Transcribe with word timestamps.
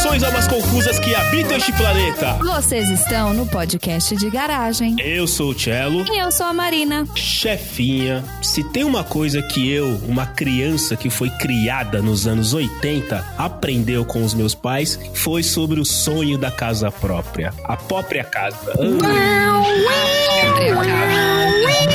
Saudações 0.00 0.22
almas 0.22 0.48
confusas 0.48 0.98
que 0.98 1.14
habitam 1.14 1.58
este 1.58 1.72
planeta. 1.72 2.32
Vocês 2.42 2.88
estão 2.88 3.34
no 3.34 3.44
podcast 3.46 4.16
de 4.16 4.30
garagem. 4.30 4.96
Eu 4.98 5.26
sou 5.26 5.50
o 5.50 5.58
Cello. 5.58 6.06
E 6.08 6.18
eu 6.18 6.32
sou 6.32 6.46
a 6.46 6.54
Marina. 6.54 7.06
Chefinha, 7.14 8.24
se 8.42 8.64
tem 8.64 8.82
uma 8.82 9.04
coisa 9.04 9.42
que 9.42 9.70
eu, 9.70 10.00
uma 10.08 10.24
criança 10.24 10.96
que 10.96 11.10
foi 11.10 11.28
criada 11.28 12.00
nos 12.00 12.26
anos 12.26 12.54
80, 12.54 13.34
aprendeu 13.36 14.02
com 14.06 14.24
os 14.24 14.32
meus 14.32 14.54
pais, 14.54 14.98
foi 15.12 15.42
sobre 15.42 15.78
o 15.78 15.84
sonho 15.84 16.38
da 16.38 16.50
casa 16.50 16.90
própria. 16.90 17.52
A 17.64 17.76
própria 17.76 18.24
casa. 18.24 18.72
Ah. 19.04 19.60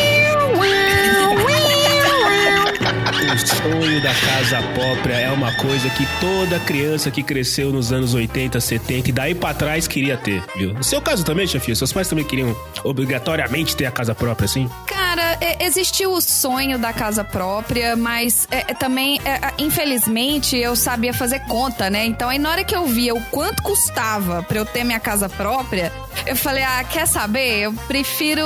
O 0.01 0.04
sonho 3.65 3.99
da 3.99 4.13
casa 4.13 4.61
própria 4.75 5.15
é 5.15 5.31
uma 5.31 5.51
coisa 5.55 5.89
que 5.89 6.05
toda 6.21 6.59
criança 6.59 7.09
que 7.09 7.23
cresceu 7.23 7.71
nos 7.71 7.91
anos 7.91 8.13
80, 8.13 8.59
70 8.61 9.09
e 9.09 9.11
daí 9.11 9.33
pra 9.33 9.55
trás 9.55 9.87
queria 9.87 10.15
ter, 10.15 10.43
viu? 10.55 10.71
No 10.71 10.83
seu 10.83 11.01
caso 11.01 11.25
também, 11.25 11.47
chefia? 11.47 11.75
Seus 11.75 11.91
pais 11.91 12.07
também 12.07 12.23
queriam 12.23 12.55
obrigatoriamente 12.83 13.75
ter 13.75 13.87
a 13.87 13.91
casa 13.91 14.13
própria, 14.13 14.45
assim? 14.45 14.69
Cara, 14.85 15.39
é, 15.41 15.65
existiu 15.65 16.13
o 16.13 16.21
sonho 16.21 16.77
da 16.77 16.93
casa 16.93 17.23
própria, 17.23 17.95
mas 17.95 18.47
é, 18.51 18.65
é, 18.71 18.73
também, 18.75 19.19
é, 19.25 19.31
é, 19.31 19.53
infelizmente, 19.57 20.55
eu 20.55 20.75
sabia 20.75 21.13
fazer 21.13 21.39
conta, 21.47 21.89
né? 21.89 22.05
Então 22.05 22.29
aí 22.29 22.37
na 22.37 22.51
hora 22.51 22.63
que 22.63 22.75
eu 22.75 22.85
via 22.85 23.15
o 23.15 23.21
quanto 23.31 23.63
custava 23.63 24.43
pra 24.43 24.59
eu 24.59 24.65
ter 24.65 24.83
minha 24.83 24.99
casa 24.99 25.27
própria, 25.27 25.91
eu 26.27 26.35
falei, 26.35 26.63
ah, 26.63 26.83
quer 26.83 27.07
saber? 27.07 27.61
Eu 27.61 27.73
prefiro. 27.87 28.43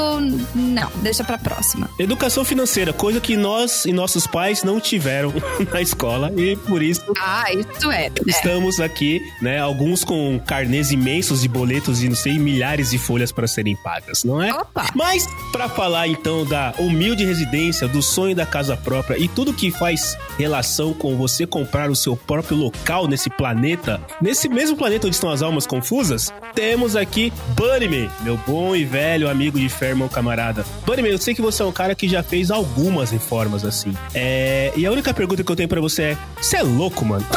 Não, 0.55 0.89
deixa 1.01 1.25
pra 1.25 1.37
próxima. 1.37 1.89
Educação 1.99 2.45
financeira, 2.45 2.93
coisa 2.93 3.19
que 3.19 3.35
nós 3.35 3.83
e 3.85 3.91
nossos 3.91 4.25
pais 4.25 4.63
não 4.63 4.79
tiveram 4.79 5.08
na 5.71 5.81
escola 5.81 6.31
e 6.35 6.55
por 6.55 6.81
isso. 6.81 7.03
Ah, 7.19 7.45
isso 7.53 7.91
é. 7.91 8.11
Estamos 8.25 8.79
aqui, 8.79 9.21
né? 9.41 9.59
Alguns 9.59 10.03
com 10.03 10.39
carnês 10.45 10.91
imensos 10.91 11.41
de 11.41 11.47
boletos 11.47 12.03
e 12.03 12.09
não 12.09 12.15
sei, 12.15 12.37
milhares 12.37 12.91
de 12.91 12.97
folhas 12.97 13.31
para 13.31 13.47
serem 13.47 13.75
pagas, 13.75 14.23
não 14.23 14.41
é? 14.41 14.53
Opa! 14.53 14.87
Mas 14.95 15.27
para 15.51 15.67
falar 15.69 16.07
então 16.07 16.45
da 16.45 16.73
humilde 16.77 17.25
residência, 17.25 17.87
do 17.87 18.01
sonho 18.01 18.35
da 18.35 18.45
casa 18.45 18.75
própria 18.77 19.17
e 19.17 19.27
tudo 19.27 19.53
que 19.53 19.71
faz 19.71 20.17
relação 20.37 20.93
com 20.93 21.15
você 21.17 21.45
comprar 21.45 21.89
o 21.89 21.95
seu 21.95 22.15
próprio 22.15 22.57
local 22.57 23.07
nesse 23.07 23.29
planeta, 23.29 24.01
nesse 24.21 24.47
mesmo 24.47 24.77
planeta 24.77 25.07
onde 25.07 25.15
estão 25.15 25.29
as 25.29 25.41
almas 25.41 25.65
confusas, 25.65 26.33
temos 26.53 26.95
aqui 26.95 27.31
Bunnyman, 27.55 28.09
meu 28.21 28.37
bom 28.37 28.75
e 28.75 28.83
velho 28.83 29.29
amigo 29.29 29.59
de 29.59 29.69
fé, 29.69 29.93
meu 29.93 30.09
camarada. 30.09 30.65
Bunnyman, 30.85 31.11
eu 31.11 31.17
sei 31.17 31.33
que 31.33 31.41
você 31.41 31.61
é 31.61 31.65
um 31.65 31.71
cara 31.71 31.95
que 31.95 32.07
já 32.07 32.23
fez 32.23 32.51
algumas 32.51 33.11
reformas 33.11 33.65
assim. 33.65 33.93
É... 34.13 34.71
E 34.75 34.85
a 34.85 34.91
única 34.99 35.13
pergunta 35.13 35.43
que 35.43 35.51
eu 35.51 35.55
tenho 35.55 35.69
para 35.69 35.79
você 35.81 36.03
é: 36.03 36.17
você 36.35 36.57
é 36.57 36.63
louco, 36.63 37.05
mano? 37.05 37.25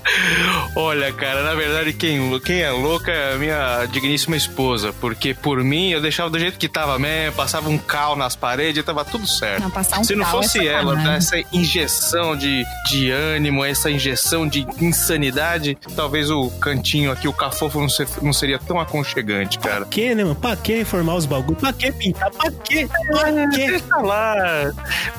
Olha, 0.74 1.12
cara, 1.12 1.42
na 1.42 1.54
verdade, 1.54 1.92
quem, 1.92 2.38
quem 2.40 2.60
é 2.60 2.70
louca 2.70 3.10
é 3.10 3.34
a 3.34 3.36
minha 3.38 3.86
digníssima 3.86 4.36
esposa. 4.36 4.92
Porque 5.00 5.32
por 5.34 5.62
mim, 5.62 5.90
eu 5.90 6.00
deixava 6.00 6.28
do 6.28 6.38
jeito 6.38 6.58
que 6.58 6.68
tava 6.68 6.98
mesmo, 6.98 7.34
passava 7.36 7.68
um 7.68 7.78
cal 7.78 8.14
nas 8.16 8.36
paredes 8.36 8.80
e 8.80 8.82
tava 8.82 9.04
tudo 9.04 9.26
certo. 9.26 9.62
Não, 9.62 9.70
passar 9.70 10.00
um 10.00 10.04
Se 10.04 10.14
não 10.14 10.24
cal 10.24 10.32
fosse 10.42 10.58
é 10.60 10.72
ela, 10.72 10.94
né, 10.94 11.16
essa 11.16 11.36
injeção 11.52 12.36
de, 12.36 12.62
de 12.90 13.10
ânimo, 13.10 13.64
essa 13.64 13.90
injeção 13.90 14.46
de 14.46 14.66
insanidade, 14.80 15.76
talvez 15.94 16.30
o 16.30 16.50
cantinho 16.60 17.10
aqui, 17.10 17.26
o 17.28 17.32
cafofo, 17.32 17.80
não, 17.80 17.88
ser- 17.88 18.08
não 18.22 18.32
seria 18.32 18.58
tão 18.58 18.78
aconchegante, 18.78 19.58
cara. 19.58 19.76
Pra 19.80 19.86
quê, 19.86 20.14
né, 20.14 20.24
mano? 20.24 20.36
Pra 20.36 20.56
que 20.56 20.74
reformar 20.76 21.14
os 21.14 21.24
bagulhos? 21.26 21.60
Pra 21.60 21.72
que 21.72 21.90
pintar? 21.92 22.30
Pra 22.30 22.50
quê? 22.50 22.88
Pra 23.06 23.32
quê? 23.48 23.66
Deixa 23.66 23.96
lá. 23.96 24.34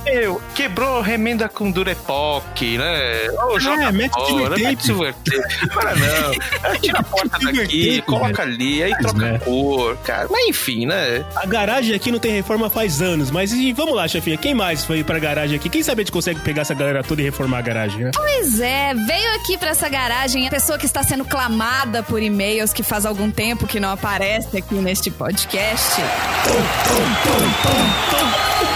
Meu, 0.06 0.42
quebrou 0.54 1.02
remenda 1.02 1.50
com 1.50 1.72
Durepoc, 1.72 2.62
né? 2.78 3.28
Ô, 3.50 3.60
joga 3.60 3.92
mete 3.92 4.14
fora, 4.14 4.56
tape. 4.56 4.87
Tape. 4.96 5.68
Para 5.74 5.96
não. 5.96 6.32
Aí 6.64 6.80
Tira 6.80 7.00
a 7.00 7.04
porta 7.04 7.40
daqui, 7.40 7.98
tape, 7.98 8.02
coloca 8.04 8.42
ali, 8.42 8.84
aí 8.84 8.92
Mas, 8.92 9.02
troca 9.02 9.18
né? 9.20 9.36
a 9.36 9.40
cor, 9.40 9.98
cara. 9.98 10.28
Mas 10.30 10.48
enfim, 10.48 10.86
né? 10.86 11.26
A 11.36 11.46
garagem 11.46 11.96
aqui 11.96 12.12
não 12.12 12.20
tem 12.20 12.32
reforma 12.32 12.70
faz 12.70 13.02
anos, 13.02 13.32
mas 13.32 13.52
e, 13.52 13.74
vamos 13.74 13.96
lá, 13.96 14.08
chefinha. 14.08 14.38
Quem 14.38 14.54
mais 14.54 14.84
foi 14.84 15.04
pra 15.04 15.20
garagem 15.20 15.56
aqui? 15.58 15.70
Quem 15.70 15.84
sabe 15.84 16.02
a 16.02 16.04
gente 16.04 16.12
consegue 16.12 16.40
pegar 16.42 16.62
essa 16.62 16.74
galera 16.74 17.04
toda 17.04 17.22
e 17.22 17.26
reformar 17.26 17.60
a 17.60 17.62
garagem, 17.62 18.04
né? 18.04 18.12
Pois 18.14 18.60
é, 18.60 18.94
veio 18.94 19.36
aqui 19.36 19.58
pra 19.58 19.70
essa 19.70 19.90
garagem 19.90 20.48
a 20.48 20.52
pessoa 20.52 20.78
que 20.78 20.86
está 20.86 21.04
sendo 21.04 21.26
clamada 21.26 22.04
por 22.04 22.22
e-mails 22.22 22.74
que 22.74 22.84
faz 22.84 23.06
algum 23.06 23.30
tempo 23.32 23.68
que 23.68 23.80
não 23.80 23.92
aparece 23.92 24.58
aqui 24.58 24.76
neste 24.76 25.12
podcast. 25.12 26.02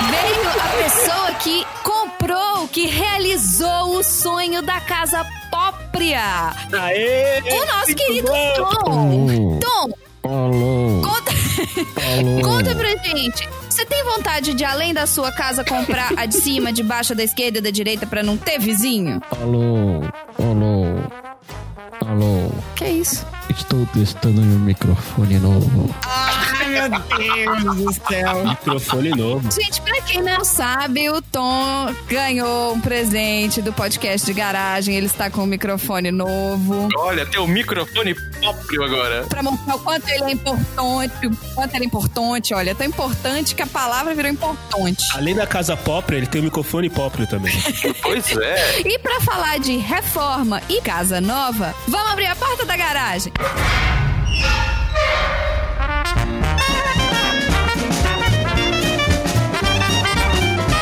Veio 0.09 0.49
a 0.49 0.83
pessoa 0.83 1.31
que 1.35 1.65
comprou, 1.83 2.67
que 2.67 2.87
realizou 2.87 3.97
o 3.97 4.03
sonho 4.03 4.61
da 4.61 4.79
casa 4.81 5.25
própria. 5.91 6.53
Aê! 6.71 7.41
O 7.41 7.65
nosso 7.65 7.95
querido 7.95 8.27
bom! 8.27 8.53
Tom. 8.55 9.59
Tom, 9.59 9.91
Alô, 10.23 11.01
conta, 11.03 11.31
alô. 12.17 12.41
conta 12.47 12.75
pra 12.75 12.89
gente. 13.03 13.47
Você 13.69 13.85
tem 13.85 14.03
vontade 14.03 14.53
de, 14.53 14.63
além 14.63 14.93
da 14.93 15.05
sua 15.05 15.31
casa, 15.31 15.63
comprar 15.63 16.11
a 16.17 16.25
de 16.25 16.35
cima, 16.35 16.71
de 16.71 16.83
baixo, 16.83 17.15
da 17.15 17.23
esquerda 17.23 17.59
e 17.59 17.61
da 17.61 17.69
direita 17.69 18.05
pra 18.05 18.21
não 18.21 18.37
ter 18.37 18.59
vizinho? 18.59 19.21
Alô, 19.41 20.01
alô, 20.39 21.01
alô. 22.05 22.51
Que 22.75 22.85
isso? 22.85 23.25
Estou 23.49 23.85
testando 23.87 24.41
meu 24.41 24.59
microfone 24.59 25.39
novo. 25.39 25.93
Ai, 26.77 27.45
meu 27.45 27.75
Deus 27.75 27.75
do 27.75 28.07
céu. 28.07 28.45
Microfone 28.45 29.09
novo. 29.09 29.51
Gente, 29.51 29.81
pra 29.81 30.01
quem 30.01 30.21
não 30.21 30.43
sabe, 30.43 31.09
o 31.09 31.21
Tom 31.21 31.93
ganhou 32.07 32.73
um 32.73 32.81
presente 32.81 33.61
do 33.61 33.73
podcast 33.73 34.25
de 34.25 34.33
garagem. 34.33 34.95
Ele 34.95 35.05
está 35.05 35.29
com 35.29 35.43
um 35.43 35.45
microfone 35.45 36.11
novo. 36.11 36.89
Olha, 36.97 37.25
tem 37.25 37.39
o 37.39 37.47
microfone 37.47 38.15
próprio 38.39 38.83
agora. 38.83 39.25
Pra 39.27 39.43
mostrar 39.43 39.75
o 39.75 39.79
quanto 39.79 40.09
ele 40.09 40.23
é 40.23 40.31
importante. 40.31 41.27
O 41.27 41.55
quanto 41.55 41.75
ele 41.75 41.83
é 41.83 41.87
importante. 41.87 42.53
Olha, 42.53 42.71
é 42.71 42.73
tão 42.73 42.87
importante 42.87 43.55
que 43.55 43.61
a 43.61 43.67
palavra 43.67 44.13
virou 44.15 44.31
importante. 44.31 45.03
Além 45.13 45.35
da 45.35 45.47
casa 45.47 45.75
própria, 45.75 46.17
ele 46.17 46.27
tem 46.27 46.41
o 46.41 46.43
microfone 46.45 46.89
próprio 46.89 47.27
também. 47.27 47.51
Pois 48.01 48.25
é. 48.37 48.81
E 48.81 48.99
pra 48.99 49.19
falar 49.21 49.59
de 49.59 49.77
reforma 49.77 50.61
e 50.69 50.81
casa 50.81 51.21
nova, 51.21 51.73
vamos 51.87 52.11
abrir 52.11 52.25
a 52.25 52.35
porta 52.35 52.65
da 52.65 52.75
garagem. 52.75 53.31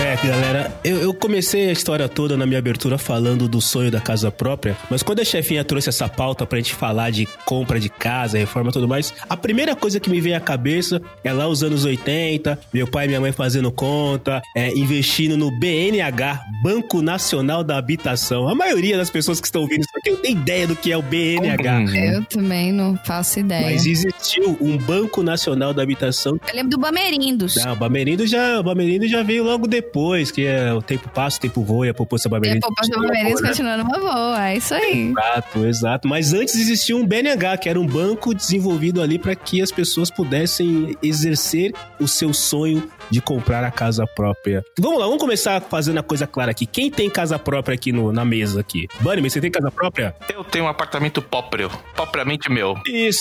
É, 0.00 0.16
galera. 0.26 0.80
Eu, 0.84 0.98
eu 0.98 1.14
comecei 1.14 1.68
a 1.68 1.72
história 1.72 2.08
toda 2.08 2.36
na 2.36 2.46
minha 2.46 2.58
abertura 2.58 2.98
falando 2.98 3.48
do 3.48 3.60
sonho 3.60 3.90
da 3.90 4.00
casa 4.00 4.30
própria, 4.30 4.76
mas 4.90 5.02
quando 5.02 5.20
a 5.20 5.24
chefinha 5.24 5.64
trouxe 5.64 5.88
essa 5.88 6.08
pauta 6.08 6.46
pra 6.46 6.58
gente 6.58 6.74
falar 6.74 7.10
de 7.10 7.26
compra 7.44 7.80
de 7.80 7.88
casa, 7.88 8.38
reforma 8.38 8.70
e 8.70 8.72
tudo 8.72 8.88
mais, 8.88 9.12
a 9.28 9.36
primeira 9.36 9.74
coisa 9.74 9.98
que 10.00 10.08
me 10.10 10.20
veio 10.20 10.36
à 10.36 10.40
cabeça 10.40 11.00
é 11.24 11.32
lá 11.32 11.46
os 11.48 11.62
anos 11.62 11.84
80, 11.84 12.58
meu 12.72 12.86
pai 12.86 13.06
e 13.06 13.08
minha 13.08 13.20
mãe 13.20 13.32
fazendo 13.32 13.70
conta, 13.70 14.42
é, 14.56 14.72
investindo 14.76 15.36
no 15.36 15.50
BNH, 15.58 16.42
Banco 16.62 17.02
Nacional 17.02 17.64
da 17.64 17.76
Habitação. 17.76 18.48
A 18.48 18.54
maioria 18.54 18.96
das 18.96 19.10
pessoas 19.10 19.40
que 19.40 19.46
estão 19.46 19.62
ouvindo 19.62 19.80
isso 19.80 19.90
porque 19.92 20.10
eu 20.10 20.16
tenho 20.16 20.38
ideia 20.38 20.66
do 20.66 20.76
que 20.76 20.92
é 20.92 20.96
o 20.96 21.02
BNH. 21.02 21.78
Uhum. 21.78 21.94
Eu 21.94 22.24
também 22.24 22.72
não 22.72 22.96
faço 23.04 23.40
ideia. 23.40 23.62
Mas 23.62 23.86
existiu 23.86 24.56
um 24.60 24.76
Banco 24.76 25.22
Nacional 25.22 25.72
da 25.74 25.82
Habitação. 25.82 26.38
Eu 26.48 26.54
lembro 26.54 26.70
do 26.70 26.78
Bamerindos. 26.78 27.56
Não, 27.56 27.72
o 27.72 27.76
Bamerindo 27.76 28.26
já, 28.26 28.60
o 28.60 28.62
Bamerindo 28.62 29.06
já 29.06 29.22
veio 29.22 29.44
logo 29.44 29.66
depois, 29.66 29.87
que 30.32 30.46
é 30.46 30.72
o 30.72 30.82
tempo 30.82 31.08
passa, 31.08 31.38
o 31.38 31.40
tempo 31.40 31.62
voa, 31.62 31.86
e 31.86 31.90
a 31.90 31.94
poupança 31.94 32.28
E 32.28 32.58
a 32.58 32.60
poupança 32.60 32.90
Bamerindos 32.94 33.40
né? 33.40 33.48
continua 33.48 33.76
numa 33.76 33.98
boa, 33.98 34.48
é 34.48 34.56
isso 34.56 34.74
aí. 34.74 35.10
Exato, 35.10 35.66
exato. 35.66 36.08
Mas 36.08 36.32
antes 36.32 36.54
existia 36.56 36.96
um 36.96 37.06
BNH, 37.06 37.58
que 37.58 37.68
era 37.68 37.78
um 37.78 37.86
banco 37.86 38.34
desenvolvido 38.34 39.02
ali 39.02 39.18
para 39.18 39.34
que 39.34 39.62
as 39.62 39.72
pessoas 39.72 40.10
pudessem 40.10 40.96
exercer 41.02 41.72
o 42.00 42.06
seu 42.06 42.32
sonho 42.32 42.88
de 43.10 43.20
comprar 43.20 43.64
a 43.64 43.70
casa 43.70 44.06
própria. 44.06 44.64
Vamos 44.78 44.98
lá, 44.98 45.04
vamos 45.06 45.20
começar 45.20 45.60
fazendo 45.60 45.98
a 45.98 46.02
coisa 46.02 46.26
clara 46.26 46.50
aqui. 46.50 46.66
Quem 46.66 46.90
tem 46.90 47.08
casa 47.10 47.38
própria 47.38 47.74
aqui 47.74 47.92
no- 47.92 48.12
na 48.12 48.24
mesa 48.24 48.60
aqui? 48.60 48.86
Bunny, 49.00 49.22
você 49.28 49.40
tem 49.40 49.50
casa 49.50 49.70
própria? 49.70 50.14
Eu 50.32 50.44
tenho 50.44 50.64
um 50.64 50.68
apartamento 50.68 51.20
próprio, 51.22 51.70
propriamente 51.94 52.50
meu. 52.50 52.76
Isso, 52.86 53.20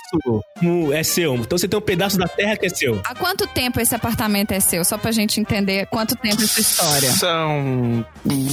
um, 0.61 0.91
é 0.93 1.03
seu. 1.03 1.35
Então 1.35 1.57
você 1.57 1.67
tem 1.67 1.77
um 1.77 1.81
pedaço 1.81 2.17
da 2.17 2.27
terra 2.27 2.57
que 2.57 2.65
é 2.65 2.69
seu. 2.69 3.01
Há 3.05 3.15
quanto 3.15 3.45
tempo 3.47 3.79
esse 3.79 3.93
apartamento 3.95 4.51
é 4.51 4.59
seu? 4.59 4.83
Só 4.83 4.97
pra 4.97 5.11
gente 5.11 5.39
entender 5.39 5.85
quanto 5.87 6.15
tempo 6.15 6.41
essa 6.41 6.59
história. 6.59 7.09
São. 7.11 8.05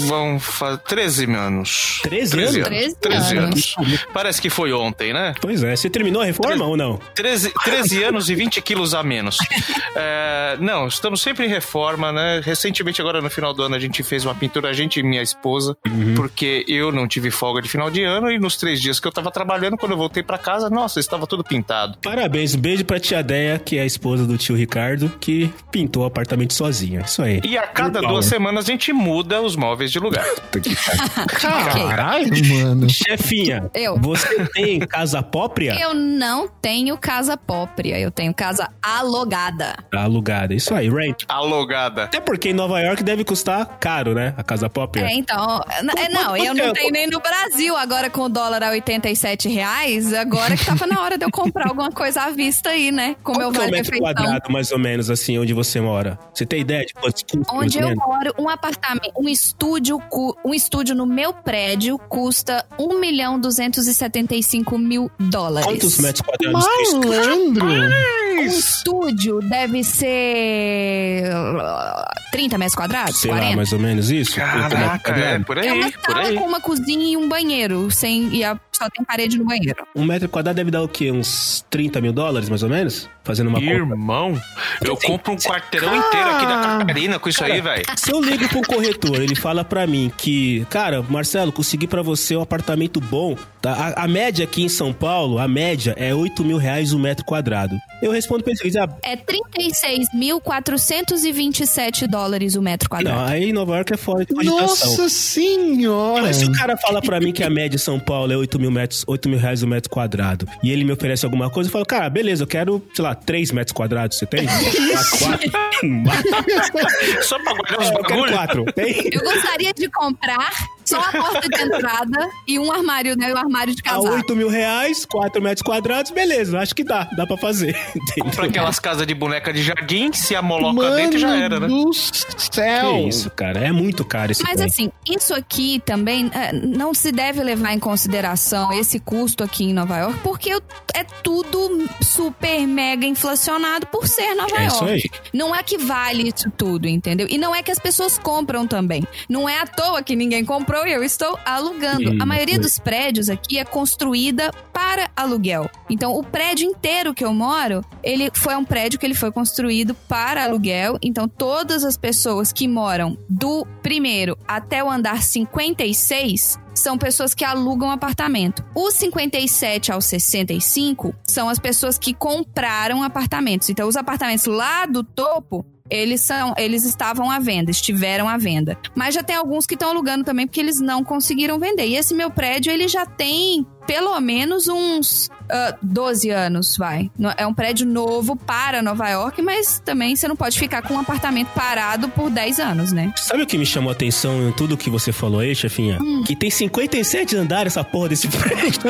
vão 0.07 0.39
fazer 0.39 0.79
13 0.79 1.25
anos. 1.35 2.01
13 2.03 2.41
anos? 2.41 2.63
13 2.69 2.97
13 3.01 3.37
anos. 3.39 3.75
anos. 3.79 4.07
Parece 4.13 4.41
que 4.41 4.51
foi 4.51 4.73
ontem, 4.73 5.13
né? 5.13 5.35
Pois 5.41 5.63
é, 5.63 5.75
você 5.75 5.89
terminou 5.91 6.23
a 6.23 6.25
reforma 6.25 6.65
ou 6.65 6.77
não? 6.77 6.99
13, 7.15 7.53
13 7.65 8.03
anos 8.05 8.29
e 8.31 8.35
20 8.35 8.61
quilos 8.63 8.95
a 8.95 9.03
menos. 9.03 9.37
É, 9.97 10.57
não, 10.61 10.89
estamos 10.89 11.23
sempre 11.25 11.47
em 11.47 11.49
reforma, 11.49 12.13
né? 12.13 12.41
Recentemente, 12.45 13.01
agora 13.01 13.23
no 13.23 13.31
final 13.31 13.55
do 13.55 13.63
ano, 13.63 13.75
a 13.75 13.79
gente 13.79 14.03
fez 14.03 14.27
uma 14.27 14.35
pintura, 14.35 14.69
a 14.69 14.73
gente 14.75 15.01
e 15.01 15.03
minha 15.03 15.23
esposa, 15.23 15.75
porque 16.15 16.65
eu 16.69 16.93
não 16.93 17.09
tive 17.09 17.31
folga 17.31 17.63
de 17.63 17.69
final 17.69 17.91
de 17.91 18.03
ano 18.05 18.31
e 18.31 18.39
nos 18.39 18.57
três 18.57 18.81
dias 18.81 19.01
que 19.01 19.09
eu 19.09 19.13
tava 19.13 19.31
trabalhando, 19.31 19.77
quando 19.79 19.93
eu 19.93 19.99
voltei 19.99 20.23
pra 20.23 20.37
casa, 20.37 20.69
nossa, 20.69 21.01
estava 21.01 21.27
tudo 21.27 21.43
pintado. 21.43 21.97
Parabéns, 22.03 22.55
um 22.55 22.61
beijo 22.61 22.85
pra 22.85 23.01
tia 23.01 23.23
Deia, 23.23 23.59
que 23.59 23.79
é 23.79 23.83
a 23.83 23.87
esposa 23.87 24.27
do 24.27 24.37
tio 24.37 24.55
Ricardo, 24.55 25.11
que 25.19 25.51
pintou 25.71 26.03
o 26.03 26.07
apartamento 26.07 26.53
sozinha. 26.53 27.01
Isso 27.01 27.23
aí. 27.23 27.41
E 27.43 27.57
a 27.57 27.67
cada 27.67 28.01
Legal. 28.01 28.13
duas 28.13 28.27
semanas 28.27 28.65
a 28.65 28.71
gente 28.71 28.93
muda 28.93 29.41
os 29.41 29.57
móveis 29.57 29.91
de 29.91 29.99
lugar. 29.99 30.25
Caralho, 31.41 32.33
mano. 32.49 32.91
Chefinha, 32.91 33.71
Eu. 33.75 33.99
você 33.99 34.47
tem 34.53 34.79
casa 34.81 35.23
própria? 35.23 35.75
Eu 35.81 35.95
não 35.95 36.49
tenho 36.49 36.99
casa 36.99 37.37
própria, 37.37 37.99
eu 37.99 38.11
tenho 38.11 38.35
casa 38.35 38.69
alugada. 38.83 39.77
Alugada, 39.93 40.55
isso 40.55 40.75
aí, 40.75 40.91
Alugada. 41.29 42.05
Até 42.05 42.21
porque 42.21 42.51
em 42.51 42.53
Nova 42.53 42.81
York 42.81 43.03
deve 43.03 43.25
custar 43.25 43.67
caro, 43.79 44.15
né? 44.15 44.35
A 44.37 44.43
casa 44.43 44.69
própria. 44.69 45.03
É, 45.07 45.13
então. 45.15 45.61
é, 45.97 46.09
Não, 46.09 46.37
eu 46.37 46.55
não 46.55 46.73
tenho 46.73 46.91
nem 46.93 47.07
no 47.09 47.21
Brasil. 47.21 47.77
Agora 47.77 48.09
com 48.11 48.23
o 48.23 48.29
dólar 48.29 48.63
a 48.63 48.71
87 48.71 49.49
reais, 49.49 50.13
agora 50.13 50.57
que 50.57 50.65
tava 50.65 50.87
na 50.87 51.01
hora 51.03 51.17
de 51.19 51.25
eu 51.25 51.31
comprar 51.31 51.69
alguma 51.69 51.91
coisa 51.91 52.23
à 52.23 52.31
vista 52.31 52.71
aí, 52.71 52.91
né? 52.93 53.17
Com 53.23 53.33
Qual 53.33 53.39
meu 53.39 53.47
é 53.49 53.51
o 53.51 53.53
vale 53.53 53.71
metro 53.73 53.93
refeição. 53.93 54.15
quadrado, 54.15 54.53
mais 54.53 54.71
ou 54.73 54.79
menos, 54.79 55.11
assim, 55.11 55.39
onde 55.39 55.53
você 55.53 55.81
mora? 55.81 56.19
Você 56.33 56.45
tem 56.47 56.61
ideia 56.61 56.85
de 56.85 56.93
quantos 56.95 57.23
custos, 57.23 57.47
mais 57.53 57.65
Onde 57.67 57.79
eu 57.79 57.89
menos? 57.89 58.05
moro, 58.07 58.35
um 58.39 58.49
apartamento, 58.49 59.13
um 59.19 59.29
estúdio, 59.29 60.01
um 60.45 60.55
estúdio 60.55 60.95
no 60.95 61.07
meu 61.07 61.33
prédio 61.33 61.99
custa 62.09 62.65
1 62.79 62.99
milhão 63.01 63.39
275 63.39 64.79
mil 64.79 65.11
dólares. 65.19 65.67
Quantos 65.67 65.99
metros 65.99 66.23
quadrados? 66.27 66.93
Malandro. 66.93 67.67
Um 67.67 68.41
estúdio 68.47 69.41
deve 69.41 69.83
ser 69.85 71.04
uh, 71.33 72.31
30 72.33 72.59
metros 72.59 72.75
quadrados? 72.75 73.17
Sei 73.17 73.31
40? 73.31 73.51
lá, 73.51 73.57
mais 73.57 73.73
ou 73.73 73.79
menos 73.79 74.11
isso? 74.11 74.39
Metro 74.39 74.71
Caraca, 74.71 75.13
é 75.13 75.39
por 75.39 75.59
É 75.59 75.73
uma 75.73 75.87
aí, 75.87 75.93
por 75.93 76.13
sala 76.15 76.27
aí. 76.29 76.35
com 76.37 76.45
uma 76.47 76.61
cozinha 76.61 77.13
e 77.13 77.17
um 77.17 77.29
banheiro, 77.29 77.91
sem, 77.91 78.35
e 78.35 78.45
a- 78.45 78.59
só 78.73 78.89
tem 78.91 79.05
parede 79.05 79.39
no 79.39 79.45
banheiro. 79.45 79.87
Um 79.95 80.05
metro 80.05 80.29
quadrado 80.29 80.57
deve 80.57 80.71
dar 80.71 80.83
o 80.83 80.89
quê? 80.89 81.11
Uns 81.11 81.65
30 81.71 82.01
mil 82.01 82.13
dólares, 82.13 82.49
mais 82.49 82.63
ou 82.63 82.69
menos? 82.69 83.09
Fazendo 83.25 83.49
uma. 83.49 83.59
Irmão, 83.59 84.39
eu 84.83 84.97
compro 84.97 85.33
um 85.33 85.37
quarteirão 85.37 85.97
inteiro 85.97 86.29
aqui 86.29 86.47
da 86.47 86.61
Catarina 86.61 87.19
com 87.19 87.29
isso 87.29 87.43
aí, 87.43 87.61
velho. 87.61 87.83
Se 87.97 88.13
eu 88.13 88.21
ligo 88.21 88.47
pro 88.49 88.61
corretor, 88.63 89.23
ele 89.23 89.35
fala 89.35 89.65
pra 89.65 89.87
mim 89.87 90.13
que, 90.17 90.65
cara, 90.69 91.03
Marcelo, 91.03 91.51
consegui 91.51 91.87
pra 91.87 92.03
você 92.03 92.37
um 92.37 92.43
apartamento 92.43 93.01
bom. 93.01 93.35
Tá? 93.63 93.95
A, 93.97 94.05
a 94.05 94.09
média 94.09 94.45
aqui 94.45 94.63
em 94.63 94.69
São 94.69 94.93
Paulo, 94.93 95.39
a 95.39 95.49
média 95.49 95.95
é 95.97 96.15
8 96.15 96.45
mil 96.45 96.59
reais 96.59 96.93
o 96.93 96.99
metro 96.99 97.25
quadrado. 97.25 97.75
Eu 98.03 98.13
respondo 98.13 98.45
pra 98.45 98.53
ele, 98.53 98.61
diz, 98.63 98.77
ah, 98.77 98.87
É 99.03 99.17
36.427 99.17 102.07
dólares 102.07 102.55
o 102.57 102.63
metro 102.63 102.89
quadrado. 102.89 103.19
não, 103.19 103.27
aí 103.27 103.45
em 103.45 103.53
Nova 103.53 103.77
York 103.77 103.95
é 103.95 103.97
fora 103.97 104.25
de 104.25 104.35
cogitação. 104.35 104.67
Nossa 104.67 105.09
senhora. 105.09 106.23
Mas 106.23 106.37
se 106.37 106.45
o 106.45 106.53
cara 106.53 106.77
fala 106.77 107.01
pra 107.01 107.19
mim 107.21 107.33
que 107.33 107.43
a 107.43 107.51
média 107.51 107.77
em 107.77 107.79
São 107.79 107.99
Paulo 107.99 108.33
é 108.33 108.37
8 108.37 108.59
mil, 108.61 108.71
metros, 108.71 109.05
8 109.07 109.29
mil 109.29 109.39
reais 109.39 109.63
o 109.63 109.67
metro 109.67 109.91
quadrado 109.91 110.47
e 110.63 110.71
ele 110.71 110.85
me 110.85 110.93
oferece 110.93 111.25
alguma 111.25 111.49
coisa, 111.51 111.69
eu 111.69 111.73
falo, 111.73 111.87
cara, 111.87 112.09
beleza, 112.11 112.43
eu 112.43 112.47
quero, 112.47 112.83
sei 112.95 113.03
lá, 113.03 113.14
3 113.15 113.51
metros 113.53 113.73
quadrados, 113.73 114.19
você 114.19 114.27
tem? 114.27 114.47
Quatro. 115.19 115.51
Só 117.23 117.39
pra 117.39 117.55
guardar 117.55 117.81
os 117.81 117.89
É, 117.89 117.93
bagulhos. 117.93 118.31
4. 118.37 118.65
Tem? 118.73 119.11
Eu 119.13 119.21
gostaria 119.21 119.73
de 119.73 119.89
comprar 119.91 120.51
só 120.85 120.99
a 120.99 121.13
porta 121.13 121.49
de 121.49 121.63
entrada 121.63 122.31
e 122.47 122.59
um 122.59 122.71
armário, 122.73 123.17
né? 123.17 123.33
Um 123.33 123.37
armário 123.39 123.75
de 123.75 123.81
A 123.83 123.91
casar. 123.91 124.11
8 124.13 124.37
mil 124.37 124.49
reais, 124.49 125.05
4 125.05 125.41
metros 125.43 125.63
quadrados, 125.63 126.11
beleza, 126.11 126.59
acho 126.59 126.75
que 126.75 126.85
dá, 126.85 127.09
dá 127.17 127.27
pra 127.27 127.37
fazer. 127.37 127.77
Entendeu? 127.97 128.33
Pra 128.33 128.47
aquelas 128.47 128.79
casas 128.79 129.07
de 129.07 129.15
boneca 129.15 129.53
de 129.53 129.63
jardim, 129.63 130.13
se 130.13 130.35
a 130.35 130.43
moloca 130.43 130.75
Mano 130.75 130.97
dentro 130.97 131.19
já 131.19 131.35
era, 131.37 131.59
né? 131.61 131.67
do 131.69 131.91
Que 131.91 132.55
céu. 132.55 133.09
isso, 133.09 133.31
cara, 133.31 133.61
é 133.61 133.73
muito 133.73 134.05
caro 134.05 134.33
esse 134.33 134.43
Mas 134.43 134.55
trem. 134.57 134.67
assim, 134.67 134.93
isso 135.09 135.35
aqui 135.35 135.81
também 135.85 136.31
é, 136.35 136.53
não 136.53 136.93
se 136.95 137.11
deve 137.13 137.43
levar 137.43 137.73
em 137.73 137.79
consideração 137.79 138.73
esse 138.73 138.99
custo 139.01 139.43
aqui 139.45 139.65
em 139.65 139.73
Nova 139.73 139.99
York, 139.99 140.19
porque 140.23 140.51
é 140.95 141.05
tudo 141.23 141.89
super 142.03 142.67
mega 142.67 143.07
inflacionado 143.07 143.87
por 143.87 144.07
ser 144.07 144.35
Nova 144.35 144.57
É 144.57 144.67
isso 144.67 144.85
York. 144.85 145.11
Não 145.33 145.55
é 145.55 145.63
que 145.63 145.79
vale 145.79 146.29
isso 146.35 146.51
tudo, 146.57 146.87
entendeu? 146.89 147.27
E 147.31 147.39
não 147.39 147.55
é 147.55 147.63
que 147.63 147.71
as 147.71 147.79
pessoas 147.79 148.19
compram 148.19 148.67
também. 148.67 149.05
Não 149.29 149.49
é 149.49 149.59
à 149.61 149.67
toa 149.67 150.03
que 150.03 150.15
ninguém 150.17 150.45
comprou 150.45 150.74
e 150.87 150.93
eu 150.93 151.03
estou 151.05 151.39
alugando. 151.45 152.11
Sim, 152.11 152.21
A 152.21 152.27
maioria 152.27 152.59
dos 152.59 152.79
prédios 152.79 153.29
aqui 153.29 153.59
é 153.59 153.65
construída 153.65 154.51
para 154.73 155.11
aluguel. 155.17 155.71
Então, 155.89 156.13
o 156.17 156.23
prédio 156.23 156.69
inteiro 156.69 157.15
que 157.15 157.25
eu 157.25 157.33
moro, 157.33 157.85
ele 158.03 158.31
foi 158.35 158.57
um 158.57 158.65
prédio 158.65 158.99
que 158.99 159.07
ele 159.07 159.15
foi 159.15 159.31
construído 159.31 159.95
para 159.95 160.45
aluguel. 160.45 160.99
Então, 161.03 161.29
todas 161.29 161.85
as 161.85 161.97
pessoas 161.97 162.53
que 162.53 162.67
moram 162.67 163.17
do 163.29 163.67
primeiro 163.83 164.37
até 164.47 164.83
o 164.83 164.91
andar 164.91 165.23
56 165.23 166.59
são 166.75 166.99
pessoas 166.99 167.35
que 167.35 167.45
alugam 167.45 167.91
apartamento. 167.91 168.65
Os 168.75 168.95
57 168.95 169.93
aos 169.93 170.05
65 170.07 171.15
são 171.25 171.49
as 171.49 171.59
pessoas 171.59 171.97
que 171.99 172.13
compraram 172.13 173.03
apartamentos. 173.03 173.71
Então, 173.71 173.89
os 173.89 173.97
apartamentos 173.97 174.47
lá 174.47 174.85
do 174.85 175.05
topo 175.05 175.65
eles 175.91 176.23
são, 176.23 176.55
eles 176.57 176.85
estavam 176.85 177.31
à 177.31 177.39
venda, 177.39 177.71
estiveram 177.71 178.29
à 178.29 178.39
venda. 178.39 178.79
Mas 178.95 179.15
já 179.15 179.23
tem 179.23 179.37
alguns 179.37 179.67
que 179.67 179.75
estão 179.75 179.91
alugando 179.91 180.25
também 180.25 180.47
porque 180.47 180.61
eles 180.61 180.81
não 180.81 181.05
conseguiram 181.05 181.59
vender. 181.59 181.87
E 181.87 181.97
esse 181.97 182.15
meu 182.15 182.31
prédio, 182.31 182.73
ele 182.73 182.89
já 182.89 183.05
tem 183.05 183.67
pelo 183.87 184.19
menos 184.21 184.69
uns 184.69 185.31
ah, 185.51 185.77
12 185.83 186.31
anos, 186.31 186.77
vai. 186.77 187.11
É 187.37 187.47
um 187.47 187.55
prédio 187.55 187.87
novo 187.87 188.37
para 188.37 188.83
Nova 188.83 189.09
York, 189.09 189.43
mas 189.43 189.81
também 189.85 190.17
você 190.17 190.27
não 190.27 190.37
pode 190.37 190.59
ficar 190.59 190.83
com 190.83 190.95
um 190.95 191.01
apartamento 191.01 191.49
parado 191.49 192.09
por 192.09 192.31
10 192.31 192.59
anos, 192.61 192.93
né? 192.93 193.13
Sabe 193.17 193.43
o 193.43 193.47
que 193.47 193.59
me 193.59 193.67
chamou 193.67 193.91
a 193.91 193.93
atenção 193.93 194.49
em 194.49 194.53
tudo 194.53 194.77
que 194.77 194.89
você 194.89 195.13
falou 195.13 195.41
aí, 195.41 195.55
chefinha? 195.55 195.99
Hum. 196.01 196.23
Que 196.25 196.35
tem 196.35 196.51
57 196.51 197.37
andares 197.37 197.75
essa 197.75 197.85
porra 197.85 198.11
desse 198.11 198.29
prédio. 198.29 198.81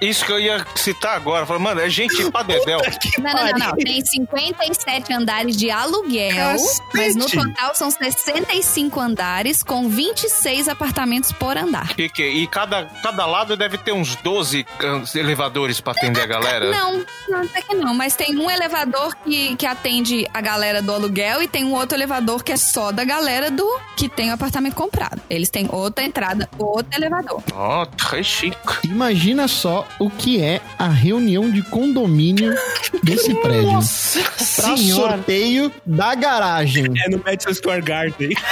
É 0.00 0.06
Isso 0.06 0.24
que 0.24 0.32
eu 0.32 0.40
ia 0.40 0.64
citar 0.74 1.16
agora. 1.16 1.46
Falei, 1.46 1.62
mano, 1.62 1.80
é 1.80 1.88
gente 1.88 2.30
pra 2.30 2.42
dedéu. 2.42 2.80
Não, 3.18 3.32
não, 3.32 3.44
não, 3.44 3.58
não. 3.58 3.76
Tem 3.76 4.04
57 4.04 5.12
andares 5.12 5.56
de 5.56 5.70
aluguel, 5.70 6.34
Cacete. 6.34 6.82
mas 6.94 7.16
no 7.16 7.26
total 7.26 7.74
são 7.74 7.90
65 7.90 9.00
andares 9.00 9.62
com 9.62 9.88
26 9.88 10.68
apartamentos 10.68 11.30
por 11.32 11.56
andar. 11.56 11.94
Que, 11.94 12.08
que, 12.08 12.26
e 12.26 12.46
cada, 12.46 12.86
cada 13.02 13.26
lado 13.26 13.56
deve 13.56 13.78
ter 13.84 13.92
uns 13.92 14.16
12 14.16 14.66
ah, 14.80 15.02
elevadores 15.14 15.80
pra 15.80 15.92
atender 15.92 16.22
a 16.22 16.26
galera. 16.26 16.70
Não, 16.70 17.04
não, 17.28 17.42
até 17.42 17.62
que 17.62 17.74
não. 17.74 17.94
Mas 17.94 18.16
tem 18.16 18.36
um 18.36 18.50
elevador 18.50 19.14
que, 19.24 19.54
que 19.56 19.66
atende 19.66 20.26
a 20.32 20.40
galera 20.40 20.80
do 20.80 20.92
aluguel 20.92 21.42
e 21.42 21.48
tem 21.48 21.64
um 21.64 21.74
outro 21.74 21.96
elevador 21.96 22.42
que 22.42 22.52
é 22.52 22.56
só 22.56 22.90
da 22.90 23.04
galera 23.04 23.50
do 23.50 23.64
que 23.96 24.08
tem 24.08 24.30
o 24.30 24.34
apartamento 24.34 24.74
comprado. 24.74 25.20
Eles 25.28 25.50
têm 25.50 25.68
outra 25.70 26.04
entrada, 26.04 26.48
outro 26.58 26.96
elevador. 26.96 27.42
Ó, 27.52 27.84
très 27.86 28.26
chique. 28.26 28.56
Imagina 28.84 29.46
só 29.46 29.86
o 29.98 30.10
que 30.10 30.42
é 30.42 30.60
a 30.78 30.88
reunião 30.88 31.50
de 31.50 31.62
condomínio 31.62 32.54
desse 33.02 33.34
prédio. 33.34 33.74
Pra 33.74 34.76
Senhora. 34.76 35.16
sorteio 35.16 35.72
da 35.84 36.14
garagem. 36.14 36.86
É 37.04 37.10
no 37.10 37.22
Madison 37.24 37.52
Square 37.52 37.82
Garden. 37.82 38.34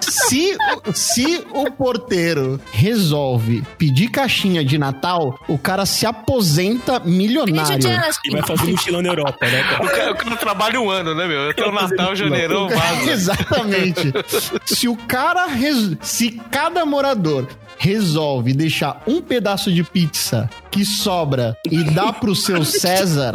Se, 0.00 0.56
o- 0.86 0.92
se 0.92 1.44
o 1.52 1.70
porteiro 1.70 2.60
resolve 2.72 3.62
pedir 3.78 4.08
caixinha 4.08 4.64
de 4.64 4.78
Natal, 4.78 5.38
o 5.48 5.58
cara 5.58 5.84
se 5.86 6.06
aposenta 6.06 7.00
milionário. 7.00 7.88
E 8.24 8.30
vai 8.30 8.42
fazer 8.42 8.70
mochilão 8.70 9.02
na 9.02 9.08
Europa, 9.10 9.46
né, 9.46 9.60
O 9.62 9.64
cara? 9.82 9.88
cara, 9.96 10.12
o 10.12 10.16
cara 10.16 10.36
trabalha 10.36 10.80
um 10.80 10.90
ano, 10.90 11.14
né, 11.14 11.26
meu? 11.26 11.50
Até 11.50 11.64
o 11.66 11.72
Natal, 11.72 12.14
janeirão, 12.16 12.68
vaza. 12.70 13.10
Exatamente. 13.10 14.12
Se 14.64 14.88
o 14.88 14.96
cara. 14.96 15.46
res- 15.46 15.96
Se 16.00 16.30
cada 16.50 16.84
morador 16.84 17.46
resolve 17.82 18.52
deixar 18.52 19.02
um 19.06 19.22
pedaço 19.22 19.72
de 19.72 19.82
pizza 19.82 20.50
que 20.70 20.84
sobra 20.84 21.56
e 21.70 21.82
dá 21.82 22.12
pro 22.12 22.34
seu 22.36 22.62
César, 22.62 23.34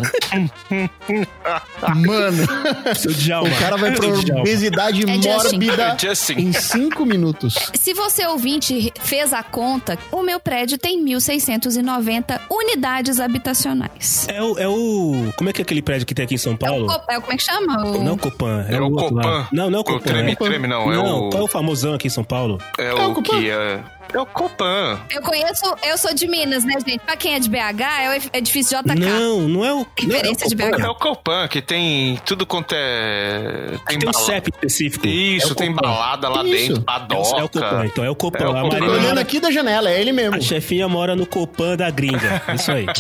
mano, 1.95 2.43
o 2.43 3.59
cara 3.59 3.75
vai 3.75 3.91
pra 3.91 4.07
obesidade 4.39 5.01
É 5.03 5.05
mórbida 5.17 5.83
É 5.83 5.97
Justin. 6.07 6.33
em 6.33 6.53
cinco 6.53 7.05
minutos. 7.05 7.55
Se 7.73 7.93
você 7.93 8.25
ouvinte 8.27 8.93
fez 9.01 9.33
a 9.33 9.41
conta, 9.43 9.97
o 10.11 10.21
meu 10.21 10.39
prédio 10.39 10.77
tem 10.77 11.03
1.690 11.03 12.39
unidades 12.49 13.19
habitacionais. 13.19 14.27
É 14.29 14.41
o, 14.41 14.57
é 14.59 14.67
o. 14.67 15.33
Como 15.35 15.49
é 15.49 15.53
que 15.53 15.61
é 15.61 15.63
aquele 15.63 15.81
prédio 15.81 16.05
que 16.05 16.13
tem 16.13 16.23
aqui 16.25 16.35
em 16.35 16.37
São 16.37 16.53
É 16.53 16.55
o, 16.55 16.57
Paulo? 16.59 16.87
Cop- 16.87 17.05
é 17.09 17.17
o- 17.17 17.21
como 17.21 17.33
é 17.33 17.37
que 17.37 17.43
chama? 17.43 17.83
O- 17.85 17.97
Não 18.03 18.09
é 18.09 18.13
o 18.13 18.17
Copan. 18.17 18.65
É 18.69 18.79
o 18.79 18.83
outro 18.91 19.15
lá. 19.15 19.21
Copan. 19.23 19.47
Não, 19.51 19.69
não 19.71 19.77
é 19.77 19.79
o 19.79 19.81
O 19.81 19.85
Copan. 19.85 19.99
treme, 20.03 20.31
é- 20.31 20.35
treme 20.35 20.67
não, 20.67 20.91
é 20.93 20.95
não, 20.95 21.27
o... 21.27 21.29
qual 21.31 21.41
é 21.41 21.45
o 21.45 21.47
famosão 21.47 21.93
aqui 21.95 22.07
em 22.07 22.11
São 22.11 22.23
Paulo? 22.23 22.59
É 22.77 22.85
É 22.87 22.93
o 22.93 23.11
o 23.11 23.13
Copan. 23.15 23.39
que 23.39 23.49
é... 23.49 23.79
É 24.13 24.19
o 24.19 24.25
Copan. 24.25 24.99
Eu 25.09 25.21
conheço, 25.21 25.63
eu 25.83 25.97
sou 25.97 26.13
de 26.13 26.27
Minas, 26.27 26.63
né, 26.63 26.73
gente? 26.85 26.99
Pra 26.99 27.17
quem 27.17 27.33
é 27.35 27.39
de 27.39 27.49
BH, 27.49 27.81
é 28.01 28.09
o 28.09 28.37
edifício 28.37 28.77
JK. 28.81 28.95
Não, 28.99 29.41
não 29.41 29.65
é 29.65 29.73
o. 29.73 29.79
É 29.79 29.81
o 29.81 29.85
Referência 30.07 30.47
de 30.47 30.55
Copan. 30.55 30.71
BH. 30.77 30.83
É 30.85 30.89
o 30.89 30.95
Copan, 30.95 31.47
que 31.49 31.61
tem 31.61 32.19
tudo 32.25 32.45
quanto 32.45 32.73
é... 32.75 33.71
Tem 33.87 33.97
um 33.97 34.11
bala- 34.11 34.25
CEP 34.25 34.49
específico. 34.51 35.05
Isso, 35.07 35.51
É 35.51 35.55
tem 35.55 35.73
Copan. 35.73 35.89
balada 35.89 36.29
lá 36.29 36.43
Isso. 36.43 36.51
dentro, 36.67 36.81
É 36.81 36.85
padoca. 36.85 37.37
é 37.39 37.43
o 37.43 37.49
Copan, 37.49 37.85
então 37.85 38.03
é 38.05 38.09
o 38.09 38.15
Copan. 38.15 38.43
É 38.43 38.47
o 38.47 38.51
a 38.51 38.61
Copan. 38.61 38.67
Marina 38.79 38.91
Olhando 38.93 39.07
mora- 39.09 39.21
aqui 39.21 39.39
da 39.39 39.51
janela, 39.51 39.89
é 39.89 39.99
ele 39.99 40.11
mesmo. 40.13 40.35
A 40.35 40.39
chefinha 40.41 40.87
mora 40.87 41.15
no 41.15 41.25
Copan 41.25 41.75
da 41.75 41.89
gringa. 41.89 42.41
Isso 42.53 42.71
aí. 42.71 42.85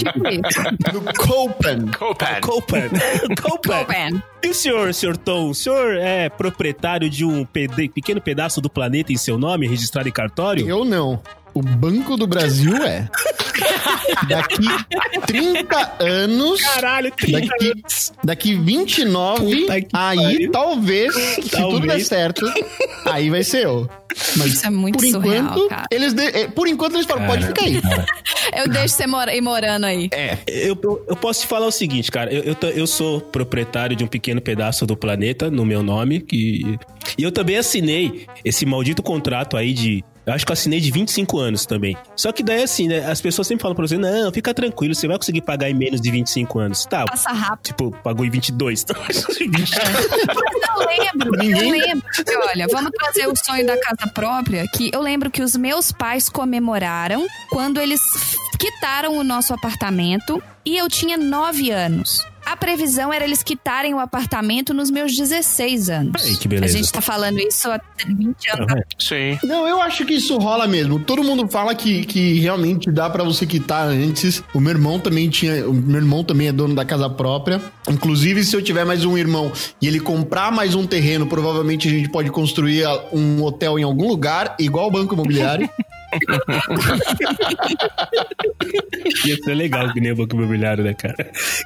No 0.93 1.01
Copen. 1.13 1.87
Copan. 1.91 2.39
Copan. 2.41 2.89
Copan. 2.89 2.89
Copan. 3.41 4.23
E 4.45 4.47
o 4.47 4.53
senhor, 4.53 4.93
senhor 4.93 5.17
Tom, 5.17 5.49
o 5.49 5.55
senhor 5.55 5.95
é 5.97 6.29
proprietário 6.29 7.09
de 7.09 7.25
um 7.25 7.43
pequeno 7.45 8.21
pedaço 8.21 8.61
do 8.61 8.69
planeta 8.69 9.11
em 9.11 9.17
seu 9.17 9.39
nome, 9.39 9.67
registrado 9.67 10.07
em 10.07 10.11
cartório? 10.11 10.69
Eu 10.69 10.85
não. 10.85 11.19
O 11.55 11.61
Banco 11.61 12.17
do 12.17 12.27
Brasil 12.27 12.75
é. 12.83 13.07
Daqui 14.27 14.65
30 15.25 15.93
anos. 15.99 16.61
Caralho, 16.61 17.11
que 17.13 17.31
Daqui, 17.31 17.73
daqui 18.23 18.55
29, 18.55 19.39
Puta 19.61 19.65
que 19.67 19.71
aí 19.71 19.85
pariu. 19.85 20.51
talvez, 20.51 21.13
se 21.15 21.41
tudo 21.49 21.79
der 21.79 21.87
Talvez. 21.87 22.07
certo, 22.07 22.45
aí 23.05 23.29
vai 23.29 23.43
ser 23.43 23.65
eu. 23.65 23.89
Mas 24.37 24.47
Isso 24.53 24.67
é 24.67 24.69
muito 24.69 24.97
por 24.97 25.05
surreal, 25.07 25.43
enquanto, 25.45 25.67
cara. 25.69 25.85
eles 25.91 26.13
de- 26.13 26.23
eh, 26.27 26.47
por 26.47 26.67
enquanto 26.67 26.93
eles 26.95 27.05
falam, 27.05 27.25
pode 27.25 27.45
ficar 27.47 27.63
aí. 27.65 27.81
Eu 28.55 28.67
deixo 28.69 28.95
você 28.95 29.07
mora, 29.07 29.33
ir 29.35 29.41
morando 29.41 29.85
aí. 29.85 30.09
É. 30.11 30.37
Eu, 30.47 30.77
eu, 30.81 31.05
eu 31.09 31.15
posso 31.15 31.41
te 31.41 31.47
falar 31.47 31.67
o 31.67 31.71
seguinte, 31.71 32.11
cara. 32.11 32.33
Eu, 32.33 32.43
eu, 32.61 32.69
eu 32.69 32.87
sou 32.87 33.19
proprietário 33.19 33.95
de 33.95 34.03
um 34.03 34.07
pequeno 34.07 34.41
pedaço 34.41 34.85
do 34.85 34.95
planeta 34.95 35.49
no 35.51 35.65
meu 35.65 35.81
nome. 35.83 36.21
Que, 36.21 36.77
e 37.17 37.23
eu 37.23 37.31
também 37.31 37.57
assinei 37.57 38.25
esse 38.43 38.65
maldito 38.65 39.01
contrato 39.03 39.57
aí 39.57 39.73
de. 39.73 40.03
Eu 40.25 40.33
acho 40.33 40.45
que 40.45 40.51
eu 40.51 40.53
assinei 40.53 40.79
de 40.79 40.89
25 40.91 41.37
anos 41.37 41.65
também. 41.67 41.95
Só 42.15 42.31
que 42.31 42.41
daí, 42.41 42.63
assim, 42.63 42.87
né? 42.87 43.05
As 43.05 43.21
pessoas 43.21 43.47
sempre 43.47 43.61
falam 43.61 43.75
pra 43.75 43.85
você: 43.87 43.97
não, 43.97 44.31
fica 44.31 44.53
tranquilo, 44.53 44.95
você 44.95 45.07
vai 45.07 45.17
conseguir 45.17 45.41
pagar 45.41 45.69
em 45.69 45.73
menos 45.73 46.01
de 46.01 46.09
25 46.09 46.57
anos. 46.59 46.85
Tá, 46.85 47.05
Passa 47.05 47.31
rápido. 47.31 47.65
tipo, 47.67 47.91
pagou 48.03 48.25
em 48.25 48.29
22. 48.29 48.85
Mas 49.07 49.23
eu 49.23 50.87
lembro, 50.87 51.31
Ninguém- 51.37 51.79
eu 51.79 51.87
lembro. 51.87 52.07
olha, 52.49 52.67
vamos 52.71 52.91
trazer 52.91 53.27
o 53.27 53.33
sonho 53.35 53.65
da 53.65 53.77
casa 53.79 54.07
própria, 54.13 54.65
que 54.73 54.89
eu 54.93 55.01
lembro 55.01 55.29
que 55.29 55.41
os 55.43 55.55
meus 55.55 55.91
pais 55.91 56.27
comemoraram 56.29 57.25
quando 57.49 57.79
eles 57.79 58.01
quitaram 58.57 59.17
o 59.17 59.23
nosso 59.23 59.53
apartamento 59.53 60.41
e 60.65 60.75
eu 60.77 60.89
tinha 60.89 61.17
9 61.17 61.69
anos. 61.71 62.19
A 62.45 62.55
previsão 62.55 63.11
era 63.11 63.25
eles 63.25 63.41
quitarem 63.41 63.93
o 63.93 63.99
apartamento 63.99 64.73
nos 64.73 64.91
meus 64.91 65.15
16 65.15 65.89
anos. 65.89 66.21
Ai, 66.23 66.35
que 66.35 66.47
beleza. 66.47 66.73
A 66.73 66.77
gente 66.77 66.91
tá 66.91 67.01
falando 67.01 67.39
isso 67.39 67.69
há 67.69 67.81
20 68.05 68.51
anos. 68.51 68.67
Ah, 68.69 68.83
Sim. 68.99 69.37
Não, 69.43 69.67
eu 69.67 69.81
acho 69.81 70.05
que 70.05 70.13
isso 70.13 70.37
rola 70.37 70.67
mesmo. 70.67 70.99
Todo 70.99 71.23
mundo 71.23 71.47
fala 71.47 71.73
que, 71.73 72.05
que 72.05 72.39
realmente 72.39 72.91
dá 72.91 73.09
pra 73.09 73.23
você 73.23 73.45
quitar 73.45 73.87
antes. 73.87 74.43
O 74.53 74.59
meu 74.59 74.71
irmão 74.71 74.99
também 74.99 75.29
tinha. 75.29 75.67
O 75.67 75.73
meu 75.73 75.97
irmão 75.97 76.23
também 76.23 76.47
é 76.47 76.51
dono 76.51 76.75
da 76.75 76.85
casa 76.85 77.09
própria. 77.09 77.61
Inclusive, 77.89 78.43
se 78.43 78.55
eu 78.55 78.61
tiver 78.61 78.85
mais 78.85 79.05
um 79.05 79.17
irmão 79.17 79.51
e 79.81 79.87
ele 79.87 79.99
comprar 79.99 80.51
mais 80.51 80.75
um 80.75 80.85
terreno, 80.85 81.25
provavelmente 81.25 81.87
a 81.87 81.91
gente 81.91 82.09
pode 82.09 82.29
construir 82.29 82.85
um 83.11 83.43
hotel 83.43 83.79
em 83.79 83.83
algum 83.83 84.07
lugar, 84.07 84.55
igual 84.59 84.87
o 84.87 84.91
Banco 84.91 85.13
Imobiliário. 85.13 85.69
Ia 89.25 89.37
ser 89.43 89.53
legal 89.55 89.91
que 89.93 89.99
nem 90.01 90.11
o 90.11 90.15
Banco 90.15 90.35
Imobiliário, 90.35 90.83
né, 90.83 90.93
cara? 90.93 91.15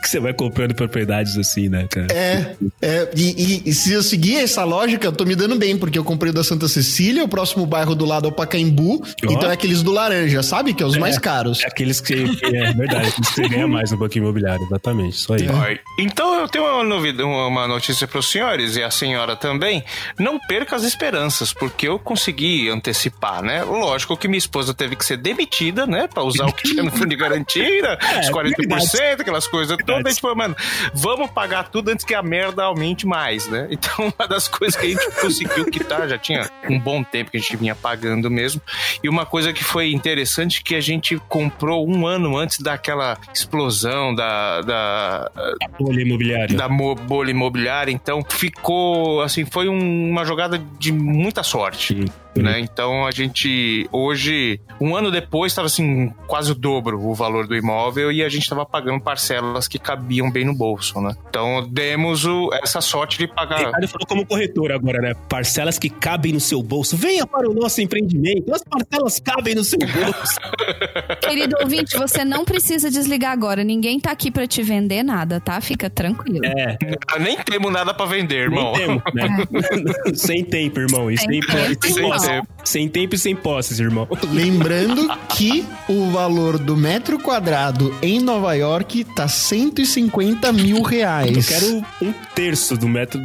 Que 0.02 0.08
você 0.10 0.20
vai 0.20 0.34
comprando 0.34 0.74
propriedades 0.74 1.38
assim, 1.38 1.70
né, 1.70 1.88
cara? 1.90 2.08
É, 2.12 2.56
é 2.82 3.10
e, 3.16 3.64
e- 3.66 3.70
e 3.70 3.74
se 3.74 3.94
eu 3.94 4.02
seguir 4.04 4.38
essa 4.38 4.64
lógica, 4.64 5.08
eu 5.08 5.12
tô 5.12 5.26
me 5.26 5.36
dando 5.36 5.56
bem, 5.56 5.78
porque 5.78 5.98
eu 5.98 6.04
comprei 6.04 6.32
o 6.32 6.34
da 6.34 6.44
Santa 6.44 6.68
Cecília, 6.68 7.24
o 7.24 7.28
próximo 7.28 7.66
bairro 7.66 7.96
do 7.96 8.06
lado 8.06 8.28
é 8.28 8.30
o 8.30 8.34
Pacaembu, 8.34 9.02
Ó. 9.04 9.32
então 9.32 9.50
é 9.50 9.54
aqueles 9.54 9.82
do 9.84 9.92
laranja, 9.92 10.42
sabe? 10.44 10.74
Que 10.74 10.84
é 10.84 10.86
os 10.86 10.98
mais 10.98 11.18
caros. 11.18 11.62
É 11.64 11.68
aqueles 11.68 12.00
que. 12.02 12.14
É 12.14 12.74
verdade, 12.74 13.08
aqueles 13.08 13.30
que 13.30 13.36
você 13.36 13.48
ganha 13.48 13.68
mais 13.68 13.92
no 13.92 13.98
Banco 13.98 14.18
Imobiliário, 14.18 14.64
exatamente. 14.66 15.14
Isso 15.16 15.34
aí. 15.34 15.48
Ai, 15.50 15.80
Então 16.00 16.40
eu 16.40 16.48
tenho 16.48 16.66
uma, 16.66 16.84
novidade, 16.84 17.24
uma 17.24 17.68
notícia 17.68 18.08
para 18.08 18.20
os 18.20 18.30
senhores 18.30 18.76
e 18.76 18.84
a 18.84 18.92
senhora 18.92 19.36
também. 19.36 19.84
Não 20.18 20.40
perca 20.40 20.76
as 20.76 20.84
esperanças, 20.84 21.54
porque 21.54 21.88
eu 21.88 22.00
consegui 22.00 22.70
antecipar, 22.70 23.42
né? 23.44 23.64
Lógico 23.64 24.16
que 24.18 24.28
minha 24.28 24.38
esposa 24.40 24.74
teve 24.74 24.96
que 24.96 25.06
ser 25.06 25.18
demitida, 25.18 25.86
né? 25.86 26.08
Pra 26.08 26.24
usar 26.24 26.46
o 26.48 26.54
que 26.54 26.64
tinha 26.64 26.82
no 26.84 26.92
fundo 26.92 27.08
de 27.10 27.16
garantia, 27.16 27.98
É, 28.02 28.20
os 28.22 28.30
40%, 28.30 28.56
verdade. 28.58 29.22
aquelas 29.22 29.48
coisas 29.48 29.78
todas. 29.86 30.06
A 30.06 30.10
gente 30.10 30.22
falou, 30.22 30.36
mano, 30.36 30.56
vamos 30.94 31.30
pagar 31.32 31.70
tudo 31.70 31.90
antes 31.90 32.04
que 32.06 32.14
a 32.16 32.22
merda 32.24 32.64
aumente 32.64 33.06
mais, 33.06 33.48
né? 33.48 33.68
Então, 33.80 34.14
uma 34.18 34.28
das 34.28 34.48
coisas 34.48 34.80
que 34.80 34.88
a 34.88 34.90
gente 34.90 35.12
conseguiu 35.22 35.66
quitar, 35.66 36.08
já 36.10 36.18
tinha 36.18 36.50
um 36.70 36.80
bom 36.80 37.04
tempo 37.04 37.32
que 37.32 37.38
a 37.38 37.40
gente 37.40 37.56
vinha 37.56 37.76
pagando 37.76 38.30
mesmo. 38.32 38.62
E 39.04 39.08
uma 39.10 39.26
coisa 39.26 39.54
que 39.54 39.64
foi 39.64 39.92
interessante 39.92 40.64
que 40.64 40.76
a 40.76 40.82
gente 40.82 41.18
comprou 41.28 41.88
um 41.90 42.06
ano 42.08 42.38
antes 42.38 42.60
daquela 42.60 43.18
explosão 43.34 44.14
da, 44.16 44.62
da, 44.62 45.32
Bolha 45.80 46.02
imobiliária. 46.02 46.56
da 46.58 46.68
bolha 46.68 47.32
imobiliária, 47.32 47.92
então 47.92 48.24
ficou 48.28 49.22
assim, 49.22 49.46
foi 49.46 49.68
um- 49.70 50.10
uma 50.10 50.26
jogada 50.26 50.62
de 50.80 50.92
muita 50.92 51.44
sorte. 51.44 51.96
Sim. 51.96 52.06
Né? 52.36 52.60
Então 52.60 53.06
a 53.06 53.12
gente 53.12 53.88
hoje, 53.92 54.62
um 54.80 54.96
ano 54.96 55.12
depois, 55.12 55.52
estava 55.52 55.66
assim, 55.66 56.10
quase 56.28 56.52
o 56.52 56.56
dobro 56.56 57.00
o 57.02 57.14
valor 57.14 57.48
do 57.48 57.56
imóvel 57.56 58.12
e 58.12 58.24
a 58.24 58.30
gente 58.30 58.44
estava 58.44 58.66
pagando 58.66 59.02
parcelas 59.02 59.68
que 59.68 59.78
cabiam 59.80 60.30
bem 60.32 60.46
no 60.46 60.54
bolso, 60.54 61.02
né? 61.02 61.16
Então 61.28 61.68
demos 61.70 62.26
o- 62.26 62.50
essa 62.64 62.82
sorte 62.82 63.18
de 63.18 63.28
pagar. 63.28 63.58
Ricardo 63.66 63.88
falou 63.88 64.08
como 64.08 64.26
corretor 64.26 64.72
agora, 64.72 65.00
né? 65.02 65.14
Parcelas 65.28 65.78
que 65.80 65.90
cabem 65.90 66.32
no 66.34 66.40
seu 66.40 66.62
bolso. 66.64 66.96
Venha 66.96 67.26
para 67.26 67.50
o 67.50 67.54
nosso 67.54 67.82
empreendimento. 67.82 68.54
As 68.54 68.64
parcelas 68.64 69.20
cabem 69.20 69.56
no 69.56 69.64
seu 69.64 69.80
bolso. 69.80 70.40
Querido 71.22 71.58
ouvinte, 71.62 71.98
você 71.98 72.24
não 72.24 72.46
precisa 72.46 72.90
desligar 72.90 73.32
agora. 73.32 73.64
Ninguém 73.64 74.00
tá 74.00 74.12
aqui 74.12 74.32
pra 74.32 74.48
te 74.48 74.62
vender 74.64 75.04
nada, 75.04 75.40
tá? 75.40 75.60
Fica 75.62 75.90
tranquilo. 75.90 76.40
É, 76.46 76.78
Nem 77.20 77.38
temos 77.38 77.72
nada 77.72 77.94
para 77.94 78.06
vender, 78.06 78.50
nem 78.50 78.60
irmão. 78.60 78.74
temos, 78.74 79.04
né? 79.14 79.28
sem 80.14 80.44
tempo, 80.44 80.80
irmão. 80.80 81.10
E 81.12 81.16
posse. 81.16 81.28
tempo, 81.76 81.88
Sem 81.94 82.10
irmão. 82.28 82.48
Sem 82.64 82.88
tempo 82.88 83.16
e 83.16 83.18
sem 83.18 83.36
posses, 83.36 83.80
irmão. 83.80 84.08
Lembrando 84.32 85.08
que 85.30 85.66
o 85.88 86.10
valor 86.12 86.58
do 86.60 86.76
metro 86.78 87.18
quadrado 87.20 87.96
em 88.02 88.20
Nova 88.20 88.54
York 88.54 89.04
tá 89.16 89.28
150 89.28 90.52
mil 90.54 90.82
reais. 90.82 91.36
Eu 91.36 91.44
quero 91.60 91.86
um 92.02 92.14
terço 92.36 92.78
do 92.78 92.88
metro. 92.88 93.20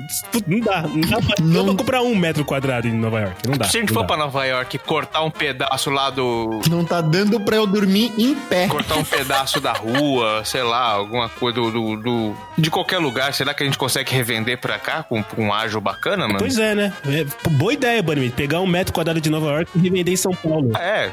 Não 0.46 0.60
dá, 0.60 0.82
não 0.82 1.00
dá 1.00 1.16
pra, 1.20 1.34
Não. 1.44 1.66
não. 1.66 1.74
pra 1.76 1.84
comprar 1.84 2.02
um 2.02 2.14
metro 2.14 2.44
quadrado 2.44 2.88
em 2.88 2.92
Nova 2.92 3.20
York. 3.20 3.48
Não 3.48 3.56
dá. 3.56 3.64
Se 3.66 3.76
a 3.76 3.80
gente 3.80 3.92
for 3.92 4.00
dá. 4.02 4.06
para 4.08 4.16
Nova 4.18 4.44
York 4.44 4.76
e 4.76 4.78
cortar 4.78 5.22
um 5.22 5.30
pedaço 5.30 5.90
lá 5.90 6.10
do. 6.10 6.60
Não 6.70 6.84
tá 6.84 7.00
dando 7.00 7.40
pra 7.40 7.56
eu 7.56 7.66
dormir 7.66 8.12
em 8.18 8.34
pé. 8.34 8.68
Cortar 8.68 8.96
um 8.96 9.04
pedaço 9.04 9.60
da 9.60 9.72
rua, 9.72 10.42
sei 10.44 10.62
lá, 10.62 10.80
alguma 10.92 11.28
coisa 11.28 11.60
do, 11.60 11.70
do, 11.70 11.96
do- 11.96 12.36
de 12.56 12.70
qualquer 12.70 12.98
lugar, 12.98 13.32
será 13.34 13.52
que 13.52 13.62
a 13.62 13.66
gente 13.66 13.76
consegue 13.78 14.12
revender 14.12 14.58
pra 14.60 14.78
cá 14.78 15.02
com, 15.02 15.22
com 15.22 15.46
um 15.46 15.52
ágil 15.52 15.80
bacana, 15.80 16.26
mano? 16.26 16.38
Pois 16.38 16.56
é, 16.58 16.74
né? 16.74 16.92
É, 17.06 17.26
boa 17.50 17.72
ideia, 17.72 18.02
Bunny. 18.02 18.30
Pegar 18.30 18.60
um 18.60 18.66
metro 18.66 18.92
quadrado 18.92 19.20
de 19.20 19.28
Nova 19.34 19.52
York 19.52 19.70
e 19.74 19.78
revender 19.78 20.12
em 20.14 20.16
São 20.16 20.32
Paulo. 20.34 20.70
É, 20.76 21.10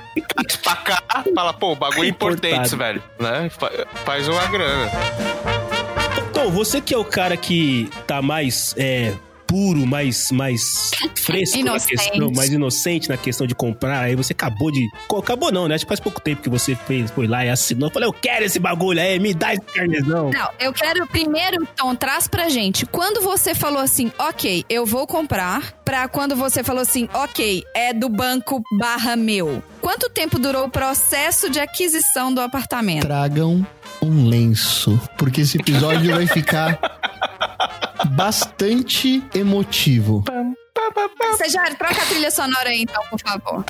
pra 0.63 0.75
cá, 0.77 1.03
fala, 1.35 1.53
pô, 1.53 1.75
bagulho 1.75 2.05
importante, 2.09 2.47
Importado. 2.53 2.77
velho, 2.77 3.03
né? 3.19 3.49
Fa- 3.49 3.71
Faz 4.05 4.27
uma 4.27 4.45
grana. 4.47 4.89
Tom, 6.33 6.49
você 6.49 6.79
que 6.81 6.93
é 6.93 6.97
o 6.97 7.05
cara 7.05 7.35
que 7.37 7.89
tá 8.07 8.21
mais 8.21 8.73
é, 8.77 9.13
puro, 9.51 9.85
mais, 9.85 10.31
mais 10.31 10.91
fresco 11.13 11.57
Inocente. 11.57 11.95
na 11.95 12.01
questão, 12.03 12.31
mais 12.31 12.49
inocente 12.49 13.09
na 13.09 13.17
questão 13.17 13.45
de 13.45 13.53
comprar. 13.53 13.99
Aí 14.03 14.15
você 14.15 14.31
acabou 14.31 14.71
de. 14.71 14.87
Acabou 15.19 15.51
não, 15.51 15.67
né? 15.67 15.75
Acho 15.75 15.83
que 15.83 15.89
faz 15.89 15.99
pouco 15.99 16.21
tempo 16.21 16.41
que 16.41 16.49
você 16.49 16.73
fez, 16.73 17.11
foi 17.11 17.27
lá 17.27 17.45
e 17.45 17.49
assinou. 17.49 17.89
Eu 17.89 17.93
falei, 17.93 18.07
eu 18.07 18.13
quero 18.13 18.45
esse 18.45 18.59
bagulho 18.59 19.01
aí, 19.01 19.19
me 19.19 19.33
dá 19.33 19.53
esse 19.53 19.61
carnezão. 19.63 20.31
Não, 20.31 20.49
eu 20.57 20.71
quero 20.71 21.05
primeiro, 21.05 21.67
Tom, 21.75 21.93
traz 21.93 22.29
pra 22.29 22.47
gente. 22.47 22.85
Quando 22.85 23.19
você 23.19 23.53
falou 23.53 23.81
assim, 23.81 24.09
ok, 24.17 24.63
eu 24.69 24.85
vou 24.85 25.05
comprar, 25.05 25.73
pra 25.83 26.07
quando 26.07 26.33
você 26.33 26.63
falou 26.63 26.81
assim, 26.81 27.09
ok, 27.13 27.61
é 27.75 27.93
do 27.93 28.07
banco 28.07 28.63
barra 28.79 29.17
meu. 29.17 29.61
Quanto 29.81 30.09
tempo 30.09 30.39
durou 30.39 30.67
o 30.67 30.69
processo 30.69 31.49
de 31.49 31.59
aquisição 31.59 32.33
do 32.33 32.39
apartamento? 32.39 33.01
Tragam 33.01 33.67
um 34.01 34.27
lenço, 34.27 34.99
porque 35.17 35.41
esse 35.41 35.57
episódio 35.57 36.15
vai 36.15 36.25
ficar 36.25 36.79
bastante 38.05 39.23
emotivo. 39.33 40.23
Seja, 41.37 41.63
troca 41.77 42.01
a 42.01 42.05
trilha 42.05 42.31
sonora 42.31 42.69
aí, 42.69 42.83
então, 42.83 43.01
por 43.09 43.19
favor. 43.19 43.65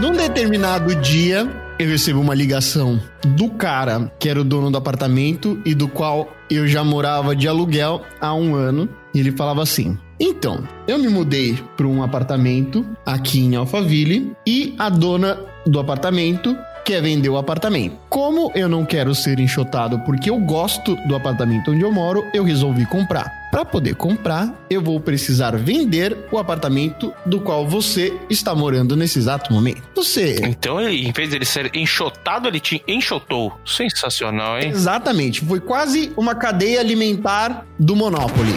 Num 0.00 0.12
determinado 0.12 0.94
dia, 0.96 1.48
eu 1.78 1.88
recebo 1.88 2.20
uma 2.20 2.34
ligação 2.34 3.00
do 3.36 3.50
cara 3.50 4.12
que 4.18 4.28
era 4.28 4.40
o 4.40 4.44
dono 4.44 4.70
do 4.70 4.78
apartamento 4.78 5.60
e 5.64 5.74
do 5.74 5.88
qual 5.88 6.32
eu 6.50 6.68
já 6.68 6.84
morava 6.84 7.34
de 7.34 7.48
aluguel 7.48 8.02
há 8.20 8.34
um 8.34 8.54
ano. 8.54 8.88
E 9.12 9.18
ele 9.18 9.32
falava 9.32 9.62
assim: 9.62 9.98
Então, 10.20 10.66
eu 10.86 10.98
me 10.98 11.08
mudei 11.08 11.58
para 11.76 11.86
um 11.86 12.02
apartamento 12.02 12.86
aqui 13.04 13.40
em 13.40 13.56
Alphaville 13.56 14.32
e 14.46 14.74
a 14.78 14.88
dona 14.88 15.38
do 15.66 15.80
apartamento 15.80 16.56
quer 16.88 17.02
vender 17.02 17.28
o 17.28 17.36
apartamento. 17.36 17.98
Como 18.08 18.50
eu 18.54 18.66
não 18.66 18.82
quero 18.82 19.14
ser 19.14 19.38
enxotado 19.38 19.98
porque 20.06 20.30
eu 20.30 20.38
gosto 20.38 20.96
do 21.06 21.14
apartamento 21.14 21.70
onde 21.70 21.82
eu 21.82 21.92
moro, 21.92 22.24
eu 22.32 22.42
resolvi 22.42 22.86
comprar. 22.86 23.37
Para 23.50 23.64
poder 23.64 23.94
comprar, 23.94 24.52
eu 24.68 24.82
vou 24.82 25.00
precisar 25.00 25.56
vender 25.56 26.16
o 26.30 26.38
apartamento 26.38 27.12
do 27.24 27.40
qual 27.40 27.66
você 27.66 28.16
está 28.28 28.54
morando 28.54 28.94
nesse 28.94 29.18
exato 29.18 29.52
momento. 29.52 29.82
Você 29.94 30.36
Então, 30.44 30.80
ele, 30.80 31.06
em 31.06 31.12
vez 31.12 31.30
dele 31.30 31.44
ser 31.44 31.74
enxotado, 31.74 32.48
ele 32.48 32.60
te 32.60 32.82
enxotou. 32.86 33.58
Sensacional, 33.64 34.58
hein? 34.58 34.68
Exatamente, 34.68 35.40
foi 35.44 35.60
quase 35.60 36.12
uma 36.16 36.34
cadeia 36.34 36.80
alimentar 36.80 37.66
do 37.78 37.96
Monopoly. 37.96 38.52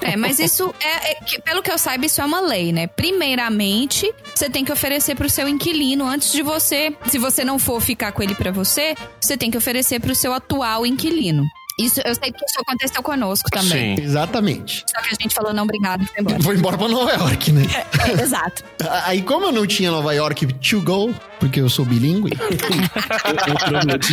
É, 0.00 0.16
mas 0.16 0.38
isso 0.38 0.72
é, 0.80 1.12
é 1.12 1.14
que, 1.16 1.40
pelo 1.40 1.62
que 1.62 1.70
eu 1.70 1.78
saiba, 1.78 2.06
isso 2.06 2.20
é 2.20 2.24
uma 2.24 2.40
lei, 2.40 2.72
né? 2.72 2.86
Primeiramente, 2.86 4.10
você 4.34 4.48
tem 4.48 4.64
que 4.64 4.72
oferecer 4.72 5.14
pro 5.14 5.28
seu 5.28 5.48
inquilino 5.48 6.06
antes 6.06 6.32
de 6.32 6.42
você, 6.42 6.94
se 7.08 7.18
você 7.18 7.44
não 7.44 7.58
for 7.58 7.80
ficar 7.80 8.12
com 8.12 8.22
ele 8.22 8.34
pra 8.34 8.50
você, 8.50 8.94
você 9.20 9.36
tem 9.36 9.50
que 9.50 9.58
oferecer 9.58 10.00
pro 10.00 10.14
seu 10.14 10.32
atual 10.32 10.86
inquilino. 10.86 11.44
Isso, 11.78 12.00
eu 12.04 12.14
sei 12.14 12.32
que 12.32 12.44
isso 12.44 12.60
aconteceu 12.60 13.02
conosco 13.02 13.48
também. 13.50 13.96
Sim. 13.96 14.02
Exatamente. 14.02 14.84
Só 14.90 15.00
que 15.00 15.08
a 15.14 15.22
gente 15.22 15.34
falou 15.34 15.52
não 15.52 15.62
obrigado 15.62 16.04
foi 16.06 16.20
embora. 16.20 16.42
Foi 16.42 16.56
embora 16.56 16.78
pra 16.78 16.88
Nova 16.88 17.12
York, 17.12 17.52
né? 17.52 17.62
É, 17.98 18.22
exato. 18.22 18.64
Aí, 19.04 19.22
como 19.22 19.46
eu 19.46 19.52
não 19.52 19.66
tinha 19.66 19.90
Nova 19.90 20.14
York 20.14 20.46
to 20.46 20.80
go, 20.80 21.14
porque 21.38 21.60
eu 21.60 21.68
sou 21.68 21.84
bilíngue, 21.84 22.30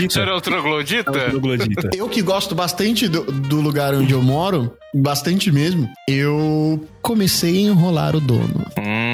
Você 0.09 0.19
era 0.19 0.35
o 0.35 0.41
troglodita? 0.41 1.11
Troglodita. 1.11 1.89
eu 1.95 2.09
que 2.09 2.21
gosto 2.21 2.53
bastante 2.55 3.07
do, 3.07 3.23
do 3.23 3.61
lugar 3.61 3.93
onde 3.93 4.13
eu 4.13 4.21
moro, 4.21 4.75
bastante 4.93 5.51
mesmo, 5.51 5.87
eu 6.07 6.85
comecei 7.01 7.57
a 7.57 7.61
enrolar 7.69 8.15
o 8.15 8.19
dono. 8.19 8.65
Hum. 8.77 9.04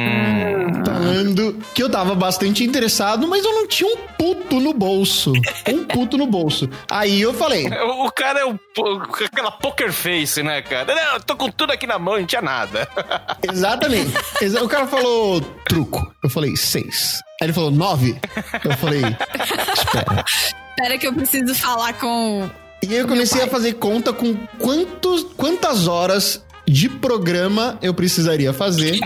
Falando 1.22 1.56
que 1.74 1.84
eu 1.84 1.90
tava 1.90 2.16
bastante 2.16 2.64
interessado, 2.64 3.28
mas 3.28 3.44
eu 3.46 3.54
não 3.54 3.68
tinha 3.68 3.88
um 3.90 3.98
puto 4.18 4.60
no 4.60 4.74
bolso. 4.74 5.32
Um 5.68 5.84
puto 5.86 6.18
no 6.18 6.26
bolso. 6.26 6.68
Aí 6.90 7.22
eu 7.22 7.34
falei, 7.34 7.68
O 7.68 8.08
o 8.08 8.12
cara 8.12 8.40
é 8.40 8.46
o, 8.46 8.60
aquela 9.26 9.52
poker 9.52 9.92
face, 9.94 10.42
né, 10.44 10.62
cara? 10.62 10.94
Não, 10.96 11.14
eu 11.14 11.22
tô 11.22 11.36
com 11.36 11.50
tudo 11.52 11.72
aqui 11.72 11.86
na 11.86 11.98
mão, 12.00 12.18
não 12.20 12.26
tinha 12.26 12.42
nada. 12.42 12.88
Exatamente. 13.52 14.12
Exa- 14.42 14.64
O 14.64 14.68
cara 14.70 14.88
falou 14.88 15.42
truco. 15.68 16.12
Eu 16.24 16.30
falei 16.30 16.56
seis. 16.56 17.20
Aí 17.42 17.48
ele 17.48 17.54
falou 17.54 17.72
nove. 17.72 18.20
Eu 18.64 18.78
falei, 18.78 19.02
espera. 19.74 20.24
Espera 20.70 20.98
que 20.98 21.08
eu 21.08 21.14
preciso 21.14 21.54
falar 21.56 21.94
com. 21.94 22.50
E 22.84 22.88
aí 22.94 22.98
eu 23.00 23.08
comecei 23.08 23.44
a 23.44 23.48
fazer 23.48 23.74
conta 23.74 24.12
com 24.12 24.36
quantos, 24.60 25.24
quantas 25.38 25.88
horas 25.88 26.44
de 26.68 26.90
programa 26.90 27.78
eu 27.82 27.94
precisaria 27.94 28.54
fazer 28.54 29.00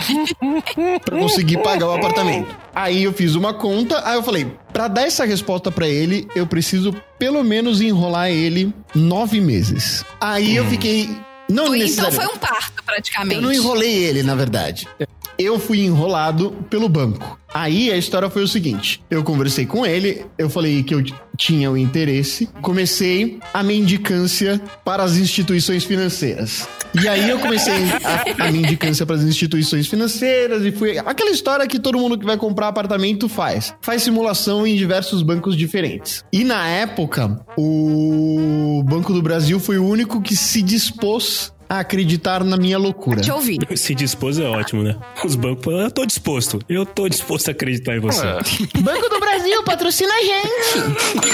pra 1.04 1.18
conseguir 1.18 1.58
pagar 1.58 1.86
o 1.88 1.92
apartamento. 1.92 2.54
Aí 2.74 3.02
eu 3.02 3.12
fiz 3.12 3.34
uma 3.34 3.54
conta, 3.54 4.06
aí 4.06 4.16
eu 4.16 4.22
falei, 4.22 4.52
pra 4.72 4.88
dar 4.88 5.02
essa 5.02 5.24
resposta 5.24 5.70
pra 5.70 5.88
ele, 5.88 6.28
eu 6.34 6.46
preciso 6.46 6.94
pelo 7.18 7.42
menos 7.42 7.80
enrolar 7.80 8.30
ele 8.30 8.72
nove 8.94 9.40
meses. 9.40 10.04
Aí 10.20 10.56
eu 10.56 10.66
fiquei 10.66 11.08
não 11.48 11.74
então 11.74 12.10
foi 12.10 12.26
um 12.26 12.36
parto, 12.36 12.82
praticamente. 12.84 13.36
Eu 13.36 13.42
não 13.42 13.52
enrolei 13.52 14.04
ele, 14.04 14.22
na 14.22 14.34
verdade. 14.34 14.88
Eu 15.38 15.58
fui 15.58 15.80
enrolado 15.80 16.52
pelo 16.70 16.88
banco. 16.88 17.38
Aí 17.52 17.90
a 17.90 17.96
história 17.96 18.28
foi 18.28 18.42
o 18.42 18.48
seguinte: 18.48 19.02
eu 19.10 19.22
conversei 19.22 19.66
com 19.66 19.86
ele, 19.86 20.24
eu 20.36 20.50
falei 20.50 20.82
que 20.82 20.94
eu 20.94 21.02
tinha 21.36 21.70
o 21.70 21.76
interesse, 21.76 22.48
comecei 22.60 23.38
a 23.52 23.62
mendicância 23.62 24.60
para 24.84 25.02
as 25.02 25.16
instituições 25.16 25.84
financeiras. 25.84 26.68
E 27.02 27.08
aí 27.08 27.28
eu 27.28 27.38
comecei 27.38 27.74
a, 28.04 28.46
a 28.46 28.52
mendicância 28.52 29.04
para 29.04 29.16
as 29.16 29.22
instituições 29.22 29.86
financeiras 29.86 30.64
e 30.64 30.72
fui 30.72 30.98
aquela 30.98 31.30
história 31.30 31.66
que 31.66 31.78
todo 31.78 31.98
mundo 31.98 32.18
que 32.18 32.24
vai 32.24 32.36
comprar 32.36 32.68
apartamento 32.68 33.28
faz. 33.28 33.74
Faz 33.82 34.02
simulação 34.02 34.66
em 34.66 34.76
diversos 34.76 35.22
bancos 35.22 35.56
diferentes. 35.56 36.24
E 36.32 36.42
na 36.44 36.66
época, 36.66 37.38
o 37.56 38.82
Banco 38.86 39.12
do 39.12 39.22
Brasil 39.22 39.60
foi 39.60 39.78
o 39.78 39.84
único 39.84 40.22
que 40.22 40.34
se 40.34 40.62
dispôs 40.62 41.52
a 41.68 41.80
acreditar 41.80 42.44
na 42.44 42.56
minha 42.56 42.78
loucura. 42.78 43.20
Te 43.20 43.30
ouvir. 43.30 43.58
Se 43.76 43.94
dispôs 43.94 44.38
é 44.38 44.44
ótimo, 44.44 44.82
né? 44.82 44.96
Os 45.24 45.34
bancos 45.34 45.64
falam, 45.64 45.80
eu 45.80 45.90
tô 45.90 46.06
disposto. 46.06 46.60
Eu 46.68 46.86
tô 46.86 47.08
disposto 47.08 47.48
a 47.48 47.50
acreditar 47.52 47.96
em 47.96 48.00
você. 48.00 48.26
É. 48.26 48.80
Banco 48.80 49.08
do 49.08 49.20
Brasil 49.20 49.62
patrocina 49.64 50.12
a 50.12 50.22
gente. 50.22 51.26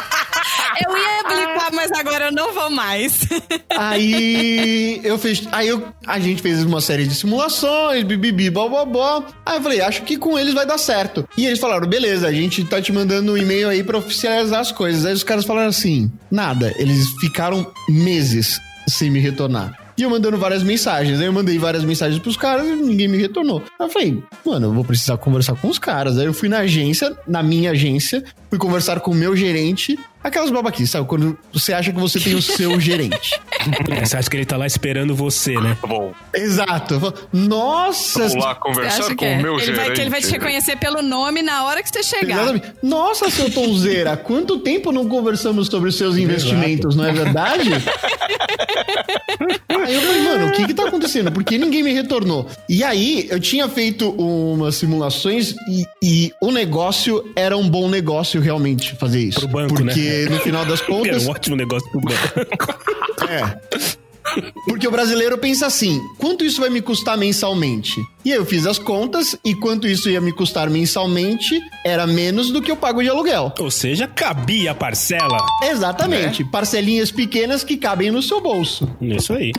Eu 0.86 0.96
ia 0.96 1.20
aplicar, 1.20 1.72
mas 1.72 1.92
agora 1.92 2.26
eu 2.26 2.32
não 2.32 2.54
vou 2.54 2.70
mais. 2.70 3.20
Aí 3.76 5.00
eu 5.04 5.18
fiz, 5.18 5.46
aí 5.52 5.68
eu, 5.68 5.88
a 6.06 6.18
gente 6.18 6.42
fez 6.42 6.62
uma 6.64 6.80
série 6.80 7.06
de 7.06 7.14
simulações, 7.14 8.02
bibibi, 8.02 8.50
bobobó. 8.50 9.24
Aí 9.44 9.58
eu 9.58 9.62
falei, 9.62 9.80
acho 9.80 10.02
que 10.02 10.16
com 10.16 10.38
eles 10.38 10.54
vai 10.54 10.66
dar 10.66 10.78
certo. 10.78 11.26
E 11.36 11.46
eles 11.46 11.58
falaram, 11.58 11.88
beleza, 11.88 12.26
a 12.26 12.32
gente 12.32 12.64
tá 12.64 12.80
te 12.80 12.92
mandando 12.92 13.32
um 13.32 13.36
e-mail 13.36 13.68
aí 13.68 13.82
pra 13.82 13.98
oficializar 13.98 14.60
as 14.60 14.72
coisas. 14.72 15.06
Aí 15.06 15.14
os 15.14 15.24
caras 15.24 15.44
falaram 15.44 15.68
assim, 15.68 16.10
nada. 16.30 16.74
Eles 16.78 17.08
ficaram 17.20 17.70
meses 17.88 18.60
sem 18.88 19.10
me 19.10 19.20
retornar. 19.20 19.78
E 19.96 20.02
eu 20.02 20.08
mandando 20.08 20.38
várias 20.38 20.62
mensagens. 20.62 21.20
Aí 21.20 21.26
eu 21.26 21.32
mandei 21.32 21.58
várias 21.58 21.84
mensagens 21.84 22.18
pros 22.18 22.36
caras 22.36 22.66
e 22.66 22.72
ninguém 22.74 23.06
me 23.06 23.18
retornou. 23.18 23.62
Aí 23.78 23.86
eu 23.86 23.90
falei, 23.90 24.22
mano, 24.46 24.68
eu 24.68 24.72
vou 24.72 24.84
precisar 24.84 25.18
conversar 25.18 25.54
com 25.56 25.68
os 25.68 25.78
caras. 25.78 26.16
Aí 26.16 26.24
eu 26.24 26.32
fui 26.32 26.48
na 26.48 26.60
agência, 26.60 27.14
na 27.28 27.42
minha 27.42 27.72
agência, 27.72 28.24
fui 28.48 28.58
conversar 28.58 29.00
com 29.00 29.10
o 29.10 29.14
meu 29.14 29.36
gerente. 29.36 29.98
Aquelas 30.22 30.50
babaquices, 30.50 30.90
sabe? 30.90 31.06
Quando 31.06 31.38
você 31.52 31.72
acha 31.72 31.92
que 31.92 31.98
você 31.98 32.20
tem 32.20 32.34
o 32.34 32.42
seu 32.42 32.78
gerente. 32.80 33.40
É, 33.90 34.04
Você 34.04 34.16
acha 34.16 34.28
que 34.30 34.36
ele 34.36 34.44
tá 34.44 34.56
lá 34.56 34.66
esperando 34.66 35.14
você, 35.14 35.54
né? 35.58 35.76
Tá 35.80 35.86
bom, 35.86 36.12
Exato. 36.34 37.00
Falo, 37.00 37.14
Nossa! 37.32 38.18
vamos 38.28 38.34
lá 38.44 38.54
conversar 38.54 39.14
com 39.14 39.24
é? 39.24 39.38
o 39.38 39.42
meu 39.42 39.54
ele 39.56 39.64
gerente. 39.66 39.76
vai, 39.86 39.90
que 39.94 40.00
ele 40.00 40.10
vai 40.10 40.20
te 40.20 40.30
reconhecer 40.30 40.76
pelo 40.76 41.00
nome 41.02 41.42
na 41.42 41.64
hora 41.64 41.82
que 41.82 41.88
você 41.88 42.02
chegar. 42.02 42.42
Exatamente. 42.42 42.72
Nossa, 42.82 43.30
seu 43.30 43.50
Tonzeira, 43.50 44.16
quanto 44.16 44.58
tempo 44.60 44.92
não 44.92 45.08
conversamos 45.08 45.68
sobre 45.68 45.88
os 45.88 45.96
seus 45.96 46.16
investimentos, 46.16 46.94
não 46.94 47.04
é 47.06 47.12
verdade? 47.12 47.70
aí 49.84 49.94
eu 49.94 50.00
falei, 50.02 50.22
mano, 50.22 50.46
o 50.48 50.52
que 50.52 50.66
que 50.66 50.74
tá 50.74 50.86
acontecendo? 50.86 51.30
Por 51.32 51.44
que 51.44 51.58
ninguém 51.58 51.82
me 51.82 51.92
retornou? 51.92 52.46
E 52.68 52.82
aí, 52.84 53.26
eu 53.30 53.40
tinha 53.40 53.68
feito 53.68 54.10
umas 54.10 54.74
simulações 54.76 55.54
e, 55.68 55.86
e 56.02 56.32
o 56.40 56.50
negócio 56.50 57.24
era 57.34 57.56
um 57.56 57.68
bom 57.68 57.88
negócio 57.88 58.40
realmente 58.40 58.94
fazer 58.96 59.20
isso. 59.20 59.40
Pro 59.40 59.48
banco, 59.48 59.74
Porque 59.74 59.84
né? 59.84 59.92
No 60.28 60.40
final 60.40 60.64
das 60.64 60.80
contas, 60.82 61.26
um 61.26 61.30
ótimo 61.30 61.56
negócio 61.56 61.88
pro 61.90 62.00
banco. 62.00 62.20
É. 63.28 64.00
Porque 64.64 64.86
o 64.86 64.90
brasileiro 64.90 65.36
pensa 65.38 65.66
assim: 65.66 66.00
quanto 66.18 66.44
isso 66.44 66.60
vai 66.60 66.70
me 66.70 66.80
custar 66.80 67.16
mensalmente? 67.16 68.00
E 68.24 68.32
aí 68.32 68.38
eu 68.38 68.44
fiz 68.44 68.66
as 68.66 68.78
contas 68.78 69.36
e 69.44 69.54
quanto 69.54 69.86
isso 69.86 70.08
ia 70.10 70.20
me 70.20 70.32
custar 70.32 70.68
mensalmente 70.68 71.60
era 71.84 72.06
menos 72.06 72.50
do 72.50 72.60
que 72.60 72.70
eu 72.70 72.76
pago 72.76 73.02
de 73.02 73.08
aluguel. 73.08 73.52
Ou 73.58 73.70
seja, 73.70 74.06
cabia 74.06 74.72
a 74.72 74.74
parcela. 74.74 75.38
Exatamente. 75.62 76.44
Parcelinhas 76.44 77.10
pequenas 77.10 77.64
que 77.64 77.76
cabem 77.76 78.10
no 78.10 78.22
seu 78.22 78.40
bolso. 78.40 78.88
Isso 79.00 79.32
aí. 79.32 79.52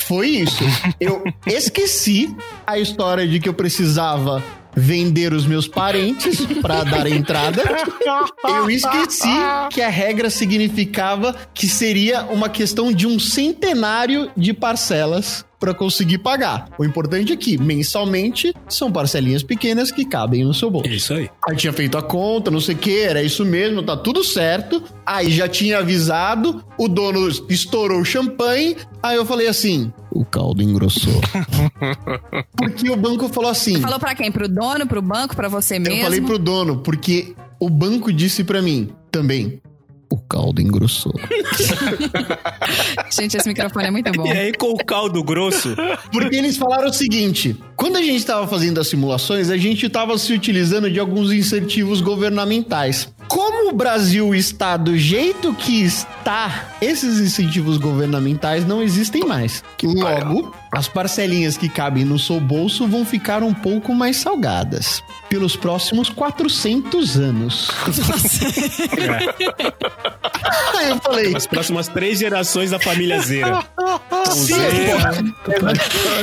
Foi 0.00 0.28
isso. 0.28 0.64
Eu 1.00 1.22
esqueci 1.46 2.34
a 2.66 2.78
história 2.78 3.26
de 3.26 3.40
que 3.40 3.48
eu 3.48 3.54
precisava 3.54 4.42
vender 4.76 5.32
os 5.32 5.46
meus 5.46 5.68
parentes 5.68 6.44
para 6.60 6.84
dar 6.84 7.06
entrada. 7.06 7.62
Eu 8.44 8.70
esqueci 8.70 9.28
que 9.70 9.80
a 9.80 9.88
regra 9.88 10.30
significava 10.30 11.34
que 11.52 11.68
seria 11.68 12.22
uma 12.24 12.48
questão 12.48 12.92
de 12.92 13.06
um 13.06 13.18
centenário 13.18 14.30
de 14.36 14.52
parcelas 14.52 15.44
para 15.58 15.74
conseguir 15.74 16.18
pagar. 16.18 16.68
O 16.78 16.84
importante 16.84 17.32
é 17.32 17.36
que 17.36 17.56
mensalmente 17.58 18.54
são 18.68 18.90
parcelinhas 18.90 19.42
pequenas 19.42 19.90
que 19.90 20.04
cabem 20.04 20.44
no 20.44 20.54
seu 20.54 20.70
bolso. 20.70 20.88
Isso 20.88 21.14
aí. 21.14 21.30
Aí 21.48 21.56
tinha 21.56 21.72
feito 21.72 21.96
a 21.96 22.02
conta, 22.02 22.50
não 22.50 22.60
sei 22.60 22.74
o 22.74 22.78
que, 22.78 23.00
era 23.00 23.22
isso 23.22 23.44
mesmo, 23.44 23.82
tá 23.82 23.96
tudo 23.96 24.22
certo. 24.22 24.82
Aí 25.06 25.30
já 25.30 25.48
tinha 25.48 25.78
avisado, 25.78 26.64
o 26.78 26.88
dono 26.88 27.28
estourou 27.48 28.00
o 28.00 28.04
champanhe. 28.04 28.76
Aí 29.02 29.16
eu 29.16 29.24
falei 29.24 29.48
assim: 29.48 29.92
o 30.10 30.24
caldo 30.24 30.62
engrossou. 30.62 31.20
porque 32.56 32.90
o 32.90 32.96
banco 32.96 33.28
falou 33.28 33.50
assim. 33.50 33.80
Falou 33.80 33.98
pra 33.98 34.14
quem? 34.14 34.30
Pro 34.30 34.48
dono, 34.48 34.86
pro 34.86 35.02
banco, 35.02 35.34
pra 35.34 35.48
você 35.48 35.78
mesmo? 35.78 35.98
Eu 35.98 36.04
falei 36.04 36.20
pro 36.20 36.38
dono, 36.38 36.78
porque 36.78 37.34
o 37.58 37.68
banco 37.68 38.12
disse 38.12 38.44
pra 38.44 38.62
mim 38.62 38.90
também. 39.10 39.60
O 40.34 40.36
caldo 40.36 40.60
engrossou. 40.60 41.14
Gente, 43.10 43.36
esse 43.36 43.48
microfone 43.48 43.86
é 43.86 43.90
muito 43.90 44.10
bom. 44.12 44.24
E 44.34 44.36
aí, 44.36 44.52
com 44.52 44.72
o 44.72 44.84
caldo 44.84 45.22
grosso, 45.22 45.76
Porque 46.10 46.34
eles 46.34 46.56
falaram 46.56 46.88
o 46.88 46.92
seguinte: 46.92 47.56
quando 47.76 47.96
a 47.96 48.02
gente 48.02 48.16
estava 48.16 48.46
fazendo 48.48 48.80
as 48.80 48.88
simulações, 48.88 49.48
a 49.48 49.56
gente 49.56 49.86
estava 49.86 50.18
se 50.18 50.32
utilizando 50.32 50.90
de 50.90 50.98
alguns 50.98 51.30
incentivos 51.30 52.00
governamentais. 52.00 53.08
Como 53.28 53.70
o 53.70 53.72
Brasil 53.72 54.34
está 54.34 54.76
do 54.76 54.98
jeito 54.98 55.54
que 55.54 55.82
está, 55.82 56.70
esses 56.80 57.20
incentivos 57.20 57.78
governamentais 57.78 58.66
não 58.66 58.82
existem 58.82 59.24
mais. 59.24 59.62
Logo, 59.82 60.54
as 60.74 60.88
parcelinhas 60.88 61.56
que 61.56 61.68
cabem 61.68 62.04
no 62.04 62.18
seu 62.18 62.40
bolso 62.40 62.88
vão 62.88 63.04
ficar 63.04 63.42
um 63.42 63.54
pouco 63.54 63.94
mais 63.94 64.16
salgadas. 64.16 65.02
Pelos 65.28 65.56
próximos 65.56 66.08
400 66.10 67.16
anos. 67.16 67.70
Aí 70.76 70.90
eu 70.90 70.98
falei, 70.98 71.34
as 71.34 71.46
próximas 71.46 71.88
três 71.88 72.18
gerações 72.18 72.70
da 72.70 72.78
família 72.78 73.20
Zera. 73.20 73.64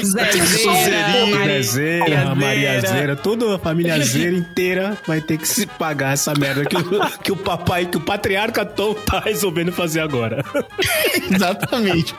Zerinha, 0.04 1.64
Zera, 1.64 2.36
Maria 2.36 2.82
Zera, 2.82 3.16
toda 3.16 3.56
a 3.56 3.60
família 3.60 4.00
Zera 4.04 4.36
inteira 4.36 4.98
vai 5.08 5.22
ter 5.22 5.38
que 5.38 5.48
se 5.48 5.66
pagar 5.66 6.14
essa 6.14 6.34
merda 6.34 6.66
que 6.66 6.76
o, 6.76 7.20
que 7.24 7.32
o 7.32 7.38
papai, 7.38 7.86
que 7.86 7.98
o 7.98 8.02
patriarca 8.02 8.66
Tom 8.66 8.94
tá 8.94 9.20
resolvendo 9.20 9.72
fazer 9.72 10.02
agora. 10.02 10.44
Exatamente. 11.32 12.14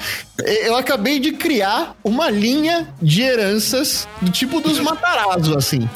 Eu 0.65 0.77
acabei 0.77 1.19
de 1.21 1.33
criar 1.33 1.95
uma 2.03 2.22
linha 2.31 2.89
de 3.01 3.23
heranças 3.23 4.09
do 4.21 4.31
tipo 4.31 4.61
dos 4.61 4.79
Matarazzo, 4.79 5.57
assim. 5.57 5.89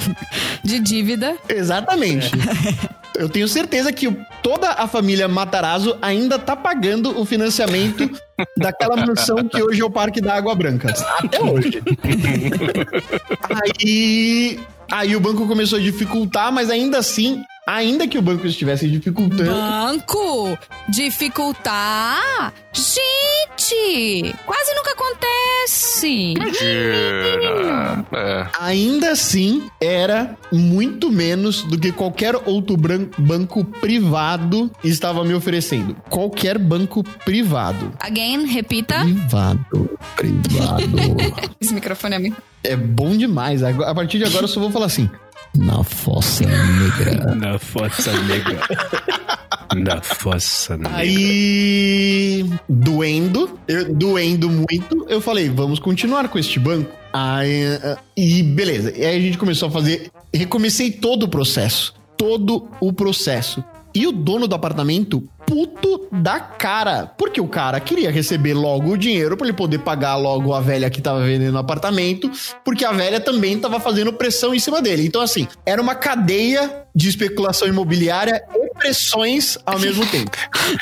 De 0.62 0.78
dívida. 0.78 1.36
Exatamente. 1.48 2.30
Eu 3.16 3.28
tenho 3.28 3.46
certeza 3.46 3.92
que 3.92 4.10
toda 4.42 4.70
a 4.70 4.86
família 4.86 5.28
Matarazzo 5.28 5.96
ainda 6.00 6.38
tá 6.38 6.56
pagando 6.56 7.18
o 7.20 7.24
financiamento 7.24 8.10
daquela 8.56 8.96
mansão 8.96 9.36
que 9.48 9.62
hoje 9.62 9.82
é 9.82 9.84
o 9.84 9.90
Parque 9.90 10.20
da 10.20 10.34
Água 10.34 10.54
Branca. 10.54 10.94
Até 11.18 11.40
hoje. 11.40 11.82
Aí, 13.50 14.60
aí 14.90 15.14
o 15.14 15.20
banco 15.20 15.46
começou 15.46 15.78
a 15.78 15.82
dificultar, 15.82 16.50
mas 16.50 16.70
ainda 16.70 16.98
assim, 16.98 17.42
ainda 17.66 18.06
que 18.08 18.18
o 18.18 18.22
banco 18.22 18.46
estivesse 18.46 18.88
dificultando, 18.88 19.44
Banco? 19.44 20.58
Dificultar? 20.88 22.52
Gente! 22.72 24.34
Quase 24.44 24.74
nunca 24.74 24.90
acontece! 24.92 26.34
Mentira. 26.38 28.04
É. 28.12 28.46
ainda 28.60 29.12
assim 29.12 29.70
era 29.80 30.36
muito 30.50 31.10
menos 31.10 31.62
do 31.62 31.78
que 31.78 31.92
qualquer 31.92 32.34
outro 32.44 32.76
banco 33.18 33.64
privado 33.64 34.70
estava 34.82 35.24
me 35.24 35.34
oferecendo. 35.34 35.96
Qualquer 36.10 36.58
banco 36.58 37.04
privado. 37.24 37.92
Again, 38.00 38.46
repita. 38.46 39.00
Privado, 39.00 39.98
privado. 40.16 40.82
Esse 41.60 41.72
microfone 41.74 42.14
é 42.14 42.18
muito. 42.18 42.42
é 42.64 42.76
bom 42.76 43.16
demais. 43.16 43.62
A 43.62 43.94
partir 43.94 44.18
de 44.18 44.24
agora 44.24 44.44
eu 44.44 44.48
só 44.48 44.60
vou 44.60 44.70
falar 44.70 44.86
assim. 44.86 45.08
Na 45.54 45.84
fossa 45.84 46.44
negra. 46.46 47.34
Na 47.36 47.58
fossa 47.58 48.12
negra. 48.22 48.60
Na 49.76 50.00
fossa 50.02 50.76
negra. 50.76 50.96
Aí, 50.96 52.44
doendo, 52.68 53.58
eu- 53.68 53.92
doendo 53.94 54.48
muito, 54.48 55.06
eu 55.08 55.20
falei, 55.20 55.48
vamos 55.50 55.78
continuar 55.78 56.28
com 56.28 56.38
este 56.38 56.58
banco. 56.58 56.90
Aí, 57.12 57.62
e 58.16 58.42
beleza. 58.42 58.92
E 58.96 59.04
aí 59.04 59.16
a 59.16 59.20
gente 59.20 59.36
começou 59.38 59.68
a 59.68 59.70
fazer. 59.72 60.10
Recomecei 60.32 60.90
todo 60.90 61.24
o 61.24 61.28
processo. 61.28 61.94
Todo 62.16 62.68
o 62.80 62.92
processo. 62.92 63.62
E 63.94 64.06
o 64.06 64.12
dono 64.12 64.48
do 64.48 64.54
apartamento, 64.54 65.22
puto 65.52 66.08
da 66.10 66.40
cara. 66.40 67.12
Porque 67.18 67.40
o 67.40 67.46
cara 67.46 67.78
queria 67.78 68.10
receber 68.10 68.54
logo 68.54 68.92
o 68.92 68.98
dinheiro 68.98 69.36
pra 69.36 69.46
ele 69.46 69.56
poder 69.56 69.78
pagar 69.78 70.16
logo 70.16 70.54
a 70.54 70.60
velha 70.60 70.88
que 70.88 71.02
tava 71.02 71.20
vendendo 71.20 71.54
o 71.54 71.58
apartamento. 71.58 72.30
Porque 72.64 72.84
a 72.84 72.92
velha 72.92 73.20
também 73.20 73.58
tava 73.58 73.78
fazendo 73.78 74.12
pressão 74.12 74.54
em 74.54 74.58
cima 74.58 74.80
dele. 74.80 75.06
Então, 75.06 75.20
assim, 75.20 75.46
era 75.66 75.80
uma 75.80 75.94
cadeia 75.94 76.81
de 76.94 77.08
especulação 77.08 77.66
imobiliária 77.68 78.42
e 78.54 78.74
pressões 78.78 79.56
ao 79.64 79.78
mesmo 79.78 80.04
tempo. 80.06 80.30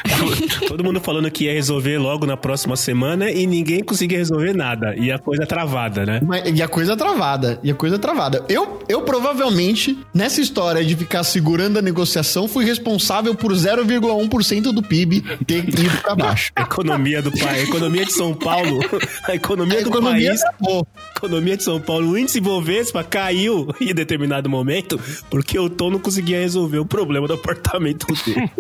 Todo 0.66 0.82
mundo 0.82 1.00
falando 1.00 1.30
que 1.30 1.44
ia 1.44 1.52
resolver 1.52 1.98
logo 1.98 2.26
na 2.26 2.36
próxima 2.36 2.76
semana 2.76 3.30
e 3.30 3.46
ninguém 3.46 3.82
conseguia 3.82 4.18
resolver 4.18 4.52
nada. 4.54 4.94
E 4.96 5.10
a 5.12 5.18
coisa 5.18 5.46
travada, 5.46 6.04
né? 6.06 6.20
Mas- 6.24 6.42
e 6.52 6.62
a 6.62 6.68
coisa 6.68 6.96
travada, 6.96 7.60
e 7.62 7.70
a 7.70 7.74
coisa 7.74 7.98
travada. 7.98 8.44
Eu, 8.48 8.80
eu 8.88 9.02
provavelmente, 9.02 9.96
nessa 10.14 10.40
história 10.40 10.84
de 10.84 10.96
ficar 10.96 11.22
segurando 11.24 11.78
a 11.78 11.82
negociação, 11.82 12.48
fui 12.48 12.64
responsável 12.64 13.34
por 13.34 13.52
0,1% 13.52 14.72
do 14.72 14.82
PIB 14.82 15.20
ter 15.46 15.68
ido 15.68 15.90
pra 16.02 16.14
baixo. 16.14 16.52
Economia 16.58 17.22
do 17.22 17.30
país, 17.30 17.44
a 17.44 17.62
economia 17.62 18.04
de 18.04 18.12
São 18.12 18.34
Paulo, 18.34 18.80
a 19.28 19.34
economia 19.34 19.78
A 19.78 19.82
do 19.82 19.88
economia 19.88 20.28
país, 20.30 20.40
travou. 20.40 20.86
A 21.20 21.26
economia 21.26 21.56
de 21.56 21.62
São 21.62 21.80
Paulo, 21.80 22.10
o 22.10 22.18
índice 22.18 22.40
Bovespa 22.40 23.04
caiu 23.04 23.68
em 23.80 23.94
determinado 23.94 24.48
momento 24.48 24.98
porque 25.28 25.58
o 25.58 25.68
Tom 25.68 25.90
não 25.90 25.98
conseguia 25.98 26.40
resolver 26.40 26.78
o 26.78 26.86
problema 26.86 27.26
do 27.28 27.34
apartamento 27.34 28.06
dele. 28.24 28.50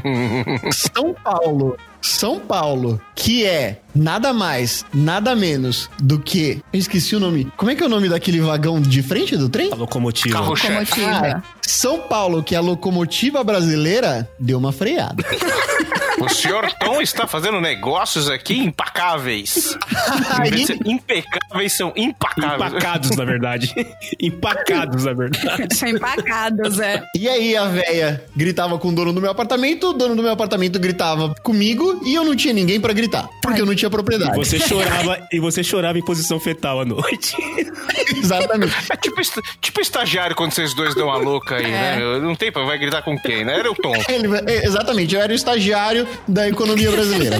São 0.72 1.14
Paulo. 1.14 1.76
São 2.00 2.40
Paulo, 2.40 2.98
que 3.14 3.44
é 3.44 3.82
nada 3.94 4.32
mais, 4.32 4.86
nada 4.92 5.36
menos 5.36 5.90
do 6.00 6.18
que. 6.18 6.62
Eu 6.72 6.78
esqueci 6.78 7.14
o 7.14 7.20
nome. 7.20 7.52
Como 7.58 7.70
é 7.70 7.74
que 7.74 7.82
é 7.82 7.86
o 7.86 7.90
nome 7.90 8.08
daquele 8.08 8.40
vagão 8.40 8.80
de 8.80 9.02
frente 9.02 9.36
do 9.36 9.50
trem? 9.50 9.70
A 9.70 9.76
locomotiva. 9.76 10.38
Carro-chefe. 10.38 11.00
Locomotiva. 11.00 11.42
São 11.60 12.00
Paulo, 12.00 12.42
que 12.42 12.54
é 12.54 12.58
a 12.58 12.62
locomotiva 12.62 13.44
brasileira, 13.44 14.28
deu 14.38 14.58
uma 14.58 14.72
freada. 14.72 15.22
O 16.20 16.28
senhor 16.28 16.70
Tom 16.74 17.00
está 17.00 17.26
fazendo 17.26 17.60
negócios 17.60 18.28
aqui 18.28 18.58
impacáveis. 18.58 19.76
Impecáveis, 20.84 21.76
são 21.76 21.92
impacáveis. 21.96 22.54
Empacados, 22.72 23.16
na 23.16 23.24
verdade. 23.24 23.74
Empacados, 24.20 25.04
na 25.04 25.12
verdade. 25.12 25.74
São 25.74 25.88
empacados, 25.88 26.78
é. 26.78 27.02
E 27.16 27.28
aí 27.28 27.56
a 27.56 27.64
véia 27.66 28.24
gritava 28.36 28.78
com 28.78 28.88
o 28.88 28.92
dono 28.92 29.12
do 29.12 29.20
meu 29.20 29.30
apartamento, 29.30 29.90
o 29.90 29.92
dono 29.92 30.14
do 30.14 30.22
meu 30.22 30.32
apartamento 30.32 30.78
gritava 30.78 31.34
comigo 31.42 32.00
e 32.04 32.14
eu 32.14 32.24
não 32.24 32.36
tinha 32.36 32.52
ninguém 32.54 32.80
pra 32.80 32.92
gritar, 32.92 33.28
porque 33.42 33.60
eu 33.60 33.66
não 33.66 33.74
tinha 33.74 33.90
propriedade. 33.90 34.36
Você 34.36 34.58
chorava 34.58 35.26
e 35.32 35.38
você 35.40 35.62
chorava 35.62 35.98
em 35.98 36.04
posição 36.04 36.38
fetal 36.38 36.80
à 36.80 36.84
noite. 36.84 37.34
Exatamente. 38.16 38.74
É 38.90 38.96
tipo, 38.96 39.20
est- 39.20 39.40
tipo 39.60 39.80
estagiário 39.80 40.34
quando 40.36 40.52
vocês 40.52 40.74
dois 40.74 40.94
dão 40.94 41.10
a 41.10 41.16
louca 41.16 41.56
aí, 41.56 41.70
né? 41.70 41.98
Não 42.20 42.34
tem 42.34 42.50
pra 42.52 42.62
vai 42.64 42.78
gritar 42.78 43.02
com 43.02 43.18
quem, 43.18 43.44
né? 43.44 43.58
Era 43.58 43.70
o 43.70 43.74
Tom. 43.74 43.94
Ele- 44.08 44.28
é, 44.50 44.66
exatamente, 44.66 45.14
eu 45.14 45.20
era 45.20 45.32
o 45.32 45.36
estagiário 45.36 46.06
da 46.28 46.48
economia 46.48 46.90
brasileira. 46.90 47.36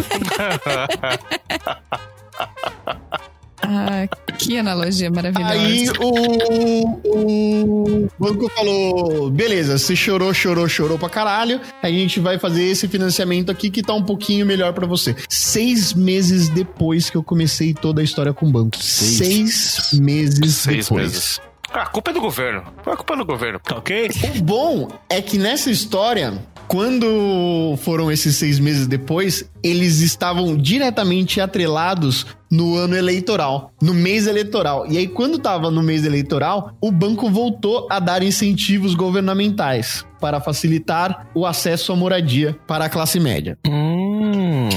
Ah, 3.62 4.08
que 4.38 4.56
analogia 4.58 5.10
maravilhosa. 5.10 5.52
Aí 5.52 5.86
o, 6.00 7.00
o 7.04 8.08
banco 8.18 8.48
falou: 8.50 9.30
beleza, 9.30 9.76
você 9.78 9.94
chorou, 9.94 10.32
chorou, 10.32 10.66
chorou 10.68 10.98
pra 10.98 11.08
caralho. 11.10 11.60
A 11.82 11.88
gente 11.90 12.18
vai 12.20 12.38
fazer 12.38 12.64
esse 12.64 12.88
financiamento 12.88 13.50
aqui 13.50 13.70
que 13.70 13.82
tá 13.82 13.92
um 13.94 14.02
pouquinho 14.02 14.46
melhor 14.46 14.72
pra 14.72 14.86
você. 14.86 15.14
Seis 15.28 15.92
meses 15.92 16.48
depois 16.48 17.10
que 17.10 17.16
eu 17.16 17.22
comecei 17.22 17.74
toda 17.74 18.00
a 18.00 18.04
história 18.04 18.32
com 18.32 18.46
o 18.46 18.50
banco. 18.50 18.76
Seis, 18.82 19.90
meses 19.92 20.54
Seis 20.56 20.86
depois. 20.86 21.02
meses. 21.12 21.40
A 21.72 21.86
culpa 21.86 22.10
é 22.10 22.14
do 22.14 22.20
governo. 22.20 22.64
A 22.84 22.96
culpa 22.96 23.14
é 23.14 23.16
do 23.16 23.24
governo. 23.24 23.60
Tá 23.60 23.76
ok? 23.76 24.10
O 24.38 24.42
bom 24.42 24.88
é 25.08 25.22
que 25.22 25.38
nessa 25.38 25.70
história, 25.70 26.34
quando 26.66 27.76
foram 27.78 28.10
esses 28.10 28.36
seis 28.36 28.58
meses 28.58 28.86
depois, 28.88 29.48
eles 29.62 30.00
estavam 30.00 30.56
diretamente 30.56 31.40
atrelados 31.40 32.26
no 32.50 32.76
ano 32.76 32.96
eleitoral, 32.96 33.72
no 33.80 33.94
mês 33.94 34.26
eleitoral. 34.26 34.84
E 34.88 34.98
aí, 34.98 35.06
quando 35.06 35.38
tava 35.38 35.70
no 35.70 35.82
mês 35.82 36.04
eleitoral, 36.04 36.72
o 36.80 36.90
banco 36.90 37.30
voltou 37.30 37.86
a 37.88 38.00
dar 38.00 38.22
incentivos 38.22 38.94
governamentais 38.94 40.04
para 40.20 40.40
facilitar 40.40 41.28
o 41.34 41.46
acesso 41.46 41.92
à 41.92 41.96
moradia 41.96 42.56
para 42.66 42.86
a 42.86 42.88
classe 42.88 43.20
média. 43.20 43.56
Hum. 43.66 44.68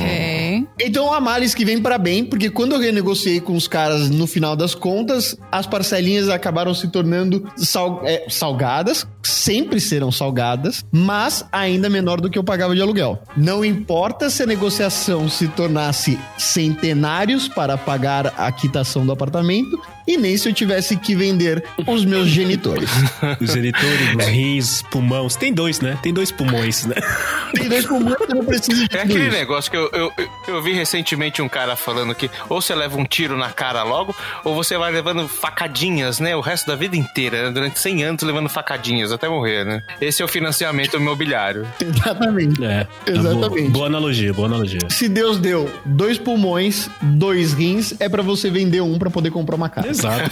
Então 0.79 1.13
há 1.13 1.19
males 1.19 1.53
que 1.53 1.65
vem 1.65 1.81
para 1.81 1.97
bem, 1.97 2.23
porque 2.23 2.49
quando 2.49 2.73
eu 2.73 2.79
renegociei 2.79 3.39
com 3.39 3.55
os 3.55 3.67
caras 3.67 4.09
no 4.09 4.27
final 4.27 4.55
das 4.55 4.75
contas, 4.75 5.35
as 5.51 5.67
parcelinhas 5.67 6.29
acabaram 6.29 6.73
se 6.73 6.87
tornando 6.87 7.47
sal, 7.55 8.01
é, 8.03 8.25
salgadas, 8.29 9.07
sempre 9.21 9.79
serão 9.79 10.11
salgadas, 10.11 10.85
mas 10.91 11.45
ainda 11.51 11.89
menor 11.89 12.19
do 12.19 12.29
que 12.29 12.37
eu 12.37 12.43
pagava 12.43 12.75
de 12.75 12.81
aluguel. 12.81 13.21
Não 13.35 13.63
importa 13.63 14.29
se 14.29 14.43
a 14.43 14.45
negociação 14.45 15.29
se 15.29 15.47
tornasse 15.47 16.19
centenários 16.37 17.47
para 17.47 17.77
pagar 17.77 18.33
a 18.37 18.51
quitação 18.51 19.05
do 19.05 19.11
apartamento, 19.11 19.79
e 20.07 20.17
nem 20.17 20.35
se 20.37 20.49
eu 20.49 20.53
tivesse 20.53 20.95
que 20.97 21.15
vender 21.15 21.63
os 21.87 22.03
meus 22.05 22.27
genitores. 22.27 22.89
Os 23.39 23.51
genitores, 23.51 24.15
os 24.17 24.25
rins, 24.25 24.81
pulmões. 24.83 25.35
Tem 25.35 25.53
dois, 25.53 25.79
né? 25.79 25.97
Tem 26.01 26.13
dois 26.13 26.31
pulmões, 26.31 26.85
né? 26.85 26.95
Tem 27.53 27.67
dois 27.69 27.85
pulmões 27.85 28.15
que 28.17 28.23
eu 28.23 28.35
não 28.35 28.45
preciso 28.45 28.87
de 28.87 28.95
É 28.97 29.01
aquele 29.01 29.27
isso. 29.27 29.31
negócio 29.37 29.71
que 29.71 29.77
eu, 29.77 29.89
eu, 29.93 30.11
eu- 30.47 30.61
vi 30.61 30.73
recentemente 30.73 31.41
um 31.41 31.49
cara 31.49 31.75
falando 31.75 32.13
que 32.15 32.29
ou 32.49 32.61
você 32.61 32.73
leva 32.75 32.97
um 32.97 33.05
tiro 33.05 33.37
na 33.37 33.49
cara 33.51 33.83
logo, 33.83 34.15
ou 34.43 34.53
você 34.55 34.77
vai 34.77 34.91
levando 34.91 35.27
facadinhas, 35.27 36.19
né? 36.19 36.35
O 36.35 36.41
resto 36.41 36.67
da 36.67 36.75
vida 36.75 36.95
inteira, 36.95 37.43
né? 37.47 37.51
durante 37.51 37.79
100 37.79 38.03
anos 38.03 38.23
levando 38.23 38.49
facadinhas 38.49 39.11
até 39.11 39.27
morrer, 39.29 39.65
né? 39.65 39.81
Esse 40.01 40.21
é 40.21 40.25
o 40.25 40.27
financiamento 40.27 40.97
imobiliário. 40.97 41.67
Exatamente. 41.79 42.63
É. 42.63 42.87
Exatamente. 43.07 43.61
Boa, 43.61 43.69
boa 43.71 43.87
analogia, 43.87 44.33
boa 44.33 44.47
analogia. 44.47 44.79
Se 44.89 45.07
Deus 45.09 45.37
deu 45.37 45.69
dois 45.85 46.17
pulmões, 46.17 46.89
dois 47.01 47.53
rins, 47.53 47.93
é 47.99 48.07
pra 48.09 48.21
você 48.21 48.49
vender 48.49 48.81
um 48.81 48.97
pra 48.97 49.09
poder 49.09 49.31
comprar 49.31 49.55
uma 49.55 49.69
casa. 49.69 49.92
Exato. 49.93 50.31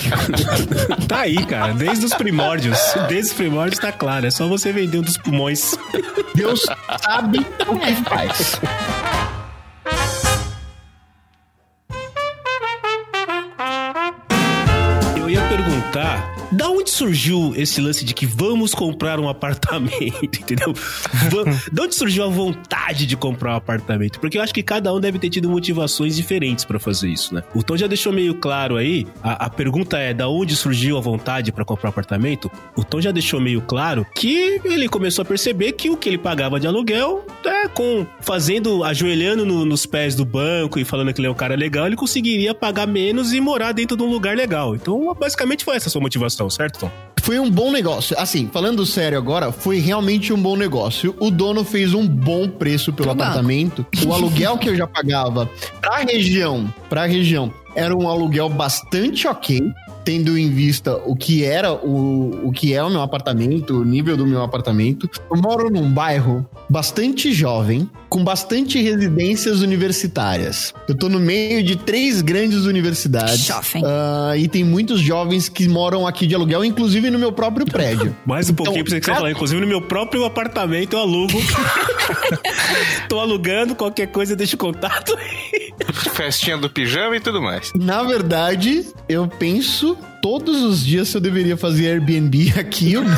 tá 1.08 1.20
aí, 1.22 1.46
cara. 1.46 1.74
Desde 1.74 2.06
os 2.06 2.14
primórdios. 2.14 2.78
Desde 3.08 3.32
os 3.32 3.34
primórdios 3.38 3.80
tá 3.80 3.92
claro. 3.92 4.26
É 4.26 4.32
só 4.32 4.48
você 4.48 4.72
vender 4.72 4.98
um 4.98 5.02
dos 5.02 5.18
pulmões. 5.18 5.78
Deus 6.34 6.66
sabe 7.00 7.46
o 7.68 7.80
que 7.80 7.96
faz. 8.04 8.60
Eu 15.16 15.30
ia 15.30 15.42
perguntar, 15.44 16.36
da 16.52 16.70
onde 16.70 16.90
surgiu 16.90 17.54
esse 17.56 17.80
lance 17.82 18.04
de 18.04 18.14
que 18.14 18.26
vamos 18.26 18.74
comprar 18.74 19.20
um 19.20 19.28
apartamento, 19.30 19.92
entendeu? 20.24 20.74
Da 21.72 21.84
onde 21.84 21.96
surgiu 21.96 22.24
a 22.24 22.28
vontade 22.28 23.06
de 23.06 23.16
comprar 23.16 23.54
um 23.54 23.56
apartamento? 23.58 24.20
Porque 24.20 24.38
eu 24.38 24.42
acho 24.42 24.54
que 24.54 24.64
cada 24.64 24.94
um 24.94 25.00
deve 25.00 25.18
ter 25.20 25.30
tido 25.30 25.50
motivações 25.50 26.16
diferentes 26.16 26.66
pra 26.66 26.80
fazer 26.80 27.10
isso, 27.10 27.34
né? 27.34 27.44
O 27.56 27.64
Tom 27.64 27.78
já 27.78 27.88
deixou 27.88 28.12
meio 28.12 28.36
claro 28.36 28.76
aí, 28.78 29.08
a, 29.24 29.46
a 29.46 29.50
pergunta 29.50 29.98
é, 29.98 30.14
da 30.14 30.28
onde 30.28 30.56
surgiu 30.56 30.98
a 30.98 31.02
vontade 31.02 31.52
pra 31.52 31.64
comprar 31.64 31.90
um 31.90 31.92
apartamento? 31.92 32.52
O 32.76 32.84
Tom 32.84 33.00
já 33.02 33.12
deixou 33.12 33.40
meio 33.40 33.62
claro 33.62 34.06
que 34.16 34.60
ele 34.66 34.88
começou 34.90 35.22
a 35.24 35.26
perceber 35.26 35.72
que 35.74 35.90
o 35.90 35.98
que 35.98 36.10
ele 36.10 36.18
pagava 36.18 36.60
de 36.60 36.68
aluguel, 36.68 37.26
é, 37.46 37.68
com 37.68 38.06
fazendo, 38.20 38.84
ajoelhando 38.84 39.46
no- 39.46 39.66
nos 39.66 39.86
pés 39.86 40.16
do 40.16 40.26
banco 40.26 40.80
e 40.80 40.86
falando 40.86 41.14
que 41.14 41.20
ele 41.22 41.28
é 41.28 41.32
um 41.32 41.36
cara 41.36 41.56
legal, 41.56 41.88
ele 41.88 41.96
conseguiria 41.96 42.54
pagar 42.54 42.88
menos 42.88 43.34
e 43.34 43.40
morar 43.42 43.72
dentro 43.72 43.96
de 43.96 44.04
um 44.04 44.10
lugar 44.10 44.36
legal. 44.36 44.76
Então, 44.76 45.16
basicamente 45.20 45.64
foi 45.64 45.76
essa 45.76 45.88
a 45.88 45.92
sua 45.92 46.02
motivação, 46.02 46.41
certo, 46.50 46.80
Tom? 46.80 46.92
Foi 47.22 47.40
um 47.40 47.50
bom 47.50 47.72
negócio. 47.72 48.18
Assim, 48.20 48.50
falando 48.52 48.84
sério 48.84 49.18
agora, 49.18 49.52
foi 49.52 49.78
realmente 49.80 50.34
um 50.34 50.42
bom 50.42 50.58
negócio. 50.58 51.16
O 51.20 51.30
dono 51.30 51.64
fez 51.64 51.94
um 51.94 52.08
bom 52.08 52.50
preço 52.50 52.92
pelo 52.92 53.12
apartamento. 53.12 53.86
O 54.06 54.14
aluguel 54.14 54.58
que 54.58 54.70
eu 54.70 54.76
já 54.76 54.88
pagava 54.88 55.48
pra 55.80 55.98
região, 55.98 56.74
pra 56.90 57.06
região, 57.06 57.54
era 57.76 57.96
um 57.96 58.10
aluguel 58.10 58.50
bastante 58.50 59.28
ok. 59.28 59.62
Tendo 60.04 60.38
em 60.38 60.50
vista 60.50 60.96
o 61.06 61.16
que 61.16 61.44
era 61.44 61.72
o, 61.74 62.48
o 62.48 62.52
que 62.52 62.74
é 62.74 62.84
o 62.84 62.90
meu 62.90 63.02
apartamento, 63.02 63.80
o 63.82 63.86
nível 63.86 64.18
do 64.18 64.26
meu 64.26 64.42
apartamento. 64.42 65.10
Eu 65.30 65.38
moro 65.38 65.70
num 65.70 65.92
bairro 65.92 66.44
bastante 66.70 67.32
jovem, 67.32 67.90
com 68.10 68.24
bastante 68.24 68.82
residências 68.82 69.62
universitárias. 69.62 70.74
Eu 70.88 70.96
tô 70.96 71.08
no 71.08 71.20
meio 71.20 71.64
de 71.64 71.76
três 71.76 72.22
grandes 72.22 72.66
universidades. 72.66 73.46
Jovem. 73.46 73.84
Ah, 73.86 74.34
e 74.36 74.48
tem 74.48 74.64
muitos 74.64 75.00
jovens 75.02 75.48
que 75.48 75.68
moram 75.68 76.08
aqui 76.08 76.26
de 76.26 76.34
aluguel, 76.34 76.66
inclusive 76.66 77.10
no 77.12 77.20
meu 77.20 77.32
próprio 77.32 77.66
prédio. 77.66 78.16
Mais 78.26 78.50
um 78.50 78.54
pouquinho 78.56 78.82
Então, 78.82 78.84
pra 78.86 78.92
você 78.96 79.00
que 79.00 79.06
você 79.06 79.12
a- 79.12 79.16
falar. 79.16 79.32
Inclusive, 79.32 79.62
no 79.62 79.68
meu 79.68 79.82
próprio 79.82 80.26
apartamento 80.26 80.94
eu 80.94 81.00
alugo. 81.00 81.38
Tô 83.08 83.20
alugando, 83.20 83.76
qualquer 83.76 84.08
coisa 84.08 84.36
deixa 84.36 84.56
o 84.56 84.60
contato. 84.60 85.16
Festinha 86.14 86.58
do 86.58 86.70
pijama 86.70 87.16
e 87.16 87.20
tudo 87.20 87.42
mais. 87.42 87.72
Na 87.76 88.04
verdade, 88.04 88.86
eu 89.08 89.28
penso 89.28 89.98
todos 90.22 90.62
os 90.62 90.86
dias 90.86 91.10
se 91.10 91.18
eu 91.18 91.22
deveria 91.22 91.58
fazer 91.58 91.90
Airbnb 91.92 92.54
aqui 92.60 92.96
ou 92.98 93.04
não. 93.04 93.18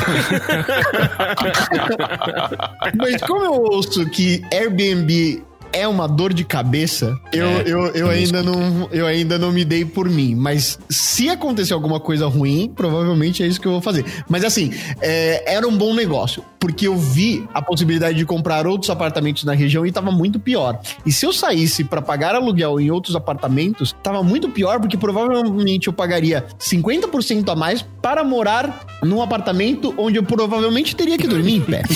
Mas 2.96 3.20
como 3.22 3.44
eu 3.44 3.52
ouço 3.52 4.06
que 4.06 4.42
Airbnb 4.52 5.42
é 5.74 5.88
uma 5.88 6.06
dor 6.06 6.32
de 6.32 6.44
cabeça, 6.44 7.18
eu, 7.32 7.46
É, 7.46 7.62
eu, 7.66 7.86
eu, 7.88 8.08
ainda 8.08 8.42
não, 8.42 8.88
eu 8.92 9.06
ainda 9.06 9.36
não 9.36 9.50
me 9.50 9.64
dei 9.64 9.84
por 9.84 10.08
mim. 10.08 10.34
Mas 10.36 10.78
se 10.88 11.28
acontecer 11.28 11.74
alguma 11.74 11.98
coisa 11.98 12.28
ruim, 12.28 12.72
provavelmente 12.74 13.42
é 13.42 13.46
isso 13.46 13.60
que 13.60 13.66
eu 13.66 13.72
vou 13.72 13.80
fazer. 13.80 14.04
Mas 14.28 14.44
assim, 14.44 14.72
é, 15.00 15.52
era 15.52 15.66
um 15.66 15.76
bom 15.76 15.92
negócio. 15.92 16.44
Porque 16.60 16.86
eu 16.86 16.96
vi 16.96 17.46
a 17.52 17.60
possibilidade 17.60 18.16
de 18.16 18.24
comprar 18.24 18.66
outros 18.66 18.88
apartamentos 18.88 19.44
na 19.44 19.52
região 19.52 19.84
e 19.84 19.92
tava 19.92 20.10
muito 20.10 20.40
pior. 20.40 20.80
E 21.04 21.12
se 21.12 21.26
eu 21.26 21.32
saísse 21.32 21.84
pra 21.84 22.00
pagar 22.00 22.34
aluguel 22.34 22.80
em 22.80 22.90
outros 22.90 23.14
apartamentos, 23.14 23.94
tava 24.02 24.22
muito 24.22 24.48
pior, 24.48 24.80
porque 24.80 24.96
provavelmente 24.96 25.88
eu 25.88 25.92
pagaria 25.92 26.46
50% 26.58 27.50
a 27.50 27.54
mais 27.54 27.84
para 28.00 28.24
morar 28.24 28.86
num 29.02 29.20
apartamento 29.20 29.92
onde 29.98 30.18
eu 30.18 30.22
provavelmente 30.22 30.96
teria 30.96 31.18
que 31.18 31.26
dormir 31.26 31.56
em 31.56 31.60
pé. 31.60 31.82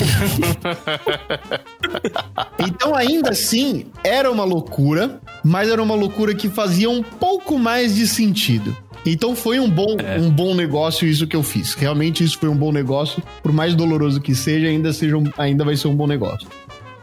Então, 2.58 2.94
ainda 2.94 3.30
assim, 3.30 3.67
era 4.04 4.30
uma 4.30 4.44
loucura, 4.44 5.20
mas 5.44 5.68
era 5.68 5.82
uma 5.82 5.94
loucura 5.94 6.34
que 6.34 6.48
fazia 6.48 6.88
um 6.90 7.02
pouco 7.02 7.58
mais 7.58 7.94
de 7.94 8.06
sentido. 8.06 8.76
Então 9.06 9.34
foi 9.34 9.58
um 9.60 9.70
bom, 9.70 9.96
um 10.20 10.28
bom 10.28 10.54
negócio 10.54 11.06
isso 11.06 11.26
que 11.26 11.36
eu 11.36 11.42
fiz. 11.42 11.74
Realmente 11.74 12.22
isso 12.24 12.38
foi 12.38 12.48
um 12.48 12.56
bom 12.56 12.72
negócio. 12.72 13.22
Por 13.42 13.52
mais 13.52 13.74
doloroso 13.74 14.20
que 14.20 14.34
seja, 14.34 14.66
ainda, 14.66 14.92
seja 14.92 15.16
um- 15.16 15.30
ainda 15.38 15.64
vai 15.64 15.76
ser 15.76 15.88
um 15.88 15.94
bom 15.94 16.06
negócio. 16.06 16.46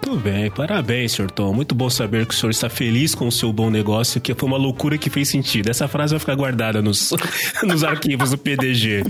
Tudo 0.02 0.18
bem, 0.20 0.52
parabéns, 0.52 1.14
senhor 1.14 1.32
Tom. 1.32 1.52
Muito 1.52 1.74
bom 1.74 1.90
saber 1.90 2.28
que 2.28 2.34
o 2.36 2.38
senhor 2.38 2.52
está 2.52 2.70
feliz 2.70 3.16
com 3.16 3.28
o 3.28 3.32
seu 3.32 3.52
bom 3.52 3.72
negócio, 3.72 4.22
que 4.22 4.36
foi 4.36 4.48
uma 4.48 4.58
loucura 4.58 5.00
que 5.00 5.10
fez 5.10 5.30
sentido. 5.30 5.68
Essa 5.72 5.88
frase 5.88 6.12
vai 6.14 6.20
ficar 6.20 6.36
guardada 6.36 6.80
nos, 6.80 7.12
nos 7.64 7.84
arquivos 7.84 8.30
do 8.30 8.38
PDG. 8.38 9.04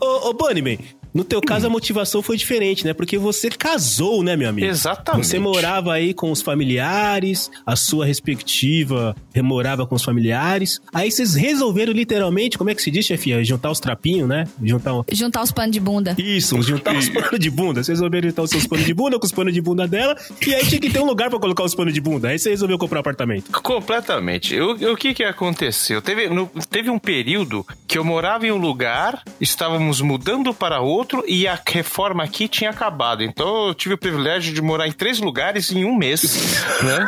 Ô, 0.00 0.28
ô 0.28 0.34
Bunnyman, 0.34 0.78
no 1.18 1.24
teu 1.24 1.40
caso 1.40 1.66
a 1.66 1.70
motivação 1.70 2.22
foi 2.22 2.36
diferente, 2.36 2.84
né? 2.84 2.94
Porque 2.94 3.18
você 3.18 3.50
casou, 3.50 4.22
né, 4.22 4.36
meu 4.36 4.48
amigo? 4.48 4.68
Exatamente. 4.68 5.26
Você 5.26 5.38
morava 5.40 5.92
aí 5.92 6.14
com 6.14 6.30
os 6.30 6.40
familiares, 6.40 7.50
a 7.66 7.74
sua 7.74 8.06
respectiva 8.06 9.16
morava 9.42 9.86
com 9.86 9.94
os 9.94 10.02
familiares. 10.04 10.80
Aí 10.92 11.10
vocês 11.12 11.34
resolveram 11.34 11.92
literalmente, 11.92 12.58
como 12.58 12.70
é 12.70 12.74
que 12.74 12.82
se 12.82 12.90
diz, 12.90 13.06
chefia? 13.06 13.42
Juntar 13.44 13.70
os 13.70 13.78
trapinhos, 13.80 14.28
né? 14.28 14.44
Juntar 14.62 14.94
um... 14.94 15.04
Juntar 15.12 15.42
os 15.42 15.52
panos 15.52 15.70
de 15.72 15.78
bunda. 15.80 16.14
Isso, 16.18 16.60
juntar 16.62 16.96
os 16.96 17.08
panos 17.08 17.38
de 17.38 17.48
bunda. 17.50 17.82
Vocês 17.84 17.98
resolveram 17.98 18.28
juntar 18.28 18.42
os 18.42 18.50
seus 18.50 18.66
panos 18.66 18.84
de 18.84 18.92
bunda 18.94 19.16
com 19.18 19.24
os 19.26 19.30
panos 19.32 19.54
de 19.54 19.60
bunda 19.60 19.86
dela. 19.86 20.16
E 20.46 20.54
aí 20.54 20.66
tinha 20.66 20.80
que 20.80 20.90
ter 20.90 20.98
um 21.00 21.04
lugar 21.06 21.30
pra 21.30 21.38
colocar 21.38 21.62
os 21.64 21.72
panos 21.74 21.94
de 21.94 22.00
bunda. 22.00 22.28
Aí 22.28 22.38
você 22.38 22.50
resolveu 22.50 22.76
comprar 22.78 22.98
um 22.98 23.00
apartamento. 23.00 23.50
Completamente. 23.62 24.54
Eu- 24.56 24.72
o 24.92 24.96
que 24.96 25.14
que 25.14 25.22
aconteceu? 25.22 26.02
Teve, 26.02 26.28
no- 26.28 26.50
teve 26.68 26.90
um 26.90 26.98
período 26.98 27.64
que 27.86 27.96
eu 27.96 28.04
morava 28.04 28.44
em 28.44 28.50
um 28.50 28.56
lugar, 28.56 29.22
estávamos 29.40 30.00
mudando 30.00 30.52
para 30.52 30.80
outro 30.80 31.07
e 31.26 31.46
a 31.46 31.58
reforma 31.66 32.22
aqui 32.24 32.48
tinha 32.48 32.70
acabado. 32.70 33.22
Então 33.22 33.68
eu 33.68 33.74
tive 33.74 33.94
o 33.94 33.98
privilégio 33.98 34.52
de 34.54 34.60
morar 34.62 34.86
em 34.88 34.92
três 34.92 35.18
lugares 35.20 35.70
em 35.72 35.84
um 35.84 35.96
mês, 35.96 36.22
né? 36.82 37.06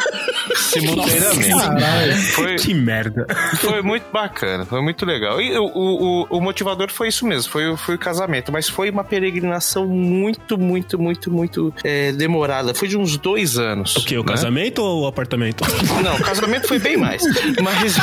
Simultaneamente. 0.55 1.51
Caralho. 1.51 2.17
Foi, 2.33 2.57
Que 2.57 2.75
merda. 2.75 3.27
foi 3.59 3.83
muito 3.83 4.11
bacana, 4.13 4.65
foi 4.65 4.81
muito 4.83 5.05
legal. 5.05 5.41
E 5.41 5.57
o, 5.59 5.65
o, 5.65 6.27
o- 6.31 6.41
motivador 6.41 6.91
foi 6.91 7.09
isso 7.09 7.27
mesmo, 7.27 7.51
foi, 7.51 7.69
o- 7.71 7.77
foi 7.77 7.95
o 7.95 7.99
casamento. 7.99 8.51
Mas 8.53 8.69
foi 8.69 8.91
uma 8.91 9.05
peregrinação 9.05 9.87
muito, 9.87 10.59
muito, 10.59 10.99
muito, 10.99 11.31
muito 11.31 11.75
é, 11.85 12.13
demorada. 12.13 12.75
Foi 12.75 12.89
de 12.89 12.97
uns 12.97 13.17
dois 13.17 13.59
anos. 13.59 13.97
O 13.97 14.05
quê? 14.05 14.17
O 14.19 14.23
né? 14.25 14.29
casamento 14.33 14.81
ou 14.83 15.03
o 15.03 15.07
apartamento? 15.07 15.65
Não, 16.03 16.17
o 16.17 16.23
casamento 16.23 16.67
foi 16.69 16.79
bem 16.79 16.97
mais. 16.97 17.23
Mas 17.63 17.97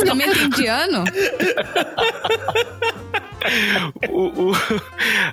Casamento 0.00 0.38
indiano? 0.42 1.04
o, 4.10 4.50
o- 4.50 4.56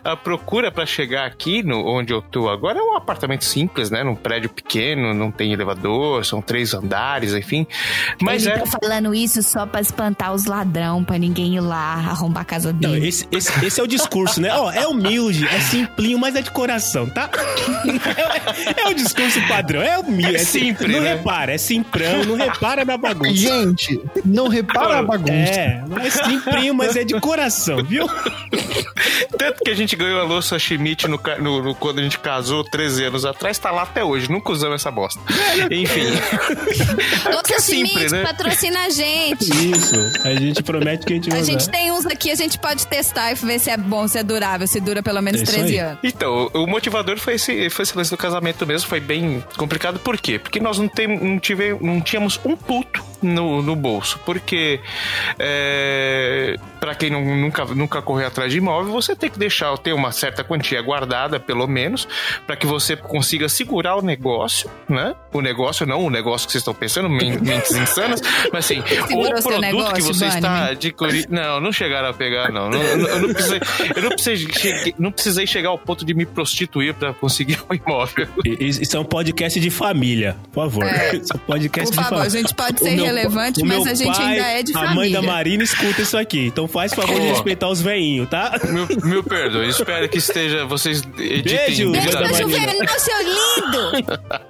a 0.04 0.16
procura 0.16 0.72
pra 0.72 0.86
chegar 0.86 1.26
aqui, 1.26 1.64
no, 1.64 1.86
onde 1.86 2.14
eu 2.14 2.22
tô 2.22 2.50
agora, 2.50 2.80
é 2.80 2.82
um 2.82 2.96
apartamento 2.96 3.44
simples, 3.46 3.90
né? 3.90 4.04
Num 4.04 4.16
prédio 4.16 4.50
pequeno, 4.50 5.14
não 5.14 5.32
tem 5.32 5.52
elevador, 5.54 6.26
são 6.26 6.42
três 6.42 6.74
andares, 6.74 7.34
enfim. 7.34 7.66
Mas 8.22 8.46
Ele 8.46 8.56
é. 8.56 8.60
tá 8.60 8.66
falando 8.82 9.14
isso 9.14 9.42
só 9.44 9.66
pra 9.66 9.82
espantar 9.82 10.34
os 10.34 10.46
ladrão, 10.46 11.04
pra 11.04 11.18
ninguém 11.18 11.56
ir 11.56 11.60
lá 11.62 11.96
arrombar 11.96 12.42
a 12.42 12.46
casa 12.46 12.72
Não, 12.74 12.92
dele. 12.92 13.08
esse, 13.08 13.28
esse, 13.32 13.66
esse 13.66 13.80
é 13.80 13.84
o 13.84 13.88
discurso, 13.88 14.40
né? 14.42 14.54
Ó, 14.54 14.72
é 14.72 14.88
humilde, 14.88 15.46
é 15.48 15.60
simplinho, 15.60 16.18
mas 16.20 16.36
é 16.36 16.42
de 16.42 16.52
coração, 16.52 17.08
tá? 17.10 17.30
É, 18.76 18.82
é 18.84 18.88
o 18.90 18.94
discurso 18.94 19.40
padrão, 19.48 19.82
é 19.82 19.98
humilde. 19.98 20.36
É 20.36 20.40
simples, 20.40 20.92
Não 20.92 21.02
né? 21.02 21.14
repara, 21.16 21.54
é 21.54 21.58
simprão, 21.58 22.24
não 22.26 22.36
repara 22.36 22.84
na 22.86 22.98
bagunça. 22.98 23.34
Gente, 23.34 24.02
não 24.26 24.48
repara 24.48 25.00
a 25.00 25.04
bagunça. 25.04 25.32
É, 25.34 25.84
mas 25.90 26.14
simplinho, 26.14 26.74
mas 26.74 26.96
é 26.96 27.04
de 27.04 27.20
coração, 27.20 27.84
viu? 27.84 27.97
Tanto 29.38 29.64
que 29.64 29.70
a 29.70 29.76
gente 29.76 29.96
ganhou 29.96 30.20
a 30.20 30.24
louça 30.24 30.58
Schmidt 30.60 31.08
no, 31.08 31.20
no- 31.40 31.64
no- 31.64 31.76
quando 31.76 32.00
a 32.00 32.04
gente 32.04 32.18
casou 32.20 32.64
13 32.64 33.06
anos 33.06 33.26
atrás, 33.26 33.58
tá 33.58 33.72
lá 33.72 33.84
até 33.84 34.04
hoje. 34.04 34.30
Nunca 34.32 34.52
usamos 34.52 34.76
essa 34.82 34.92
bosta. 34.92 35.20
Enfim. 35.72 36.06
Louça 37.32 37.56
é 37.56 37.60
sempre, 37.60 37.90
Schmidt, 37.92 38.12
né? 38.12 38.24
patrocina 38.24 38.86
a 38.86 38.90
gente. 38.90 39.46
Isso. 39.46 39.96
A 40.24 40.34
gente 40.36 40.64
promete 40.64 41.06
que 41.06 41.14
a 41.14 41.16
gente 41.16 41.30
vai 41.30 41.40
A 41.40 41.42
usar. 41.42 41.52
gente 41.52 41.70
tem 41.70 41.92
uns 41.92 42.06
aqui, 42.06 42.32
a 42.32 42.36
gente 42.36 42.58
pode 42.58 42.88
testar 42.88 43.32
e 43.32 43.36
ver 43.36 43.60
se 43.60 43.70
é 43.70 43.78
bom, 43.78 44.08
se 44.08 44.18
é 44.18 44.24
durável, 44.24 44.68
se 44.68 44.80
dura 44.80 45.02
pelo 45.04 45.22
menos 45.22 45.42
É 45.42 45.44
isso 45.44 45.54
13 45.54 45.74
aí. 45.74 45.80
anos. 45.80 46.00
Então, 46.04 46.50
o 46.54 46.66
motivador 46.68 47.18
foi 47.18 47.36
esse, 47.36 47.70
foi 47.70 47.84
esse 47.84 47.98
lance 47.98 48.10
do 48.12 48.18
casamento 48.18 48.66
mesmo, 48.66 48.88
foi 48.88 49.00
bem 49.00 49.44
complicado. 49.58 50.00
Por 50.00 50.18
quê? 50.18 50.40
Porque 50.40 50.60
nós 50.60 50.78
não, 50.78 50.88
tem, 50.88 51.08
não, 51.08 51.40
tive, 51.40 51.76
não 51.82 52.02
tínhamos 52.02 52.40
um 52.46 52.56
puto 52.56 53.04
no, 53.22 53.62
no 53.62 53.76
bolso. 53.76 54.20
Porque, 54.26 54.80
é, 55.40 56.56
para 56.80 56.96
quem 56.96 57.10
não, 57.10 57.24
nunca, 57.36 57.66
nunca 57.66 58.02
correu 58.02 58.28
atrás 58.28 58.52
de 58.52 58.58
imóvel, 58.58 58.92
você 58.92 59.16
tem 59.16 59.30
que 59.30 59.40
deixar 59.40 59.76
ter 59.78 59.94
uma 59.94 60.12
certa 60.12 60.44
quantia 60.44 60.82
guardada, 60.82 61.40
pelo 61.40 61.68
menos, 61.68 62.08
para 62.46 62.56
que 62.56 62.66
você 62.66 62.96
consiga 62.96 63.48
segurar 63.50 63.96
o 63.96 64.02
negócio, 64.02 64.70
né? 64.88 65.16
O 65.34 65.42
negócio, 65.42 65.86
não 65.86 66.04
o 66.04 66.10
negócio 66.10 66.48
que 66.48 66.52
vocês 66.54 66.62
estão 66.62 66.74
pensando, 66.74 67.10
men- 67.10 67.38
mentes 67.42 67.72
insanas, 67.72 68.22
mas 68.52 68.66
assim, 68.66 68.82
Segurou 68.88 69.26
o 69.40 69.42
produto 69.44 69.62
negócio, 69.62 69.96
que 69.96 70.02
você 70.02 70.26
Bunny? 70.26 70.36
está 70.38 70.66
adquirindo. 70.68 71.28
Não, 71.30 71.60
não 71.60 71.72
chegaram 71.72 72.10
a 72.10 72.14
pegar, 72.14 72.52
não. 72.52 72.70
Não- 72.70 72.98
não- 72.98 73.08
eu 73.08 73.20
não 73.28 73.34
precisei, 73.34 73.60
eu 73.96 74.02
não 74.04 74.10
precisei, 74.10 74.38
cheguei- 74.54 74.96
não 74.98 75.12
precisei 75.12 75.48
chegar 75.48 75.70
ao 75.70 75.78
ponto 75.78 76.06
de 76.06 76.14
me 76.14 76.26
prostituir 76.26 76.94
para 76.94 77.14
conseguir 77.14 77.60
o 77.70 77.74
imóvel. 77.74 78.28
Isso 78.60 78.96
é 78.96 79.00
um 79.00 79.04
podcast 79.06 79.60
de 79.60 79.70
família, 79.70 80.36
por 80.52 80.64
favor. 80.66 80.86
É. 80.86 81.16
Isso 81.16 81.34
é 81.34 81.36
um 81.36 81.40
podcast 81.40 81.86
Por 81.90 81.92
de 81.92 82.04
favor, 82.04 82.18
família. 82.20 82.28
a 82.40 82.42
gente 82.42 82.54
pode 82.54 82.76
O 82.82 82.86
ser 82.86 82.96
meu- 82.96 83.06
relevante, 83.08 83.62
o 83.62 83.66
mas 83.66 83.88
a 83.88 83.94
gente 83.94 84.16
pai, 84.16 84.26
ainda 84.26 84.48
é 84.48 84.64
de 84.64 84.76
A 84.76 84.80
mãe 84.80 84.88
família. 84.90 85.22
da 85.22 85.28
Marina 85.28 85.64
escuta 85.64 86.02
isso 86.02 86.18
aqui. 86.18 86.48
Então 86.48 86.68
faz 86.68 86.94
favor 86.94 87.20
de 87.20 87.28
respeitar 87.28 87.70
os 87.70 87.82
veinhos, 87.82 88.30
tá? 88.30 88.60
Meu, 88.70 88.88
meu 89.04 89.24
perdoe, 89.24 89.70
espero 89.70 90.08
que 90.10 90.18
esteja. 90.18 90.66
Vocês 90.66 91.02
editem. 91.18 91.42
Beijo, 91.42 91.92
Beijo 91.92 92.10
pro 92.12 92.22
Marina. 92.22 92.38
Juvenal, 92.38 93.00
seu 93.00 93.18
lindo! 93.22 93.92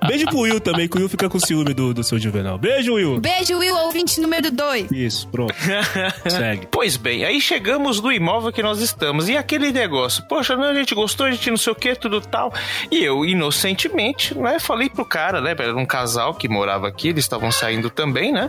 Beijo 0.07 0.25
pro 0.25 0.39
Will 0.39 0.59
também, 0.59 0.87
que 0.87 0.97
o 0.97 0.99
Will 0.99 1.09
fica 1.09 1.29
com 1.29 1.39
ciúme 1.39 1.73
do, 1.73 1.93
do 1.93 2.03
seu 2.03 2.17
Juvenal. 2.19 2.57
Beijo, 2.57 2.93
Will. 2.93 3.19
Beijo, 3.19 3.57
Will, 3.57 3.75
ouvinte 3.75 4.19
número 4.19 4.51
2. 4.51 4.91
Isso, 4.91 5.27
pronto. 5.27 5.53
Segue. 6.29 6.67
Pois 6.71 6.97
bem, 6.97 7.23
aí 7.25 7.39
chegamos 7.41 8.01
no 8.01 8.11
imóvel 8.11 8.51
que 8.51 8.63
nós 8.63 8.79
estamos. 8.81 9.29
E 9.29 9.37
aquele 9.37 9.71
negócio, 9.71 10.23
poxa, 10.27 10.55
não, 10.55 10.65
a 10.65 10.73
gente 10.73 10.93
gostou, 10.95 11.25
a 11.25 11.31
gente 11.31 11.49
não 11.49 11.57
sei 11.57 11.73
o 11.73 11.75
que, 11.75 11.95
tudo 11.95 12.21
tal. 12.21 12.53
E 12.91 13.03
eu, 13.03 13.25
inocentemente, 13.25 14.37
né, 14.37 14.59
falei 14.59 14.89
pro 14.89 15.05
cara, 15.05 15.41
né, 15.41 15.55
era 15.57 15.75
um 15.75 15.85
casal 15.85 16.33
que 16.33 16.47
morava 16.47 16.87
aqui, 16.87 17.09
eles 17.09 17.23
estavam 17.25 17.51
saindo 17.51 17.89
também, 17.89 18.31
né? 18.31 18.46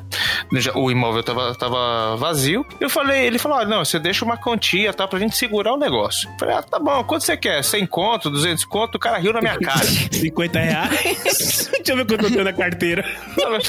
O 0.75 0.91
imóvel 0.91 1.23
tava, 1.23 1.55
tava 1.55 2.17
vazio. 2.17 2.65
Eu 2.81 2.91
falei, 2.91 3.27
ele 3.27 3.39
falou, 3.39 3.59
ah, 3.59 3.65
não, 3.65 3.85
você 3.85 3.99
deixa 3.99 4.25
uma 4.25 4.37
quantia, 4.37 4.93
tá, 4.93 5.07
pra 5.07 5.19
gente 5.19 5.37
segurar 5.37 5.75
o 5.75 5.77
negócio. 5.77 6.29
Eu 6.31 6.39
falei, 6.39 6.55
ah, 6.57 6.63
tá 6.63 6.79
bom, 6.79 7.03
quanto 7.05 7.25
você 7.25 7.37
quer? 7.37 7.63
100 7.63 7.87
conto, 7.87 8.31
200 8.31 8.65
conto? 8.65 8.97
O 8.97 8.99
cara 8.99 9.19
riu 9.19 9.33
na 9.33 9.41
minha 9.41 9.59
cara. 9.61 9.85
50 9.85 10.59
reais. 10.59 11.71
Deixa 11.73 11.93
eu 11.93 11.97
ver 11.97 12.07
quanto 12.07 12.25
eu 12.25 12.31
tenho 12.31 12.45
na 12.45 12.53
carteira. 12.53 13.05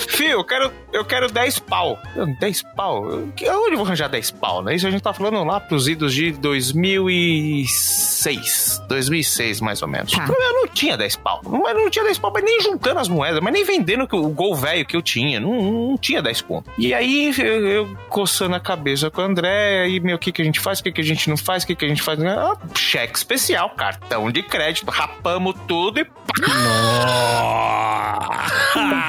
Fio, 0.09 0.31
eu 0.31 0.43
quero, 0.43 0.71
eu 0.91 1.05
quero 1.05 1.31
10 1.31 1.59
pau. 1.59 1.97
Eu, 2.15 2.27
10 2.39 2.63
pau? 2.75 3.05
Onde 3.05 3.45
eu 3.45 3.77
vou 3.77 3.85
arranjar 3.85 4.09
10 4.09 4.31
pau, 4.31 4.61
né? 4.61 4.75
Isso 4.75 4.87
a 4.87 4.91
gente 4.91 5.01
tá 5.01 5.13
falando 5.13 5.43
lá 5.43 5.59
pros 5.59 5.87
idos 5.87 6.13
de 6.13 6.31
2006. 6.31 8.81
2006, 8.87 9.61
mais 9.61 9.81
ou 9.81 9.87
menos. 9.87 10.11
Tá. 10.11 10.27
Eu 10.27 10.53
não 10.53 10.67
tinha 10.67 10.97
10 10.97 11.15
pau. 11.17 11.41
Não, 11.43 11.67
eu 11.67 11.75
não 11.75 11.89
tinha 11.89 12.05
10 12.05 12.17
pau, 12.17 12.31
mas 12.33 12.43
nem 12.43 12.61
juntando 12.61 12.99
as 12.99 13.07
moedas, 13.07 13.39
mas 13.41 13.53
nem 13.53 13.63
vendendo 13.63 14.07
o 14.11 14.29
gol 14.29 14.55
velho 14.55 14.85
que 14.85 14.95
eu 14.95 15.01
tinha. 15.01 15.39
Não, 15.39 15.89
não 15.89 15.97
tinha 15.97 16.18
10 16.21 16.41
conto. 16.41 16.69
E 16.77 16.93
aí, 16.93 17.33
eu, 17.37 17.67
eu 17.67 17.97
coçando 18.09 18.55
a 18.55 18.59
cabeça 18.59 19.09
com 19.09 19.21
o 19.21 19.25
André, 19.25 19.81
aí, 19.83 19.99
meu, 19.99 20.15
o 20.15 20.19
que, 20.19 20.31
que 20.31 20.41
a 20.41 20.45
gente 20.45 20.59
faz? 20.59 20.79
O 20.79 20.83
que, 20.83 20.91
que 20.91 21.01
a 21.01 21.03
gente 21.03 21.29
não 21.29 21.37
faz? 21.37 21.63
O 21.63 21.67
que, 21.67 21.75
que 21.75 21.85
a 21.85 21.87
gente 21.87 22.01
faz? 22.01 22.19
Ah, 22.23 22.57
cheque 22.75 23.17
especial, 23.17 23.69
cartão 23.71 24.31
de 24.31 24.43
crédito, 24.43 24.89
rapamos 24.89 25.55
tudo 25.67 25.99
e 25.99 26.07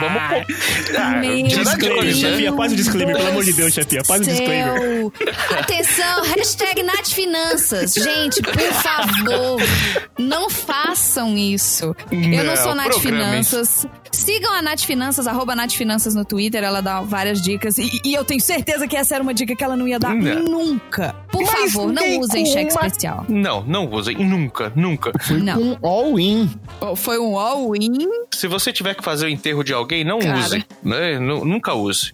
Vamos 0.01 0.23
com. 0.29 0.41
Ah, 0.97 1.21
Disclaimer, 1.47 2.05
né? 2.05 2.13
chefia, 2.13 2.53
faz 2.55 2.73
o 2.73 2.77
disclaimer, 2.77 3.17
pelo 3.17 3.29
amor 3.29 3.45
de 3.45 3.53
Deus, 3.53 3.73
chefia, 3.73 4.05
faz 4.05 4.23
o 4.23 4.25
disclaimer. 4.25 4.81
Céu. 4.81 5.13
Atenção, 5.59 6.23
hashtag 6.23 6.83
Nath 6.83 7.09
Finanças. 7.09 7.95
Gente, 7.95 8.43
por 8.43 8.59
favor, 8.59 9.61
não 10.19 10.51
façam 10.51 11.37
isso. 11.37 11.95
Eu 12.11 12.19
não 12.19 12.45
Não, 12.45 12.57
sou 12.57 12.75
programem. 12.75 13.01
Finanças. 13.01 13.87
Sigam 14.13 14.53
a 14.53 14.61
Nath 14.63 14.81
Finanças, 14.81 15.27
arroba 15.27 15.55
Nath 15.55 15.73
Finanças 15.73 16.15
no 16.15 16.25
Twitter, 16.25 16.65
ela 16.65 16.81
dá 16.81 17.00
várias 17.05 17.41
dicas. 17.41 17.79
E, 17.79 17.91
e 18.05 18.15
eu 18.15 18.25
tenho 18.25 18.41
certeza 18.41 18.87
que 18.87 18.97
essa 18.97 19.15
era 19.15 19.23
uma 19.23 19.35
dica 19.35 19.55
que 19.57 19.63
ela 19.65 19.77
não 19.77 19.87
ia 19.89 19.99
dar 19.99 20.15
Não. 20.15 20.43
nunca. 20.45 21.15
Por 21.31 21.43
Mas 21.43 21.73
favor, 21.73 21.93
não 21.93 22.19
usem 22.21 22.45
com 22.45 22.53
cheque 22.53 22.73
uma- 22.73 22.87
especial. 22.87 23.25
Não, 23.29 23.63
não 23.65 23.91
usem. 23.91 24.17
Nunca, 24.19 24.73
nunca. 24.75 25.13
Não. 25.43 25.61
Um 25.61 25.79
all-in. 25.87 26.51
Foi 26.97 27.19
um 27.19 27.39
all-in. 27.39 28.09
Se 28.33 28.47
você 28.47 28.73
tiver 28.73 28.95
que 28.95 29.03
fazer 29.05 29.27
o 29.27 29.29
enterro 29.29 29.63
de 29.63 29.73
alguém, 29.73 30.05
não 30.05 30.19
Cara. 30.19 30.39
use. 30.39 30.65
Né? 30.83 31.19
Nu- 31.19 31.45
Nunca 31.45 31.75
use. 31.75 32.13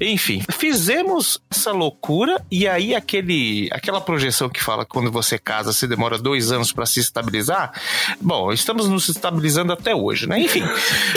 Enfim, 0.00 0.42
fizemos 0.52 1.40
essa 1.50 1.72
loucura 1.72 2.42
e 2.50 2.66
aí 2.66 2.94
aquele, 2.94 3.68
aquela 3.72 4.00
projeção 4.00 4.48
que 4.48 4.62
fala 4.62 4.84
que 4.84 4.90
quando 4.90 5.10
você 5.10 5.38
casa, 5.38 5.72
você 5.72 5.86
demora 5.86 6.18
dois 6.18 6.50
anos 6.52 6.72
pra 6.72 6.86
se 6.86 7.00
estabilizar. 7.00 7.72
Bom, 8.20 8.52
estamos 8.52 8.88
nos 8.88 9.08
estabilizando 9.08 9.72
até 9.72 9.94
hoje, 9.94 10.26
né? 10.28 10.38
Enfim, 10.40 10.62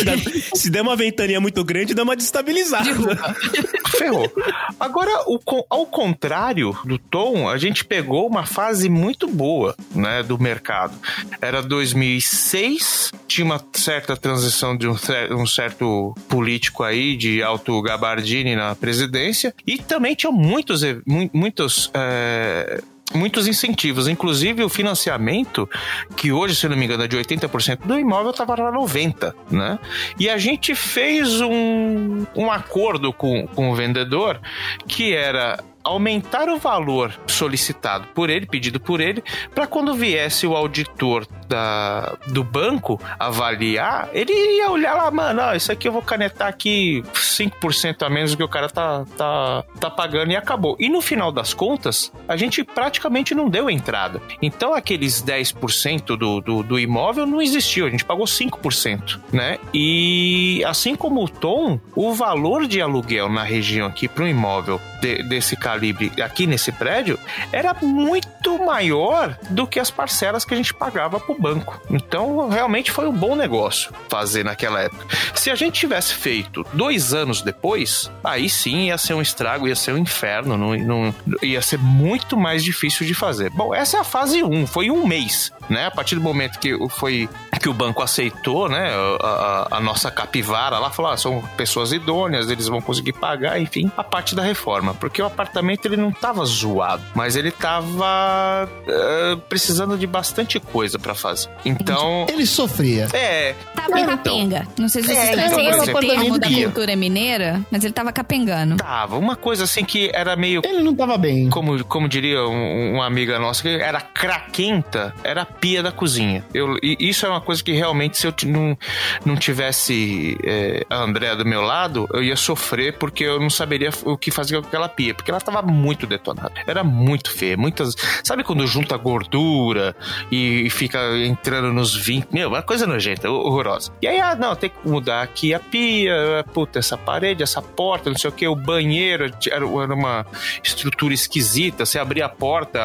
Se 0.56 0.70
der 0.70 0.82
uma 0.82 0.96
ventania 0.96 1.40
muito 1.40 1.64
grande, 1.64 1.94
dá 1.94 2.04
uma 2.04 2.16
destabilizada. 2.16 3.11
ferrou. 3.98 4.32
Agora, 4.80 5.12
o 5.28 5.40
ao 5.70 5.86
contrário 5.86 6.78
do 6.86 6.98
Tom, 6.98 7.50
a 7.50 7.58
gente 7.58 7.84
pegou 7.86 8.28
uma 8.28 8.46
fase 8.46 8.90
muito 8.90 9.28
boa, 9.28 9.76
né, 9.94 10.24
do 10.24 10.38
mercado. 10.40 10.94
Era 11.42 11.62
2006, 11.62 13.12
tinha 13.28 13.46
uma 13.46 13.62
certa 13.74 14.16
transição 14.16 14.76
de 14.76 14.88
um, 14.88 14.96
um 15.32 15.46
certo 15.46 16.16
político 16.28 16.84
aí 16.84 17.16
de 17.16 17.42
alto 17.44 17.82
gabardine 17.82 18.56
na 18.56 18.76
presidência 18.76 19.54
e 19.66 19.78
também 19.78 20.16
tinha 20.16 20.32
muitos 20.32 20.82
mu- 21.06 21.30
muitos 21.34 21.90
é, 21.94 22.82
muitos 23.14 23.48
incentivos, 23.48 24.08
inclusive 24.08 24.64
o 24.64 24.70
financiamento, 24.70 25.70
que 26.16 26.32
hoje, 26.32 26.56
se 26.56 26.68
não 26.68 26.78
me 26.78 26.86
engano, 26.86 27.04
é 27.04 27.08
de 27.08 27.18
80% 27.18 27.80
do 27.86 27.98
imóvel, 27.98 28.32
estava 28.32 28.56
lá 28.56 28.72
90%, 28.72 29.34
né? 29.50 29.80
E 30.20 30.30
a 30.30 30.38
gente 30.38 30.76
fez 30.76 31.42
um, 31.42 32.26
um 32.36 32.52
acordo 32.52 33.12
com, 33.14 33.48
com 33.48 33.70
o 33.70 33.76
vendedor 33.76 34.40
que 34.88 35.14
era 35.14 35.60
aumentar 35.84 36.48
o 36.50 36.58
valor 36.58 37.14
solicitado 37.28 38.08
por 38.14 38.30
ele, 38.30 38.46
pedido 38.46 38.80
por 38.80 39.02
ele, 39.02 39.24
para 39.54 39.68
quando 39.68 39.96
viesse 39.96 40.46
o 40.46 40.56
auditor 40.56 41.26
da, 41.52 42.16
do 42.28 42.44
banco 42.44 43.00
avaliar, 43.20 44.10
ele 44.14 44.32
ia 44.34 44.72
olhar 44.72 44.94
lá, 44.96 45.12
mano, 45.12 45.42
ó, 45.42 45.54
isso 45.54 45.72
aqui 45.72 45.88
eu 45.88 45.92
vou 45.92 46.02
canetar 46.02 46.48
aqui 46.48 47.04
5% 47.14 48.04
a 48.04 48.10
menos 48.10 48.32
do 48.32 48.38
que 48.38 48.44
o 48.44 48.48
cara 48.48 48.70
tá, 48.70 49.04
tá, 49.18 49.64
tá 49.80 49.90
pagando 49.90 50.32
e 50.32 50.36
acabou. 50.36 50.78
E 50.80 50.88
no 50.88 51.02
final 51.02 51.32
das 51.32 51.54
contas, 51.54 52.12
a 52.28 52.38
gente 52.38 52.64
praticamente 52.64 53.36
não 53.36 53.50
deu 53.50 53.70
entrada. 53.70 54.22
Então 54.42 54.74
aqueles 54.74 55.22
10% 55.22 56.16
do, 56.18 56.40
do, 56.40 56.64
do 56.64 56.80
imóvel 56.80 57.26
não 57.26 57.42
existiu, 57.42 57.86
a 57.86 57.90
gente 57.90 58.06
pagou 58.06 58.26
5%, 58.26 59.20
né? 59.34 59.58
E 59.74 60.64
assim 60.66 60.96
como 60.96 61.24
o 61.24 61.28
Tom, 61.28 61.80
o 61.96 62.14
valor 62.14 62.66
de 62.68 62.82
aluguel 62.82 63.28
na 63.30 63.44
região 63.44 63.88
aqui 63.88 64.08
para 64.08 64.24
um 64.24 64.28
imóvel 64.28 64.80
de- 65.02 65.24
desse 65.24 65.56
calibre 65.58 66.12
aqui 66.22 66.48
nesse 66.48 66.72
prédio 66.72 67.20
era 67.52 67.74
muito 67.82 68.58
maior 68.64 69.38
do 69.50 69.68
que 69.68 69.80
as 69.80 69.92
parcelas 69.92 70.46
que 70.46 70.54
a 70.54 70.58
gente 70.58 70.74
pagava 70.74 71.20
pro 71.20 71.36
banco. 71.42 71.82
Então, 71.90 72.48
realmente 72.50 72.92
foi 72.92 73.08
um 73.08 73.12
bom 73.14 73.36
negócio 73.36 73.92
fazer 74.08 74.46
naquela 74.46 74.82
época. 74.82 75.06
Se 75.34 75.50
a 75.50 75.56
gente 75.56 75.80
tivesse 75.80 76.14
feito 76.14 76.66
dois 76.74 77.14
anos 77.14 77.42
depois, 77.42 78.10
aí 78.24 78.50
sim 78.50 78.88
ia 78.88 78.98
ser 78.98 79.14
um 79.16 79.22
estrago, 79.22 79.68
ia 79.68 79.76
ser 79.76 79.94
um 79.94 79.98
inferno, 79.98 80.58
não, 80.58 80.76
não- 80.76 81.16
ia 81.42 81.62
ser 81.62 81.78
muito 81.80 82.38
mais 82.38 82.64
difícil 82.64 83.06
de 83.06 83.14
fazer. 83.14 83.50
Bom, 83.52 83.74
essa 83.74 83.98
é 83.98 84.00
a 84.00 84.04
fase 84.04 84.44
1, 84.44 84.68
foi 84.68 84.92
um 84.92 85.06
mês, 85.08 85.52
né? 85.70 85.86
A 85.88 85.92
partir 85.92 86.16
do 86.16 86.22
momento 86.22 86.60
que 86.60 86.74
o- 86.74 86.90
foi 86.90 87.30
que 87.62 87.70
o 87.70 87.74
banco 87.74 88.02
aceitou, 88.02 88.68
né, 88.68 88.90
a, 89.22 89.28
a- 89.28 89.78
a 89.78 89.80
nossa 89.80 90.10
capivara 90.10 90.80
lá, 90.80 90.90
falou, 90.90 91.12
ah, 91.12 91.18
são 91.18 91.44
pessoas 91.56 91.92
idôneas, 91.92 92.50
eles 92.50 92.68
vão 92.68 92.82
conseguir 92.82 93.14
pagar, 93.14 93.62
enfim, 93.62 93.92
a 93.96 94.04
parte 94.04 94.34
da 94.34 94.42
reforma, 94.42 94.96
porque 94.96 95.22
o 95.22 95.26
apartamento 95.28 95.86
ele 95.86 95.96
não 95.96 96.12
tava 96.12 96.44
zoado, 96.44 97.04
mas 97.14 97.36
ele 97.36 97.52
tava 97.52 98.68
eh, 98.88 99.38
precisando 99.48 99.98
de 99.98 100.08
bastante 100.08 100.60
coisa 100.60 100.98
pra 100.98 101.14
fazer. 101.14 101.50
Então, 101.64 102.26
Ele 102.30 102.46
sofria. 102.46 103.08
é, 103.14 103.54
Tava 103.76 104.00
então, 104.00 104.18
capenga. 104.18 104.68
Não 104.78 104.90
sei 104.90 105.04
se 105.04 105.12
É, 105.12 105.16
vocês 105.16 105.38
então, 105.38 105.52
conhecem 105.56 105.94
por 105.94 106.04
esse 106.04 106.16
termo 106.16 106.40
da 106.40 106.50
cultura 106.50 106.96
mineira, 106.96 107.62
mas 107.72 107.84
ele 107.84 107.94
tava 107.94 108.12
capengando. 108.12 108.78
tava 108.78 109.18
uma 109.18 109.36
coisa 109.36 109.66
assim 109.66 109.84
que 109.86 110.10
era 110.14 110.36
meio 110.36 110.62
Ele 110.66 110.82
não 110.82 110.96
tava 110.96 111.18
bem. 111.18 111.50
como, 111.50 111.84
como 111.86 112.08
diria 112.10 112.42
um- 112.48 112.94
uma 112.96 113.06
amiga 113.06 113.38
nossa, 113.40 113.62
que 113.62 113.70
era 113.70 114.02
craquenta, 114.02 115.14
era 115.24 115.46
pia 115.52 115.84
da 115.84 115.92
cozinha. 115.92 116.44
Eu, 116.54 116.78
isso 116.82 117.26
é 117.26 117.30
uma 117.30 117.42
coisa 117.42 117.64
que 117.64 117.72
realmente, 117.72 118.18
se 118.18 118.28
eu 118.28 118.34
não, 118.46 118.78
não 119.26 119.36
tivesse 119.36 120.38
é, 120.44 120.86
a 120.90 120.98
Andréa 120.98 121.36
do 121.36 121.46
meu 121.46 121.62
lado, 121.62 122.08
eu 122.14 122.24
ia 122.24 122.36
sofrer 122.36 122.98
porque 122.98 123.24
eu 123.24 123.40
não 123.40 123.50
saberia 123.50 123.90
o 124.04 124.18
que 124.18 124.32
fazer 124.32 124.60
com 124.62 124.68
aquela 124.68 124.90
pia, 124.90 125.14
porque 125.14 125.32
ela 125.32 125.40
tava 125.40 125.62
muito 125.62 126.08
detonada. 126.08 126.54
Era 126.66 126.84
muito 126.84 127.32
feia. 127.32 127.58
Muitas. 127.58 127.96
Sabe 128.24 128.44
quando 128.44 128.66
junta 128.68 128.98
gordura 128.98 129.96
e, 130.32 130.70
fica 130.70 131.00
entrando 131.26 131.74
nos 131.74 131.96
20? 131.96 132.30
Meu, 132.32 132.50
uma 132.50 132.62
coisa 132.62 132.88
nojenta, 132.88 133.30
horrorosa. 133.30 133.92
E 134.02 134.08
aí, 134.08 134.20
ah, 134.20 134.36
não, 134.36 134.56
tem 134.56 134.70
que 134.70 134.88
mudar 134.88 135.22
aqui 135.22 135.54
a 135.54 135.60
pia, 135.60 136.46
puta, 136.54 136.80
essa 136.80 136.98
parede, 136.98 137.44
essa 137.44 137.62
porta, 137.62 138.10
não 138.10 138.18
sei 138.18 138.30
o 138.30 138.34
que, 138.34 138.48
o 138.48 138.56
banheiro 138.56 139.32
era, 139.50 139.66
uma 139.66 140.26
estrutura 140.64 141.14
esquisita. 141.14 141.86
Você 141.86 142.00
abria 142.00 142.26
a 142.26 142.30
porta, 142.30 142.80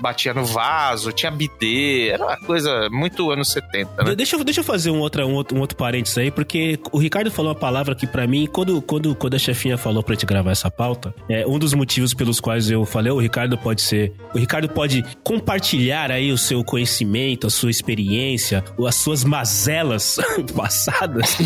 batia 0.00 0.34
no 0.34 0.44
vaso, 0.44 1.12
tinha 1.12 1.30
bidê, 1.30 1.99
era 2.08 2.24
uma 2.24 2.36
coisa 2.38 2.88
muito 2.90 3.30
anos 3.30 3.48
70, 3.52 4.02
né? 4.04 4.10
De- 4.10 4.16
Deixa, 4.16 4.36
eu- 4.36 4.44
deixa 4.44 4.60
eu 4.60 4.64
fazer 4.64 4.90
um 4.90 4.98
outro, 5.00 5.24
um, 5.26 5.34
outro, 5.34 5.56
um 5.56 5.60
outro 5.60 5.76
parênteses 5.76 6.16
aí, 6.18 6.30
porque 6.30 6.78
o 6.92 6.98
Ricardo 6.98 7.30
falou 7.30 7.52
uma 7.52 7.58
palavra 7.58 7.94
que 7.94 8.06
pra 8.06 8.26
mim, 8.26 8.46
quando, 8.50 8.80
quando, 8.82 9.14
quando 9.14 9.34
a 9.34 9.38
chefinha 9.38 9.76
falou 9.78 10.02
pra 10.02 10.14
gente 10.14 10.26
gravar 10.26 10.50
essa 10.52 10.70
pauta, 10.70 11.14
é 11.28 11.46
um 11.46 11.58
dos 11.58 11.74
motivos 11.74 12.14
pelos 12.14 12.40
quais 12.40 12.70
eu 12.70 12.84
falei, 12.84 13.10
"Ô, 13.12 13.16
o 13.16 13.20
Ricardo 13.20 13.56
pode 13.58 13.82
ser. 13.82 14.12
O 14.34 14.38
Ricardo 14.38 14.68
pode 14.68 15.04
compartilhar 15.24 16.10
aí 16.10 16.30
o 16.32 16.38
seu 16.38 16.62
conhecimento, 16.64 17.46
a 17.46 17.50
sua 17.50 17.70
experiência, 17.70 18.62
as 18.86 18.94
suas 18.94 19.24
mazelas 19.24 20.16
passadas. 20.54 21.36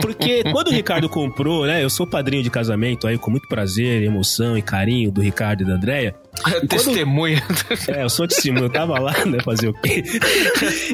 Porque 0.00 0.42
quando 0.52 0.68
o 0.68 0.72
Ricardo 0.72 1.08
comprou, 1.08 1.66
né? 1.66 1.82
Eu 1.82 1.90
sou 1.90 2.06
padrinho 2.06 2.42
de 2.42 2.50
casamento 2.50 3.06
aí, 3.06 3.18
com 3.18 3.30
muito 3.30 3.48
prazer, 3.48 4.02
emoção 4.02 4.56
e 4.56 4.62
carinho 4.62 5.10
do 5.10 5.20
Ricardo 5.20 5.62
e 5.62 5.66
da 5.66 5.74
Andréia. 5.74 6.14
Testemunha. 6.68 7.42
É, 7.88 8.02
eu 8.02 8.10
sou 8.10 8.26
testemunho, 8.26 8.66
eu 8.66 8.70
tava 8.70 8.98
lá, 8.98 9.12
né? 9.24 9.38
Fazer 9.40 9.68
o 9.68 9.74
quê? 9.74 10.02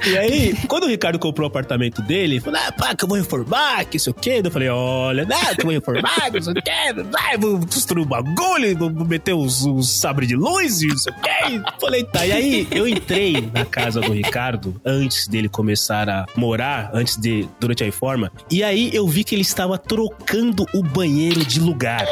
E 0.07 0.17
aí, 0.17 0.55
quando 0.69 0.85
o 0.85 0.89
Ricardo 0.89 1.19
comprou 1.19 1.47
o 1.47 1.51
apartamento 1.51 2.01
dele, 2.03 2.35
ele 2.35 2.41
falou: 2.41 2.61
ah, 2.63 2.73
pá, 2.73 2.95
que 2.95 3.05
eu 3.05 3.09
vou 3.09 3.19
reformar, 3.19 3.85
que 3.85 3.97
isso 3.97 4.11
o 4.11 4.15
quê? 4.15 4.41
Eu 4.45 4.51
falei: 4.51 4.69
olha, 4.69 5.25
não, 5.25 5.55
que 5.55 5.61
eu 5.61 5.65
vou 5.65 5.73
reformar, 5.73 6.31
que 6.31 6.39
isso 6.39 6.51
o 6.51 6.55
quê? 6.55 7.03
Vai, 7.11 7.37
vou 7.37 7.59
construir 7.61 8.03
um 8.03 8.07
bagulho, 8.07 8.77
vou 8.77 8.91
meter 8.91 9.35
os, 9.35 9.65
os 9.65 9.89
sabre 9.89 10.27
de 10.27 10.35
luz 10.35 10.83
e 10.83 10.89
isso 10.89 11.11
o 11.11 11.15
quê? 11.15 11.61
Falei: 11.81 12.05
tá. 12.05 12.27
E 12.27 12.33
aí, 12.33 12.69
eu 12.71 12.87
entrei 12.87 13.51
na 13.53 13.65
casa 13.65 14.01
do 14.01 14.13
Ricardo 14.13 14.81
antes 14.85 15.27
dele 15.29 15.49
começar 15.49 16.09
a 16.09 16.27
morar, 16.37 16.91
antes 16.95 17.17
de, 17.17 17.49
durante 17.61 17.83
a 17.83 17.87
reforma, 17.87 18.33
e 18.51 18.63
aí 18.63 18.91
eu 18.93 19.07
vi 19.07 19.25
que 19.25 19.35
ele 19.35 19.43
estava 19.43 19.79
trocando 19.79 20.67
o 20.75 20.83
banheiro 20.83 21.45
de 21.45 21.61
lugar. 21.61 22.07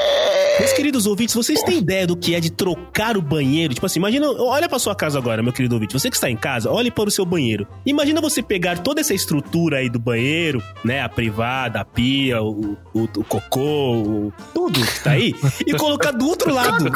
Meus 0.58 0.72
queridos 0.74 1.06
ouvintes, 1.06 1.34
vocês 1.34 1.62
têm 1.62 1.78
ideia 1.78 2.06
do 2.06 2.14
que 2.14 2.34
é 2.34 2.40
de 2.40 2.50
trocar 2.50 3.16
o 3.16 3.19
banheiro? 3.20 3.74
Tipo 3.74 3.86
assim, 3.86 3.98
imagina, 3.98 4.26
olha 4.30 4.68
pra 4.68 4.78
sua 4.78 4.94
casa 4.94 5.18
agora, 5.18 5.42
meu 5.42 5.52
querido 5.52 5.74
ouvinte. 5.74 5.92
Você 5.92 6.08
que 6.10 6.16
está 6.16 6.30
em 6.30 6.36
casa, 6.36 6.70
olhe 6.70 6.90
para 6.90 7.08
o 7.08 7.10
seu 7.10 7.24
banheiro. 7.24 7.66
Imagina 7.86 8.20
você 8.20 8.42
pegar 8.42 8.78
toda 8.78 9.00
essa 9.00 9.14
estrutura 9.14 9.78
aí 9.78 9.88
do 9.88 9.98
banheiro, 9.98 10.62
né? 10.84 11.02
A 11.02 11.08
privada, 11.08 11.80
a 11.80 11.84
pia, 11.84 12.42
o, 12.42 12.76
o, 12.94 13.02
o 13.04 13.24
cocô, 13.24 13.92
o- 13.92 14.32
tudo 14.54 14.80
que 14.80 15.00
tá 15.04 15.10
aí, 15.12 15.34
e 15.66 15.72
colocar 15.74 16.10
do 16.12 16.26
outro 16.26 16.52
lado. 16.52 16.90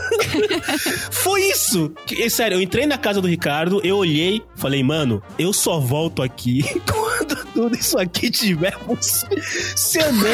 Foi 1.10 1.42
isso! 1.50 1.92
É 2.18 2.28
sério, 2.28 2.56
eu 2.56 2.62
entrei 2.62 2.86
na 2.86 2.98
casa 2.98 3.20
do 3.20 3.28
Ricardo, 3.28 3.80
eu 3.84 3.96
olhei, 3.96 4.42
falei, 4.56 4.82
mano, 4.82 5.22
eu 5.38 5.52
só 5.52 5.78
volto 5.78 6.22
aqui 6.22 6.64
quando 6.90 7.36
tudo 7.54 7.76
isso 7.76 7.96
aqui 7.98 8.30
tiver 8.30 8.76
funcionando. 8.78 10.24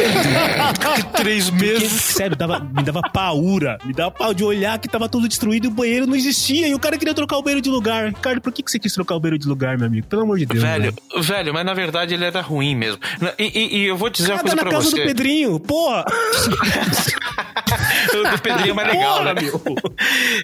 Três 1.16 1.50
Porque, 1.50 1.64
meses. 1.66 1.90
sério, 1.92 2.36
dava, 2.36 2.60
me 2.60 2.82
dava 2.82 3.02
paura. 3.02 3.78
Me 3.84 3.92
dava 3.92 4.10
pau 4.10 4.32
de 4.34 4.42
olhar 4.44 4.78
que 4.78 4.88
tava 4.88 5.08
tudo 5.08 5.28
destruído 5.28 5.64
e 5.66 5.68
o 5.68 5.70
banheiro 5.70 6.06
não 6.06 6.14
existia. 6.16 6.66
E 6.68 6.74
o 6.74 6.78
cara 6.78 6.96
queria 6.96 7.14
trocar 7.14 7.36
o 7.36 7.42
banheiro 7.42 7.60
de 7.60 7.68
lugar. 7.68 8.06
Ricardo, 8.08 8.40
por 8.40 8.52
que, 8.52 8.62
que 8.62 8.70
você 8.70 8.78
quis 8.78 8.92
trocar 8.92 9.14
o 9.16 9.20
banheiro 9.20 9.38
de 9.38 9.46
lugar, 9.46 9.76
meu 9.76 9.86
amigo? 9.86 10.06
Pelo 10.06 10.22
amor 10.22 10.38
de 10.38 10.46
Deus. 10.46 10.62
Velho, 10.62 10.94
velho, 11.18 11.52
mas 11.52 11.64
na 11.66 11.74
verdade 11.74 12.14
ele 12.14 12.24
era 12.24 12.40
ruim 12.40 12.74
mesmo. 12.74 13.00
E, 13.38 13.44
e- 13.58 13.76
e 13.80 13.86
eu 13.86 13.96
vou 13.96 14.08
dizer 14.10 14.32
uma 14.32 14.38
Cada 14.38 14.42
coisa 14.42 14.56
na 14.56 14.62
pra 14.62 14.70
casa 14.72 14.90
você. 14.90 15.02
do 15.02 15.06
Pedrinho, 15.06 15.60
porra! 15.60 16.04
o 18.14 18.30
do 18.30 18.42
Pedrinho 18.42 18.70
é 18.70 18.74
mais 18.74 18.88
legal, 18.88 19.18
Porra, 19.18 19.34
né? 19.34 19.40
meu. 19.42 19.60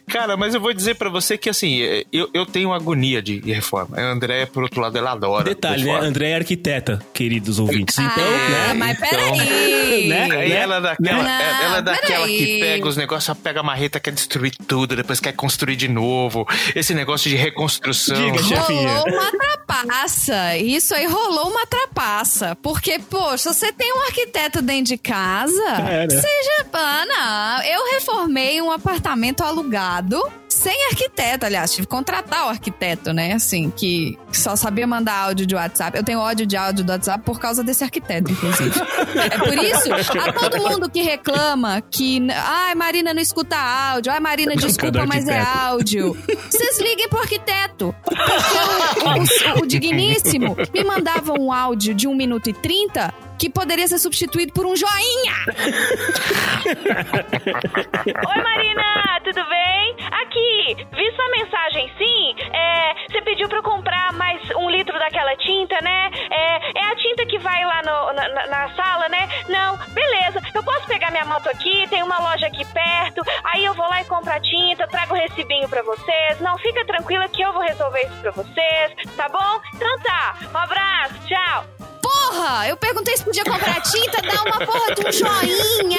Cara, 0.09 0.37
mas 0.37 0.55
eu 0.55 0.61
vou 0.61 0.73
dizer 0.73 0.95
pra 0.95 1.09
você 1.09 1.37
que 1.39 1.49
assim, 1.49 1.81
eu, 2.13 2.29
eu 2.33 2.47
tenho 2.47 2.73
agonia 2.73 3.23
de 3.23 3.41
reforma. 3.41 3.97
A 3.97 4.03
Andréia, 4.03 4.47
por 4.47 4.63
outro 4.63 4.81
lado, 4.81 4.97
ela 4.97 5.13
adora. 5.13 5.45
Detalhe, 5.45 5.83
né? 5.83 5.91
reforma. 5.91 6.09
André 6.09 6.31
é 6.31 6.37
arquiteta, 6.37 7.03
queridos 7.13 7.59
ouvintes. 7.59 7.99
Então, 7.99 8.25
ah, 8.25 8.69
né? 8.69 8.75
mas 8.75 8.99
peraí. 8.99 10.09
Né? 10.09 10.29
Aí 10.33 10.53
ela 10.53 10.77
é 10.77 10.81
daquela, 10.81 11.23
Não, 11.23 11.29
ela 11.29 11.79
é 11.79 11.83
daquela 11.83 12.27
que 12.27 12.61
pega 12.61 12.89
os 12.89 12.97
negócios, 12.97 13.29
ela 13.29 13.39
pega 13.43 13.61
a 13.61 13.63
marreta, 13.63 14.01
quer 14.01 14.13
destruir 14.13 14.55
tudo, 14.67 14.97
depois 14.97 15.21
quer 15.21 15.33
construir 15.33 15.77
de 15.77 15.89
novo. 15.89 16.47
Esse 16.75 16.95
negócio 16.95 17.31
de 17.31 17.37
reconstrução. 17.37 18.17
Diga, 18.17 18.43
chefinha. 18.43 18.97
Rolou 18.99 19.21
uma 19.21 19.56
trapaça. 19.67 20.57
Isso 20.57 20.95
aí 20.95 21.07
rolou 21.07 21.51
uma 21.51 21.67
trapaça. 21.67 22.57
Porque, 22.63 22.99
poxa, 22.99 23.53
você 23.53 23.73
tem 23.73 23.93
um 23.93 24.03
arquiteto 24.03 24.63
dentro 24.63 24.85
de 24.85 24.99
casa. 24.99 25.63
É, 25.89 26.07
né? 26.07 26.09
Seja. 26.09 26.67
Ah, 26.73 27.05
não. 27.07 27.65
Eu 27.65 27.93
reformei 27.93 28.61
um 28.63 28.71
apartamento 28.71 29.43
alugado. 29.43 30.23
Sem 30.67 30.87
arquiteto, 30.91 31.47
aliás, 31.47 31.71
tive 31.71 31.87
que 31.87 31.91
contratar 31.95 32.47
o 32.47 32.49
arquiteto, 32.49 33.13
né? 33.13 33.35
Assim, 33.35 33.71
que 33.71 34.19
só 34.33 34.57
sabia 34.57 34.85
mandar 34.85 35.15
áudio 35.27 35.47
de 35.47 35.55
WhatsApp. 35.55 35.97
Eu 35.97 36.03
tenho 36.03 36.19
ódio 36.19 36.45
de 36.45 36.57
áudio 36.57 36.85
do 36.85 36.91
WhatsApp 36.91 37.23
por 37.25 37.39
causa 37.39 37.63
desse 37.63 37.85
arquiteto, 37.85 38.33
inclusive. 38.33 38.73
é 39.31 39.39
por 39.39 39.55
isso, 39.55 40.19
a 40.19 40.33
todo 40.33 40.59
mundo 40.69 40.91
que 40.91 41.03
reclama 41.03 41.81
que. 41.89 42.27
Ai, 42.33 42.75
Marina 42.75 43.15
não 43.15 43.21
escuta 43.23 43.57
áudio. 43.57 44.11
Ai, 44.11 44.19
Marina, 44.19 44.57
desculpa, 44.57 45.07
mas 45.07 45.29
é 45.29 45.39
áudio. 45.41 46.17
Vocês 46.51 46.81
liguem 46.81 47.09
pro 47.09 47.21
arquiteto. 47.21 47.95
Porque 48.03 48.23
o, 48.23 49.61
o- 49.61 49.63
o 49.63 49.67
digníssimo 49.67 50.57
me 50.75 50.83
mandava 50.83 51.33
um 51.39 51.53
áudio 51.53 51.95
de 51.95 52.09
1 52.09 52.15
minuto 52.17 52.51
e 52.51 52.53
30 52.53 53.15
que 53.39 53.49
poderia 53.51 53.87
ser 53.87 53.99
substituído 53.99 54.53
por 54.53 54.67
um 54.67 54.75
joinha. 54.77 55.35
Oi, 58.29 58.43
Marina, 58.43 59.21
tudo 59.25 59.45
bem? 59.49 59.97
Aqui, 60.23 60.87
vi 60.93 61.13
sua 61.15 61.29
mensagem 61.31 61.91
sim. 61.99 62.35
É, 62.53 62.95
você 63.11 63.23
pediu 63.23 63.49
pra 63.49 63.59
eu 63.59 63.63
comprar 63.63 64.13
mais 64.15 64.41
um 64.57 64.69
litro 64.71 64.99
daquela 64.99 65.37
tinta, 65.37 65.79
né? 65.83 66.11
É, 66.31 66.79
é 66.81 66.85
a 66.93 66.97
tinta 66.97 67.27
que 67.27 67.39
vai 67.39 67.65
lá 67.65 67.83
no- 67.83 68.13
na, 68.15 68.29
na- 68.47 68.67
sala, 68.77 69.09
né? 69.09 69.29
Não, 69.49 69.77
beleza. 69.93 70.41
Eu 70.55 70.63
posso 70.63 70.87
pegar 70.87 71.11
minha 71.11 71.25
moto 71.25 71.49
aqui, 71.49 71.87
tem 71.89 72.03
uma 72.03 72.19
loja 72.19 72.47
aqui 72.47 72.65
perto. 72.73 73.23
Aí 73.45 73.65
eu 73.65 73.75
vou 73.75 73.89
lá 73.89 74.01
e 74.03 74.07
compro 74.07 74.31
a 74.33 74.41
tinta, 74.41 74.87
trago 74.89 75.15
o 75.15 75.17
recibinho 75.17 75.69
pra 75.69 75.83
vocês. 75.83 76.41
Não, 76.41 76.59
fica 76.59 76.85
tranquila 76.85 77.29
que 77.29 77.43
eu 77.43 77.53
vou 77.53 77.63
resolver 77.63 78.01
isso 78.07 78.17
pra 78.21 78.31
vocês, 78.33 78.93
tá 79.17 79.29
bom? 79.29 79.61
Então 79.75 79.99
tá, 80.01 80.37
um 80.53 80.59
abraço, 80.59 81.15
tchau. 81.27 81.65
Porra, 82.07 82.69
eu 82.69 82.77
perguntei 82.77 83.17
se 83.17 83.25
podia 83.25 83.43
comprar 83.45 83.81
tinta, 83.81 84.23
dá 84.23 84.43
uma 84.43 84.65
porra 84.65 84.95
de 84.95 85.09
um 85.09 85.13
joinha. 85.13 85.99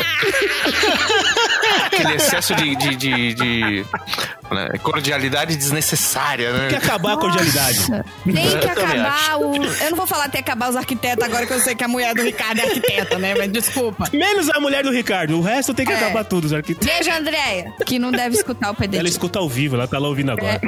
Aquele 1.85 2.13
excesso 2.15 2.55
de, 2.55 2.75
de, 2.75 2.95
de- 2.95 3.33
de, 3.33 3.85
né, 4.51 4.69
cordialidade 4.81 5.55
desnecessária, 5.57 6.53
né? 6.53 6.59
Tem 6.69 6.79
que 6.79 6.85
acabar 6.85 7.13
a 7.13 7.17
cordialidade. 7.17 7.87
Tem 8.23 8.59
que 8.59 8.67
acabar 8.67 9.37
o. 9.37 9.55
Eu 9.55 9.89
não 9.91 9.97
vou 9.97 10.07
falar 10.07 10.29
tem 10.29 10.41
que 10.41 10.49
acabar 10.49 10.69
os 10.69 10.75
arquitetos 10.75 11.23
agora 11.23 11.45
que 11.45 11.53
eu 11.53 11.59
sei 11.59 11.75
que 11.75 11.83
a 11.83 11.87
mulher 11.87 12.13
do 12.15 12.21
Ricardo 12.23 12.59
é 12.59 12.63
arquiteta, 12.63 13.19
né? 13.19 13.35
Mas 13.35 13.51
desculpa. 13.51 14.05
Menos 14.13 14.49
a 14.49 14.59
mulher 14.59 14.83
do 14.83 14.91
Ricardo. 14.91 15.37
O 15.37 15.41
resto 15.41 15.73
tem 15.73 15.85
que 15.85 15.91
É. 15.91 15.95
acabar 15.97 16.23
tudo, 16.23 16.45
os 16.45 16.53
arquitetos. 16.53 16.87
Beijo, 16.87 17.11
Andréia, 17.11 17.73
que 17.85 17.99
não 17.99 18.11
deve 18.11 18.35
escutar 18.37 18.71
o 18.71 18.75
PDG. 18.75 18.99
Ela 18.99 19.09
escuta 19.09 19.39
ao 19.39 19.49
vivo, 19.49 19.75
ela 19.75 19.87
tá 19.87 19.99
lá 19.99 20.07
ouvindo 20.07 20.31
agora. 20.31 20.61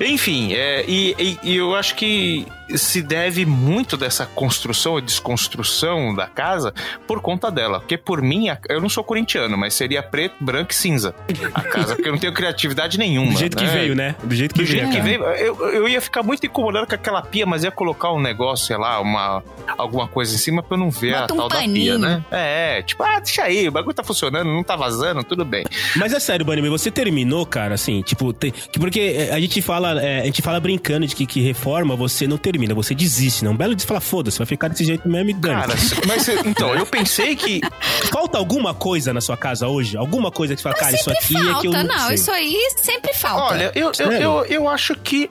Enfim, 0.00 0.52
é, 0.54 0.84
e, 0.88 1.14
e- 1.18 1.38
e 1.42 1.56
eu 1.56 1.74
acho 1.74 1.94
que 1.94 2.46
se 2.76 3.00
deve 3.02 3.44
muito 3.46 3.96
dessa 3.96 4.26
construção 4.26 4.85
ou 4.90 5.00
desconstrução 5.00 6.14
da 6.14 6.26
casa 6.26 6.72
por 7.06 7.20
conta 7.20 7.50
dela. 7.50 7.80
Porque 7.80 7.96
por 7.96 8.20
mim, 8.22 8.46
eu 8.68 8.80
não 8.80 8.88
sou 8.88 9.04
corintiano, 9.04 9.56
mas 9.56 9.74
seria 9.74 10.02
preto, 10.02 10.34
branco 10.40 10.72
e 10.72 10.74
cinza 10.74 11.14
a 11.54 11.60
casa, 11.62 11.94
porque 11.94 12.08
eu 12.08 12.12
não 12.12 12.18
tenho 12.18 12.32
criatividade 12.32 12.98
nenhuma. 12.98 13.32
Do 13.36 13.38
jeito 13.38 13.56
que 13.56 13.64
né? 13.64 13.70
veio, 13.72 13.94
né? 13.94 14.14
Do 14.22 14.34
jeito 14.34 14.54
que 14.54 14.60
Do 14.62 14.66
jeito 14.66 14.88
veio. 14.88 14.94
que 14.94 15.00
veio, 15.00 15.22
eu, 15.24 15.70
eu 15.72 15.88
ia 15.88 16.00
ficar 16.00 16.22
muito 16.22 16.44
incomodado 16.46 16.86
com 16.86 16.94
aquela 16.94 17.22
pia, 17.22 17.46
mas 17.46 17.64
ia 17.64 17.70
colocar 17.70 18.12
um 18.12 18.20
negócio, 18.20 18.66
sei 18.66 18.76
lá, 18.76 19.00
uma, 19.00 19.42
alguma 19.78 20.08
coisa 20.08 20.34
em 20.34 20.38
cima 20.38 20.62
pra 20.62 20.76
eu 20.76 20.80
não 20.80 20.90
ver 20.90 21.12
Bota 21.12 21.32
a 21.32 21.34
um 21.34 21.38
tal 21.38 21.48
da 21.48 21.58
pia, 21.60 21.98
né? 21.98 22.24
É, 22.30 22.82
tipo, 22.82 23.02
ah, 23.02 23.18
deixa 23.20 23.42
aí, 23.42 23.68
o 23.68 23.72
bagulho 23.72 23.94
tá 23.94 24.02
funcionando, 24.04 24.46
não 24.48 24.62
tá 24.62 24.76
vazando, 24.76 25.22
tudo 25.24 25.44
bem. 25.44 25.64
Mas 25.96 26.12
é 26.12 26.20
sério, 26.20 26.44
Bunny, 26.44 26.66
você 26.68 26.90
terminou, 26.90 27.44
cara, 27.46 27.74
assim, 27.74 28.02
tipo, 28.02 28.32
tem- 28.32 28.50
que 28.50 28.78
porque 28.78 29.00
é, 29.00 29.32
a 29.34 29.40
gente 29.40 29.60
fala, 29.62 30.00
é, 30.02 30.20
a 30.22 30.24
gente 30.24 30.42
fala 30.42 30.58
brincando 30.60 31.06
de 31.06 31.14
que, 31.14 31.26
que 31.26 31.40
reforma 31.40 31.94
você 31.96 32.26
não 32.26 32.36
termina, 32.38 32.74
você 32.74 32.94
desiste, 32.94 33.44
não. 33.44 33.52
Um 33.52 33.56
belo 33.56 33.78
você 33.78 33.86
fala, 33.86 34.00
foda-se, 34.00 34.38
vai 34.38 34.46
ficar 34.46 34.68
desse 34.76 34.84
jeito 34.84 35.08
mesmo 35.08 35.30
e 35.30 35.34
dane. 35.34 35.60
Cara, 35.62 35.74
mas 36.06 36.28
então, 36.28 36.74
eu 36.74 36.86
pensei 36.86 37.34
que 37.34 37.60
Falta 38.12 38.38
alguma 38.38 38.74
coisa 38.74 39.12
na 39.12 39.20
sua 39.20 39.36
casa 39.36 39.68
hoje? 39.68 39.96
Alguma 39.96 40.30
coisa 40.30 40.54
que 40.54 40.60
você 40.60 40.64
fala, 40.64 40.76
cara, 40.76 40.94
isso 40.94 41.10
aqui 41.10 41.36
é 41.36 41.60
que 41.60 41.66
eu 41.66 41.72
falta, 41.72 41.84
não, 41.84 41.96
não. 41.96 42.06
sei. 42.06 42.14
Isso 42.14 42.30
aí 42.30 42.68
sempre 42.76 43.14
falta. 43.14 43.54
Olha, 43.54 43.72
eu, 43.74 43.92
eu, 43.98 44.12
eu, 44.12 44.44
eu 44.44 44.68
acho 44.68 44.94
que, 44.96 45.30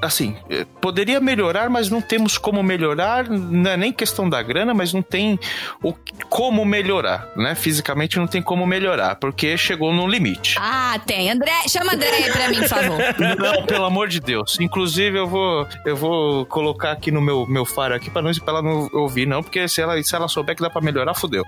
assim, 0.00 0.36
eh, 0.50 0.66
poderia 0.80 1.20
melhorar, 1.20 1.68
mas 1.68 1.90
não 1.90 2.00
temos 2.00 2.38
como 2.38 2.62
melhorar. 2.62 3.28
Não 3.28 3.70
é 3.70 3.76
nem 3.76 3.92
questão 3.92 4.28
da 4.28 4.42
grana, 4.42 4.74
mas 4.74 4.92
não 4.92 5.02
tem 5.02 5.38
o 5.82 5.94
como 6.28 6.64
melhorar, 6.64 7.30
né? 7.36 7.54
Fisicamente 7.54 8.18
não 8.18 8.26
tem 8.26 8.42
como 8.42 8.66
melhorar, 8.66 9.16
porque 9.16 9.56
chegou 9.56 9.92
no 9.92 10.06
limite. 10.06 10.56
Ah, 10.58 10.98
tem. 11.06 11.30
André, 11.30 11.52
chama 11.68 11.94
André 11.94 12.08
aí 12.08 12.32
pra 12.32 12.48
mim, 12.48 12.58
por 12.60 12.68
favor. 12.68 12.98
Não, 13.38 13.66
pelo 13.66 13.84
amor 13.84 14.08
de 14.08 14.20
Deus. 14.20 14.58
Inclusive, 14.60 15.18
eu 15.18 15.26
vou, 15.26 15.66
eu 15.84 15.96
vou 15.96 16.46
colocar 16.46 16.92
aqui 16.92 17.10
no 17.10 17.20
meu, 17.20 17.46
meu 17.46 17.64
faro 17.64 17.94
aqui 17.94 18.10
pra, 18.10 18.22
não, 18.22 18.32
pra 18.32 18.54
ela 18.54 18.62
não 18.62 18.85
ouvir, 18.92 19.26
não, 19.26 19.42
porque 19.42 19.66
se 19.68 19.80
ela, 19.80 20.00
se 20.02 20.14
ela 20.14 20.28
souber 20.28 20.54
que 20.56 20.62
dá 20.62 20.70
pra 20.70 20.80
melhorar, 20.80 21.14
fudeu. 21.14 21.44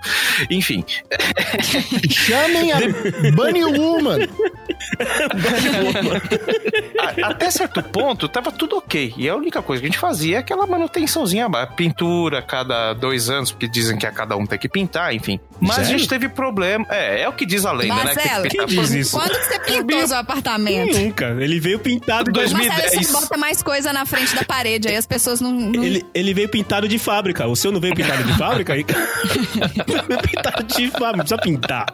Enfim, 0.49 0.83
Chamem 2.09 2.71
a 2.71 2.77
Bunny 3.35 3.63
Woman. 3.65 4.19
a- 6.99 7.27
até 7.29 7.51
certo 7.51 7.81
ponto 7.83 8.27
tava 8.27 8.51
tudo 8.51 8.77
ok. 8.77 9.13
E 9.17 9.27
a 9.29 9.35
única 9.35 9.61
coisa 9.61 9.81
que 9.81 9.87
a 9.87 9.89
gente 9.91 9.99
fazia 9.99 10.37
é 10.37 10.39
aquela 10.39 10.65
manutençãozinha, 10.65 11.49
pintura 11.75 12.39
a 12.39 12.41
cada 12.41 12.93
dois 12.93 13.29
anos, 13.29 13.51
porque 13.51 13.67
dizem 13.67 13.97
que 13.97 14.05
a 14.05 14.11
cada 14.11 14.35
um 14.35 14.45
tem 14.45 14.57
que 14.59 14.69
pintar, 14.69 15.13
enfim. 15.13 15.39
Mas 15.59 15.71
a 15.71 15.83
Sério? 15.83 15.97
gente 15.99 16.07
teve 16.09 16.29
problema. 16.29 16.85
É, 16.89 17.21
é 17.23 17.29
o 17.29 17.33
que 17.33 17.45
diz 17.45 17.65
a 17.65 17.71
lenda, 17.71 17.95
né? 17.95 17.99
Que 18.01 18.15
Marcelo, 18.15 18.43
que 18.49 18.65
diz 18.65 18.91
isso? 18.91 19.17
Quando 19.17 19.31
que 19.31 19.43
você 19.45 19.59
pintou 19.59 20.07
seu 20.07 20.17
apartamento? 20.17 20.97
Nunca. 20.97 21.25
Ele 21.39 21.59
veio 21.59 21.79
pintado 21.79 22.25
de. 22.25 22.39
Dois- 22.39 22.51
Marcelo, 22.53 22.75
2010. 22.81 23.07
você 23.07 23.13
bota 23.21 23.37
mais 23.37 23.61
coisa 23.61 23.91
na 23.93 24.05
frente 24.05 24.35
da 24.35 24.43
parede, 24.43 24.87
aí 24.87 24.95
as 24.95 25.05
pessoas 25.05 25.41
não... 25.41 25.51
não- 25.51 25.83
Ele, 25.83 26.05
ele 26.13 26.33
veio 26.33 26.49
pintado 26.49 26.87
de 26.87 26.97
fábrica. 26.97 27.28
O 27.47 27.55
seu 27.55 27.71
não 27.71 27.79
veio 27.79 27.95
pintado 27.95 28.23
de 28.23 28.33
fábrica? 28.37 28.73
Veio 28.75 28.85
pintado 30.21 30.63
de 30.63 30.87
fábrica, 30.91 31.11
não 31.11 31.19
precisa 31.19 31.37
pintar. 31.37 31.85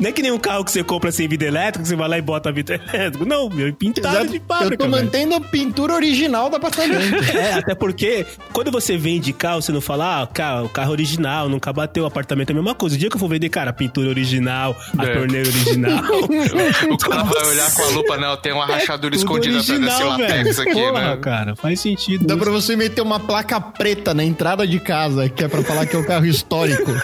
Não 0.00 0.08
é 0.08 0.12
que 0.12 0.22
nem 0.22 0.30
um 0.30 0.38
carro 0.38 0.64
que 0.64 0.70
você 0.70 0.82
compra 0.84 1.10
sem 1.10 1.26
vidro 1.28 1.46
elétrico, 1.48 1.86
você 1.86 1.96
vai 1.96 2.08
lá 2.08 2.18
e 2.18 2.22
bota 2.22 2.52
vidro 2.52 2.74
elétrico. 2.74 3.24
Não, 3.24 3.48
veio 3.48 3.74
pintado 3.74 4.08
Exato. 4.16 4.30
de 4.30 4.36
Eu 4.36 4.42
fábrica. 4.46 4.76
tô 4.84 4.90
velho. 4.90 5.04
mantendo 5.04 5.34
a 5.34 5.40
pintura 5.40 5.94
original 5.94 6.48
do 6.50 6.56
apartamento. 6.56 7.16
É, 7.36 7.54
até 7.54 7.74
porque 7.74 8.24
quando 8.52 8.70
você 8.70 8.96
vende 8.96 9.32
carro, 9.32 9.60
você 9.60 9.72
não 9.72 9.80
fala, 9.80 10.22
ah, 10.22 10.26
ca- 10.26 10.62
o 10.62 10.68
carro 10.68 10.92
original, 10.92 11.48
nunca 11.48 11.72
bateu, 11.72 12.04
o 12.04 12.06
apartamento 12.06 12.50
é 12.50 12.52
a 12.52 12.56
mesma 12.56 12.74
coisa. 12.74 12.94
O 12.96 12.98
dia 12.98 13.08
que 13.10 13.16
eu 13.16 13.20
for 13.20 13.28
vender, 13.28 13.48
cara, 13.48 13.70
a 13.70 13.72
pintura 13.72 14.08
original, 14.08 14.76
a 14.96 15.04
É. 15.04 15.14
torneira 15.14 15.48
original. 15.48 16.02
O 16.90 16.98
cara 16.98 17.22
vai 17.24 17.44
olhar 17.46 17.74
com 17.74 17.82
a 17.82 17.86
lupa, 17.88 18.16
não, 18.16 18.36
tem 18.36 18.52
uma 18.52 18.66
rachadura 18.66 19.14
É 19.14 19.18
escondida 19.18 19.58
atrás 19.58 19.80
desse 19.80 20.02
original, 20.02 20.18
latex 20.18 20.58
aqui, 20.58 20.72
Porra, 20.72 21.10
né? 21.10 21.16
cara, 21.16 21.56
faz 21.56 21.80
sentido. 21.80 22.26
Dá 22.26 22.34
isso. 22.34 22.42
pra 22.42 22.52
você 22.52 22.76
meter 22.76 23.00
uma 23.00 23.18
placa 23.20 23.60
preta 23.60 24.14
na 24.16 24.24
entrada 24.24 24.66
de 24.66 24.80
casa, 24.80 25.28
que 25.28 25.44
é 25.44 25.48
pra 25.48 25.62
falar 25.62 25.86
que 25.86 25.94
é 25.94 25.98
o 25.98 26.06
carro 26.06 26.24
histórico. 26.24 26.90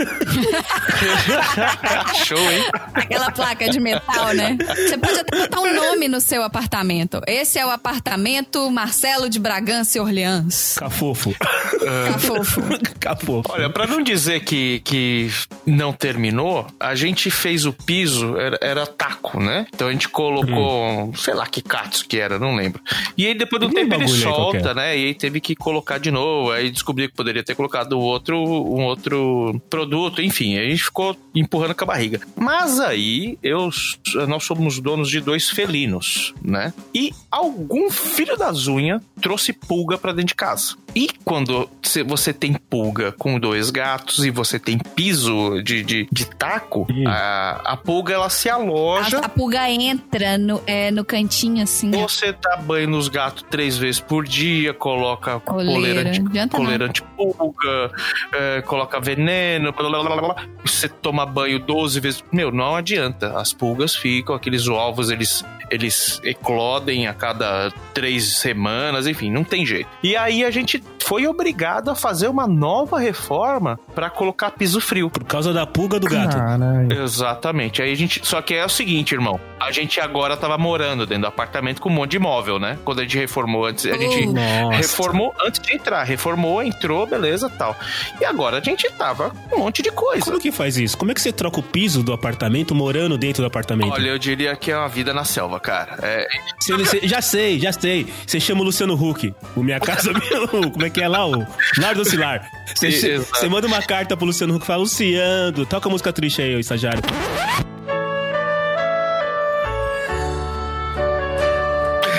Show, 2.24 2.38
hein? 2.38 2.64
Aquela 2.94 3.30
placa 3.30 3.68
de 3.68 3.78
metal, 3.78 4.32
né? 4.34 4.56
Você 4.58 4.96
pode 4.96 5.20
até 5.20 5.38
botar 5.38 5.60
um 5.60 5.74
nome 5.74 6.08
no 6.08 6.20
seu 6.20 6.42
apartamento. 6.42 7.20
Esse 7.26 7.58
é 7.58 7.66
o 7.66 7.70
apartamento 7.70 8.68
Marcelo 8.70 9.28
de 9.28 9.38
Bragança 9.38 9.98
e 9.98 10.00
Orleans. 10.00 10.76
Cafofo. 10.78 11.34
Tá 11.82 12.16
fofo. 12.18 12.62
Cafofo. 13.00 13.52
Olha, 13.52 13.68
pra 13.68 13.88
não 13.88 14.00
dizer 14.00 14.44
que, 14.44 14.80
que 14.84 15.28
não 15.66 15.92
terminou, 15.92 16.64
a 16.78 16.94
gente 16.94 17.28
fez 17.28 17.66
o 17.66 17.72
piso, 17.72 18.36
era, 18.36 18.56
era 18.60 18.86
taco, 18.86 19.40
né? 19.40 19.66
Então 19.74 19.88
a 19.88 19.92
gente 19.92 20.08
colocou, 20.08 21.12
sei 21.16 21.34
lá 21.34 21.44
que 21.44 21.60
katsu 21.60 22.06
que 22.06 22.18
era, 22.18 22.38
não 22.38 22.54
lembro. 22.54 22.80
E 23.18 23.26
aí 23.26 23.34
depois 23.34 23.60
do 23.60 23.66
Um 23.66 23.72
tempo 23.72 23.94
ele 23.94 24.06
solta, 24.06 24.72
né? 24.74 24.96
E 24.96 25.06
aí 25.06 25.14
teve 25.14 25.40
que 25.40 25.56
colocar 25.56 25.98
de 25.98 26.12
novo, 26.12 26.52
aí 26.52 26.70
descobri 26.70 27.01
que 27.08 27.14
poderia 27.14 27.42
ter 27.42 27.54
colocado 27.54 27.98
outro, 27.98 28.36
um 28.36 28.84
outro 28.84 29.60
produto, 29.68 30.22
enfim, 30.22 30.56
a 30.58 30.64
gente 30.64 30.84
ficou 30.84 31.16
empurrando 31.34 31.74
com 31.74 31.84
a 31.84 31.86
barriga. 31.86 32.20
Mas 32.36 32.80
aí 32.80 33.38
eu, 33.42 33.70
nós 34.28 34.44
somos 34.44 34.80
donos 34.80 35.08
de 35.08 35.20
dois 35.20 35.50
felinos, 35.50 36.34
né? 36.42 36.72
E 36.94 37.12
algum 37.30 37.90
filho 37.90 38.36
das 38.36 38.66
unhas 38.66 39.02
trouxe 39.22 39.52
pulga 39.52 39.96
pra 39.96 40.10
dentro 40.12 40.26
de 40.28 40.34
casa. 40.34 40.74
E 40.94 41.08
quando 41.24 41.70
cê- 41.82 42.02
você 42.02 42.32
tem 42.34 42.52
pulga 42.52 43.12
com 43.12 43.38
dois 43.40 43.70
gatos 43.70 44.24
e 44.24 44.30
você 44.30 44.58
tem 44.58 44.76
piso 44.78 45.62
de, 45.62 45.82
de, 45.82 46.06
de 46.12 46.26
taco, 46.26 46.86
a, 47.06 47.72
a 47.72 47.76
pulga 47.76 48.12
ela 48.12 48.28
se 48.28 48.50
aloja. 48.50 49.18
A, 49.20 49.26
a 49.26 49.28
pulga 49.28 49.70
entra 49.70 50.36
no, 50.36 50.60
é, 50.66 50.90
no 50.90 51.04
cantinho, 51.04 51.62
assim. 51.62 51.90
Você 51.92 52.32
dá 52.32 52.56
banho 52.56 52.90
nos 52.90 53.08
gatos 53.08 53.44
três 53.48 53.78
vezes 53.78 54.00
por 54.00 54.24
dia, 54.24 54.74
coloca 54.74 55.40
Coleira. 55.40 56.12
coleira, 56.50 56.86
antipulga, 56.86 57.90
é, 58.34 58.62
coloca 58.62 59.00
veneno, 59.00 59.72
blá, 59.72 59.88
blá, 59.88 60.02
blá, 60.02 60.16
blá, 60.16 60.34
blá. 60.34 60.44
você 60.64 60.88
toma 60.88 61.24
banho 61.24 61.58
12 61.58 62.00
vezes. 62.00 62.24
Meu, 62.32 62.50
não 62.50 62.76
adianta. 62.76 63.38
As 63.38 63.52
pulgas 63.52 63.94
ficam, 63.94 64.34
aqueles 64.34 64.68
ovos, 64.68 65.10
eles, 65.10 65.44
eles 65.70 66.20
eclodem 66.24 67.06
a 67.06 67.14
cada 67.14 67.70
três 67.94 68.24
semanas, 68.34 69.06
enfim, 69.12 69.30
não 69.30 69.44
tem 69.44 69.64
jeito. 69.64 69.88
E 70.02 70.16
aí 70.16 70.44
a 70.44 70.50
gente 70.50 70.82
foi 71.04 71.26
obrigado 71.26 71.90
a 71.90 71.94
fazer 71.94 72.28
uma 72.28 72.46
nova 72.46 72.98
reforma 72.98 73.78
para 73.94 74.08
colocar 74.10 74.50
piso 74.50 74.80
frio. 74.80 75.08
Por 75.10 75.24
causa 75.24 75.52
da 75.52 75.66
pulga 75.66 75.98
do 76.00 76.06
gato. 76.08 76.36
Caralho. 76.36 76.92
Exatamente. 77.02 77.82
Aí 77.82 77.92
a 77.92 77.96
gente. 77.96 78.20
Só 78.24 78.40
que 78.42 78.54
é 78.54 78.64
o 78.64 78.68
seguinte, 78.68 79.12
irmão. 79.14 79.38
A 79.60 79.70
gente 79.70 80.00
agora 80.00 80.36
tava 80.36 80.58
morando 80.58 81.06
dentro 81.06 81.22
do 81.22 81.28
apartamento 81.28 81.80
com 81.80 81.88
um 81.88 81.92
monte 81.92 82.12
de 82.12 82.16
imóvel, 82.16 82.58
né? 82.58 82.78
Quando 82.84 82.98
a 83.00 83.02
gente 83.02 83.16
reformou 83.16 83.64
antes, 83.66 83.86
a 83.86 83.96
gente. 83.96 84.26
Nossa. 84.26 84.76
reformou 84.76 85.32
antes 85.44 85.60
de 85.60 85.72
entrar. 85.74 86.02
Reformou, 86.02 86.62
entrou, 86.62 87.06
beleza 87.06 87.48
tal. 87.48 87.76
E 88.20 88.24
agora 88.24 88.58
a 88.58 88.60
gente 88.60 88.90
tava 88.92 89.30
com 89.50 89.56
um 89.56 89.58
monte 89.60 89.82
de 89.82 89.90
coisa. 89.92 90.24
Como 90.24 90.40
que 90.40 90.50
faz 90.50 90.76
isso? 90.76 90.96
Como 90.98 91.10
é 91.10 91.14
que 91.14 91.20
você 91.20 91.30
troca 91.32 91.60
o 91.60 91.62
piso 91.62 92.02
do 92.02 92.12
apartamento 92.12 92.74
morando 92.74 93.16
dentro 93.16 93.42
do 93.42 93.46
apartamento? 93.46 93.92
Olha, 93.92 94.08
eu 94.08 94.18
diria 94.18 94.56
que 94.56 94.70
é 94.70 94.76
uma 94.76 94.88
vida 94.88 95.12
na 95.14 95.24
selva, 95.24 95.60
cara. 95.60 95.96
É, 96.02 96.26
Se 96.60 96.72
ele- 96.72 96.84
se- 96.84 97.06
já 97.06 97.20
sei, 97.22 97.58
já 97.60 97.72
sei. 97.72 98.06
Você 98.26 98.40
chama 98.40 98.62
o 98.62 98.64
Luciano 98.64 98.94
Huck. 99.02 99.34
O 99.56 99.62
Minha 99.62 99.80
Casa 99.80 100.12
Meu. 100.14 100.70
Como 100.70 100.84
é 100.84 100.90
que 100.90 101.00
é 101.00 101.08
lá? 101.08 101.26
O 101.26 101.46
Lar 101.78 101.94
do 101.94 102.04
Cilar. 102.04 102.48
Você, 102.74 103.48
manda 103.48 103.66
uma 103.66 103.82
carta 103.82 104.16
pro 104.16 104.26
Luciano 104.26 104.54
Huck 104.54 104.64
e 104.64 104.66
fala: 104.66 104.80
Luciano, 104.80 105.66
toca 105.66 105.88
a 105.88 105.92
música 105.92 106.12
triste 106.12 106.42
aí, 106.42 106.54
ô 106.54 106.58
estagiário. 106.58 107.02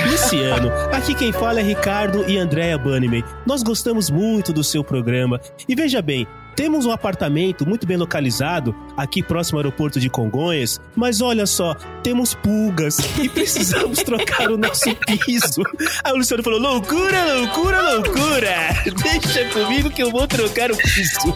Luciano, 0.10 0.72
aqui 0.92 1.16
quem 1.16 1.32
fala 1.32 1.60
é 1.60 1.64
Ricardo 1.64 2.30
e 2.30 2.38
Andréa 2.38 2.78
Bunnyman. 2.78 3.24
Nós 3.46 3.64
gostamos 3.64 4.10
muito 4.10 4.54
do 4.54 4.64
seu 4.64 4.84
programa. 4.84 5.40
E 5.68 5.76
veja 5.76 6.02
bem, 6.02 6.28
temos 6.56 6.86
um 6.86 6.92
apartamento 6.92 7.66
muito 7.68 7.86
bem 7.86 7.98
localizado 7.98 8.76
aqui 8.96 9.22
próximo 9.24 9.58
ao 9.58 9.66
aeroporto 9.66 10.00
de 10.00 10.10
Congonhas, 10.10 10.80
mas 10.96 11.22
olha 11.22 11.46
só, 11.46 11.76
temos 12.04 12.34
pulgas 12.34 12.98
e 13.20 13.30
precisamos 13.30 14.00
trocar 14.04 14.52
o 14.52 14.58
nosso 14.58 14.96
piso. 14.96 15.64
Aí 16.04 16.12
o 16.12 16.18
Luciano 16.18 16.44
falou: 16.44 16.60
loucura, 16.60 17.34
loucura, 17.34 17.82
loucura! 17.82 18.56
Deixa 19.04 19.46
comigo 19.50 19.90
que 19.90 20.04
eu 20.04 20.12
vou 20.12 20.28
trocar 20.28 20.72
o 20.72 20.78
piso. 20.78 21.34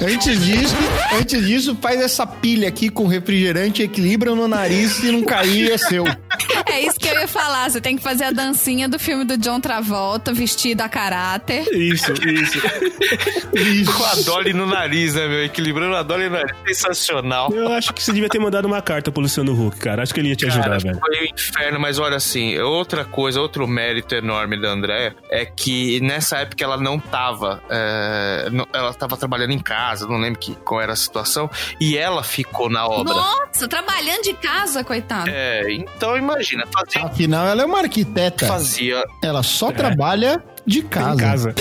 Antes 0.00 0.44
disso, 0.44 0.76
antes 1.18 1.46
disso, 1.46 1.76
faz 1.80 2.00
essa 2.00 2.26
pilha 2.26 2.68
aqui 2.68 2.88
com 2.88 3.06
refrigerante, 3.06 3.82
equilibra 3.82 4.34
no 4.34 4.48
nariz 4.48 5.02
e 5.02 5.10
não 5.10 5.22
cair 5.22 5.72
é 5.72 5.78
seu. 5.78 6.04
É 6.66 6.80
isso 6.82 6.98
que 6.98 7.08
eu 7.08 7.18
ia 7.18 7.28
falar. 7.28 7.70
Você 7.70 7.80
tem 7.80 7.96
que 7.96 8.02
fazer 8.02 8.24
a 8.24 8.30
dancinha 8.30 8.88
do 8.88 8.98
filme 8.98 9.24
do 9.24 9.36
John 9.36 9.60
Travolta, 9.60 10.32
vestido 10.32 10.80
a 10.82 10.88
caráter. 10.88 11.66
Isso, 11.72 12.12
isso. 12.12 12.60
Com 13.96 14.04
a 14.04 14.14
Dolly 14.24 14.52
no 14.52 14.66
nariz, 14.66 15.14
né, 15.14 15.26
meu? 15.26 15.44
Equilibrando 15.44 15.96
a 15.96 16.02
Dolly 16.02 16.24
no 16.28 16.30
nariz. 16.36 16.52
Sensacional. 16.66 17.50
Eu 17.52 17.72
acho 17.72 17.92
que 17.92 18.02
você 18.02 18.12
devia 18.12 18.28
ter 18.28 18.38
mandado 18.38 18.66
uma 18.66 18.80
carta 18.82 19.10
pro 19.10 19.20
Luciano 19.22 19.52
Huck, 19.52 19.78
cara. 19.78 20.02
Acho 20.02 20.12
que 20.14 20.20
ele 20.20 20.28
ia 20.30 20.36
te 20.36 20.46
ajudar, 20.46 20.64
Cara, 20.64 20.78
velho. 20.78 20.98
foi 21.00 21.20
um 21.20 21.24
inferno, 21.34 21.80
mas 21.80 21.98
olha 21.98 22.16
assim, 22.16 22.58
outra 22.58 23.04
coisa, 23.04 23.40
outro 23.40 23.66
mérito 23.66 24.14
enorme 24.14 24.60
da 24.60 24.68
Andréia 24.68 25.14
é 25.30 25.44
que 25.46 26.00
nessa 26.00 26.38
época 26.38 26.62
ela 26.64 26.76
não 26.76 26.98
tava, 26.98 27.62
é, 27.70 28.48
não- 28.52 28.66
ela 28.72 28.92
tava 28.94 29.16
trabalhando 29.16 29.52
em 29.52 29.58
casa, 29.58 30.06
não 30.06 30.18
lembro 30.18 30.38
que, 30.38 30.54
qual 30.56 30.80
era 30.80 30.92
a 30.92 30.96
situação, 30.96 31.50
e 31.80 31.96
ela 31.96 32.22
ficou 32.22 32.68
na 32.70 32.86
obra. 32.86 33.12
Nossa, 33.14 33.66
trabalhando 33.68 34.22
de 34.22 34.34
casa, 34.34 34.84
coitado. 34.84 35.30
É, 35.30 35.72
então 35.72 36.16
imagina, 36.16 36.64
fazia, 36.72 37.04
Afinal, 37.06 37.46
ela 37.46 37.62
é 37.62 37.64
uma 37.66 37.78
arquiteta. 37.80 38.46
fazia 38.46 39.04
Ela 39.22 39.42
só 39.42 39.70
trabalha 39.72 40.42
de 40.68 40.82
casa. 40.82 41.14
Em 41.14 41.16
casa. 41.16 41.54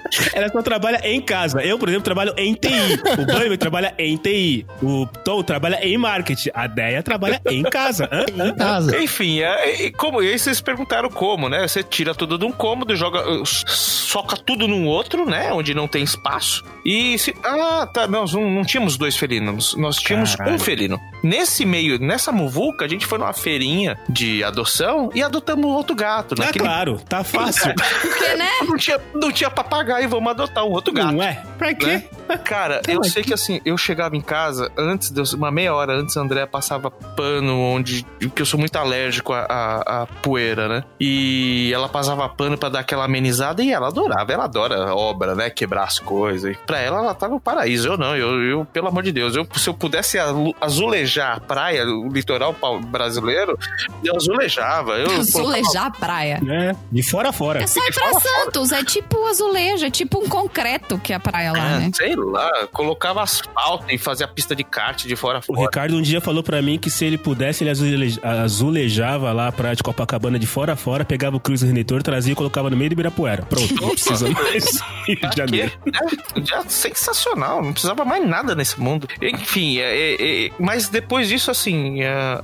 Ela 0.32 0.48
só 0.48 0.62
trabalha 0.62 1.00
em 1.04 1.20
casa. 1.20 1.60
Eu, 1.62 1.78
por 1.78 1.88
exemplo, 1.88 2.04
trabalho 2.04 2.32
em 2.36 2.54
TI. 2.54 2.70
O 3.18 3.26
Bunny 3.26 3.56
trabalha 3.56 3.94
em 3.98 4.16
TI. 4.16 4.66
O 4.82 5.06
Tom 5.24 5.42
trabalha 5.42 5.78
em 5.82 5.96
marketing. 5.96 6.50
A 6.54 6.66
Deia 6.66 7.02
trabalha 7.02 7.40
em 7.48 7.62
casa. 7.62 8.08
Hã? 8.10 8.24
Hã? 8.38 8.54
Casa. 8.54 9.02
Enfim, 9.02 9.40
é, 9.40 9.84
e 9.84 9.90
como, 9.92 10.22
e 10.22 10.30
aí 10.30 10.38
vocês 10.38 10.60
perguntaram 10.60 11.08
como, 11.10 11.48
né? 11.48 11.66
Você 11.66 11.82
tira 11.82 12.14
tudo 12.14 12.38
de 12.38 12.44
um 12.44 12.52
cômodo, 12.52 12.94
joga, 12.96 13.28
uh, 13.28 13.46
soca 13.46 14.36
tudo 14.36 14.66
num 14.68 14.86
outro, 14.86 15.26
né? 15.26 15.52
Onde 15.52 15.74
não 15.74 15.88
tem 15.88 16.02
espaço. 16.02 16.64
E 16.84 17.18
se. 17.18 17.34
Ah, 17.44 17.86
tá. 17.92 18.06
Nós 18.06 18.32
não, 18.32 18.48
não 18.48 18.64
tínhamos 18.64 18.96
dois 18.96 19.16
felinos, 19.16 19.74
nós 19.76 19.96
tínhamos 19.96 20.34
Caralho. 20.36 20.56
um 20.56 20.58
felino. 20.58 21.00
Nesse 21.22 21.64
meio, 21.64 21.98
nessa 21.98 22.30
muvuca, 22.30 22.84
a 22.84 22.88
gente 22.88 23.04
foi 23.06 23.18
numa 23.18 23.32
feirinha 23.32 23.98
de 24.08 24.44
adoção 24.44 25.10
e 25.14 25.22
adotamos 25.22 25.66
outro 25.66 25.96
gato. 25.96 26.34
Ah, 26.38 26.46
Naquele... 26.46 26.64
claro. 26.64 27.00
Tá 27.08 27.24
fácil. 27.24 27.74
Porque, 28.00 28.34
né? 28.34 28.48
Não 28.62 28.76
tinha, 28.76 29.00
não 29.14 29.32
tinha 29.32 29.50
papagaio, 29.50 30.05
vamos 30.06 30.30
adotar 30.30 30.64
um 30.64 30.70
outro 30.70 30.92
gato. 30.92 31.12
Não 31.12 31.22
é? 31.22 31.42
Pra 31.58 31.74
quê? 31.74 31.86
Né? 32.28 32.36
Cara, 32.44 32.80
eu 32.88 33.02
sei 33.04 33.22
que 33.22 33.32
assim, 33.32 33.60
eu 33.64 33.76
chegava 33.78 34.16
em 34.16 34.20
casa, 34.20 34.70
antes, 34.76 35.10
de 35.10 35.20
uma 35.36 35.50
meia 35.50 35.72
hora 35.74 35.92
antes, 35.94 36.16
a 36.16 36.20
Andrea 36.20 36.46
passava 36.46 36.90
pano 36.90 37.58
onde. 37.60 38.04
Porque 38.20 38.42
eu 38.42 38.46
sou 38.46 38.58
muito 38.58 38.76
alérgico 38.76 39.32
à, 39.32 39.40
à- 39.48 40.02
à 40.02 40.06
poeira, 40.06 40.68
né? 40.68 40.84
E 41.00 41.70
ela 41.72 41.88
passava 41.88 42.28
pano 42.28 42.58
pra 42.58 42.68
dar 42.68 42.80
aquela 42.80 43.04
amenizada 43.04 43.62
e 43.62 43.72
ela 43.72 43.88
adorava. 43.88 44.32
Ela 44.32 44.44
adora 44.44 44.94
obra, 44.94 45.34
né? 45.34 45.50
Quebrar 45.50 45.84
as 45.84 45.98
coisas. 45.98 46.52
E 46.52 46.58
pra 46.66 46.80
ela, 46.80 46.98
ela 46.98 47.14
tá 47.14 47.28
no 47.28 47.38
paraíso. 47.40 47.88
Eu 47.88 47.96
não, 47.96 48.16
eu, 48.16 48.42
eu 48.42 48.64
pelo 48.64 48.88
amor 48.88 49.02
de 49.04 49.12
Deus, 49.12 49.36
eu, 49.36 49.46
se 49.56 49.68
eu 49.68 49.74
pudesse 49.74 50.18
azulejar 50.60 51.36
a 51.36 51.40
praia, 51.40 51.84
o 51.86 52.08
litoral 52.08 52.54
brasileiro, 52.86 53.58
eu 54.04 54.16
azulejava. 54.16 54.98
Eu 54.98 55.06
colocava- 55.32 55.56
Azulejar 55.56 55.86
a 55.86 55.90
praia. 55.90 56.40
É, 56.48 56.74
de 56.90 57.02
fora 57.02 57.28
a 57.28 57.32
fora. 57.32 57.62
É 57.62 57.66
só 57.66 57.80
ir 57.86 57.92
pra 57.94 58.20
Santos, 58.20 58.72
é 58.72 58.82
tipo 58.84 59.24
azulejo, 59.26 59.85
é 59.86 59.90
tipo 59.90 60.18
um 60.18 60.28
concreto 60.28 60.98
que 60.98 61.12
é 61.12 61.16
a 61.16 61.20
praia 61.20 61.52
lá, 61.52 61.58
Ah, 61.74 61.78
né? 61.78 61.90
Sei 61.94 62.14
lá, 62.16 62.66
colocava 62.72 63.22
asfalto 63.22 63.84
e 63.90 63.98
fazia 63.98 64.26
pista 64.28 64.54
de 64.54 64.64
kart 64.64 65.04
de 65.06 65.16
fora 65.16 65.38
a 65.38 65.40
O 65.40 65.42
fora. 65.42 65.60
Ricardo 65.62 65.96
um 65.96 66.02
dia 66.02 66.20
falou 66.20 66.42
pra 66.42 66.60
mim 66.62 66.78
que 66.78 66.90
se 66.90 67.04
ele 67.04 67.18
pudesse, 67.18 67.62
ele 67.64 67.70
azule- 67.70 68.18
azulejava 68.22 69.32
lá 69.32 69.48
a 69.48 69.52
praia 69.52 69.76
de 69.76 69.82
Copacabana 69.82 70.38
de 70.38 70.46
fora 70.46 70.72
a 70.72 70.76
fora, 70.76 71.04
pegava 71.04 71.36
o 71.36 71.40
Cruz 71.40 71.62
Redentor, 71.62 72.02
trazia 72.02 72.32
e 72.32 72.36
colocava 72.36 72.70
no 72.70 72.76
meio 72.76 72.90
do 72.90 72.94
Ibirapuera. 72.94 73.42
Pronto, 73.42 73.74
não 73.80 73.90
precisa 73.90 74.28
mais. 74.30 74.64
Rio 75.06 75.30
de 75.30 75.36
Janeiro. 75.36 75.72
É, 75.86 76.40
já 76.44 76.62
sensacional, 76.68 77.62
não 77.62 77.72
precisava 77.72 78.04
mais 78.04 78.26
nada 78.26 78.54
nesse 78.54 78.78
mundo. 78.80 79.06
Enfim, 79.22 79.78
é, 79.78 80.14
é, 80.14 80.46
é, 80.46 80.50
mas 80.58 80.88
depois 80.88 81.28
disso, 81.28 81.50
assim, 81.50 82.02
a, 82.02 82.40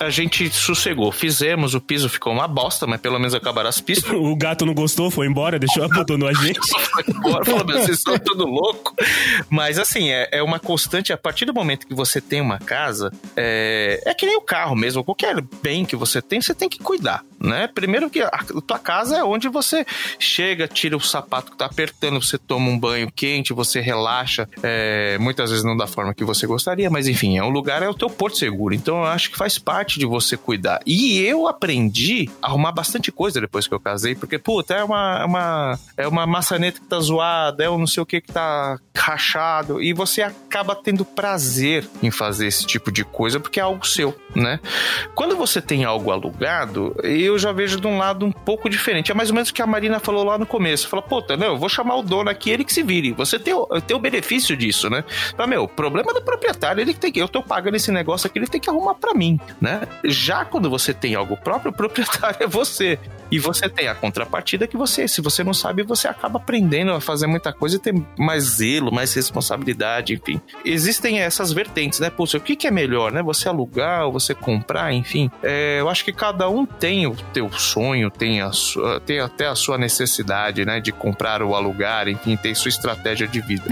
a, 0.00 0.04
a 0.06 0.10
gente 0.10 0.48
sossegou. 0.50 1.12
Fizemos, 1.12 1.74
o 1.74 1.80
piso 1.80 2.08
ficou 2.08 2.32
uma 2.32 2.48
bosta, 2.48 2.86
mas 2.86 3.00
pelo 3.00 3.18
menos 3.18 3.34
acabaram 3.34 3.68
as 3.68 3.80
pistas. 3.80 4.10
O 4.20 4.36
gato 4.36 4.64
não 4.66 4.74
gostou, 4.74 5.10
foi 5.10 5.26
embora, 5.26 5.58
deixou, 5.58 5.82
abandonou 5.84 6.28
a 6.28 6.32
gente. 6.42 6.60
Foi 6.90 7.04
embora, 7.08 7.44
falou, 7.44 7.64
meu, 7.64 7.80
vocês 7.80 8.00
são 8.00 8.18
tudo 8.18 8.46
louco. 8.46 8.94
Mas 9.48 9.78
assim, 9.78 10.10
é, 10.10 10.28
é 10.32 10.42
uma 10.42 10.58
constante. 10.58 11.12
A 11.12 11.16
partir 11.16 11.44
do 11.44 11.54
momento 11.54 11.86
que 11.86 11.94
você 11.94 12.20
tem 12.20 12.40
uma 12.40 12.58
casa, 12.58 13.12
é, 13.36 14.02
é 14.04 14.14
que 14.14 14.26
nem 14.26 14.36
o 14.36 14.40
carro 14.40 14.76
mesmo. 14.76 15.04
Qualquer 15.04 15.40
bem 15.62 15.84
que 15.84 15.96
você 15.96 16.20
tem, 16.20 16.40
você 16.40 16.54
tem 16.54 16.68
que 16.68 16.78
cuidar, 16.78 17.24
né? 17.38 17.66
Primeiro 17.66 18.10
que 18.10 18.20
a, 18.20 18.28
a 18.28 18.44
tua 18.60 18.78
casa 18.78 19.18
é 19.18 19.24
onde 19.24 19.48
você 19.48 19.84
chega, 20.18 20.68
tira 20.68 20.96
o 20.96 21.00
sapato 21.00 21.52
que 21.52 21.56
tá 21.56 21.66
apertando, 21.66 22.20
você 22.20 22.38
toma 22.38 22.68
um 22.70 22.78
banho 22.78 23.10
quente, 23.10 23.52
você 23.52 23.80
relaxa. 23.80 24.48
é, 24.62 25.18
muitas 25.18 25.50
vezes 25.50 25.64
não 25.64 25.76
da 25.76 25.86
forma 25.86 26.14
que 26.14 26.24
você 26.24 26.46
gostaria, 26.46 26.90
mas 26.90 27.08
enfim, 27.08 27.38
é 27.38 27.42
um 27.42 27.50
lugar, 27.50 27.82
é 27.82 27.88
o 27.88 27.94
teu 27.94 28.10
porto 28.10 28.36
seguro. 28.36 28.74
Então 28.74 28.98
eu 28.98 29.06
acho 29.06 29.30
que 29.30 29.36
faz 29.36 29.58
parte 29.58 29.98
de 29.98 30.06
você 30.06 30.36
cuidar. 30.36 30.80
E 30.86 31.20
eu 31.20 31.46
aprendi 31.46 32.28
a 32.42 32.48
arrumar 32.48 32.72
bastante 32.72 33.10
coisa 33.12 33.40
depois 33.40 33.66
que 33.66 33.74
eu 33.74 33.80
casei, 33.80 34.14
porque, 34.14 34.38
puta, 34.38 34.74
é 34.74 34.84
uma, 34.84 35.20
é 35.20 35.24
uma, 35.24 35.78
é 35.96 36.08
uma 36.08 36.26
maçaneta 36.30 36.80
que 36.80 36.86
tá 36.86 36.98
zoada, 37.00 37.64
é 37.64 37.70
um 37.70 37.78
não 37.78 37.86
sei 37.86 38.02
o 38.02 38.06
que 38.06 38.20
que 38.20 38.32
tá 38.32 38.78
rachado, 38.96 39.82
e 39.82 39.92
você 39.92 40.22
acaba 40.22 40.74
tendo 40.74 41.04
prazer 41.04 41.88
em 42.02 42.10
fazer 42.10 42.46
esse 42.46 42.66
tipo 42.66 42.92
de 42.92 43.04
coisa, 43.04 43.40
porque 43.40 43.58
é 43.58 43.62
algo 43.62 43.86
seu, 43.86 44.14
né? 44.34 44.60
Quando 45.14 45.36
você 45.36 45.60
tem 45.60 45.84
algo 45.84 46.10
alugado, 46.10 46.94
eu 47.02 47.38
já 47.38 47.52
vejo 47.52 47.80
de 47.80 47.86
um 47.86 47.98
lado 47.98 48.24
um 48.24 48.32
pouco 48.32 48.68
diferente. 48.68 49.10
É 49.10 49.14
mais 49.14 49.30
ou 49.30 49.34
menos 49.34 49.50
o 49.50 49.54
que 49.54 49.62
a 49.62 49.66
Marina 49.66 49.98
falou 49.98 50.24
lá 50.24 50.38
no 50.38 50.46
começo. 50.46 50.88
Fala, 50.88 51.02
puta, 51.02 51.36
não, 51.36 51.48
eu 51.48 51.58
vou 51.58 51.68
chamar 51.68 51.96
o 51.96 52.02
dono 52.02 52.30
aqui, 52.30 52.50
ele 52.50 52.64
que 52.64 52.72
se 52.72 52.82
vire. 52.82 53.12
Você 53.12 53.38
tem 53.38 53.54
o, 53.54 53.66
tem 53.80 53.96
o 53.96 54.00
benefício 54.00 54.56
disso, 54.56 54.88
né? 54.90 55.04
Fala, 55.36 55.46
meu, 55.46 55.64
o 55.64 55.68
problema 55.68 56.12
do 56.12 56.22
proprietário, 56.22 56.80
ele 56.80 56.94
tem 56.94 57.10
que. 57.10 57.20
Eu 57.20 57.28
tô 57.28 57.42
pagando 57.42 57.76
esse 57.76 57.90
negócio 57.90 58.26
aqui, 58.26 58.38
ele 58.38 58.46
tem 58.46 58.60
que 58.60 58.68
arrumar 58.68 58.94
pra 58.94 59.14
mim, 59.14 59.40
né? 59.60 59.82
Já 60.04 60.44
quando 60.44 60.68
você 60.68 60.92
tem 60.92 61.14
algo 61.14 61.36
próprio, 61.36 61.70
o 61.70 61.74
proprietário 61.74 62.38
é 62.44 62.46
você. 62.46 62.98
E 63.30 63.38
você 63.38 63.68
tem 63.68 63.88
a 63.88 63.94
contrapartida 63.94 64.66
que 64.66 64.76
você, 64.76 65.06
se 65.06 65.20
você 65.20 65.44
não 65.44 65.54
sabe, 65.54 65.82
você 65.82 66.08
acaba 66.08 66.19
aprendendo 66.22 66.92
a 66.92 67.00
fazer 67.00 67.26
muita 67.26 67.52
coisa 67.52 67.76
e 67.76 67.78
ter 67.78 67.94
mais 68.18 68.44
zelo, 68.44 68.92
mais 68.92 69.12
responsabilidade, 69.14 70.14
enfim. 70.14 70.40
Existem 70.64 71.20
essas 71.20 71.52
vertentes, 71.52 72.00
né? 72.00 72.10
Putz, 72.10 72.34
o 72.34 72.40
que, 72.40 72.54
que 72.56 72.66
é 72.66 72.70
melhor, 72.70 73.12
né? 73.12 73.22
Você 73.22 73.48
alugar 73.48 74.06
ou 74.06 74.12
você 74.12 74.34
comprar, 74.34 74.92
enfim. 74.92 75.30
É, 75.42 75.80
eu 75.80 75.88
acho 75.88 76.04
que 76.04 76.12
cada 76.12 76.48
um 76.48 76.64
tem 76.66 77.06
o 77.06 77.14
teu 77.32 77.50
sonho, 77.52 78.10
tem, 78.10 78.40
a 78.40 78.52
sua, 78.52 79.00
tem 79.00 79.20
até 79.20 79.46
a 79.46 79.54
sua 79.54 79.76
necessidade, 79.78 80.64
né? 80.64 80.80
De 80.80 80.92
comprar 80.92 81.42
ou 81.42 81.54
alugar, 81.54 82.08
enfim, 82.08 82.36
tem 82.36 82.54
sua 82.54 82.68
estratégia 82.68 83.26
de 83.26 83.40
vida. 83.40 83.64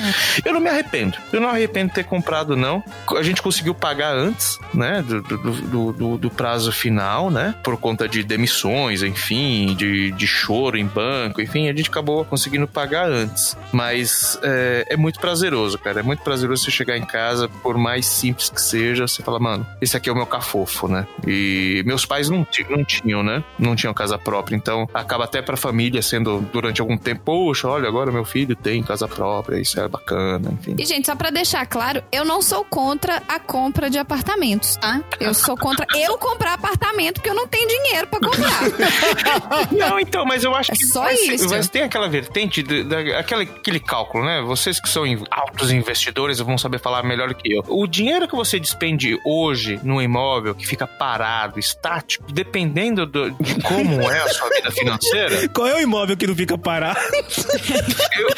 Eu 0.44 0.52
não 0.52 0.60
me 0.60 0.68
arrependo. 0.68 1.16
Eu 1.32 1.40
não 1.40 1.48
arrependo 1.48 1.88
de 1.88 1.94
ter 1.94 2.04
comprado, 2.04 2.56
não. 2.56 2.82
A 3.16 3.22
gente 3.22 3.42
conseguiu 3.42 3.74
pagar 3.74 4.14
antes, 4.14 4.58
né? 4.74 5.02
Do, 5.02 5.22
do, 5.22 5.38
do, 5.38 5.92
do- 5.92 6.18
do 6.18 6.30
prazo 6.30 6.72
final, 6.72 7.30
né? 7.30 7.54
Por 7.62 7.76
conta 7.76 8.08
de 8.08 8.22
demissões, 8.22 9.02
enfim, 9.02 9.74
de, 9.74 10.10
de 10.12 10.26
choro 10.26 10.76
em 10.76 10.86
banco, 10.86 11.40
enfim, 11.40 11.68
a 11.68 11.72
gente 11.76 11.88
acabou 11.90 12.24
conseguindo 12.24 12.37
pagar 12.66 13.10
antes. 13.10 13.56
Mas 13.72 14.38
é, 14.42 14.86
é 14.90 14.96
muito 14.96 15.18
prazeroso, 15.20 15.78
cara. 15.78 16.00
É 16.00 16.02
muito 16.02 16.22
prazeroso 16.22 16.64
você 16.64 16.70
chegar 16.70 16.96
em 16.96 17.04
casa, 17.04 17.48
por 17.48 17.76
mais 17.76 18.06
simples 18.06 18.48
que 18.48 18.60
seja, 18.60 19.06
você 19.06 19.22
fala, 19.22 19.38
mano, 19.38 19.66
esse 19.80 19.96
aqui 19.96 20.08
é 20.08 20.12
o 20.12 20.16
meu 20.16 20.26
cafofo, 20.26 20.88
né? 20.88 21.06
E 21.26 21.82
meus 21.86 22.04
pais 22.04 22.28
não, 22.28 22.46
não 22.70 22.84
tinham, 22.84 23.22
né? 23.22 23.42
Não 23.58 23.74
tinham 23.74 23.94
casa 23.94 24.18
própria. 24.18 24.56
Então, 24.56 24.88
acaba 24.92 25.24
até 25.24 25.42
pra 25.42 25.56
família 25.56 26.02
sendo, 26.02 26.40
durante 26.52 26.80
algum 26.80 26.96
tempo, 26.96 27.22
poxa, 27.24 27.68
olha, 27.68 27.88
agora 27.88 28.10
meu 28.12 28.24
filho 28.24 28.54
tem 28.54 28.82
casa 28.82 29.08
própria, 29.08 29.60
isso 29.60 29.78
é 29.80 29.88
bacana, 29.88 30.50
enfim. 30.52 30.76
E, 30.78 30.84
gente, 30.84 31.06
só 31.06 31.14
pra 31.14 31.30
deixar 31.30 31.66
claro, 31.66 32.02
eu 32.12 32.24
não 32.24 32.40
sou 32.42 32.64
contra 32.64 33.22
a 33.28 33.38
compra 33.38 33.90
de 33.90 33.98
apartamentos, 33.98 34.76
tá? 34.76 35.00
Eu 35.20 35.34
sou 35.34 35.56
contra 35.56 35.86
eu 35.96 36.18
comprar 36.18 36.54
apartamento 36.54 37.14
porque 37.14 37.30
eu 37.30 37.34
não 37.34 37.46
tenho 37.46 37.68
dinheiro 37.68 38.06
pra 38.06 38.20
comprar. 38.20 39.68
Não, 39.72 39.98
então, 39.98 40.24
mas 40.24 40.44
eu 40.44 40.54
acho 40.54 40.72
É 40.72 40.74
que 40.74 40.86
só 40.86 41.02
vai 41.02 41.14
isso. 41.14 41.48
Mas 41.48 41.68
tem 41.68 41.82
aquela 41.82 42.08
vertente, 42.08 42.27
de, 42.32 42.82
da- 42.84 43.18
aquela, 43.18 43.42
aquele 43.42 43.80
cálculo, 43.80 44.24
né? 44.24 44.40
Vocês 44.42 44.80
que 44.80 44.88
são 44.88 45.06
in- 45.06 45.24
altos 45.30 45.70
investidores 45.70 46.38
vão 46.38 46.56
saber 46.58 46.78
falar 46.78 47.02
melhor 47.02 47.32
que 47.34 47.52
eu. 47.54 47.64
O 47.68 47.86
dinheiro 47.86 48.28
que 48.28 48.36
você 48.36 48.58
despende 48.60 49.18
hoje 49.24 49.80
no 49.82 50.00
imóvel 50.00 50.54
que 50.54 50.66
fica 50.66 50.86
parado, 50.86 51.58
estático, 51.58 52.24
dependendo 52.32 53.06
do- 53.06 53.30
de 53.32 53.60
como 53.62 54.02
é 54.10 54.18
a 54.20 54.28
sua 54.28 54.48
vida 54.50 54.70
financeira, 54.70 55.48
Qual 55.54 55.66
é 55.66 55.74
o 55.76 55.80
imóvel 55.80 56.16
que 56.16 56.26
não 56.26 56.34
fica 56.36 56.56
parado? 56.58 56.98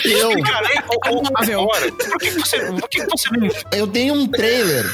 eu, 0.04 0.10
Eu. 0.10 0.28
explicarei 0.30 0.76
o- 1.10 1.16
o- 1.16 1.22
agora. 1.62 1.92
Por 1.92 2.18
que 2.18 2.30
você, 2.30 2.58
por 2.72 2.88
que 2.88 3.06
você 3.06 3.28
não... 3.36 3.48
Eu 3.72 3.86
tenho 3.86 4.14
um 4.14 4.26
trailer. 4.26 4.84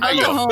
Aí, 0.00 0.20
ó, 0.24 0.48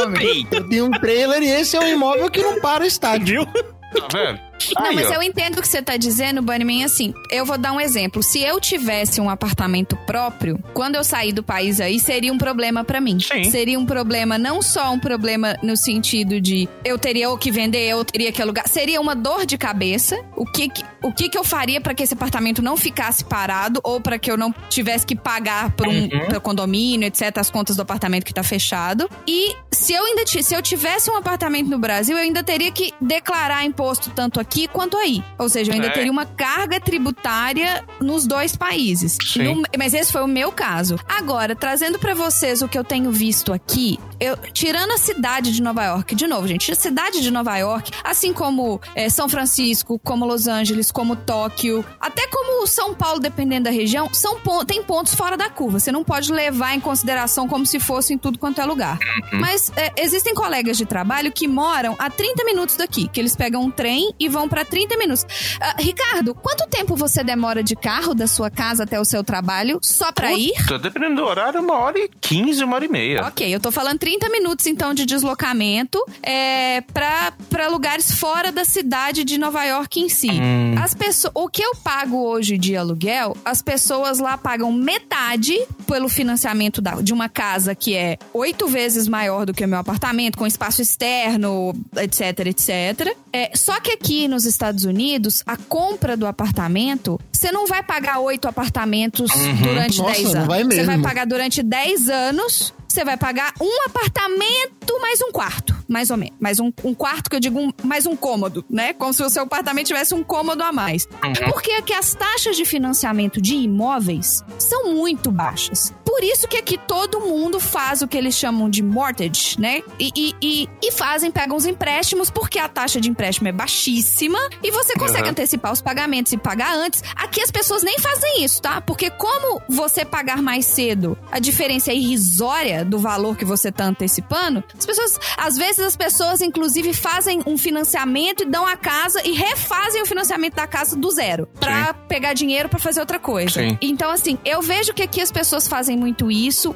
Eu 0.53 0.69
tenho 0.69 0.87
um 0.87 0.91
trailer 0.91 1.43
e 1.43 1.51
esse 1.51 1.77
é 1.77 1.81
um 1.81 1.89
imóvel 1.89 2.31
que 2.31 2.41
não 2.43 2.61
para 2.61 2.87
estádio. 2.87 3.45
Viu? 3.45 3.47
tá 3.47 4.09
vendo? 4.13 4.48
Não, 4.79 4.93
mas 4.95 5.11
ó. 5.11 5.15
eu 5.15 5.23
entendo 5.23 5.59
o 5.59 5.63
que 5.63 5.69
você 5.69 5.83
tá 5.83 5.97
dizendo, 5.97 6.43
Bunnyman, 6.43 6.85
assim. 6.85 7.13
Eu 7.31 7.45
vou 7.45 7.59
dar 7.59 7.73
um 7.73 7.81
exemplo. 7.81 8.23
Se 8.23 8.41
eu 8.43 8.61
tivesse 8.61 9.21
um 9.21 9.29
apartamento 9.31 9.97
próprio, 10.07 10.59
quando 10.75 10.95
eu 10.97 11.05
sair 11.05 11.33
do 11.33 11.43
país 11.43 11.81
aí, 11.81 11.99
seria 12.01 12.33
um 12.33 12.39
problema 12.39 12.85
pra 12.85 13.01
mim. 13.01 13.19
Sim. 13.21 13.45
Seria 13.51 13.79
um 13.79 13.87
problema, 13.87 14.39
não 14.39 14.61
só 14.63 14.91
um 14.93 14.99
problema 14.99 15.57
no 15.63 15.77
sentido 15.77 16.41
de 16.41 16.69
eu 16.85 16.99
teria 16.99 17.31
o 17.31 17.39
que 17.39 17.51
vender, 17.51 17.87
eu 17.89 18.05
teria 18.05 18.33
que 18.33 18.41
alugar. 18.43 18.69
Seria 18.69 19.01
uma 19.01 19.15
dor 19.15 19.45
de 19.47 19.57
cabeça. 19.59 20.17
O 20.37 20.45
que, 20.45 20.69
que- 20.69 20.85
o 21.03 21.13
que, 21.13 21.29
que 21.29 21.39
eu 21.39 21.45
faria 21.45 21.81
pra 21.81 21.95
que 21.95 22.03
esse 22.03 22.15
apartamento 22.15 22.61
não 22.63 22.77
ficasse 22.77 23.25
parado 23.25 23.81
ou 23.85 24.01
pra 24.01 24.19
que 24.19 24.31
eu 24.31 24.37
não 24.37 24.53
tivesse 24.69 25.07
que 25.07 25.15
pagar 25.17 25.71
por 25.73 25.87
um 25.87 25.99
Uhum. 26.09 26.41
condomínio, 26.43 27.07
etc., 27.07 27.37
as 27.39 27.51
contas 27.51 27.77
do 27.77 27.83
apartamento 27.83 28.25
que 28.25 28.33
tá 28.35 28.43
fechado. 28.43 29.09
E 29.27 29.55
se 29.71 29.93
eu 29.93 30.05
ainda 30.05 30.25
se 30.27 30.55
eu 30.55 30.63
tivesse 30.63 31.11
um 31.11 31.17
apartamento 31.17 31.69
no 31.69 31.79
Brasil, 31.79 32.17
eu 32.17 32.23
ainda 32.23 32.43
teria 32.43 32.71
que 32.71 32.93
declarar 33.01 33.65
imposto 33.65 34.11
tanto 34.11 34.41
aqui 34.41 34.48
quanto 34.73 34.97
aí. 34.97 35.23
Ou 35.39 35.49
seja, 35.49 35.71
eu 35.71 35.75
ainda 35.75 35.89
É. 35.89 35.91
teria 35.91 36.11
uma 36.11 36.25
carga 36.27 36.81
tributária 36.81 37.85
nos 38.01 38.27
dois 38.27 38.55
países. 38.57 39.17
No- 39.37 39.63
mas 39.79 39.95
esse 39.95 40.13
foi 40.13 40.23
o 40.23 40.27
meu 40.29 40.53
caso. 40.53 40.99
Agora, 41.09 41.55
trazendo 41.57 41.99
pra 41.99 42.15
vocês 42.15 42.63
o 42.63 42.69
que 42.69 42.79
eu 42.79 42.85
tenho 42.85 43.11
visto 43.11 43.53
aqui, 43.53 43.99
eu 44.21 44.37
tirando 44.53 44.93
a 44.93 44.99
cidade 44.99 45.53
de 45.53 45.63
Nova 45.63 45.85
York, 45.85 46.15
de 46.15 46.27
novo, 46.27 46.47
gente, 46.47 46.71
a 46.71 46.75
cidade 46.75 47.21
de 47.21 47.31
Nova 47.31 47.57
York, 47.59 47.91
assim 48.05 48.33
como 48.33 48.81
eh, 48.95 49.09
São 49.11 49.29
Francisco, 49.29 49.99
como 49.99 50.25
Los 50.27 50.47
Angeles, 50.47 50.91
como 50.93 51.17
Tóquio, 51.17 51.85
até 52.01 52.27
como 52.29 52.67
São 52.67 52.95
Paulo, 52.95 53.19
dependendo 53.21 53.65
da 53.65 53.71
região, 53.71 54.09
são 54.13 54.39
tem 54.67 54.83
pontos 54.83 55.15
fora 55.15 55.37
da 55.37 55.49
curva. 55.51 55.81
Você 55.81 55.91
não 55.91 56.05
pode 56.05 56.33
levar 56.33 56.75
em 56.75 56.81
consideração 56.81 57.49
como 57.49 57.67
se 57.67 57.81
fosse 57.81 58.15
em 58.15 58.19
tudo 58.19 58.39
quanto 58.39 58.61
é 58.61 58.65
lugar. 58.65 58.99
Mas 59.33 59.73
eh, 59.77 59.93
existem 59.99 60.35
colegas 60.35 60.77
de 60.77 60.85
trabalho 60.87 61.33
que 61.33 61.49
moram 61.49 61.97
a 61.99 62.09
30 62.11 62.45
minutos 62.45 62.77
daqui, 62.77 63.09
que 63.09 63.19
eles 63.21 63.35
pegam 63.35 63.63
um 63.63 63.71
trem 63.71 64.13
e 64.19 64.29
vão 64.29 64.38
pra 64.47 64.63
30 64.65 64.99
minutos. 64.99 65.25
Ah, 65.59 65.77
Ricardo, 65.79 66.35
quanto 66.35 66.69
tempo 66.69 66.95
você 66.95 67.25
demora 67.25 67.63
de 67.63 67.75
carro 67.75 68.15
da 68.15 68.27
sua 68.27 68.51
casa 68.51 68.85
até 68.85 69.01
o 69.01 69.05
seu 69.07 69.25
trabalho 69.25 69.79
só 69.83 70.13
pra 70.13 70.35
ir? 70.35 70.53
Puta, 70.59 70.79
dependendo 70.79 71.17
do 71.17 71.25
horário, 71.25 71.61
uma 71.63 71.79
hora 71.79 71.99
e 71.99 72.11
quinze, 72.21 72.63
uma 72.63 72.77
hora 72.77 72.85
e 72.85 72.89
meia. 72.89 73.27
Ok, 73.27 73.49
eu 73.53 73.59
tô 73.61 73.71
falando 73.73 73.99
30 73.99 74.29
minutos 74.29 74.67
então 74.67 74.93
de 74.93 75.07
deslocamento 75.07 75.99
é, 76.23 76.83
pra 76.93 77.33
pra 77.49 77.69
lugares 77.69 78.13
fora 78.13 78.53
da 78.53 78.65
cidade 78.65 79.25
de 79.25 79.39
Nova 79.39 79.65
York 79.65 79.99
em 80.01 80.09
si. 80.09 80.31
Hum. 80.31 80.75
As 80.83 80.93
pessoas, 80.95 81.33
o 81.35 81.49
que 81.49 81.63
eu 81.63 81.75
pago 81.77 82.23
hoje 82.29 82.59
de 82.59 82.77
aluguel, 82.77 83.37
as 83.45 83.63
pessoas 83.63 84.19
lá 84.19 84.37
pagam 84.37 84.71
metade 84.71 85.59
pelo 85.87 86.09
financiamento 86.09 86.81
da- 86.83 87.01
de 87.01 87.13
uma 87.13 87.29
casa 87.29 87.75
que 87.75 87.95
é 87.95 88.19
oito 88.35 88.69
vezes 88.69 89.09
maior 89.09 89.47
do 89.47 89.55
que 89.55 89.65
o 89.65 89.69
meu 89.69 89.79
apartamento, 89.79 90.37
com 90.37 90.47
espaço 90.47 90.83
externo, 90.83 91.75
etc, 91.97 92.47
etc. 92.47 93.17
É, 93.33 93.51
só 93.57 93.81
que 93.81 93.93
aqui 93.93 94.28
aqui 94.29 94.35
nos 94.35 94.45
Estados 94.45 94.85
Unidos, 94.85 95.43
a 95.47 95.57
compra 95.57 96.17
do 96.17 96.27
apartamento, 96.27 97.19
você 97.33 97.51
não 97.51 97.67
vai 97.67 97.83
pagar 97.83 98.21
oito 98.21 98.47
apartamentos 98.47 99.31
durante 99.63 99.99
Nossa, 99.99 100.13
10 100.13 100.25
não 100.25 100.41
anos. 100.43 100.47
vai 100.47 100.65
Você 100.65 100.85
vai 100.85 100.99
pagar 101.01 101.27
durante 101.27 101.63
10 101.63 102.09
anos. 102.09 102.75
Você 102.89 103.05
vai 103.05 103.17
pagar 103.19 103.53
um 103.61 103.71
apartamento 103.87 104.99
mais 105.01 105.21
um 105.21 105.31
quarto, 105.31 105.77
mais 105.87 106.11
ou 106.11 106.17
menos. 106.17 106.35
Mais 106.41 106.59
um, 106.59 106.73
um 106.83 106.95
quarto 106.95 107.29
que 107.31 107.37
eu 107.37 107.41
digo 107.41 107.59
um- 107.61 107.71
mais 107.85 108.07
um 108.07 108.17
cômodo, 108.17 108.65
né? 108.69 108.93
Como 108.95 109.13
se 109.13 109.23
o 109.23 109.29
seu 109.31 109.43
apartamento 109.43 109.87
tivesse 109.87 110.15
um 110.15 110.25
cômodo 110.25 110.63
a 110.63 110.73
mais. 110.73 111.07
Porque 111.53 111.71
aqui 111.73 111.93
as 111.93 112.15
taxas 112.15 112.57
de 112.57 112.65
financiamento 112.65 113.41
de 113.41 113.55
imóveis 113.55 114.43
são 114.59 114.93
muito 114.93 115.31
baixas. 115.31 115.93
Por 116.05 116.25
isso 116.25 116.49
que 116.49 116.57
aqui 116.57 116.79
todo 116.79 117.21
mundo 117.21 117.61
faz 117.61 118.01
o 118.03 118.09
que 118.09 118.17
eles 118.17 118.35
chamam 118.35 118.69
de 118.69 118.83
mortgage, 118.83 119.61
né? 119.61 119.83
E, 119.99 120.11
e, 120.17 120.35
e, 120.43 120.69
e 120.83 120.91
fazem, 120.91 121.31
pegam 121.31 121.57
os 121.57 121.67
empréstimos, 121.67 122.31
porque 122.31 122.59
a 122.59 122.69
taxa 122.69 123.01
de 123.01 123.09
empréstimo 123.11 123.49
é 123.49 123.53
baixíssima 123.53 124.39
e 124.63 124.71
você 124.71 124.95
consegue 124.95 125.25
Uhum. 125.25 125.31
antecipar 125.31 125.73
os 125.73 125.83
pagamentos 125.83 126.33
e 126.33 126.39
pagar 126.39 126.75
antes. 126.75 127.03
Aqui 127.15 127.41
as 127.43 127.51
pessoas 127.51 127.83
nem 127.83 127.99
fazem 127.99 128.43
isso, 128.43 128.61
tá? 128.63 128.81
Porque 128.81 129.11
como 129.11 129.61
você 129.69 130.05
pagar 130.05 130.43
mais 130.43 130.65
cedo, 130.67 131.17
a 131.31 131.39
diferença 131.39 131.93
é 131.93 131.95
irrisória 131.95 132.78
do 132.85 132.99
valor 132.99 133.37
que 133.37 133.45
você 133.45 133.71
tá 133.71 133.85
antecipando, 133.85 134.63
as 134.77 134.87
pessoas, 134.87 135.19
às 135.37 135.57
vezes 135.57 135.81
as 135.81 135.97
pessoas 135.97 136.41
inclusive 136.41 136.93
fazem 136.93 137.43
um 137.47 137.57
financiamento 137.57 138.43
e 138.43 138.47
dão 138.47 138.67
a 138.67 138.77
casa 138.77 139.21
e 139.27 139.33
refazem 139.33 140.03
o 140.03 140.07
financiamento 140.07 140.55
da 140.55 140.67
casa 140.67 140.97
do 140.97 141.11
zero 141.11 141.49
pra 141.59 141.95
pegar 141.95 142.33
dinheiro 142.33 142.69
pra 142.69 142.79
fazer 142.79 143.01
outra 143.01 143.19
coisa. 143.19 143.61
Sim. 143.61 143.79
Então 143.81 144.11
assim, 144.11 144.39
eu 144.45 144.63
vejo 144.63 144.93
que 144.93 145.03
aqui 145.03 145.21
as 145.21 145.33
pessoas 145.33 145.67
fazem 145.69 145.97
muito 145.97 146.31
isso. 146.31 146.75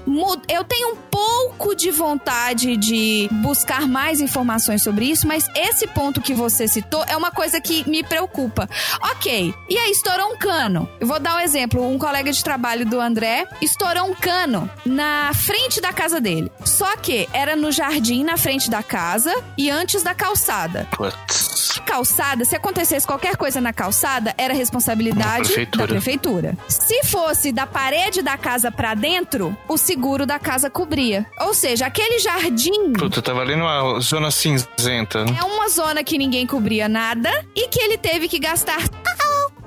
Eu 0.49 0.65
tenho 0.65 0.93
um 0.93 0.97
pouco 0.97 1.75
de 1.75 1.91
vontade 1.91 2.77
de 2.77 3.29
buscar 3.43 3.87
mais 3.89 4.21
informações 4.21 4.83
sobre 4.83 5.07
isso, 5.07 5.27
mas 5.27 5.47
esse 5.55 5.87
ponto 5.87 6.21
que 6.21 6.35
você 6.35 6.67
citou 6.67 7.05
é 7.07 7.17
uma 7.17 7.31
coisa 7.31 7.61
que 7.61 7.89
me 7.89 8.03
preocupa. 8.03 8.69
Ok, 9.03 9.55
e 9.69 9.79
aí 9.79 9.91
estourou 9.91 10.33
um 10.33 10.37
cano. 10.37 10.89
Eu 11.01 11.07
vou 11.07 11.19
dar 11.19 11.37
um 11.37 11.41
exemplo. 11.41 11.87
Um 11.87 11.99
colega 11.99 12.33
de 12.33 12.43
trabalho 12.43 12.87
do 12.87 13.01
André 13.01 13.47
estourou 13.61 14.05
um 14.05 14.15
cano 14.15 14.71
na 14.85 15.33
frente 15.35 15.81
da 15.81 15.92
casa 15.93 16.21
dele. 16.21 16.51
Só 16.65 16.97
que 16.97 17.29
era 17.33 17.55
no 17.57 17.71
jardim, 17.73 18.25
na 18.25 18.37
frente 18.37 18.71
da 18.71 18.83
casa 18.83 19.33
e 19.57 19.71
antes 19.71 20.03
da 20.03 20.15
calçada. 20.15 20.87
Putz. 20.97 21.53
Calçada, 21.87 22.45
se 22.45 22.55
acontecesse 22.55 23.07
qualquer 23.07 23.37
coisa 23.37 23.61
na 23.61 23.73
calçada, 23.73 24.35
era 24.39 24.55
responsabilidade 24.55 25.43
Da 25.49 25.55
prefeitura. 25.55 25.87
da 25.87 25.89
prefeitura. 25.93 26.59
Se 26.69 27.05
fosse 27.05 27.51
da 27.53 27.67
parede 27.67 28.23
da 28.23 28.37
casa 28.39 28.71
pra 28.71 28.95
dentro, 28.95 29.57
o 29.69 29.77
seguro 29.77 30.25
da 30.25 30.39
casa 30.39 30.71
cobria. 30.71 31.27
Ou 31.41 31.53
seja, 31.55 31.87
aquele 31.87 32.19
jardim 32.19 32.93
Puta, 32.93 33.21
tava 33.21 33.41
ali 33.41 33.57
numa 33.57 33.99
zona 34.01 34.31
cinzenta. 34.31 35.25
né? 35.25 35.37
é 35.41 35.45
uma 35.45 35.69
zona 35.69 36.05
que 36.05 36.17
ninguém 36.17 36.47
cobria 36.47 36.89
nada 36.89 37.31
e 37.55 37.69
que 37.69 37.81
ele 37.81 37.99
teve 37.99 38.29
que 38.29 38.39
gastar 38.39 38.79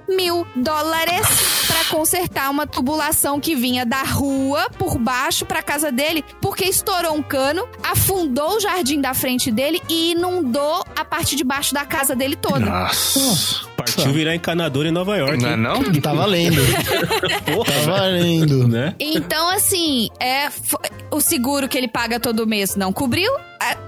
mil 0.07 0.45
dólares 0.55 1.54
consertar 1.95 2.51
uma 2.51 2.67
tubulação 2.67 3.39
que 3.39 3.55
vinha 3.55 3.85
da 3.85 4.03
rua 4.03 4.69
por 4.77 4.97
baixo 4.97 5.45
pra 5.45 5.63
casa 5.63 5.93
dele, 5.93 6.25
porque 6.41 6.65
estourou 6.65 7.13
um 7.15 7.23
cano, 7.23 7.65
afundou 7.81 8.57
o 8.57 8.59
jardim 8.59 8.99
da 8.99 9.13
frente 9.13 9.49
dele 9.49 9.81
e 9.87 10.11
inundou 10.11 10.83
a 10.93 11.05
parte 11.05 11.37
de 11.37 11.43
baixo 11.45 11.73
da 11.73 11.85
casa 11.85 12.13
dele 12.13 12.35
toda. 12.35 12.59
Nossa. 12.59 13.65
Partiu 13.77 14.11
virar 14.11 14.35
encanador 14.35 14.85
em 14.85 14.91
Nova 14.91 15.15
York. 15.15 15.37
Não 15.41 15.49
é 15.49 15.55
não? 15.55 15.83
Tá 16.01 16.13
valendo. 16.13 16.61
Porra, 17.45 17.71
Tá 17.71 17.91
valendo. 17.91 18.67
né? 18.67 18.93
Então, 18.99 19.49
assim, 19.49 20.09
é 20.19 20.49
o 21.09 21.21
seguro 21.21 21.69
que 21.69 21.77
ele 21.77 21.87
paga 21.87 22.19
todo 22.19 22.45
mês 22.45 22.75
não 22.75 22.91
cobriu. 22.91 23.31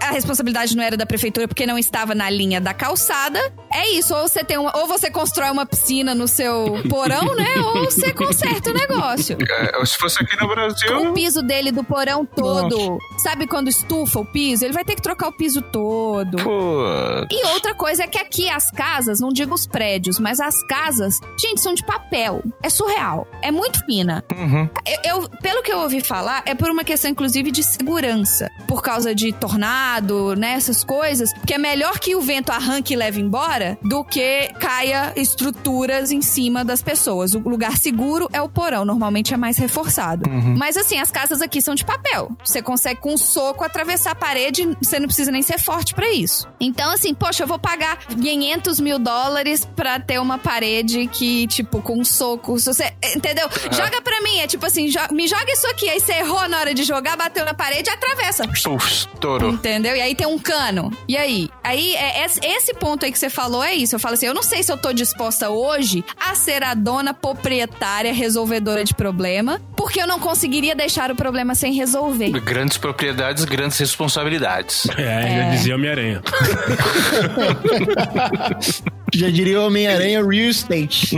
A, 0.01 0.07
a 0.07 0.11
responsabilidade 0.11 0.75
não 0.75 0.83
era 0.83 0.97
da 0.97 1.05
prefeitura 1.05 1.47
porque 1.47 1.65
não 1.65 1.77
estava 1.77 2.15
na 2.15 2.29
linha 2.29 2.59
da 2.59 2.73
calçada. 2.73 3.39
É 3.71 3.89
isso, 3.91 4.15
ou 4.15 4.27
você 4.27 4.43
tem 4.43 4.57
uma, 4.57 4.75
ou 4.77 4.87
você 4.87 5.11
constrói 5.11 5.49
uma 5.51 5.65
piscina 5.65 6.15
no 6.15 6.27
seu 6.27 6.81
porão, 6.89 7.35
né? 7.35 7.45
Ou 7.67 7.85
você 7.85 8.11
conserta 8.13 8.71
o 8.71 8.73
negócio. 8.73 9.37
É, 9.41 9.85
se 9.85 9.97
fosse 9.97 10.21
aqui 10.23 10.35
no 10.37 10.45
O 10.45 10.49
Brasil. 10.49 11.13
piso 11.13 11.41
dele 11.41 11.71
do 11.71 11.83
porão 11.83 12.25
todo. 12.25 12.97
Sabe 13.17 13.45
quando 13.45 13.67
estufa 13.67 14.19
o 14.19 14.25
piso? 14.25 14.63
Ele 14.65 14.73
vai 14.73 14.83
ter 14.85 14.95
que 14.95 15.01
trocar 15.01 15.27
o 15.27 15.31
piso 15.37 15.61
todo. 15.61 16.37
Pô. 16.37 16.83
E 17.29 17.45
outra 17.53 17.73
coisa 17.75 18.03
é 18.03 18.07
que 18.07 18.17
aqui 18.17 18.49
as 18.49 18.71
casas, 18.71 19.19
não 19.19 19.29
digo 19.29 19.53
os 19.53 19.67
prédios, 19.67 20.17
mas 20.19 20.39
as 20.39 20.63
casas, 20.65 21.19
gente, 21.39 21.61
são 21.61 21.73
de 21.73 21.85
papel. 21.85 22.41
É 22.63 22.69
surreal. 22.69 23.27
É 23.41 23.51
muito 23.51 23.83
fina. 23.85 24.23
Uhum. 24.35 24.69
Eu, 25.03 25.21
eu- 25.21 25.29
pelo 25.41 25.61
que 25.61 25.71
eu 25.71 25.79
ouvi 25.79 26.01
falar, 26.01 26.41
é 26.45 26.55
por 26.55 26.69
uma 26.69 26.83
questão, 26.83 27.11
inclusive, 27.11 27.51
de 27.51 27.63
segurança. 27.63 28.49
Por 28.67 28.81
causa 28.81 29.13
de 29.13 29.31
tornado, 29.67 30.35
né? 30.35 30.53
Essas 30.53 30.83
coisas. 30.83 31.33
Porque 31.33 31.53
é 31.53 31.57
melhor 31.57 31.99
que 31.99 32.15
o 32.15 32.21
vento 32.21 32.51
arranque 32.51 32.93
e 32.93 32.97
leve 32.97 33.19
embora 33.19 33.77
do 33.83 34.03
que 34.03 34.49
caia 34.59 35.13
estruturas 35.15 36.11
em 36.11 36.21
cima 36.21 36.63
das 36.63 36.81
pessoas. 36.81 37.33
O 37.33 37.39
lugar 37.39 37.77
seguro 37.77 38.29
é 38.31 38.41
o 38.41 38.49
porão, 38.49 38.85
normalmente 38.85 39.33
é 39.33 39.37
mais 39.37 39.57
reforçado. 39.57 40.29
Mas 40.57 40.77
assim, 40.77 40.99
as 40.99 41.11
casas 41.11 41.41
aqui 41.41 41.61
são 41.61 41.75
de 41.75 41.83
papel. 41.85 42.29
Você 42.43 42.61
consegue 42.61 42.99
com 43.01 43.13
um 43.13 43.17
soco 43.17 43.63
atravessar 43.63 44.11
a 44.11 44.15
parede, 44.15 44.67
você 44.81 44.99
não 44.99 45.07
precisa 45.07 45.31
nem 45.31 45.41
ser 45.41 45.59
forte 45.59 45.93
pra 45.93 46.09
isso. 46.11 46.47
Então, 46.59 46.91
assim, 46.91 47.13
poxa, 47.13 47.43
eu 47.43 47.47
vou 47.47 47.59
pagar 47.59 47.97
500 48.07 48.79
mil 48.79 48.99
dólares 48.99 49.65
pra 49.75 49.99
ter 49.99 50.19
uma 50.19 50.37
parede 50.37 51.07
que, 51.07 51.47
tipo, 51.47 51.81
com 51.81 51.99
um 51.99 52.05
soco. 52.05 52.57
Se 52.59 52.73
você, 52.73 52.93
entendeu? 53.15 53.47
Joga 53.71 54.01
pra 54.01 54.21
mim, 54.21 54.39
é 54.39 54.47
tipo 54.47 54.65
assim, 54.65 54.87
jo- 54.87 54.99
me 55.13 55.27
joga 55.27 55.51
isso 55.51 55.67
aqui. 55.67 55.89
Aí 55.89 55.99
você 55.99 56.13
errou 56.13 56.47
na 56.47 56.59
hora 56.59 56.73
de 56.73 56.83
jogar, 56.83 57.17
bateu 57.17 57.43
na 57.45 57.53
parede 57.53 57.89
e 57.89 57.93
atravessa. 57.93 58.47
Puf, 58.47 58.87
estourou. 58.87 59.56
Entendeu? 59.57 59.95
E 59.95 60.01
aí 60.01 60.13
tem 60.15 60.27
um 60.27 60.37
cano. 60.37 60.91
E 61.07 61.17
aí? 61.17 61.49
Aí, 61.63 61.95
é, 61.95 62.25
esse- 62.25 62.39
esse 62.43 62.73
ponto 62.75 63.05
aí 63.05 63.11
que 63.11 63.17
você 63.19 63.29
falou 63.29 63.63
é 63.63 63.73
isso. 63.73 63.95
Eu 63.95 63.99
falo 63.99 64.13
assim, 64.13 64.27
eu 64.27 64.33
não 64.33 64.43
sei 64.43 64.61
se 64.61 64.71
eu 64.71 64.77
tô 64.77 64.93
disposta 64.93 65.49
hoje 65.49 66.03
a 66.19 66.35
ser 66.35 66.63
a 66.63 66.73
dona 66.73 67.13
proprietária 67.13 68.13
resolvedora 68.13 68.83
de 68.83 68.93
problema, 68.93 69.59
porque 69.75 70.01
eu 70.01 70.07
não 70.07 70.19
conseguiria 70.19 70.75
deixar 70.75 71.09
o 71.11 71.15
problema 71.15 71.55
sem 71.55 71.73
resolver. 71.73 72.29
Grandes 72.41 72.77
propriedades, 72.77 73.45
grandes 73.45 73.77
responsabilidades. 73.79 74.87
É, 74.97 75.43
já 75.43 75.49
dizia 75.51 75.75
Homem-Aranha. 75.75 76.21
Já 79.13 79.29
diria 79.29 79.61
Homem-Aranha 79.61 80.23
Real 80.23 80.49
Estate. 80.49 81.17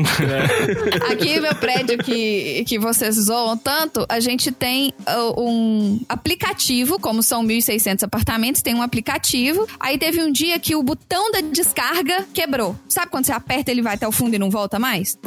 Aqui, 1.11 1.39
meu 1.39 1.55
prédio 1.55 1.97
que, 1.97 2.63
que 2.65 2.77
vocês 2.77 3.15
zoam 3.15 3.57
tanto, 3.57 4.05
a 4.07 4.19
gente 4.19 4.51
tem 4.51 4.93
uh, 5.07 5.41
um 5.41 5.99
aplicativo, 6.07 6.99
como 6.99 7.23
são 7.23 7.43
1.600 7.43 8.03
apartamentos, 8.03 8.61
tem 8.61 8.75
um 8.75 8.81
aplicativo. 8.81 9.67
Aí 9.79 9.97
teve 9.97 10.21
um 10.21 10.31
dia 10.31 10.59
que 10.59 10.75
o 10.75 10.83
botão 10.83 11.31
da 11.31 11.41
descarga 11.41 12.25
quebrou. 12.33 12.75
Sabe 12.87 13.11
quando 13.11 13.25
você 13.25 13.31
aperta 13.31 13.71
ele 13.71 13.81
vai 13.81 13.95
até 13.95 14.07
o 14.07 14.11
fundo 14.11 14.35
e 14.35 14.39
não 14.39 14.49
volta 14.49 14.77
mais? 14.77 15.17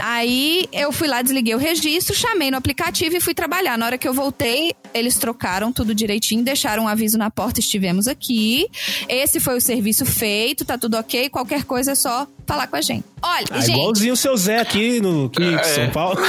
Aí 0.00 0.66
eu 0.72 0.92
fui 0.92 1.08
lá, 1.08 1.20
desliguei 1.20 1.54
o 1.54 1.58
registro, 1.58 2.14
chamei 2.14 2.50
no 2.50 2.56
aplicativo 2.56 3.16
e 3.16 3.20
fui 3.20 3.34
trabalhar. 3.34 3.76
Na 3.76 3.86
hora 3.86 3.98
que 3.98 4.06
eu 4.06 4.14
voltei, 4.14 4.72
eles 4.94 5.16
trocaram 5.16 5.72
tudo 5.72 5.94
direitinho, 5.94 6.44
deixaram 6.44 6.84
um 6.84 6.88
aviso 6.88 7.18
na 7.18 7.30
porta, 7.30 7.60
estivemos 7.60 8.06
aqui. 8.06 8.66
Esse 9.08 9.40
foi 9.40 9.56
o 9.56 9.60
serviço 9.60 10.06
feito, 10.06 10.64
tá 10.64 10.78
tudo 10.78 10.96
ok. 10.96 11.28
Qualquer 11.28 11.55
coisa 11.64 11.92
é 11.92 11.94
só 11.94 12.26
falar 12.46 12.66
com 12.66 12.76
a 12.76 12.80
gente. 12.80 13.04
Olha, 13.22 13.44
Ah, 13.50 13.60
gente, 13.60 13.72
igualzinho 13.78 14.12
o 14.12 14.16
seu 14.16 14.36
Zé 14.36 14.60
aqui 14.60 15.00
no 15.00 15.26
aqui 15.26 15.42
em 15.42 15.62
São 15.64 15.90
Paulo. 15.90 16.16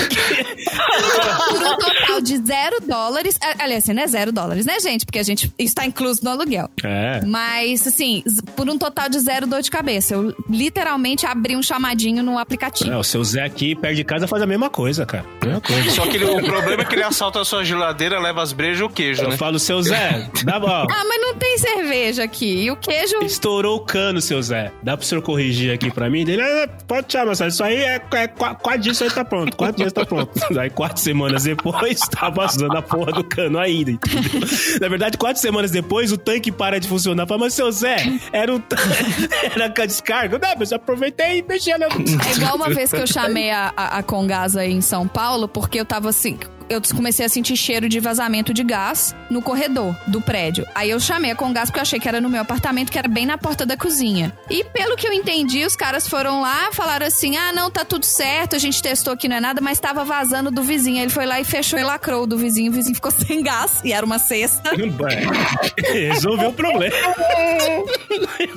por 1.49 1.63
um 1.63 1.78
total 1.78 2.22
de 2.22 2.38
zero 2.38 2.78
dólares. 2.82 3.38
a- 3.41 3.63
Aliás, 3.63 3.84
assim, 3.84 3.93
não 3.93 4.03
é 4.03 4.07
zero 4.07 4.32
dólares, 4.32 4.65
né, 4.65 4.80
gente? 4.80 5.05
Porque 5.05 5.20
a 5.20 5.24
gente 5.24 5.51
está 5.57 5.86
incluso 5.86 6.24
no 6.24 6.30
aluguel. 6.32 6.70
É. 6.84 7.22
Mas, 7.26 7.86
assim, 7.88 8.24
por 8.55 8.70
um 8.70 8.78
total 8.78 9.09
de 9.09 9.20
zero 9.20 9.45
dor 9.47 9.61
de 9.61 9.70
cabeça. 9.70 10.13
Eu 10.13 10.34
literalmente 10.49 11.26
abri 11.26 11.55
um 11.55 11.61
chamadinho 11.63 12.24
no 12.24 12.38
aplicativo. 12.38 12.91
É, 12.91 12.97
o 12.97 13.03
seu 13.03 13.24
Zé 13.24 13.43
aqui 13.43 13.76
perto 13.76 13.95
de 13.95 14.03
casa 14.03 14.28
faz 14.28 14.41
a 14.41 14.45
mesma 14.47 14.70
coisa, 14.70 15.05
cara. 15.05 15.26
Mesma 15.43 15.61
coisa. 15.61 15.89
Só 15.91 16.03
que 16.07 16.18
ele- 16.18 16.26
o 16.26 16.43
problema 16.43 16.82
é 16.82 16.86
que 16.86 16.95
ele 16.95 17.03
assalta 17.03 17.41
a 17.41 17.45
sua 17.45 17.63
geladeira, 17.63 18.20
leva 18.20 18.41
as 18.41 18.53
brejas 18.53 18.80
e 18.80 18.84
o 18.84 18.89
queijo, 18.89 19.24
Eu 19.24 19.30
né? 19.30 19.38
falo, 19.38 19.59
seu 19.59 19.82
Zé, 19.82 20.30
dá 20.43 20.57
ó, 20.57 20.88
Ah, 20.89 21.03
mas 21.07 21.22
não 21.22 21.36
tem 21.36 21.57
cerveja 21.57 22.24
aqui. 22.24 22.63
E 22.63 22.72
o 22.72 22.76
queijo. 22.76 23.18
Estourou 23.24 23.78
o 23.78 23.80
cano, 23.82 24.22
seu 24.22 24.41
Zé. 24.41 24.72
Dá 24.82 24.95
pro 24.97 25.05
senhor 25.05 25.22
corrigir 25.22 25.72
aqui 25.74 25.91
pra 25.91 26.06
mim? 26.09 26.21
Ele, 26.21 26.41
"Ah, 26.41 26.67
pode 26.87 27.07
tirar, 27.07 27.25
Marcelo. 27.25 27.49
Isso 27.49 27.63
aí 27.63 27.77
é, 27.77 28.01
é 28.13 28.27
qua- 28.27 28.55
quatro 28.55 28.81
dias, 28.81 28.95
isso 28.97 29.03
aí 29.03 29.11
tá 29.11 29.23
pronto. 29.25 29.55
Quatro 29.55 29.77
dias 29.77 29.93
tá 29.93 30.05
pronto. 30.05 30.31
Aí 30.59 30.69
quatro 30.69 31.01
semanas 31.01 31.43
depois, 31.43 31.99
tava 32.09 32.45
usando 32.45 32.75
a 32.77 32.81
porra 32.81 33.11
do 33.11 33.23
cano 33.23 33.59
ainda, 33.59 33.91
entendeu? 33.91 34.41
Na 34.81 34.87
verdade, 34.87 35.17
quatro 35.17 35.41
semanas 35.41 35.71
depois, 35.71 36.11
o 36.11 36.17
tanque 36.17 36.51
para 36.51 36.79
de 36.79 36.87
funcionar. 36.87 37.27
Fala, 37.27 37.41
mas 37.41 37.53
seu 37.53 37.71
Zé, 37.71 37.97
era 38.31 38.53
um 38.53 38.61
era 39.55 39.65
a 39.65 39.85
descarga? 39.85 40.39
Não, 40.39 40.55
mas 40.57 40.71
eu 40.71 40.77
aproveitei 40.77 41.39
e 41.39 41.43
mexi 41.43 41.75
na... 41.77 41.85
É 41.87 42.35
igual 42.35 42.55
uma 42.55 42.69
vez 42.69 42.91
que 42.91 42.97
eu 42.99 43.07
chamei 43.07 43.51
a, 43.51 43.71
a, 43.75 43.97
a 43.99 44.03
Congasa 44.03 44.61
aí 44.61 44.71
em 44.73 44.81
São 44.81 45.07
Paulo, 45.07 45.47
porque 45.47 45.79
eu 45.79 45.85
tava 45.85 46.09
assim. 46.09 46.37
Eu 46.70 46.82
comecei 46.95 47.26
a 47.26 47.30
sentir 47.30 47.55
cheiro 47.55 47.88
de 47.89 47.99
vazamento 47.99 48.53
de 48.53 48.63
gás 48.63 49.15
no 49.30 49.41
corredor 49.41 49.95
do 50.07 50.22
prédio. 50.22 50.65
Aí 50.76 50.89
eu 50.89 50.99
chamei 50.99 51.32
a 51.32 51.36
Congás 51.36 51.70
porque 51.70 51.80
eu 51.80 51.84
achei 51.84 51.99
que 51.99 52.07
era 52.07 52.22
no 52.22 52.30
meu 52.30 52.41
apartamento, 52.41 52.91
que 52.91 52.97
era 52.97 53.07
bem 53.07 53.26
na 53.26 53.38
porta 53.38 53.65
da 53.65 53.78
cozinha. 53.78 54.34
E 54.49 54.63
pelo 54.63 54.95
que 54.95 55.07
eu 55.07 55.13
entendi, 55.13 55.65
os 55.65 55.76
caras 55.76 56.07
foram 56.07 56.41
lá, 56.41 56.70
falaram 56.72 57.05
assim: 57.05 57.36
ah, 57.38 57.51
não, 57.51 57.70
tá 57.70 57.86
tudo 57.86 58.05
certo, 58.05 58.55
a 58.55 58.59
gente 58.59 58.82
testou 58.82 59.13
aqui, 59.13 59.28
não 59.28 59.38
é 59.38 59.39
nada, 59.39 59.61
mas 59.61 59.80
tava 59.80 60.03
vazando 60.03 60.51
do 60.51 60.63
vizinho. 60.63 60.97
Aí 60.97 61.03
ele 61.03 61.11
foi 61.11 61.26
lá 61.26 61.39
e 61.39 61.43
fechou 61.43 61.80
e 61.80 61.84
lacrou 61.84 62.26
do 62.26 62.38
vizinho, 62.38 62.72
o 62.72 62.76
vizinho 62.76 62.95
ficou 62.95 63.11
sem 63.11 63.41
gás 63.41 63.82
e 63.84 63.93
era 63.93 64.05
uma 64.05 64.20
cesta. 64.20 64.72
Resolveu 65.91 66.49
o 66.49 66.53
problema. 66.53 66.95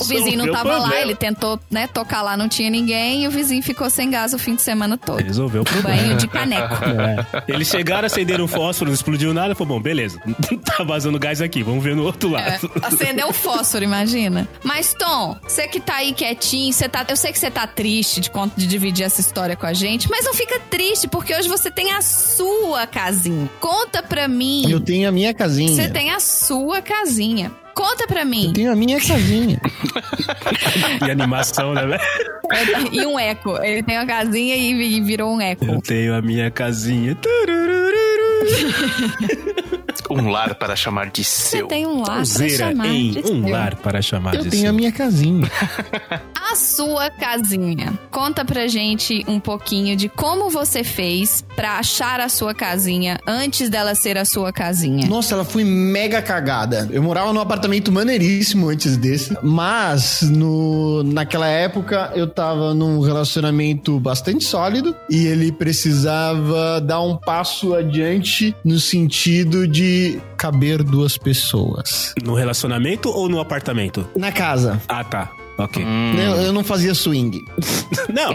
O 0.01 0.05
vizinho 0.05 0.39
não 0.39 0.53
tava 0.53 0.79
lá, 0.79 1.01
ele 1.01 1.15
tentou, 1.15 1.59
né, 1.71 1.87
tocar 1.87 2.23
lá, 2.23 2.37
não 2.37 2.49
tinha 2.49 2.71
ninguém, 2.71 3.25
e 3.25 3.29
o 3.29 3.31
vizinho 3.31 3.63
ficou 3.63 3.89
sem 3.91 4.11
gás 4.11 4.35
o 4.35 4.39
fim 4.39 4.55
de 4.55 4.63
semana 4.63 4.97
todo. 4.97 5.23
Resolveu 5.23 5.63
o 5.63 5.65
problema. 5.65 5.97
Banho 5.97 6.17
de 6.17 6.29
caneco. 6.29 6.75
É. 6.85 7.43
Eles 7.49 7.71
chegaram, 8.01 8.07
acenderam 8.07 8.45
um 8.45 8.49
fósforo, 8.49 8.91
não 8.91 8.95
explodiu 8.95 9.35
nada. 9.35 9.55
Falou, 9.55 9.75
bom, 9.77 9.81
beleza. 9.83 10.21
Tá 10.65 10.85
vazando 10.85 11.19
gás 11.19 11.41
aqui, 11.43 11.63
vamos 11.63 11.83
ver 11.83 11.95
no 11.97 12.05
outro 12.05 12.29
É, 12.37 12.53
lado. 12.53 12.71
acendeu 12.83 13.29
um 13.29 13.33
fósforo, 13.33 13.83
imagina. 13.85 14.49
Mas, 14.63 14.95
Tom, 14.95 15.37
você 15.43 15.67
que 15.67 15.81
tá 15.81 15.97
aí 15.97 16.13
quietinho, 16.13 16.73
você 16.73 16.89
tá, 16.89 17.05
eu 17.09 17.17
sei 17.17 17.33
que 17.33 17.39
você 17.39 17.51
tá 17.51 17.67
triste 17.67 18.21
de, 18.21 18.31
de 18.57 18.67
dividir 18.67 19.05
essa 19.05 19.21
história 19.21 19.57
com 19.57 19.67
a 19.67 19.73
gente, 19.73 20.09
mas 20.11 20.25
não 20.25 20.33
fica 20.35 20.59
triste, 20.71 21.09
porque 21.09 21.35
hoje 21.35 21.49
você 21.49 21.71
tem 21.71 21.93
a 21.93 22.01
sua 22.03 22.87
casinha. 22.87 23.49
Conta 23.61 24.03
pra 24.03 24.29
mim. 24.29 24.71
Eu 24.71 24.81
tenho 24.81 25.09
a 25.09 25.13
minha 25.13 25.35
casinha. 25.35 25.75
Você 25.75 25.89
tem 25.89 26.11
a 26.11 26.21
sua 26.21 26.81
casinha. 26.81 27.51
Conta 27.81 28.07
pra 28.07 28.27
mim. 28.27 28.49
Eu 28.49 28.53
tenho 28.53 28.73
a 28.73 28.77
minha 28.77 29.01
casinha. 29.01 29.59
E 31.07 31.11
animação, 31.11 31.73
né, 31.73 31.87
velho? 31.87 32.03
E 32.93 33.07
um 33.07 33.19
eco. 33.19 33.57
Ele 33.63 33.83
tem 33.83 33.97
uma 33.97 34.07
casinha 34.07 34.55
e 34.55 34.71
e 34.71 35.01
virou 35.01 35.35
um 35.35 35.41
eco. 35.41 35.65
Eu 35.65 35.81
tenho 35.81 36.15
a 36.15 36.21
minha 36.21 36.51
casinha. 36.51 37.15
Tururururu. 37.15 38.30
Um 40.09 40.29
lar 40.29 40.57
para 40.57 40.75
chamar 40.75 41.11
de 41.11 41.23
Você 41.23 41.59
seu. 41.59 41.69
tem 41.69 41.87
um 41.87 41.99
lar 42.01 42.17
pra 42.17 42.25
Zera 42.25 42.51
chamar 42.71 42.87
em 42.89 43.11
de 43.13 43.19
um 43.21 43.23
seu. 43.43 43.49
lar 43.49 43.77
para 43.77 44.03
chamar 44.03 44.35
Eu 44.35 44.43
de 44.43 44.51
tenho 44.51 44.63
seu. 44.63 44.71
a 44.71 44.73
minha 44.73 44.91
casinha. 44.91 45.49
A 46.51 46.57
sua 46.57 47.09
casinha. 47.11 47.97
Conta 48.11 48.45
pra 48.45 48.67
gente 48.67 49.25
um 49.29 49.39
pouquinho 49.39 49.95
de 49.95 50.09
como 50.09 50.51
você 50.51 50.83
fez 50.83 51.45
pra 51.55 51.79
achar 51.79 52.19
a 52.19 52.29
sua 52.29 52.53
casinha 52.53 53.21
antes 53.25 53.71
dela 53.71 53.95
ser 53.95 54.19
a 54.19 54.25
sua 54.25 54.53
casinha. 54.53 55.07
Nossa, 55.07 55.35
ela 55.35 55.45
foi 55.45 55.63
mega 55.63 56.21
cagada. 56.21 56.89
Eu 56.91 57.05
morava 57.05 57.33
num 57.33 57.39
apartamento 57.39 57.93
maneiríssimo 57.93 58.69
antes 58.69 58.97
desse, 58.97 59.37
mas 59.45 60.23
no, 60.23 61.05
naquela 61.05 61.47
época 61.47 62.11
eu 62.17 62.27
tava 62.27 62.75
num 62.75 62.99
relacionamento 63.01 64.01
bastante 64.01 64.43
sólido 64.45 64.97
e 65.09 65.29
ele 65.29 65.53
precisava 65.53 66.81
dar 66.81 67.01
um 67.01 67.17
passo 67.17 67.75
adiante 67.77 68.30
no 68.65 68.79
sentido 68.79 69.67
de 69.67 70.21
caber 70.37 70.83
duas 70.83 71.17
pessoas. 71.19 72.15
No 72.23 72.35
relacionamento 72.35 73.11
ou 73.11 73.29
no 73.29 73.41
apartamento? 73.41 74.09
Na 74.17 74.33
casa. 74.33 74.81
Ah, 74.89 75.05
tá. 75.05 75.40
Ok. 75.65 75.85
Eu, 76.17 76.43
eu 76.47 76.53
não 76.53 76.65
fazia 76.65 76.95
swing. 76.95 77.45
Não, 78.13 78.35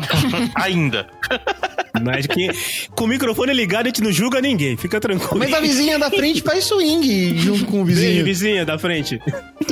Ainda. 0.56 1.08
mas 2.04 2.28
que 2.28 2.50
com 2.92 3.06
o 3.06 3.08
microfone 3.08 3.54
ligado 3.54 3.86
a 3.86 3.90
gente 3.90 4.02
não 4.02 4.12
julga 4.12 4.40
ninguém. 4.42 4.78
Fica 4.78 5.00
tranquilo. 5.00 5.38
Mas 5.38 5.54
a 5.54 5.60
vizinha 5.60 5.98
da 5.98 6.10
frente 6.10 6.42
faz 6.42 6.66
swing 6.66 7.38
junto 7.38 7.66
com 7.66 7.82
o 7.82 7.86
vizinho. 7.86 8.24
vizinha 8.24 8.66
da 8.66 8.78
frente. 8.78 9.20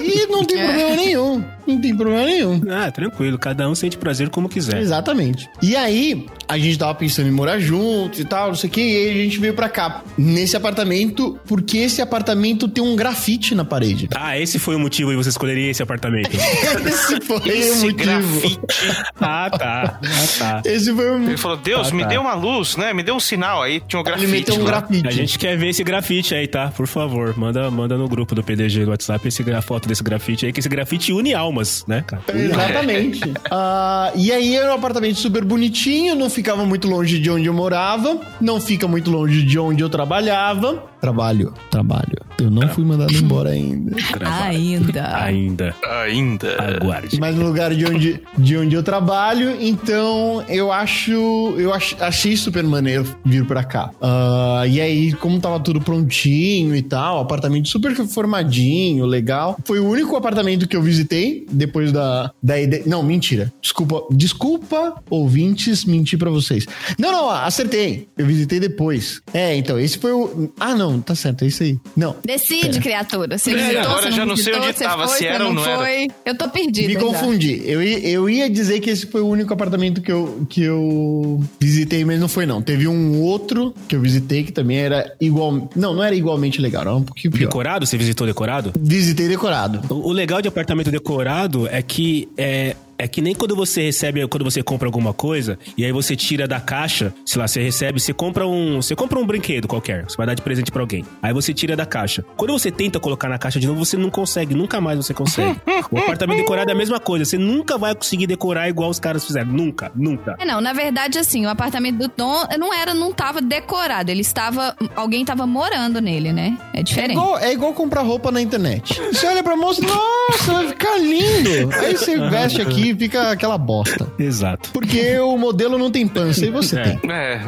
E 0.02 0.26
não 0.28 0.44
tem 0.44 0.58
problema 0.58 0.96
nenhum. 0.96 1.44
Não 1.68 1.80
tem 1.80 1.96
problema 1.96 2.26
nenhum. 2.26 2.62
Ah, 2.70 2.92
tranquilo. 2.92 3.38
Cada 3.38 3.70
um 3.70 3.76
sente 3.76 3.98
prazer 3.98 4.30
como 4.30 4.50
quiser. 4.50 4.82
Exatamente. 4.82 5.50
E 5.62 5.76
aí, 5.76 6.26
a 6.48 6.58
gente 6.58 6.78
tava 6.78 6.94
pensando 6.96 7.28
em 7.28 7.32
morar 7.32 7.60
juntos 7.60 8.20
e 8.20 8.26
tal, 8.26 8.50
não 8.50 8.56
sei 8.56 8.70
o 8.70 8.74
que, 8.74 8.82
e 8.82 8.98
aí 8.98 9.22
a 9.22 9.24
gente 9.24 9.40
veio 9.40 9.54
pra 9.54 9.70
cá, 9.70 10.04
nesse 10.18 10.58
apartamento, 10.58 11.40
porque 11.46 11.78
esse 11.78 12.02
apartamento 12.02 12.68
tem 12.68 12.84
um 12.84 12.96
grafite 12.96 13.56
na 13.56 13.64
parede. 13.64 14.10
Ah, 14.14 14.38
esse 14.38 14.60
foi 14.60 14.76
o 14.76 14.80
motivo 14.80 15.12
de 15.12 15.16
você 15.18 15.30
escolheria 15.30 15.70
esse 15.72 15.82
apartamento. 15.82 16.32
Esse 16.86 17.22
foi 17.22 17.43
Esse 17.50 17.86
motivo. 17.86 17.94
grafite. 17.98 18.60
ah, 19.20 19.50
tá. 19.50 20.00
Ah, 20.04 20.26
tá. 20.40 20.62
Esse 20.66 20.94
foi 20.94 21.10
o 21.12 21.16
Ele 21.24 21.38
falou, 21.38 21.58
Deus, 21.58 21.92
Ah, 21.92 21.96
me 21.96 22.04
tá. 22.04 22.10
deu 22.10 22.22
uma 22.22 22.34
luz, 22.34 22.76
né? 22.78 22.94
Me 22.94 23.04
deu 23.04 23.16
um 23.16 23.20
sinal. 23.20 23.62
Aí 23.64 23.82
tinha 23.88 24.00
um 24.00 24.04
Ele 24.04 24.12
grafite. 24.12 24.32
meteu 24.32 24.56
um 24.56 24.60
lá. 24.60 24.66
grafite. 24.66 25.08
A 25.08 25.12
gente 25.12 25.38
quer 25.40 25.58
ver 25.58 25.70
esse 25.70 25.84
grafite 25.84 26.34
aí, 26.36 26.48
tá? 26.48 26.68
Por 26.76 26.88
favor, 26.88 27.38
manda, 27.38 27.70
manda 27.72 27.98
no 27.98 28.08
grupo 28.08 28.34
do 28.36 28.44
PDG 28.44 28.86
no 28.86 28.92
WhatsApp 28.92 29.28
esse, 29.28 29.44
a 29.52 29.62
foto 29.62 29.88
desse 29.88 30.04
grafite 30.04 30.46
aí, 30.46 30.54
que 30.54 30.60
esse 30.60 30.70
grafite 30.70 31.12
une 31.14 31.34
almas, 31.34 31.84
né, 31.88 32.04
cara? 32.06 32.24
Exatamente. 32.34 33.22
Ah, 33.52 34.12
e 34.16 34.32
aí 34.32 34.56
era 34.56 34.72
um 34.72 34.76
apartamento 34.76 35.16
super 35.18 35.44
bonitinho, 35.44 36.16
não 36.16 36.30
ficava 36.30 36.66
muito 36.66 36.88
longe 36.88 37.20
de 37.20 37.30
onde 37.30 37.46
eu 37.46 37.54
morava, 37.54 38.20
não 38.42 38.60
fica 38.60 38.88
muito 38.88 39.12
longe 39.12 39.44
de 39.44 39.60
onde 39.60 39.84
eu 39.84 39.90
trabalhava. 39.90 40.84
Trabalho, 41.00 41.54
trabalho. 41.70 42.18
Eu 42.40 42.50
não 42.50 42.68
fui 42.70 42.84
mandado 42.84 43.14
embora 43.14 43.50
ainda. 43.52 43.96
Ainda. 44.42 45.18
Ainda. 45.18 45.76
Ainda. 45.86 46.56
Aguarde. 46.78 47.20
mas 47.20 47.33
no 47.34 47.46
lugar 47.48 47.74
de 47.74 47.86
onde, 47.86 48.22
de 48.38 48.58
onde 48.58 48.76
eu 48.76 48.84
trabalho, 48.84 49.58
então 49.62 50.44
eu 50.48 50.72
acho. 50.72 51.12
Eu 51.58 51.74
ach- 51.74 51.96
achei 52.00 52.36
super 52.38 52.64
maneiro 52.64 53.06
vir 53.26 53.46
pra 53.46 53.64
cá. 53.64 53.90
Ah, 54.02 54.64
e 54.68 54.80
aí, 54.82 55.14
como 55.14 55.40
tava 55.40 55.60
tudo 55.60 55.82
prontinho 55.82 56.76
e 56.76 56.82
tal, 56.82 57.20
apartamento 57.20 57.68
super 57.68 57.94
formadinho, 58.08 59.06
legal. 59.06 59.58
Foi 59.66 59.80
o 59.80 59.88
único 59.88 60.16
apartamento 60.16 60.68
que 60.68 60.76
eu 60.76 60.82
visitei 60.82 61.46
depois 61.52 61.92
da, 61.92 62.32
da 62.42 62.60
ideia. 62.60 62.84
Não, 62.86 63.04
mentira. 63.04 63.52
Desculpa, 63.62 64.04
desculpa, 64.12 64.96
ouvintes, 65.10 65.86
menti 65.86 66.18
pra 66.18 66.30
vocês. 66.30 66.66
Não, 66.98 67.12
não, 67.12 67.30
acertei. 67.30 68.08
Eu 68.18 68.26
visitei 68.26 68.60
depois. 68.60 69.22
É, 69.34 69.56
então, 69.56 69.80
esse 69.80 69.98
foi 69.98 70.12
o. 70.12 70.52
Ah, 70.60 70.76
não, 70.76 71.00
tá 71.02 71.16
certo, 71.16 71.44
é 71.44 71.48
isso 71.48 71.64
aí. 71.64 71.78
Não. 71.96 72.16
Decide, 72.26 72.80
criatura. 72.80 73.38
Você 73.38 73.52
É, 73.52 73.56
visitou, 73.56 73.82
agora 73.82 74.02
você 74.04 74.12
já 74.12 74.26
não 74.26 74.36
sei 74.36 74.46
visitou, 74.46 74.68
onde 74.70 74.78
você 74.78 74.84
tava, 74.84 75.08
foi, 75.08 75.18
se 75.18 75.24
você 75.24 75.26
era 75.28 75.46
ou 75.46 75.54
não 75.54 75.66
era. 75.66 75.78
foi. 75.78 76.08
Eu 76.26 76.38
tô. 76.38 76.44
Me 76.54 76.94
já. 76.94 77.13
Confundi. 77.20 77.62
Eu 77.66 77.84
ia, 77.84 78.00
eu 78.00 78.30
ia 78.30 78.50
dizer 78.50 78.80
que 78.80 78.90
esse 78.90 79.06
foi 79.06 79.22
o 79.22 79.28
único 79.28 79.54
apartamento 79.54 80.02
que 80.02 80.12
eu, 80.12 80.46
que 80.50 80.64
eu 80.64 81.44
visitei, 81.60 82.06
mas 82.06 82.20
não 82.20 82.28
foi 82.28 82.46
não. 82.46 82.62
Teve 82.62 82.88
um 82.88 83.20
outro 83.22 83.74
que 83.88 83.96
eu 83.96 84.02
visitei 84.02 84.44
que 84.44 84.52
também 84.52 84.78
era 84.78 85.14
igual... 85.20 85.70
Não, 85.76 85.94
não 85.94 86.04
era 86.04 86.16
igualmente 86.16 86.62
legal, 86.62 86.82
era 86.82 86.96
um 86.96 87.04
pouquinho 87.04 87.32
pior. 87.34 87.48
Decorado? 87.48 87.86
Você 87.86 87.98
visitou 87.98 88.26
decorado? 88.26 88.72
Visitei 88.80 89.28
decorado. 89.28 89.82
O 89.94 90.14
o 90.14 90.16
legal 90.16 90.42
de 90.44 90.48
apartamento 90.48 90.92
decorado 90.92 91.68
é 91.68 91.82
que 91.82 92.30
é. 92.38 92.76
É 93.04 93.08
que 93.08 93.22
nem 93.22 93.36
quando 93.36 93.54
você 93.54 93.82
recebe, 93.82 94.26
quando 94.30 94.46
você 94.46 94.64
compra 94.64 94.88
alguma 94.88 95.14
coisa, 95.14 95.60
e 95.78 95.84
aí 95.84 95.92
você 95.92 96.16
tira 96.16 96.48
da 96.48 96.62
caixa, 96.62 97.14
sei 97.26 97.38
lá, 97.42 97.46
você 97.50 97.62
recebe, 97.62 98.00
você 98.00 98.14
compra 98.14 98.48
um. 98.48 98.82
Você 98.82 98.96
compra 98.96 99.20
um 99.20 99.26
brinquedo 99.26 99.68
qualquer, 99.68 100.06
você 100.10 100.16
vai 100.16 100.26
dar 100.26 100.36
de 100.36 100.42
presente 100.42 100.72
pra 100.72 100.82
alguém. 100.82 101.04
Aí 101.22 101.34
você 101.34 101.54
tira 101.54 101.76
da 101.76 101.86
caixa. 101.86 102.24
Quando 102.38 102.54
você 102.54 102.72
tenta 102.72 103.02
colocar 103.02 103.28
na 103.28 103.38
caixa 103.38 103.60
de 103.60 103.68
novo, 103.68 103.84
você 103.84 103.98
não 103.98 104.10
consegue, 104.10 104.56
nunca 104.56 104.80
mais 104.80 104.96
você 104.98 105.14
consegue. 105.14 105.60
o 105.92 105.98
apartamento 105.98 106.38
decorado 106.38 106.70
é 106.70 106.74
a 106.74 106.78
mesma 106.78 106.98
coisa, 106.98 107.26
você 107.26 107.38
nunca 107.38 107.78
vai 107.78 107.94
conseguir 107.94 108.26
decorar 108.26 108.70
igual 108.70 108.90
os 108.90 109.00
caras 109.02 109.26
fizeram. 109.26 109.52
Nunca, 109.52 109.92
nunca. 109.94 110.38
É, 110.40 110.46
não, 110.46 110.62
na 110.62 110.72
verdade, 110.72 111.20
assim, 111.20 111.46
o 111.46 111.50
apartamento 111.50 111.98
do 111.98 112.08
Tom 112.08 112.46
não 112.58 112.74
era, 112.74 112.94
não 112.94 113.12
tava 113.12 113.42
decorado. 113.42 114.12
Ele 114.12 114.22
estava. 114.22 114.78
Alguém 114.96 115.26
tava 115.26 115.46
morando 115.46 116.00
nele, 116.00 116.32
né? 116.32 116.58
É 116.74 116.80
É 116.80 116.84
diferente. 116.84 117.12
igual, 117.18 117.38
é 117.38 117.52
igual 117.52 117.74
comprar 117.74 118.02
roupa 118.04 118.32
na 118.32 118.42
internet. 118.42 118.98
Você 119.12 119.28
olha 119.28 119.44
pra 119.44 119.58
moça, 119.58 119.82
nossa, 119.82 120.54
vai 120.54 120.68
ficar 120.70 120.98
lindo. 120.98 121.70
Aí 121.82 121.98
você 121.98 122.18
veste 122.30 122.62
aqui 122.62 122.93
e 122.94 122.98
fica 122.98 123.32
aquela 123.32 123.58
bosta. 123.58 124.08
Exato. 124.18 124.70
Porque 124.72 125.18
o 125.20 125.38
modelo 125.38 125.78
não 125.78 125.92
tem 125.92 126.08
pança 126.08 126.46
e 126.46 126.50
você 126.50 126.80
É. 126.80 126.84
tem. 126.84 127.12
É, 127.12 127.42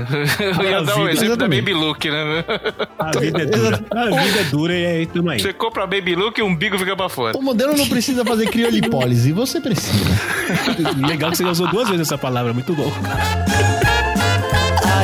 eu 0.59 0.63
ia 0.69 0.81
dar 0.81 0.97
um 0.97 1.07
exemplo 1.07 1.35
da 1.37 1.45
Exatamente. 1.45 1.61
Baby 1.61 1.73
Look, 1.73 2.09
né? 2.09 2.45
A 2.99 3.19
vida 3.19 3.41
é 3.41 3.45
dura. 3.45 3.85
A 3.91 4.05
vida 4.23 4.39
é 4.39 4.43
dura 4.45 4.73
e 4.73 4.85
aí 4.85 5.05
tamo 5.05 5.29
aí. 5.29 5.39
Você 5.39 5.53
compra 5.53 5.83
a 5.83 5.87
Baby 5.87 6.15
Look 6.15 6.37
e 6.37 6.41
o 6.41 6.45
umbigo 6.47 6.77
fica 6.77 6.95
pra 6.95 7.09
fora. 7.09 7.37
O 7.37 7.41
modelo 7.41 7.75
não 7.77 7.87
precisa 7.87 8.23
fazer 8.25 8.47
criolipólise, 8.49 9.31
você 9.31 9.59
precisa. 9.61 10.03
Legal 11.07 11.31
que 11.31 11.37
você 11.37 11.43
usou 11.45 11.67
duas 11.69 11.87
vezes 11.89 12.07
essa 12.07 12.17
palavra, 12.17 12.53
muito 12.53 12.73
bom. 12.73 12.91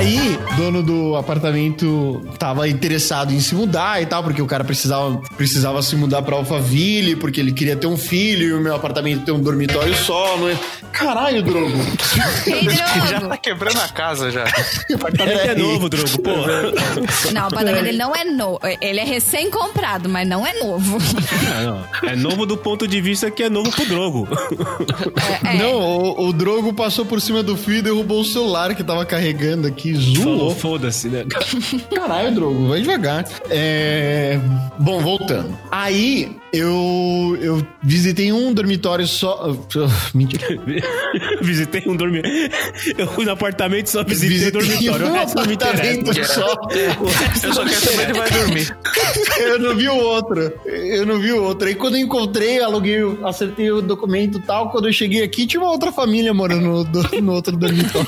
Aí, 0.01 0.35
dono 0.57 0.81
do 0.81 1.15
apartamento 1.15 2.27
tava 2.39 2.67
interessado 2.67 3.31
em 3.31 3.39
se 3.39 3.53
mudar 3.53 4.01
e 4.01 4.05
tal, 4.07 4.23
porque 4.23 4.41
o 4.41 4.47
cara 4.47 4.63
precisava, 4.63 5.21
precisava 5.37 5.79
se 5.83 5.95
mudar 5.95 6.23
pra 6.23 6.35
Alphaville, 6.37 7.15
porque 7.15 7.39
ele 7.39 7.51
queria 7.51 7.75
ter 7.75 7.85
um 7.85 7.95
filho 7.95 8.47
e 8.47 8.53
o 8.53 8.59
meu 8.59 8.73
apartamento 8.73 9.25
tem 9.25 9.31
um 9.31 9.39
dormitório 9.39 9.93
só, 9.93 10.37
não 10.37 10.49
é? 10.49 10.57
Caralho, 10.91 11.43
Drogo. 11.43 11.77
Ei, 12.47 12.67
Já 12.69 13.21
tá 13.21 13.37
quebrando 13.37 13.77
a 13.79 13.87
casa 13.89 14.31
já. 14.31 14.43
O 14.89 14.95
apartamento 14.97 15.39
é 15.39 15.55
novo, 15.55 15.87
Drogo, 15.87 16.19
pô. 16.19 16.31
Não, 17.31 17.43
o 17.43 17.45
apartamento 17.45 17.83
dele 17.83 17.97
não 17.97 18.15
é 18.15 18.25
novo. 18.25 18.59
Ele 18.81 18.99
é 18.99 19.05
recém-comprado, 19.05 20.09
mas 20.09 20.27
não 20.27 20.45
é 20.45 20.53
novo. 20.59 20.97
Não, 21.43 21.63
não. 21.63 22.09
É 22.09 22.15
novo 22.15 22.47
do 22.47 22.57
ponto 22.57 22.87
de 22.87 22.99
vista 22.99 23.29
que 23.29 23.43
é 23.43 23.49
novo 23.49 23.71
pro 23.71 23.85
Drogo. 23.85 24.27
É, 25.43 25.55
é. 25.55 25.57
Não, 25.59 25.75
o, 25.75 26.27
o 26.27 26.33
Drogo 26.33 26.73
passou 26.73 27.05
por 27.05 27.21
cima 27.21 27.43
do 27.43 27.55
fio 27.55 27.75
e 27.75 27.81
derrubou 27.83 28.21
o 28.21 28.25
celular 28.25 28.73
que 28.73 28.83
tava 28.83 29.05
carregando 29.05 29.67
aqui. 29.67 29.90
Que 29.93 30.17
Falou, 30.17 30.37
zoou. 30.37 30.55
foda-se, 30.55 31.09
né? 31.09 31.25
Caralho, 31.93 32.33
Drogo, 32.33 32.67
vai 32.67 32.81
devagar. 32.81 33.25
É... 33.49 34.39
Bom, 34.79 34.99
voltando. 34.99 35.57
Aí 35.71 36.35
eu, 36.53 37.37
eu 37.39 37.65
visitei 37.81 38.31
um 38.31 38.53
dormitório 38.53 39.07
só. 39.07 39.55
Mentira. 40.13 40.45
visitei 41.41 41.83
um 41.87 41.95
dormitório. 41.95 42.49
Eu 42.97 43.07
fui 43.07 43.25
no 43.25 43.31
apartamento 43.31 43.87
e 43.87 43.89
só 43.89 44.03
visitei 44.03 44.49
o 44.49 44.51
dormitório. 44.51 45.05
O 45.05 45.09
um 45.09 45.13
resto 45.13 45.35
não 45.35 45.45
me 45.45 45.53
interessa. 45.53 45.99
apartamento 45.99 46.25
só. 46.25 47.47
Eu 47.47 47.53
só 47.53 47.63
quero 47.63 47.79
saber 47.79 48.09
onde 48.09 48.19
vai 48.19 48.31
dormir. 48.31 48.77
Eu 49.39 49.59
não 49.59 49.75
vi 49.75 49.87
o 49.87 49.97
outro. 49.97 50.53
Eu 50.65 51.05
não 51.05 51.19
vi 51.19 51.31
o 51.31 51.43
outro. 51.43 51.67
Aí 51.67 51.75
quando 51.75 51.95
eu 51.95 52.01
encontrei, 52.01 52.59
aluguei, 52.59 52.99
acertei 53.23 53.71
o 53.71 53.81
documento 53.81 54.37
e 54.37 54.41
tal. 54.41 54.69
Quando 54.71 54.87
eu 54.87 54.93
cheguei 54.93 55.23
aqui, 55.23 55.47
tinha 55.47 55.61
uma 55.61 55.71
outra 55.71 55.91
família 55.91 56.33
morando 56.33 56.61
no, 56.61 57.21
no 57.21 57.33
outro 57.33 57.55
dormitório. 57.55 58.07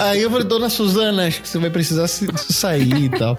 Aí 0.00 0.22
eu 0.22 0.30
falei, 0.30 0.46
dona 0.46 0.70
Suzana, 0.70 1.26
acho 1.26 1.42
que 1.42 1.48
você 1.48 1.58
vai 1.58 1.70
precisar 1.70 2.08
sair 2.08 3.04
e 3.04 3.08
tal. 3.08 3.38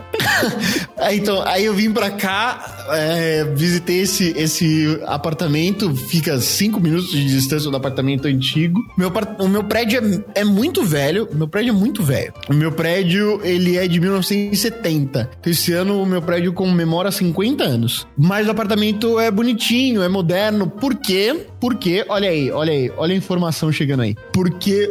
Aí, 0.98 1.18
então, 1.18 1.42
aí 1.46 1.66
eu 1.66 1.74
vim 1.74 1.92
pra 1.92 2.12
cá, 2.12 2.86
é, 2.92 3.44
visitei 3.56 4.02
esse, 4.02 4.34
esse 4.38 5.00
apartamento, 5.06 5.94
fica 5.94 6.40
cinco 6.40 6.80
minutos 6.80 7.12
de 7.12 7.26
distância 7.26 7.70
do 7.70 7.76
apartamento 7.76 8.28
antigo. 8.28 8.80
Meu, 8.98 9.12
o 9.40 9.48
meu 9.50 9.64
prédio 9.66 10.24
é, 10.36 10.42
é 10.42 10.44
muito 10.46 10.84
velho, 10.84 11.28
meu 11.34 11.48
prédio 11.48 11.72
é 11.72 11.74
muito 11.74 12.02
velho. 12.04 12.34
O 12.50 12.54
meu 12.54 12.72
prédio, 12.72 13.42
ele 13.44 13.78
é 13.78 13.86
de 13.86 14.00
1970. 14.00 15.30
Então, 15.40 15.52
esse 15.52 15.74
ano 15.74 16.02
o 16.02 16.06
meu 16.06 16.22
prédio 16.22 16.54
comemora 16.54 17.12
50 17.12 17.64
anos. 17.64 18.08
Mas 18.18 18.48
o 18.48 18.52
apartamento 18.52 19.20
é 19.20 19.30
bonitinho, 19.30 20.02
é 20.02 20.08
moderno. 20.08 20.70
Por 20.70 20.96
quê? 20.96 21.48
Porque, 21.60 22.06
olha 22.08 22.30
aí, 22.30 22.52
olha 22.52 22.72
aí, 22.72 22.92
olha 22.96 23.14
a 23.14 23.18
informação 23.18 23.72
chegando 23.72 24.04
aí. 24.04 24.16
Porque 24.32 24.88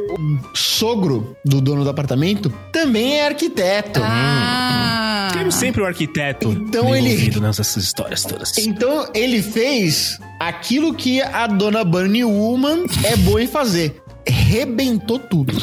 sogro 0.72 1.36
do 1.44 1.60
dono 1.60 1.84
do 1.84 1.90
apartamento 1.90 2.52
também 2.72 3.18
é 3.18 3.26
arquiteto. 3.26 4.00
Ah. 4.02 5.28
Temos 5.32 5.54
sempre 5.54 5.82
o 5.82 5.86
arquiteto 5.86 6.50
Então 6.50 6.94
ele- 6.94 7.40
nessas 7.40 7.76
histórias 7.76 8.22
todas. 8.24 8.56
Então 8.58 9.08
ele 9.14 9.42
fez 9.42 10.18
aquilo 10.38 10.94
que 10.94 11.20
a 11.22 11.46
dona 11.46 11.84
Bunny 11.84 12.24
Woman 12.24 12.84
é 13.04 13.16
boa 13.16 13.42
em 13.42 13.46
fazer. 13.46 14.00
Rebentou 14.26 15.18
tudo. 15.18 15.54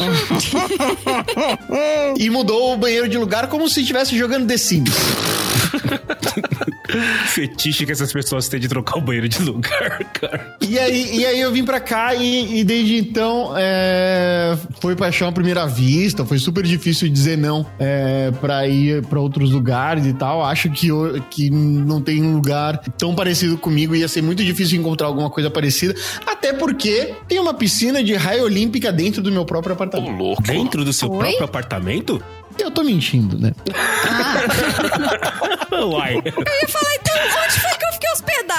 e 2.17 2.29
mudou 2.29 2.73
o 2.73 2.77
banheiro 2.77 3.07
de 3.07 3.17
lugar 3.17 3.47
como 3.47 3.69
se 3.69 3.81
estivesse 3.81 4.17
jogando 4.17 4.47
The 4.47 4.57
Sims. 4.57 4.91
Fetiche 7.27 7.85
que 7.85 7.91
essas 7.91 8.11
pessoas 8.11 8.47
têm 8.47 8.59
de 8.59 8.67
trocar 8.67 8.97
o 8.97 9.01
banheiro 9.01 9.29
de 9.29 9.41
lugar, 9.43 9.99
cara. 10.13 10.57
E 10.61 10.77
aí, 10.79 11.17
e 11.19 11.25
aí 11.25 11.39
eu 11.39 11.51
vim 11.51 11.63
pra 11.63 11.79
cá 11.79 12.15
e, 12.15 12.59
e 12.59 12.63
desde 12.63 12.97
então 12.97 13.53
é, 13.55 14.57
foi 14.81 14.95
paixão 14.95 15.27
à 15.27 15.31
primeira 15.31 15.67
vista. 15.67 16.25
Foi 16.25 16.37
super 16.39 16.63
difícil 16.63 17.07
dizer 17.09 17.37
não 17.37 17.65
é, 17.77 18.31
pra 18.41 18.67
ir 18.67 19.05
pra 19.05 19.19
outros 19.19 19.51
lugares 19.51 20.05
e 20.05 20.13
tal. 20.13 20.43
Acho 20.43 20.69
que, 20.71 20.87
eu- 20.87 21.21
que 21.29 21.49
não 21.49 22.01
tem 22.01 22.23
um 22.23 22.33
lugar 22.35 22.79
tão 22.97 23.13
parecido 23.13 23.57
comigo. 23.57 23.95
Ia 23.95 24.07
ser 24.07 24.21
muito 24.23 24.43
difícil 24.43 24.79
encontrar 24.79 25.07
alguma 25.07 25.29
coisa 25.29 25.49
parecida. 25.49 25.95
Até 26.25 26.53
porque 26.53 27.13
tem 27.27 27.39
uma 27.39 27.53
piscina 27.53 28.03
de 28.03 28.15
raia 28.15 28.43
olímpica 28.43 28.91
dentro 28.91 29.21
do 29.21 29.31
meu 29.31 29.45
próprio 29.45 29.73
Ô, 29.73 29.75
apartamento. 29.75 30.17
louco. 30.17 30.41
Dentro 30.43 30.83
do 30.83 30.91
seu 30.93 31.09
Oi? 31.11 31.19
próprio 31.19 31.45
apartamento? 31.45 32.21
Eu 32.57 32.71
tô 32.71 32.83
mentindo, 32.83 33.37
né? 33.39 33.53
Uai. 33.69 35.49
Eu 36.25 36.53
ia 36.61 36.67
falar, 36.67 36.95
então, 36.95 37.08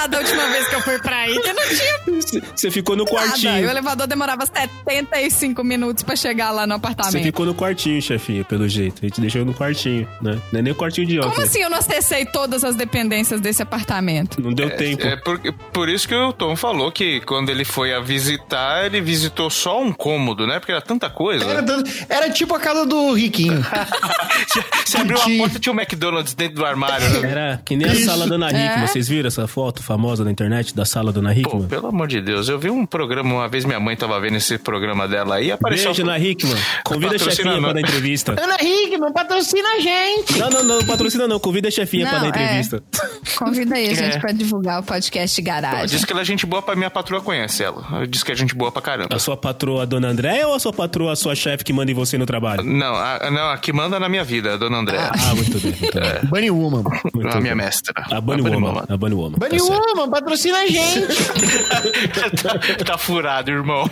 hospedada 0.01 0.16
a 0.16 0.20
última 0.20 0.46
vez 0.48 0.68
que 0.68 0.74
eu 0.74 0.80
fui 0.82 0.98
pra 0.98 1.16
aí? 1.18 1.38
Que 1.40 1.53
não 1.53 1.62
tinha 1.68 2.42
Você 2.57 2.70
ficou 2.70 2.96
no 2.96 3.05
nada. 3.05 3.16
E 3.16 3.18
o 3.18 3.28
quartinho. 3.28 3.70
elevador 3.70 4.07
demorava 4.07 4.46
75 4.46 5.62
minutos 5.64 6.03
pra 6.03 6.16
chegar 6.16 6.51
lá 6.51 6.66
no 6.66 6.74
Você 6.74 6.78
apartamento. 6.78 7.22
ficou 7.24 7.46
no 7.46 7.55
quartinho, 7.55 8.01
chefinho, 8.01 8.44
pelo 8.44 8.68
jeito. 8.68 9.01
A 9.03 9.07
gente 9.07 9.20
deixou 9.20 9.44
no 9.44 9.55
quartinho, 9.55 10.09
né? 10.22 10.38
Não 10.53 10.61
é 10.61 10.62
nem 10.62 10.72
o 10.72 10.76
quartinho 10.76 11.07
de 11.07 11.18
Como 11.18 11.30
óculos. 11.30 11.48
assim 11.48 11.61
eu 11.62 11.70
não 11.70 11.78
acessei 11.78 12.24
todas 12.24 12.64
as 12.64 12.74
dependências 12.74 13.40
desse 13.40 13.62
apartamento? 13.62 14.40
Não 14.40 14.53
deu 14.53 14.70
tempo. 14.76 15.07
É 15.07 15.16
por, 15.16 15.38
por 15.72 15.88
isso 15.88 16.07
que 16.09 16.14
o 16.14 16.32
Tom 16.32 16.57
falou 16.57 16.90
que 16.92 17.20
quando 17.22 17.51
ele 17.51 17.64
foi 17.64 17.92
a 17.94 18.01
visitar, 18.01 18.86
ele 18.86 19.01
visitou 19.01 19.51
só 19.51 19.80
um 19.82 19.92
cômodo, 19.92 20.46
né? 20.46 20.59
Porque 20.59 20.72
era 20.72 20.80
tanta 20.82 21.11
coisa. 21.11 21.44
Era, 21.44 21.64
era 22.09 22.30
tipo 22.30 22.55
a 22.55 22.61
casa 22.61 22.86
do 22.86 23.12
Riquinho. 23.12 23.61
Você 24.84 24.96
abriu 24.98 25.16
a 25.18 25.20
porta 25.38 25.57
e 25.57 25.61
tinha 25.61 25.72
um 25.72 25.78
McDonald's 25.78 26.34
dentro 26.34 26.57
do 26.57 26.64
armário, 26.64 27.09
né? 27.20 27.30
Era 27.30 27.62
que 27.64 27.76
nem 27.76 27.88
a 27.88 27.92
Isso. 27.92 28.07
sala 28.07 28.26
da 28.26 28.34
Ana 28.34 28.48
Hickman. 28.48 28.84
É. 28.84 28.86
Vocês 28.86 29.09
viram 29.09 29.28
essa 29.28 29.46
foto 29.46 29.82
famosa 29.91 30.24
na 30.24 30.30
internet 30.30 30.72
da 30.72 30.84
sala 30.84 31.12
da 31.12 31.18
Ana 31.18 31.34
Pô, 31.34 31.41
Hickman? 31.41 31.66
pelo 31.66 31.88
amor 31.88 32.07
de 32.07 32.20
Deus, 32.20 32.49
eu 32.49 32.61
vi 32.61 32.70
um 32.70 32.86
programa, 32.86 33.34
uma 33.34 33.49
vez 33.49 33.64
minha 33.64 33.80
mãe 33.80 33.97
tava 33.97 34.20
vendo 34.20 34.36
esse 34.36 34.57
programa 34.57 35.09
dela 35.09 35.34
aí, 35.34 35.51
apareceu... 35.51 35.86
Beijo, 35.91 36.03
Ana 36.03 36.16
Hickman. 36.16 36.57
Convida 36.84 37.16
a 37.16 37.18
chefinha 37.18 37.55
não. 37.55 37.61
pra 37.62 37.72
dar 37.72 37.80
entrevista. 37.80 38.32
Ana 38.41 38.57
Hickman, 38.62 39.12
patrocina 39.12 39.68
a 39.68 39.80
gente! 39.80 40.38
Não, 40.38 40.49
não, 40.49 40.62
não, 40.62 40.84
patrocina 40.86 41.26
não. 41.26 41.41
Convida 41.41 41.66
a 41.66 41.70
chefinha 41.72 42.09
pra 42.09 42.20
Não, 42.20 42.30
dar 42.30 42.38
é. 42.38 42.43
entrevista. 42.45 42.82
Convida 43.36 43.74
aí 43.74 43.91
a 43.91 43.95
gente 43.95 44.16
É. 44.16 44.20
pra 44.20 44.30
divulgar 44.30 44.80
o 44.80 44.82
podcast 44.84 45.43
Pô, 45.43 45.47
Garagem. 45.47 45.86
Diz 45.86 46.05
que 46.05 46.12
ela 46.12 46.20
é 46.20 46.24
gente 46.24 46.47
boa 46.47 46.62
pra 46.62 46.76
minha 46.76 46.91
patroa 46.91 47.20
conhece 47.20 47.64
ela. 47.64 48.07
Diz 48.07 48.22
que 48.22 48.30
é 48.30 48.34
gente 48.36 48.55
boa 48.55 48.70
pra 48.70 48.80
caramba. 48.82 49.09
A 49.14 49.18
sua 49.18 49.36
patroa, 49.36 49.82
a 49.82 49.84
dona 49.86 50.09
Andréia, 50.09 50.47
ou 50.47 50.55
a 50.55 50.61
sua 50.61 50.72
patroa, 50.72 51.12
a 51.12 51.16
sua 51.16 51.34
chefe 51.34 51.64
que 51.64 51.72
manda 51.72 51.91
em 51.91 51.95
você 51.95 52.16
no 52.16 52.26
trabalho? 52.26 52.62
Não, 52.62 52.95
a, 52.95 53.28
não, 53.30 53.51
a 53.51 53.59
que 53.59 53.72
manda 53.72 53.99
na 53.99 54.09
minha 54.09 54.22
vida, 54.22 54.55
a 54.55 54.57
dona 54.57 54.78
André. 54.78 54.99
Ah, 54.99 55.34
muito 55.34 55.59
bem. 55.59 55.74
Muito 55.80 56.01
bem. 56.01 56.30
Bunny 56.30 56.51
Woman. 56.51 56.84
Muito 57.14 57.28
a 57.36 57.41
minha 57.41 57.57
bem. 57.57 57.64
mestra. 57.64 57.93
A 57.97 58.20
Bunny 58.20 58.43
Woman. 58.43 58.84
A 58.88 58.97
Bunny 58.97 59.14
Woman. 59.14 59.38
Bunny 59.38 59.59
tá 59.59 59.64
certo. 59.81 59.97
Woman, 59.97 60.11
patrocina 60.11 60.59
a 60.59 60.66
gente! 60.66 61.07
tá, 62.43 62.85
tá 62.85 62.99
furado, 62.99 63.51
irmão. 63.51 63.85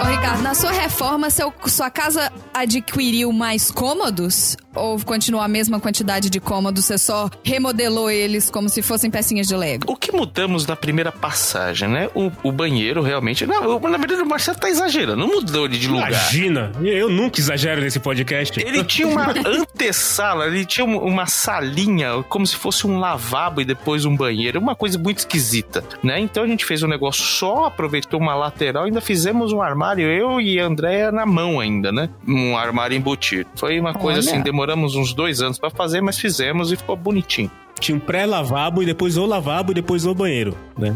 Ô, 0.00 0.04
Ricardo, 0.06 0.42
na 0.42 0.54
sua 0.54 0.72
reforma, 0.72 1.30
seu, 1.30 1.52
sua 1.66 1.90
casa 1.90 2.32
adquiriu 2.52 3.32
mais 3.32 3.70
cômodos? 3.70 4.56
Ou 4.74 4.98
continua 5.00 5.44
a 5.44 5.48
mesma 5.48 5.78
quantidade 5.80 6.30
de 6.30 6.40
cômodos, 6.40 6.84
você 6.84 6.98
só 6.98 7.28
remodelou 7.44 8.10
eles 8.10 8.50
como 8.50 8.68
se 8.68 8.82
fossem 8.82 9.10
pecinhas 9.10 9.46
de 9.46 9.54
Lego? 9.56 9.84
O 9.90 9.96
que 9.96 10.12
mudamos 10.12 10.66
na 10.66 10.74
primeira 10.76 11.12
passagem, 11.12 11.88
né? 11.88 12.08
O, 12.14 12.30
o 12.42 12.52
banheiro 12.52 13.02
realmente. 13.02 13.46
Não, 13.46 13.62
eu- 13.64 13.80
na 13.80 13.98
verdade 13.98 14.22
o 14.22 14.26
Marcelo 14.26 14.58
tá 14.58 14.68
exagerando. 14.70 15.16
Não 15.18 15.28
mudou 15.28 15.66
ele 15.66 15.78
de 15.78 15.88
lugar. 15.88 16.08
Imagina! 16.10 16.72
Eu 16.82 17.08
nunca 17.08 17.40
exagero 17.40 17.80
nesse 17.80 17.98
podcast. 18.00 18.58
Ele 18.60 18.82
tinha 18.84 19.06
uma 19.08 19.32
antessala, 19.46 20.46
ele 20.46 20.64
tinha 20.64 20.84
um- 20.84 20.98
uma 20.98 21.26
salinha, 21.26 22.22
como 22.28 22.46
se 22.46 22.56
fosse 22.56 22.86
um 22.86 22.98
lavabo 22.98 23.60
e 23.60 23.64
depois 23.64 24.04
um 24.04 24.16
banheiro, 24.16 24.58
uma 24.60 24.74
coisa 24.74 24.98
muito 24.98 25.18
esquisita, 25.18 25.84
né? 26.02 26.18
Então 26.20 26.42
a 26.44 26.46
gente 26.46 26.64
fez 26.64 26.82
um 26.82 26.88
negócio 26.88 27.22
só, 27.24 27.66
aproveitou 27.66 28.20
uma 28.20 28.34
lateral, 28.34 28.84
ainda 28.84 29.00
fizemos 29.00 29.52
um 29.52 29.60
armário, 29.62 30.06
eu 30.08 30.40
e 30.40 30.58
a 30.58 30.64
Andréia 30.66 31.12
na 31.12 31.26
mão 31.26 31.60
ainda, 31.60 31.90
né? 31.92 32.08
Um 32.26 32.56
armário 32.56 32.96
embutido. 32.96 33.48
Foi 33.56 33.78
uma 33.78 33.94
coisa 33.94 34.20
Olha. 34.20 34.30
assim, 34.30 34.42
demoramos 34.62 34.94
uns 34.94 35.12
dois 35.12 35.42
anos 35.42 35.58
pra 35.58 35.70
fazer, 35.70 36.00
mas 36.00 36.18
fizemos 36.18 36.70
e 36.70 36.76
ficou 36.76 36.96
bonitinho. 36.96 37.50
Tinha 37.80 37.96
um 37.96 38.00
pré-lavabo 38.00 38.80
e 38.80 38.86
depois 38.86 39.16
o 39.16 39.26
lavabo 39.26 39.72
e 39.72 39.74
depois 39.74 40.06
o 40.06 40.14
banheiro, 40.14 40.56
né? 40.78 40.94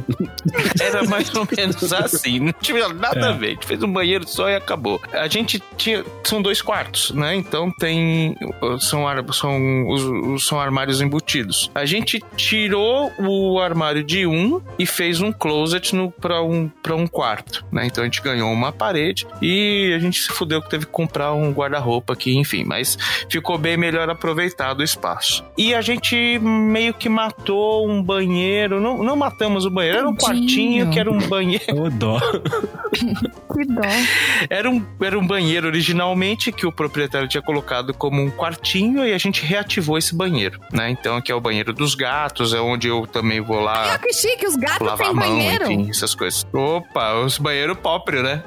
Era 0.80 1.04
mais 1.04 1.34
ou 1.34 1.46
menos 1.56 1.92
assim, 1.92 2.40
não 2.40 2.52
tinha 2.52 2.88
nada 2.88 3.20
É. 3.20 3.28
a 3.28 3.32
ver. 3.32 3.46
A 3.46 3.50
gente 3.50 3.66
fez 3.66 3.82
um 3.82 3.92
banheiro 3.92 4.26
só 4.28 4.48
e 4.48 4.54
acabou. 4.56 5.00
A 5.12 5.26
gente 5.28 5.62
tinha. 5.76 6.04
São 6.24 6.40
dois 6.42 6.60
quartos, 6.62 7.10
né? 7.12 7.34
Então 7.34 7.70
tem. 7.78 8.36
São, 8.80 9.06
ar- 9.06 9.24
são, 9.32 9.88
os, 9.88 10.46
são 10.46 10.60
armários 10.60 11.00
embutidos. 11.00 11.70
A 11.74 11.84
gente 11.84 12.22
tirou 12.36 13.12
o 13.18 13.58
armário 13.60 14.02
de 14.02 14.26
um 14.26 14.60
e 14.78 14.86
fez 14.86 15.20
um 15.20 15.32
closet 15.32 15.94
no, 15.94 16.10
pra, 16.10 16.42
um, 16.42 16.68
pra 16.82 16.94
um 16.94 17.06
quarto, 17.06 17.64
né? 17.72 17.86
Então 17.86 18.02
a 18.02 18.06
gente 18.06 18.20
ganhou 18.22 18.50
uma 18.52 18.72
parede 18.72 19.26
e 19.42 19.92
a 19.94 19.98
gente 19.98 20.20
se 20.20 20.28
fudeu 20.28 20.60
que 20.62 20.70
teve 20.70 20.86
que 20.86 20.92
comprar 20.92 21.32
um 21.32 21.52
guarda-roupa 21.52 22.12
aqui, 22.12 22.36
enfim. 22.36 22.64
Mas 22.64 22.96
ficou 23.28 23.56
bem 23.58 23.76
melhor 23.76 24.08
aproveitado 24.10 24.80
o 24.80 24.82
espaço. 24.82 25.44
E 25.56 25.74
a 25.74 25.80
gente 25.80 26.38
meio 26.38 26.94
que 26.94 27.08
matou 27.08 27.88
um 27.88 28.02
banheiro. 28.02 28.80
Não, 28.80 29.02
não 29.02 29.16
matamos 29.16 29.64
o 29.64 29.70
banheiro, 29.76 29.98
era 29.98 30.08
um 30.08 30.16
quartinho 30.16 30.90
que 30.90 30.98
era 30.98 31.10
um 31.10 31.18
banheiro. 31.28 31.82
Ô, 31.82 31.88
dó. 31.90 32.20
Que 33.56 33.64
dó. 33.64 33.80
Era 34.50 34.68
um, 34.70 34.84
era 35.00 35.18
um 35.18 35.26
banheiro 35.26 35.66
originalmente 35.66 36.52
que 36.52 36.66
o 36.66 36.72
proprietário 36.72 37.26
tinha 37.26 37.40
colocado 37.42 37.94
como 37.94 38.20
um 38.20 38.30
quartinho 38.30 39.02
e 39.06 39.14
a 39.14 39.18
gente 39.18 39.42
reativou 39.44 39.96
esse 39.96 40.14
banheiro, 40.14 40.60
né? 40.70 40.90
Então 40.90 41.16
aqui 41.16 41.32
é 41.32 41.34
o 41.34 41.40
banheiro 41.40 41.72
dos 41.72 41.94
gatos, 41.94 42.52
é 42.52 42.60
onde 42.60 42.88
eu 42.88 43.06
também 43.06 43.40
vou 43.40 43.60
lá 43.60 43.94
Ah, 43.94 43.98
que 43.98 44.12
chique, 44.12 44.46
os 44.46 44.56
gatos 44.56 44.86
lavar 44.86 45.06
têm 45.06 45.14
mão, 45.16 45.26
banheiro. 45.28 45.64
enfim, 45.72 45.88
essas 45.90 46.14
coisas. 46.14 46.46
Opa, 46.52 47.14
os 47.20 47.38
banheiros 47.38 47.78
próprios, 47.78 48.22
né? 48.22 48.42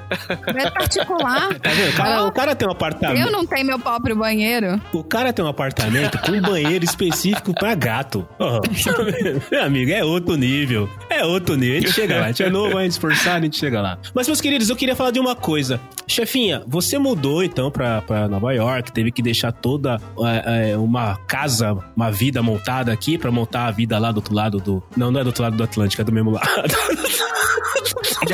É 0.46 0.70
particular. 0.70 1.48
Tá 1.60 1.70
vendo? 1.70 1.90
O 1.90 1.96
cara, 1.96 2.24
o 2.26 2.32
cara 2.32 2.54
tem 2.54 2.68
um 2.68 2.70
apartamento. 2.72 3.26
Eu 3.26 3.32
não 3.32 3.44
tenho 3.44 3.66
meu 3.66 3.78
próprio 3.78 4.14
banheiro. 4.16 4.80
O 4.92 5.02
cara 5.04 5.32
tem 5.32 5.44
um 5.44 5.48
apartamento 5.48 6.18
com 6.18 6.32
um 6.32 6.40
banheiro 6.40 6.84
específico 6.84 7.52
pra 7.54 7.74
gato. 7.74 8.26
Oh, 8.38 8.60
meu 9.50 9.62
amigo, 9.64 9.90
é 9.90 10.04
outro 10.04 10.36
nível. 10.36 10.88
É 11.10 11.24
outro 11.24 11.56
nível. 11.56 11.78
A 11.78 11.80
gente 11.80 11.92
chega 11.92 12.20
lá. 12.20 12.24
A 12.24 12.28
gente 12.28 12.42
é 12.44 12.48
novo, 12.48 12.78
é 12.78 12.86
esforçado, 12.86 13.38
a 13.38 13.40
gente 13.42 13.58
chega 13.58 13.80
lá. 13.82 13.98
Mas, 14.14 14.28
meus 14.28 14.40
queridos, 14.40 14.70
eu 14.70 14.76
queria 14.76 14.94
falar 14.94 15.10
de 15.10 15.18
uma 15.18 15.34
coisa. 15.34 15.80
Chefinha, 16.06 16.62
você 16.66 16.98
mudou 16.98 17.42
então 17.42 17.70
pra, 17.70 18.00
pra 18.02 18.28
Nova 18.28 18.52
York, 18.52 18.92
teve 18.92 19.10
que 19.10 19.20
deixar 19.20 19.50
toda 19.50 20.00
é, 20.20 20.70
é, 20.70 20.76
uma 20.76 21.16
casa, 21.26 21.76
uma 21.96 22.10
vida 22.10 22.42
montada 22.42 22.92
aqui 22.92 23.18
pra 23.18 23.30
montar 23.30 23.66
a 23.66 23.70
vida 23.72 23.98
lá 23.98 24.12
do 24.12 24.16
outro 24.16 24.34
lado 24.34 24.58
do. 24.58 24.82
Não, 24.96 25.10
não 25.10 25.20
é 25.20 25.24
do 25.24 25.26
outro 25.26 25.42
lado 25.42 25.56
do 25.56 25.62
Atlântico, 25.64 26.00
é 26.00 26.04
do 26.04 26.12
mesmo 26.12 26.30
lado. 26.30 26.46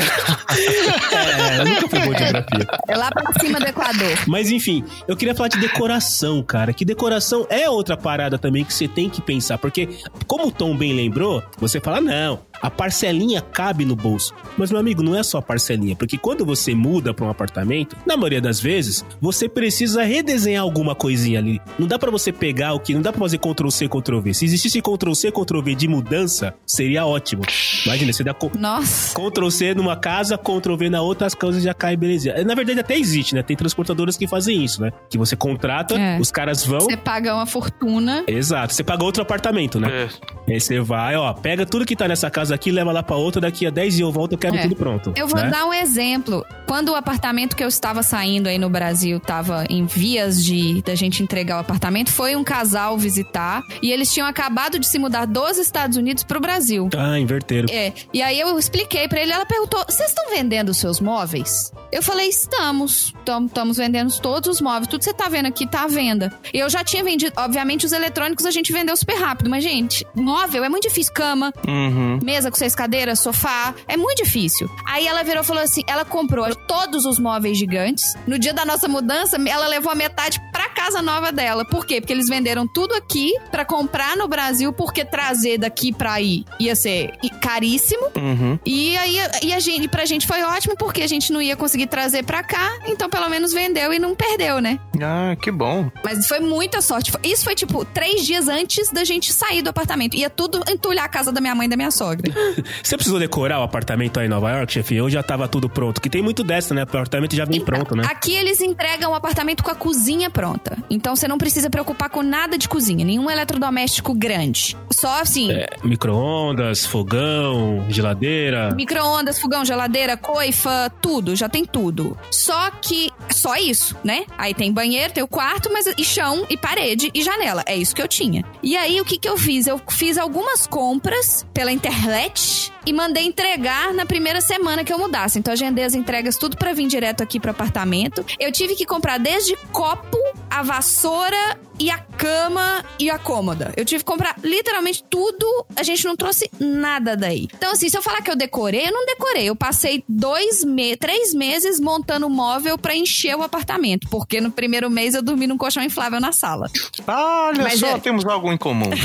de 0.01 0.07
É, 1.17 1.63
nunca 1.63 1.89
foi 1.89 1.99
bom 1.99 2.13
de 2.13 2.19
geografia. 2.19 2.67
É 2.87 2.97
lá 2.97 3.09
pra 3.11 3.33
cima 3.39 3.59
do 3.59 3.65
Equador. 3.65 4.17
Mas 4.27 4.51
enfim, 4.51 4.83
eu 5.07 5.15
queria 5.15 5.35
falar 5.35 5.49
de 5.49 5.59
decoração, 5.59 6.41
cara. 6.43 6.73
Que 6.73 6.85
decoração 6.85 7.45
é 7.49 7.69
outra 7.69 7.97
parada 7.97 8.37
também 8.37 8.63
que 8.63 8.73
você 8.73 8.87
tem 8.87 9.09
que 9.09 9.21
pensar. 9.21 9.57
Porque, 9.57 9.89
como 10.25 10.47
o 10.47 10.51
Tom 10.51 10.75
bem 10.75 10.93
lembrou, 10.93 11.43
você 11.57 11.79
fala, 11.79 12.01
não, 12.01 12.39
a 12.61 12.69
parcelinha 12.69 13.41
cabe 13.41 13.85
no 13.85 13.95
bolso. 13.95 14.33
Mas, 14.57 14.71
meu 14.71 14.79
amigo, 14.79 15.03
não 15.03 15.15
é 15.15 15.23
só 15.23 15.37
a 15.37 15.41
parcelinha. 15.41 15.95
Porque 15.95 16.17
quando 16.17 16.45
você 16.45 16.73
muda 16.73 17.13
pra 17.13 17.25
um 17.25 17.29
apartamento, 17.29 17.95
na 18.05 18.15
maioria 18.15 18.41
das 18.41 18.59
vezes, 18.59 19.05
você 19.21 19.47
precisa 19.47 20.03
redesenhar 20.03 20.63
alguma 20.63 20.95
coisinha 20.95 21.39
ali. 21.39 21.61
Não 21.77 21.87
dá 21.87 21.97
pra 21.99 22.11
você 22.11 22.31
pegar 22.31 22.73
o 22.73 22.79
que. 22.79 22.93
Não 22.93 23.01
dá 23.01 23.11
pra 23.11 23.21
fazer 23.21 23.37
Ctrl 23.37 23.69
C, 23.69 23.87
Ctrl 23.87 24.19
V. 24.19 24.33
Se 24.33 24.45
existisse 24.45 24.81
Ctrl 24.81 25.13
C, 25.13 25.31
Ctrl 25.31 25.61
V 25.61 25.75
de 25.75 25.87
mudança, 25.87 26.53
seria 26.65 27.05
ótimo. 27.05 27.43
Imagina, 27.85 28.13
você 28.13 28.23
dá. 28.23 28.35
Nossa. 28.57 29.13
Ctrl 29.13 29.49
C 29.49 29.73
numa 29.73 29.86
casa, 29.95 30.37
Ctrl 30.37 30.75
V 30.75 30.89
na 30.89 31.01
outra, 31.01 31.27
as 31.27 31.33
coisas 31.35 31.63
já 31.63 31.73
caem, 31.73 31.97
beleza. 31.97 32.33
Na 32.43 32.55
verdade, 32.55 32.79
até 32.79 32.97
existe, 32.97 33.33
né? 33.35 33.41
Tem 33.43 33.55
transportadoras 33.55 34.17
que 34.17 34.27
fazem 34.27 34.63
isso, 34.63 34.81
né? 34.81 34.91
Que 35.09 35.17
você 35.17 35.35
contrata, 35.35 35.95
É. 35.95 36.19
os 36.19 36.31
caras 36.31 36.65
vão. 36.65 36.81
Você 36.81 36.97
paga 36.97 37.33
uma 37.35 37.45
fortuna. 37.45 38.23
Exato, 38.27 38.73
você 38.73 38.83
paga 38.83 39.03
outro 39.03 39.21
apartamento, 39.21 39.79
né? 39.79 40.07
É. 40.47 40.53
Aí 40.53 40.59
você 40.59 40.79
vai, 40.79 41.15
ó, 41.15 41.31
pega 41.33 41.65
tudo 41.65 41.85
que 41.85 41.95
tá 41.95 42.07
nessa 42.07 42.29
casa 42.29 42.55
aqui, 42.55 42.71
leva 42.71 42.91
lá 42.91 43.03
pra 43.03 43.15
outra, 43.15 43.41
daqui 43.41 43.65
a 43.65 43.69
10 43.69 43.95
dias 43.95 44.07
eu 44.07 44.11
volto, 44.11 44.33
eu 44.33 44.37
quero 44.37 44.55
É. 44.55 44.63
tudo 44.63 44.75
pronto. 44.75 45.13
Eu 45.15 45.27
vou 45.27 45.39
né? 45.39 45.49
dar 45.49 45.65
um 45.65 45.73
exemplo. 45.73 46.45
Quando 46.67 46.89
o 46.89 46.95
apartamento 46.95 47.55
que 47.55 47.63
eu 47.63 47.67
estava 47.67 48.03
saindo 48.03 48.47
aí 48.47 48.57
no 48.57 48.69
Brasil 48.69 49.17
estava 49.17 49.65
em 49.69 49.85
vias 49.85 50.43
de 50.43 50.81
da 50.83 50.95
gente 50.95 51.23
entregar 51.23 51.57
o 51.57 51.59
apartamento, 51.59 52.11
foi 52.11 52.35
um 52.35 52.43
casal 52.43 52.97
visitar 52.97 53.63
e 53.81 53.91
eles 53.91 54.13
tinham 54.13 54.27
acabado 54.27 54.77
de 54.77 54.85
se 54.87 54.99
mudar 54.99 55.25
dos 55.25 55.57
Estados 55.57 55.97
Unidos 55.97 56.23
pro 56.23 56.39
Brasil. 56.39 56.89
Ah, 56.97 57.17
inverteram. 57.19 57.67
É, 57.71 57.93
e 58.13 58.21
aí 58.21 58.39
eu 58.39 58.57
expliquei 58.59 59.07
pra 59.07 59.21
ele, 59.21 59.31
ela 59.31 59.45
perguntou: 59.45 59.83
"Vocês 59.87 60.09
estão 60.09 60.29
vendendo 60.29 60.69
os 60.69 60.77
seus 60.77 60.99
móveis?" 60.99 61.71
Eu 61.91 62.03
falei: 62.03 62.27
"Estamos, 62.27 63.13
estamos 63.47 63.77
vendendo 63.77 64.13
todos 64.19 64.49
os 64.55 64.61
móveis, 64.61 64.87
tudo 64.87 64.99
que 64.99 65.05
você 65.05 65.13
tá 65.13 65.29
vendo 65.29 65.45
aqui 65.45 65.65
tá 65.65 65.83
à 65.83 65.87
venda". 65.87 66.33
E 66.53 66.59
eu 66.59 66.69
já 66.69 66.83
tinha 66.83 67.03
vendido, 67.03 67.31
obviamente 67.37 67.85
os 67.85 67.91
eletrônicos 67.93 68.45
a 68.45 68.51
gente 68.51 68.73
vendeu 68.73 68.95
super 68.97 69.15
rápido, 69.17 69.49
mas 69.49 69.63
gente, 69.63 70.05
móvel 70.13 70.63
é 70.65 70.69
muito 70.69 70.83
difícil, 70.87 71.13
cama, 71.13 71.53
Uhum. 71.67 72.19
mesa 72.21 72.51
com 72.51 72.57
seis 72.57 72.75
cadeiras, 72.75 73.19
sofá. 73.21 73.73
É 73.87 73.95
muito 73.95 74.21
difícil. 74.23 74.69
Aí 74.85 75.07
ela 75.07 75.23
virou 75.23 75.43
e 75.43 75.45
falou 75.45 75.63
assim: 75.63 75.83
ela 75.87 76.03
comprou 76.03 76.56
todos 76.57 77.05
os 77.05 77.19
móveis 77.19 77.57
gigantes. 77.57 78.15
No 78.25 78.37
dia 78.39 78.53
da 78.53 78.65
nossa 78.65 78.87
mudança, 78.87 79.37
ela 79.47 79.67
levou 79.67 79.91
a 79.91 79.95
metade 79.95 80.39
pra 80.51 80.69
casa 80.69 81.01
nova 81.01 81.31
dela. 81.31 81.65
Por 81.65 81.85
quê? 81.85 82.01
Porque 82.01 82.13
eles 82.13 82.27
venderam 82.27 82.67
tudo 82.67 82.93
aqui 82.93 83.33
pra 83.51 83.65
comprar 83.65 84.15
no 84.17 84.27
Brasil, 84.27 84.73
porque 84.73 85.05
trazer 85.05 85.57
daqui 85.57 85.93
pra 85.93 86.13
aí 86.13 86.45
ia 86.59 86.75
ser 86.75 87.11
caríssimo. 87.41 88.07
Uhum. 88.15 88.59
E 88.65 88.97
aí 88.97 89.17
e 89.43 89.53
a 89.53 89.59
gente, 89.59 89.87
pra 89.87 90.05
gente 90.05 90.27
foi 90.27 90.43
ótimo, 90.43 90.75
porque 90.77 91.01
a 91.01 91.07
gente 91.07 91.31
não 91.31 91.41
ia 91.41 91.55
conseguir 91.55 91.87
trazer 91.87 92.23
pra 92.23 92.43
cá. 92.43 92.77
Então, 92.85 93.09
pelo 93.09 93.29
menos 93.29 93.51
vendeu 93.53 93.93
e 93.93 93.99
não 93.99 94.15
perdeu, 94.15 94.59
né? 94.59 94.79
Ah, 95.01 95.35
que 95.35 95.51
bom. 95.51 95.89
Mas 96.03 96.27
foi 96.27 96.39
muita 96.39 96.81
sorte. 96.81 97.11
Isso 97.23 97.43
foi 97.43 97.55
tipo 97.55 97.85
três 97.85 98.25
dias 98.25 98.47
antes 98.47 98.91
da 98.91 99.03
gente 99.03 99.31
sair 99.31 99.61
do 99.61 99.69
apartamento. 99.69 100.15
Ia 100.15 100.29
tudo 100.29 100.61
entulhar 100.69 101.05
a 101.05 101.09
casa 101.09 101.31
da 101.31 101.41
minha 101.41 101.55
mãe 101.55 101.67
e 101.67 101.69
da 101.69 101.75
minha 101.75 101.91
sogra. 101.91 102.31
Você 102.81 102.95
precisou 102.95 103.19
decorar 103.19 103.59
o 103.59 103.63
apartamento 103.63 104.19
aí 104.19 104.25
em 104.25 104.29
Nova 104.29 104.51
York, 104.51 104.71
chefe? 104.71 104.99
Ou 104.99 105.09
já 105.09 105.21
tava 105.21 105.47
tudo 105.47 105.69
pronto? 105.69 106.01
Que 106.01 106.09
tem 106.09 106.21
muito 106.21 106.43
dessa, 106.47 106.73
né? 106.73 106.81
O 106.81 106.83
apartamento 106.83 107.35
já 107.35 107.45
vem 107.45 107.61
pronto, 107.61 107.95
né? 107.95 108.03
Aqui 108.09 108.33
eles 108.33 108.61
entregam 108.61 109.11
o 109.11 109.15
apartamento 109.15 109.63
com 109.63 109.69
a 109.69 109.75
cozinha 109.75 110.29
pronta. 110.29 110.77
Então 110.89 111.15
você 111.15 111.27
não 111.27 111.37
precisa 111.37 111.69
preocupar 111.69 112.09
com 112.09 112.23
nada 112.23 112.57
de 112.57 112.67
cozinha, 112.67 113.05
nenhum 113.05 113.29
eletrodoméstico 113.29 114.13
grande. 114.13 114.75
Só 114.91 115.21
assim, 115.21 115.51
É, 115.51 115.67
micro-ondas, 115.83 116.85
fogão, 116.85 117.85
geladeira. 117.89 118.73
micro-ondas, 118.75 119.39
fogão, 119.39 119.63
geladeira, 119.65 120.15
coifa, 120.17 120.91
tudo, 121.01 121.35
já 121.35 121.49
tem 121.49 121.65
tudo. 121.65 122.17
Só 122.31 122.71
que 122.71 123.11
só 123.29 123.55
isso, 123.57 123.95
né? 124.03 124.23
Aí 124.37 124.53
tem 124.53 124.71
banheiro, 124.71 125.13
tem 125.13 125.23
o 125.23 125.27
quarto, 125.27 125.69
mas 125.71 125.85
e 125.97 126.03
chão 126.03 126.45
e 126.49 126.55
parede 126.57 127.11
e 127.13 127.21
janela. 127.21 127.63
É 127.67 127.75
isso 127.75 127.93
que 127.93 128.01
eu 128.01 128.07
tinha. 128.07 128.43
E 128.63 128.75
aí 128.77 128.99
o 129.01 129.05
que 129.05 129.17
que 129.17 129.27
eu 129.27 129.37
fiz? 129.37 129.67
Eu 129.67 129.79
fiz 129.89 130.17
algumas 130.17 130.65
compras 130.65 131.45
pela 131.53 131.71
internet 131.71 132.71
e 132.87 132.93
mandei 132.93 133.25
entregar 133.25 133.93
na 133.93 134.05
primeira 134.05 134.39
semana 134.39 134.81
que 134.81 134.93
eu 134.93 134.97
mudasse. 134.97 135.37
Então 135.37 135.51
agendei 135.51 135.83
as 135.83 135.93
entregas 135.93 136.37
tudo 136.37 136.55
pra 136.55 136.71
vir 136.71 136.87
direto 136.87 137.21
aqui 137.21 137.37
pro 137.37 137.51
apartamento. 137.51 138.25
Eu 138.39 138.49
tive 138.49 138.75
que 138.75 138.85
comprar 138.85 139.17
desde 139.17 139.57
copo, 139.73 140.17
a 140.49 140.63
vassoura 140.63 141.59
e 141.79 141.89
a 141.89 141.97
cama 141.97 142.83
e 142.99 143.09
a 143.09 143.17
cômoda. 143.19 143.73
Eu 143.77 143.85
tive 143.85 144.03
que 144.03 144.11
comprar 144.11 144.35
literalmente 144.43 145.03
tudo. 145.09 145.45
A 145.75 145.83
gente 145.83 146.03
não 146.05 146.15
trouxe 146.15 146.49
nada 146.59 147.15
daí. 147.15 147.47
Então, 147.55 147.71
assim, 147.71 147.89
se 147.89 147.97
eu 147.97 148.01
falar 148.01 148.21
que 148.21 148.31
eu 148.31 148.35
decorei, 148.35 148.87
eu 148.87 148.91
não 148.91 149.05
decorei. 149.05 149.49
Eu 149.49 149.55
passei 149.55 150.03
dois 150.07 150.63
meses, 150.63 150.97
três 150.99 151.33
meses 151.33 151.79
montando 151.79 152.29
móvel 152.29 152.77
pra 152.77 152.95
encher 152.95 153.35
o 153.35 153.43
apartamento. 153.43 154.07
Porque 154.09 154.41
no 154.41 154.51
primeiro 154.51 154.89
mês 154.89 155.13
eu 155.13 155.21
dormi 155.21 155.45
num 155.47 155.57
colchão 155.57 155.83
inflável 155.83 156.19
na 156.19 156.31
sala. 156.31 156.69
Olha 157.07 157.63
Mas 157.63 157.79
só, 157.79 157.87
é- 157.87 157.99
temos 157.99 158.25
algo 158.25 158.51
em 158.51 158.57
comum. 158.57 158.89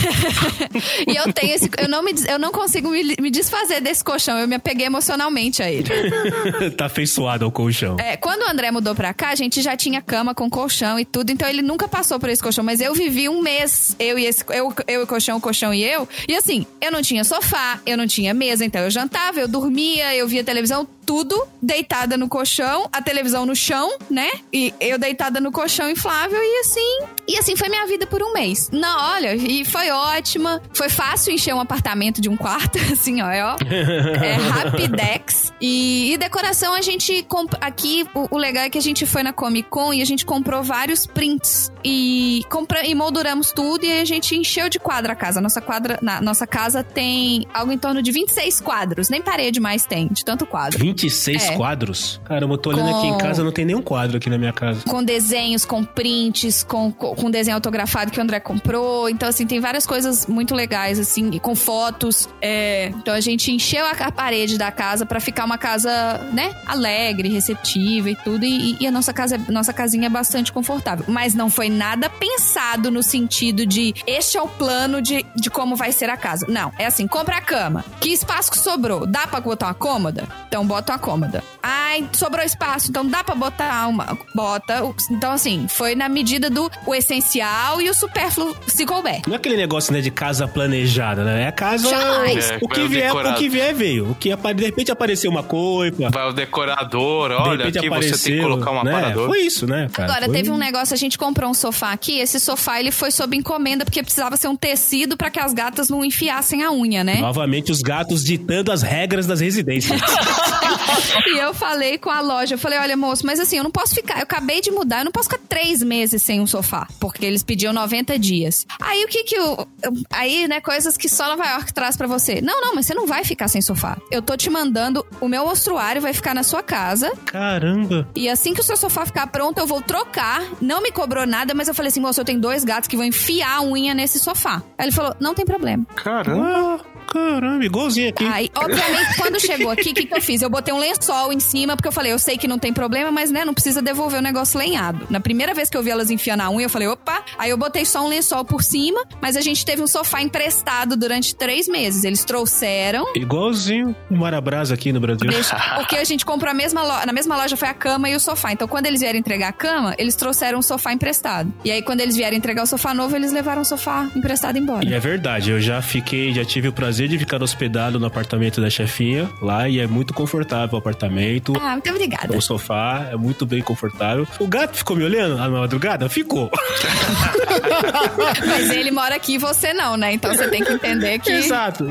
E 1.06 1.16
eu 1.16 1.32
tenho 1.32 1.54
esse. 1.54 1.68
Eu 1.78 1.88
não, 1.88 2.02
me, 2.02 2.12
eu 2.28 2.38
não 2.38 2.52
consigo 2.52 2.88
me, 2.90 3.16
me 3.20 3.30
desfazer 3.30 3.80
desse 3.80 4.02
colchão. 4.02 4.38
Eu 4.38 4.46
me 4.48 4.54
apeguei 4.56 4.86
emocionalmente 4.86 5.62
a 5.62 5.70
ele. 5.70 5.88
tá 6.76 6.86
afeiçoado 6.86 7.44
ao 7.44 7.50
colchão. 7.50 7.96
É, 7.98 8.16
quando 8.16 8.42
o 8.42 8.50
André 8.50 8.70
mudou 8.70 8.94
pra 8.94 9.12
cá, 9.12 9.30
a 9.30 9.34
gente 9.34 9.60
já 9.60 9.76
tinha 9.76 10.00
cama 10.00 10.34
com 10.34 10.48
colchão 10.48 10.98
e 10.98 11.04
tudo, 11.04 11.30
então 11.30 11.48
ele 11.48 11.62
nunca 11.62 11.88
passou 11.88 12.18
por 12.18 12.28
esse 12.28 12.42
colchão, 12.42 12.61
mas 12.62 12.80
eu 12.80 12.94
vivi 12.94 13.28
um 13.28 13.40
mês, 13.40 13.94
eu 13.98 14.18
e 14.18 14.26
esse, 14.26 14.44
eu, 14.48 14.72
eu 14.86 15.00
e 15.00 15.04
o 15.04 15.06
colchão, 15.06 15.38
o 15.38 15.40
colchão 15.40 15.72
e 15.72 15.82
eu, 15.82 16.08
e 16.28 16.34
assim, 16.34 16.66
eu 16.80 16.90
não 16.90 17.02
tinha 17.02 17.24
sofá, 17.24 17.80
eu 17.84 17.96
não 17.96 18.06
tinha 18.06 18.32
mesa, 18.34 18.64
então 18.64 18.80
eu 18.82 18.90
jantava, 18.90 19.40
eu 19.40 19.48
dormia, 19.48 20.14
eu 20.14 20.26
via 20.28 20.44
televisão, 20.44 20.86
tudo 21.04 21.46
deitada 21.60 22.16
no 22.16 22.28
colchão, 22.28 22.88
a 22.92 23.02
televisão 23.02 23.46
no 23.46 23.54
chão, 23.54 23.96
né? 24.10 24.30
E 24.52 24.72
eu 24.80 24.98
deitada 24.98 25.40
no 25.40 25.52
colchão 25.52 25.90
inflável 25.90 26.38
e 26.42 26.60
assim, 26.60 26.98
e 27.28 27.38
assim 27.38 27.56
foi 27.56 27.68
minha 27.68 27.86
vida 27.86 28.06
por 28.06 28.22
um 28.22 28.32
mês. 28.32 28.68
Não, 28.72 29.12
olha, 29.12 29.34
e 29.34 29.64
foi 29.64 29.90
ótima, 29.90 30.60
foi 30.72 30.88
fácil 30.88 31.32
encher 31.32 31.54
um 31.54 31.60
apartamento 31.60 32.20
de 32.20 32.28
um 32.28 32.36
quarto, 32.36 32.78
assim, 32.92 33.20
ó, 33.22 33.30
é, 33.30 33.44
ó. 33.44 33.56
É 33.62 34.34
Rapidex. 34.34 35.52
E, 35.60 36.12
e 36.12 36.18
decoração 36.18 36.74
a 36.74 36.80
gente 36.80 37.26
aqui 37.60 38.06
o, 38.14 38.36
o 38.36 38.38
legal 38.38 38.64
é 38.64 38.70
que 38.70 38.78
a 38.78 38.82
gente 38.82 39.06
foi 39.06 39.22
na 39.22 39.32
Comic 39.32 39.68
Con 39.68 39.92
e 39.92 40.02
a 40.02 40.04
gente 40.04 40.24
comprou 40.24 40.62
vários 40.62 41.06
prints 41.06 41.70
e 41.84 42.42
compra... 42.48 42.86
e 42.86 42.94
molduramos 42.94 43.52
tudo 43.52 43.84
e 43.84 44.00
a 44.00 44.04
gente 44.04 44.36
encheu 44.36 44.68
de 44.68 44.78
quadro 44.78 45.12
a 45.12 45.14
casa. 45.14 45.40
Nossa 45.40 45.60
quadra, 45.60 45.98
na 46.02 46.20
nossa 46.20 46.46
casa 46.46 46.82
tem 46.82 47.46
algo 47.52 47.72
em 47.72 47.78
torno 47.78 48.02
de 48.02 48.12
26 48.12 48.60
quadros, 48.60 49.08
nem 49.08 49.22
parede 49.22 49.60
mais 49.60 49.84
tem, 49.84 50.08
de 50.08 50.24
tanto 50.24 50.46
quadro. 50.46 50.91
26 50.92 51.48
É. 51.50 51.56
quadros? 51.56 52.20
Caramba, 52.24 52.54
eu 52.54 52.58
tô 52.58 52.70
olhando 52.70 52.90
Com- 52.90 52.98
aqui 52.98 53.06
em 53.06 53.18
casa, 53.18 53.42
não 53.42 53.50
tem 53.52 53.64
nenhum 53.64 53.82
quadro 53.82 54.16
aqui 54.18 54.28
na 54.28 54.38
minha 54.38 54.52
casa. 54.52 54.82
Com 54.88 55.02
desenhos, 55.02 55.64
com 55.64 55.82
prints, 55.84 56.62
com, 56.62 56.92
com, 56.92 57.30
desenho 57.30 57.56
autografado 57.56 58.10
que 58.10 58.18
o 58.18 58.22
André 58.22 58.38
comprou. 58.40 59.08
Então, 59.08 59.28
assim, 59.28 59.46
tem 59.46 59.58
várias 59.60 59.86
coisas 59.86 60.26
muito 60.26 60.54
legais, 60.54 60.98
assim, 60.98 61.38
com 61.38 61.54
fotos. 61.54 62.28
É, 62.40 62.88
então, 62.96 63.14
a 63.14 63.20
gente 63.20 63.50
encheu 63.50 63.84
a, 63.86 64.12
parede 64.12 64.58
da 64.58 64.70
casa 64.70 65.06
pra 65.06 65.20
ficar 65.20 65.44
uma 65.44 65.56
casa, 65.56 65.90
né, 66.32 66.54
alegre, 66.66 67.28
receptiva 67.28 68.10
e 68.10 68.16
tudo. 68.16 68.44
E, 68.44 68.76
e 68.80 68.86
a 68.86 68.90
nossa 68.90 69.12
casa, 69.12 69.38
nossa 69.48 69.72
casinha 69.72 70.06
é 70.06 70.10
bastante 70.10 70.52
confortável. 70.52 71.04
Mas 71.08 71.34
não 71.34 71.48
foi 71.48 71.68
nada 71.68 72.10
pensado 72.10 72.90
no 72.90 73.02
sentido 73.02 73.64
de 73.64 73.94
este 74.06 74.36
é 74.36 74.42
o 74.42 74.48
plano 74.48 75.00
de, 75.00 75.24
de 75.36 75.48
como 75.50 75.76
vai 75.76 75.92
ser 75.92 76.10
a 76.10 76.16
casa. 76.16 76.46
Não, 76.48 76.72
é 76.78 76.86
assim, 76.86 77.06
compra 77.06 77.36
a 77.36 77.40
cama. 77.40 77.84
Que 78.00 78.10
espaço 78.10 78.50
que 78.50 78.58
sobrou? 78.58 79.06
Dá 79.06 79.26
pra 79.26 79.40
botar 79.40 79.66
uma 79.66 79.74
cômoda? 79.74 80.26
Então 80.48 80.66
bota 80.66 80.81
uma 80.90 80.98
cômoda. 80.98 81.44
Ai, 81.62 82.08
sobrou 82.12 82.44
espaço, 82.44 82.90
então 82.90 83.06
dá 83.06 83.22
pra 83.22 83.34
botar 83.34 83.86
uma. 83.86 84.18
Bota. 84.34 84.82
Então, 85.10 85.32
assim, 85.32 85.66
foi 85.68 85.94
na 85.94 86.08
medida 86.08 86.50
do 86.50 86.70
o 86.86 86.94
essencial 86.94 87.80
e 87.80 87.88
o 87.88 87.94
supérfluo 87.94 88.56
se 88.66 88.84
couber. 88.84 89.22
Não 89.26 89.34
é 89.34 89.36
aquele 89.36 89.56
negócio, 89.56 89.92
né, 89.92 90.00
de 90.00 90.10
casa 90.10 90.48
planejada, 90.48 91.24
né? 91.24 91.42
É 91.44 91.46
a 91.48 91.52
casa. 91.52 91.88
Jamais. 91.88 92.50
É, 92.50 92.58
o, 92.60 92.68
que 92.68 92.88
vier, 92.88 93.14
o 93.14 93.34
que 93.34 93.48
vier, 93.48 93.74
veio. 93.74 94.10
O 94.10 94.14
que 94.14 94.34
de 94.34 94.64
repente 94.64 94.90
apareceu 94.90 95.30
uma 95.30 95.42
coifa. 95.42 96.10
Vai 96.10 96.28
o 96.28 96.32
decorador, 96.32 97.28
de 97.28 97.34
olha, 97.34 97.58
repente 97.58 97.78
aqui 97.78 97.86
apareceu, 97.86 98.16
você 98.16 98.30
tem 98.30 98.38
que 98.38 98.42
colocar 98.42 98.70
um 98.70 98.82
né? 98.84 98.90
aparador. 98.96 99.28
Foi 99.28 99.40
isso, 99.40 99.66
né, 99.66 99.88
cara? 99.92 100.10
Agora, 100.10 100.26
Foi- 100.26 100.34
teve 100.34 100.50
um 100.50 100.56
negócio, 100.56 100.94
a 100.94 100.96
gente 100.96 101.16
comprou 101.16 101.50
um 101.50 101.54
sofá 101.54 101.92
aqui, 101.92 102.18
esse 102.18 102.40
sofá 102.40 102.80
ele 102.80 102.90
foi 102.90 103.10
sob 103.10 103.36
encomenda, 103.36 103.84
porque 103.84 104.02
precisava 104.02 104.36
ser 104.36 104.48
um 104.48 104.56
tecido 104.56 105.16
pra 105.16 105.30
que 105.30 105.38
as 105.38 105.52
gatas 105.52 105.88
não 105.88 106.04
enfiassem 106.04 106.62
a 106.62 106.72
unha, 106.72 107.04
né? 107.04 107.16
Novamente 107.16 107.70
os 107.70 107.80
gatos 107.80 108.24
ditando 108.24 108.72
as 108.72 108.82
regras 108.82 109.26
das 109.26 109.40
residências. 109.40 110.00
E 111.26 111.38
eu 111.38 111.54
falei 111.54 111.98
com 111.98 112.10
a 112.10 112.20
loja, 112.20 112.54
eu 112.54 112.58
falei, 112.58 112.78
olha, 112.78 112.96
moço, 112.96 113.24
mas 113.24 113.38
assim, 113.40 113.56
eu 113.56 113.64
não 113.64 113.70
posso 113.70 113.94
ficar, 113.94 114.16
eu 114.18 114.22
acabei 114.22 114.60
de 114.60 114.70
mudar, 114.70 115.00
eu 115.00 115.04
não 115.04 115.12
posso 115.12 115.28
ficar 115.28 115.40
três 115.48 115.82
meses 115.82 116.22
sem 116.22 116.40
um 116.40 116.46
sofá, 116.46 116.86
porque 117.00 117.24
eles 117.24 117.42
pediam 117.42 117.72
90 117.72 118.18
dias. 118.18 118.66
Aí 118.80 119.04
o 119.04 119.08
que 119.08 119.24
que 119.24 119.34
eu... 119.34 119.66
Aí, 120.10 120.46
né, 120.48 120.60
coisas 120.60 120.96
que 120.96 121.08
só 121.08 121.28
Nova 121.28 121.44
York 121.46 121.72
traz 121.72 121.96
pra 121.96 122.06
você. 122.06 122.40
Não, 122.40 122.60
não, 122.60 122.74
mas 122.74 122.86
você 122.86 122.94
não 122.94 123.06
vai 123.06 123.24
ficar 123.24 123.48
sem 123.48 123.62
sofá. 123.62 123.96
Eu 124.10 124.22
tô 124.22 124.36
te 124.36 124.50
mandando, 124.50 125.04
o 125.20 125.28
meu 125.28 125.44
mostruário 125.46 126.00
vai 126.02 126.12
ficar 126.12 126.34
na 126.34 126.42
sua 126.42 126.62
casa, 126.62 127.12
Caramba. 127.26 128.08
e 128.14 128.28
assim 128.28 128.54
que 128.54 128.60
o 128.60 128.64
seu 128.64 128.76
sofá 128.76 129.06
ficar 129.06 129.26
pronto, 129.28 129.58
eu 129.58 129.66
vou 129.66 129.80
trocar. 129.80 130.42
Não 130.60 130.82
me 130.82 130.90
cobrou 130.90 131.26
nada, 131.26 131.54
mas 131.54 131.68
eu 131.68 131.74
falei 131.74 131.88
assim, 131.88 132.00
moço, 132.00 132.20
eu 132.20 132.24
tenho 132.24 132.40
dois 132.40 132.64
gatos 132.64 132.88
que 132.88 132.96
vão 132.96 133.04
enfiar 133.04 133.58
a 133.58 133.62
unha 133.62 133.94
nesse 133.94 134.18
sofá. 134.18 134.62
Aí 134.78 134.86
ele 134.86 134.92
falou, 134.92 135.14
não 135.20 135.34
tem 135.34 135.44
problema. 135.44 135.84
Caramba. 135.94 136.80
Caramba, 137.12 137.62
igualzinho 137.62 138.08
aqui. 138.08 138.24
Aí, 138.24 138.50
obviamente, 138.54 139.16
quando 139.18 139.38
chegou 139.38 139.70
aqui, 139.70 139.90
o 139.90 139.94
que, 139.94 140.06
que 140.06 140.16
eu 140.16 140.22
fiz? 140.22 140.40
Eu 140.40 140.48
botei 140.48 140.72
um 140.72 140.78
lençol 140.78 141.30
em 141.30 141.40
cima, 141.40 141.76
porque 141.76 141.86
eu 141.86 141.92
falei, 141.92 142.10
eu 142.10 142.18
sei 142.18 142.38
que 142.38 142.48
não 142.48 142.58
tem 142.58 142.72
problema, 142.72 143.10
mas 143.10 143.30
né, 143.30 143.44
não 143.44 143.52
precisa 143.52 143.82
devolver 143.82 144.18
o 144.18 144.22
negócio 144.22 144.58
lenhado. 144.58 145.06
Na 145.10 145.20
primeira 145.20 145.52
vez 145.52 145.68
que 145.68 145.76
eu 145.76 145.82
vi 145.82 145.90
elas 145.90 146.10
enfiando 146.10 146.40
a 146.40 146.50
unha, 146.50 146.64
eu 146.64 146.70
falei, 146.70 146.88
opa. 146.88 147.22
Aí 147.38 147.50
eu 147.50 147.58
botei 147.58 147.84
só 147.84 148.02
um 148.02 148.08
lençol 148.08 148.46
por 148.46 148.62
cima, 148.62 149.04
mas 149.20 149.36
a 149.36 149.42
gente 149.42 149.62
teve 149.64 149.82
um 149.82 149.86
sofá 149.86 150.22
emprestado 150.22 150.96
durante 150.96 151.34
três 151.34 151.68
meses. 151.68 152.04
Eles 152.04 152.24
trouxeram. 152.24 153.06
Igualzinho 153.14 153.94
o 154.10 154.16
Marabras 154.16 154.72
aqui 154.72 154.90
no 154.90 155.00
Brasil. 155.00 155.30
Porque 155.76 155.96
a 155.96 156.04
gente 156.04 156.24
comprou 156.24 156.50
a 156.50 156.54
mesma 156.54 156.82
loja. 156.82 157.04
Na 157.04 157.12
mesma 157.12 157.36
loja 157.36 157.56
foi 157.58 157.68
a 157.68 157.74
cama 157.74 158.08
e 158.08 158.16
o 158.16 158.20
sofá. 158.20 158.52
Então, 158.52 158.66
quando 158.66 158.86
eles 158.86 159.00
vieram 159.00 159.18
entregar 159.18 159.48
a 159.48 159.52
cama, 159.52 159.94
eles 159.98 160.14
trouxeram 160.14 160.58
um 160.58 160.62
sofá 160.62 160.94
emprestado. 160.94 161.52
E 161.62 161.70
aí, 161.70 161.82
quando 161.82 162.00
eles 162.00 162.16
vieram 162.16 162.36
entregar 162.36 162.62
o 162.62 162.66
sofá 162.66 162.94
novo, 162.94 163.14
eles 163.14 163.32
levaram 163.32 163.62
o 163.62 163.64
sofá 163.64 164.08
emprestado 164.16 164.58
embora. 164.58 164.84
E 164.84 164.94
é 164.94 164.98
verdade, 164.98 165.50
eu 165.50 165.60
já 165.60 165.82
fiquei, 165.82 166.32
já 166.32 166.44
tive 166.44 166.68
o 166.68 166.72
prazer 166.72 167.01
de 167.08 167.18
ficar 167.18 167.42
hospedado 167.42 167.98
no 168.00 168.06
apartamento 168.06 168.60
da 168.60 168.68
chefinha 168.70 169.28
lá 169.40 169.68
e 169.68 169.78
é 169.80 169.86
muito 169.86 170.12
confortável 170.14 170.76
o 170.76 170.78
apartamento. 170.78 171.52
Ah, 171.60 171.72
muito 171.72 171.90
obrigada. 171.90 172.36
O 172.36 172.40
sofá 172.40 173.08
é 173.10 173.16
muito 173.16 173.44
bem 173.46 173.62
confortável. 173.62 174.26
O 174.38 174.46
gato 174.46 174.76
ficou 174.76 174.96
me 174.96 175.04
olhando 175.04 175.36
na 175.36 175.48
madrugada? 175.48 176.08
Ficou. 176.08 176.50
Mas 178.46 178.70
ele 178.70 178.90
mora 178.90 179.14
aqui 179.16 179.34
e 179.34 179.38
você 179.38 179.72
não, 179.72 179.96
né? 179.96 180.12
Então 180.12 180.32
você 180.34 180.48
tem 180.48 180.62
que 180.64 180.72
entender 180.72 181.18
que. 181.18 181.30
Exato. 181.30 181.84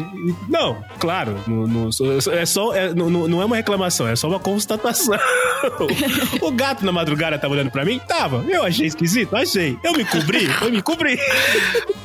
Não, 0.47 0.84
claro, 0.99 1.38
não, 1.47 1.68
não- 1.68 1.89
é 2.34 2.45
só, 2.45 2.74
é- 2.74 2.93
não, 2.93 3.09
não- 3.09 3.28
não 3.28 3.41
é 3.41 3.45
uma 3.45 3.55
reclamação, 3.55 4.07
é 4.07 4.16
só 4.16 4.28
uma 4.28 4.39
constatação. 4.39 5.18
o 6.41 6.51
gato 6.51 6.86
na 6.86 6.91
madrugada 6.91 7.38
tava 7.38 7.53
olhando 7.53 7.72
pra 7.72 7.86
mim? 7.86 7.99
Tava. 8.07 8.43
Eu 8.47 8.64
achei 8.64 8.88
esquisito? 8.88 9.36
Achei. 9.36 9.78
Eu 9.84 9.93
me 9.93 10.05
cobri? 10.05 10.47
Eu 10.62 10.72
me 10.72 10.82
cobri. 10.82 11.20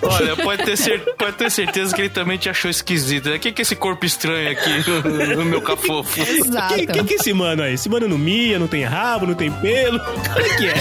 Olha, 0.03 0.37
pode 0.37 0.65
ter, 0.65 0.77
cer- 0.77 1.01
pode 1.17 1.37
ter 1.37 1.51
certeza 1.51 1.95
que 1.95 2.03
ele 2.03 2.09
também 2.11 2.39
te 2.39 2.49
achou 2.49 2.71
esquisito. 2.71 2.96
O 2.97 3.39
que, 3.39 3.53
que 3.53 3.61
é 3.61 3.63
esse 3.63 3.77
corpo 3.77 4.05
estranho 4.07 4.51
aqui 4.51 4.91
no, 4.91 5.37
no 5.37 5.45
meu 5.45 5.61
cafofo? 5.61 6.21
Exato. 6.23 6.75
Quem, 6.75 6.87
quem 6.87 7.05
que 7.05 7.15
é 7.15 7.17
esse 7.17 7.33
mano 7.33 7.63
aí? 7.63 7.75
Esse 7.75 7.89
mano 7.89 8.09
não 8.09 8.19
mia, 8.19 8.59
não 8.59 8.67
tem 8.67 8.85
rabo, 8.85 9.27
não 9.27 9.35
tem 9.35 9.51
pelo. 9.51 9.99
É 9.99 10.57
que 10.57 10.67
é? 10.67 10.75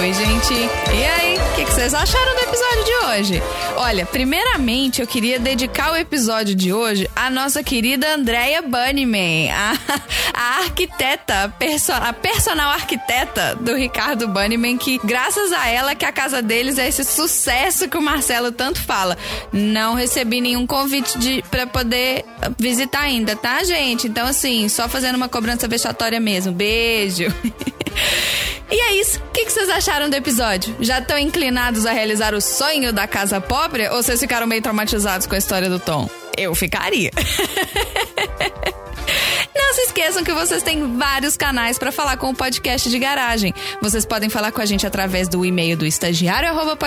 Oi, 0.00 0.12
gente. 0.12 0.81
Vocês 1.82 1.94
acharam 1.94 2.34
do 2.36 2.40
episódio 2.42 2.84
de 2.84 2.92
hoje? 3.06 3.42
Olha, 3.76 4.06
primeiramente 4.06 5.00
eu 5.00 5.06
queria 5.06 5.40
dedicar 5.40 5.90
o 5.92 5.96
episódio 5.96 6.54
de 6.54 6.72
hoje 6.72 7.10
à 7.16 7.28
nossa 7.28 7.60
querida 7.60 8.14
Andrea 8.14 8.62
Bunnyman, 8.62 9.50
a, 9.50 9.76
a 10.32 10.58
arquiteta, 10.60 11.52
perso- 11.58 11.90
a 11.90 12.12
personal 12.12 12.70
arquiteta 12.70 13.56
do 13.60 13.74
Ricardo 13.74 14.28
Bunnyman, 14.28 14.78
que 14.78 15.00
graças 15.02 15.50
a 15.52 15.66
ela 15.68 15.96
que 15.96 16.04
a 16.04 16.12
casa 16.12 16.40
deles 16.40 16.78
é 16.78 16.86
esse 16.86 17.02
sucesso 17.02 17.88
que 17.88 17.98
o 17.98 18.02
Marcelo 18.02 18.52
tanto 18.52 18.80
fala. 18.80 19.18
Não 19.52 19.94
recebi 19.94 20.40
nenhum 20.40 20.64
convite 20.68 21.18
de, 21.18 21.42
pra 21.50 21.66
poder 21.66 22.24
visitar 22.60 23.00
ainda, 23.00 23.34
tá, 23.34 23.64
gente? 23.64 24.06
Então, 24.06 24.28
assim, 24.28 24.68
só 24.68 24.88
fazendo 24.88 25.16
uma 25.16 25.28
cobrança 25.28 25.66
vexatória 25.66 26.20
mesmo. 26.20 26.52
Beijo. 26.52 27.24
E 28.70 28.80
é 28.80 29.00
isso. 29.00 29.18
O 29.18 29.30
que, 29.32 29.48
vocês 29.48 29.68
acharam 29.68 30.08
do 30.08 30.16
episódio? 30.16 30.74
Já 30.80 30.98
estão 30.98 31.18
inclinados 31.18 31.84
a 31.84 31.92
realizar 31.92 32.34
o 32.34 32.40
sonho 32.40 32.92
da 32.92 33.06
casa 33.06 33.40
pobre 33.40 33.88
ou 33.88 34.02
vocês 34.02 34.18
ficaram 34.18 34.46
meio 34.46 34.62
traumatizados 34.62 35.26
com 35.26 35.34
a 35.34 35.38
história 35.38 35.68
do 35.68 35.78
Tom? 35.78 36.08
Eu 36.36 36.54
ficaria. 36.54 37.10
Não 39.54 39.74
se 39.74 39.82
esqueçam 39.82 40.24
que 40.24 40.32
vocês 40.32 40.62
têm 40.62 40.96
vários 40.96 41.36
canais 41.36 41.78
para 41.78 41.92
falar 41.92 42.16
com 42.16 42.30
o 42.30 42.34
podcast 42.34 42.88
de 42.88 42.98
garagem. 42.98 43.54
Vocês 43.80 44.04
podem 44.04 44.28
falar 44.28 44.52
com 44.52 44.60
a 44.60 44.66
gente 44.66 44.86
através 44.86 45.28
do 45.28 45.44
e-mail 45.44 45.76
do 45.76 45.86
estagiário 45.86 46.48
arroba 46.48 46.78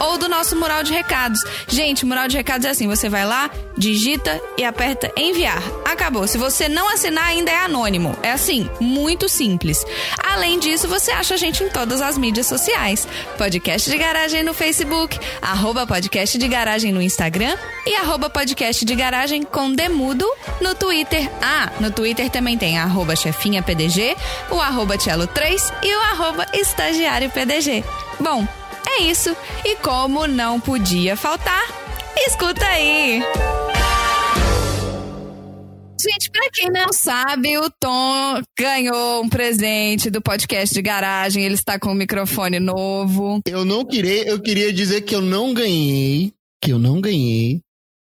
ou 0.00 0.18
do 0.18 0.28
nosso 0.28 0.56
mural 0.56 0.82
de 0.82 0.92
recados. 0.92 1.40
Gente, 1.68 2.04
mural 2.04 2.28
de 2.28 2.36
recados 2.36 2.66
é 2.66 2.70
assim: 2.70 2.88
você 2.88 3.08
vai 3.08 3.24
lá, 3.24 3.50
digita 3.76 4.40
e 4.56 4.64
aperta 4.64 5.12
enviar. 5.16 5.62
Acabou. 5.84 6.26
Se 6.26 6.38
você 6.38 6.68
não 6.68 6.88
assinar, 6.92 7.26
ainda 7.26 7.50
é 7.50 7.58
anônimo. 7.58 8.16
É 8.22 8.32
assim, 8.32 8.68
muito 8.80 9.28
simples. 9.28 9.84
Além 10.22 10.58
disso, 10.58 10.88
você 10.88 11.10
acha 11.12 11.34
a 11.34 11.36
gente 11.36 11.62
em 11.62 11.68
todas 11.68 12.00
as 12.00 12.18
mídias 12.18 12.46
sociais: 12.46 13.06
podcast 13.38 13.90
de 13.90 13.96
garagem 13.96 14.42
no 14.42 14.54
Facebook, 14.54 15.18
arroba 15.40 15.86
podcast 15.86 16.36
de 16.36 16.48
garagem 16.48 16.63
no 16.64 17.02
Instagram 17.02 17.54
e 17.86 17.94
arroba 17.94 18.30
podcast 18.30 18.86
de 18.86 18.94
garagem 18.94 19.42
com 19.42 19.70
demudo 19.70 20.26
no 20.62 20.74
Twitter. 20.74 21.30
Ah, 21.42 21.70
no 21.78 21.90
Twitter 21.90 22.30
também 22.30 22.56
tem 22.56 22.78
arroba 22.78 23.14
chefinha 23.14 23.62
PDG, 23.62 24.16
o 24.50 24.58
arroba 24.58 24.96
Tchelo3 24.96 25.72
e 25.82 25.94
o 25.94 26.00
arroba 26.00 26.46
estagiário 26.54 27.28
PDG. 27.28 27.84
Bom, 28.18 28.48
é 28.88 29.02
isso. 29.02 29.36
E 29.62 29.76
como 29.76 30.26
não 30.26 30.58
podia 30.58 31.16
faltar, 31.16 31.68
escuta 32.26 32.64
aí! 32.64 33.22
Gente, 36.00 36.30
pra 36.30 36.50
quem 36.52 36.70
não 36.70 36.92
sabe, 36.92 37.56
o 37.56 37.70
Tom 37.80 38.42
ganhou 38.58 39.22
um 39.22 39.28
presente 39.28 40.10
do 40.10 40.20
podcast 40.20 40.74
de 40.74 40.82
garagem. 40.82 41.44
Ele 41.44 41.54
está 41.54 41.78
com 41.78 41.92
um 41.92 41.94
microfone 41.94 42.60
novo. 42.60 43.40
Eu 43.46 43.64
não 43.64 43.86
queria, 43.86 44.28
eu 44.28 44.38
queria 44.38 44.70
dizer 44.70 45.00
que 45.00 45.14
eu 45.14 45.22
não 45.22 45.54
ganhei, 45.54 46.34
que 46.64 46.72
eu 46.72 46.78
não 46.78 46.98
ganhei. 46.98 47.60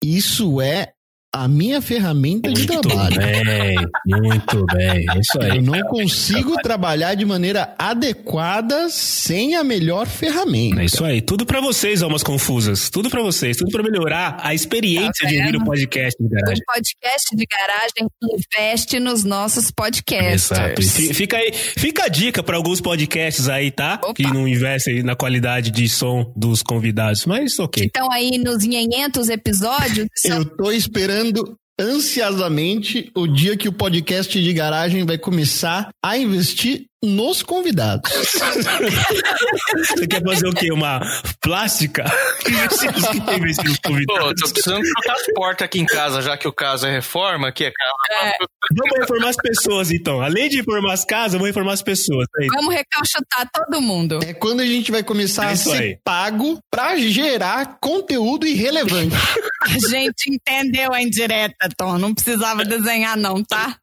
Isso 0.02 0.62
é 0.62 0.94
a 1.34 1.46
minha 1.46 1.80
ferramenta 1.82 2.50
de 2.50 2.66
Muito 2.66 2.80
trabalho. 2.88 3.16
bem, 3.18 3.76
muito 4.06 4.64
bem. 4.74 5.06
É 5.10 5.20
isso 5.20 5.38
aí. 5.42 5.58
Eu 5.58 5.62
não 5.62 5.80
consigo 5.82 6.56
trabalhar 6.62 7.14
de 7.14 7.24
maneira 7.26 7.74
adequada 7.78 8.88
sem 8.88 9.54
a 9.54 9.62
melhor 9.62 10.06
ferramenta. 10.06 10.80
É 10.80 10.86
isso 10.86 11.04
aí. 11.04 11.20
Tudo 11.20 11.44
pra 11.44 11.60
vocês, 11.60 12.02
almas 12.02 12.22
confusas. 12.22 12.88
Tudo 12.88 13.10
pra 13.10 13.20
vocês. 13.22 13.58
Tudo 13.58 13.70
pra 13.70 13.82
melhorar 13.82 14.38
a 14.42 14.54
experiência 14.54 15.12
Tá 15.24 15.28
de 15.28 15.38
ouvir 15.38 15.56
o 15.56 15.64
podcast 15.64 16.16
de 16.22 16.28
garagem. 16.30 16.62
O 16.62 16.72
podcast 16.72 17.36
de 17.36 17.44
garagem 17.46 18.08
investe 18.32 18.98
nos 19.00 19.22
nossos 19.22 19.70
podcasts. 19.70 20.50
Exato. 20.50 20.82
Fi- 20.82 21.12
Fica 21.14 21.36
aí, 21.36 21.52
fica 21.52 22.04
a 22.04 22.08
dica 22.08 22.42
pra 22.42 22.56
alguns 22.56 22.80
podcasts 22.80 23.48
aí, 23.48 23.70
tá? 23.70 24.00
Opa. 24.02 24.14
Que 24.14 24.22
não 24.22 24.48
investem 24.48 25.02
na 25.02 25.14
qualidade 25.14 25.70
de 25.70 25.88
som 25.88 26.32
dos 26.34 26.62
convidados. 26.62 27.26
Mas 27.26 27.58
ok. 27.58 27.84
Estão 27.86 28.10
aí 28.10 28.38
nos 28.38 28.62
500 28.64 29.28
episódios. 29.28 30.08
Eu 30.24 30.44
tô 30.44 30.72
esperando 30.72 31.17
ansiosamente 31.80 33.10
o 33.14 33.26
dia 33.26 33.56
que 33.56 33.68
o 33.68 33.72
podcast 33.72 34.42
de 34.42 34.52
garagem 34.52 35.06
vai 35.06 35.16
começar 35.16 35.90
a 36.04 36.18
investir 36.18 36.86
nos 37.04 37.42
convidados. 37.42 38.10
Você 38.12 40.06
quer 40.06 40.22
fazer 40.22 40.48
o 40.48 40.52
quê? 40.54 40.72
Uma 40.72 41.00
plástica? 41.40 42.04
Pô, 42.04 43.88
convidados. 43.88 44.40
tô 44.40 44.48
precisando 44.52 44.82
trocar 44.82 45.12
as 45.14 45.26
portas 45.34 45.64
aqui 45.64 45.78
em 45.80 45.86
casa, 45.86 46.20
já 46.22 46.36
que 46.36 46.48
o 46.48 46.52
caso 46.52 46.86
é 46.86 46.90
reforma, 46.90 47.52
que 47.52 47.64
é 47.64 47.70
casa. 47.72 48.32
Vamos 48.76 48.98
reformar 48.98 49.28
as 49.30 49.36
pessoas, 49.36 49.90
então. 49.90 50.20
Além 50.20 50.48
de 50.48 50.56
reformar 50.58 50.92
as 50.92 51.04
casas, 51.04 51.32
vamos 51.32 51.46
reformar 51.48 51.72
as 51.72 51.82
pessoas. 51.82 52.26
É. 52.40 52.46
Vamos 52.46 52.74
recalchutar 52.74 53.48
todo 53.52 53.80
mundo. 53.80 54.18
É 54.24 54.34
quando 54.34 54.60
a 54.60 54.66
gente 54.66 54.90
vai 54.90 55.02
começar 55.02 55.44
É 55.46 55.48
a 55.48 55.52
isso 55.52 55.70
ser 55.70 55.82
aí. 55.82 55.98
pago 56.04 56.58
pra 56.70 56.96
gerar 56.98 57.78
conteúdo 57.80 58.46
irrelevante. 58.46 59.14
A 59.62 59.88
gente 59.88 60.30
entendeu 60.32 60.92
a 60.92 61.02
indireta, 61.02 61.68
Tom. 61.76 61.98
Não 61.98 62.14
precisava 62.14 62.64
desenhar, 62.64 63.16
não, 63.16 63.42
tá? 63.44 63.76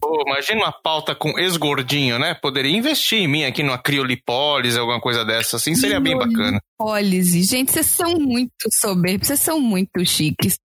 Pô, 0.00 0.22
imagina 0.26 0.60
uma 0.60 0.72
pauta 0.72 1.14
com 1.14 1.38
ex-gordinho, 1.38 2.18
né? 2.18 2.27
Poderia 2.34 2.76
investir 2.76 3.18
em 3.18 3.28
mim 3.28 3.44
aqui 3.44 3.62
numa 3.62 3.78
criolipólise, 3.78 4.78
alguma 4.78 5.00
coisa 5.00 5.24
dessa, 5.24 5.56
assim, 5.56 5.74
seria 5.74 6.00
bem 6.00 6.16
bacana. 6.16 6.60
Polise. 6.76 7.42
Gente, 7.42 7.72
vocês 7.72 7.86
são 7.86 8.18
muito 8.18 8.52
soberbos, 8.72 9.28
vocês 9.28 9.40
são 9.40 9.60
muito 9.60 10.04
chiques. 10.04 10.58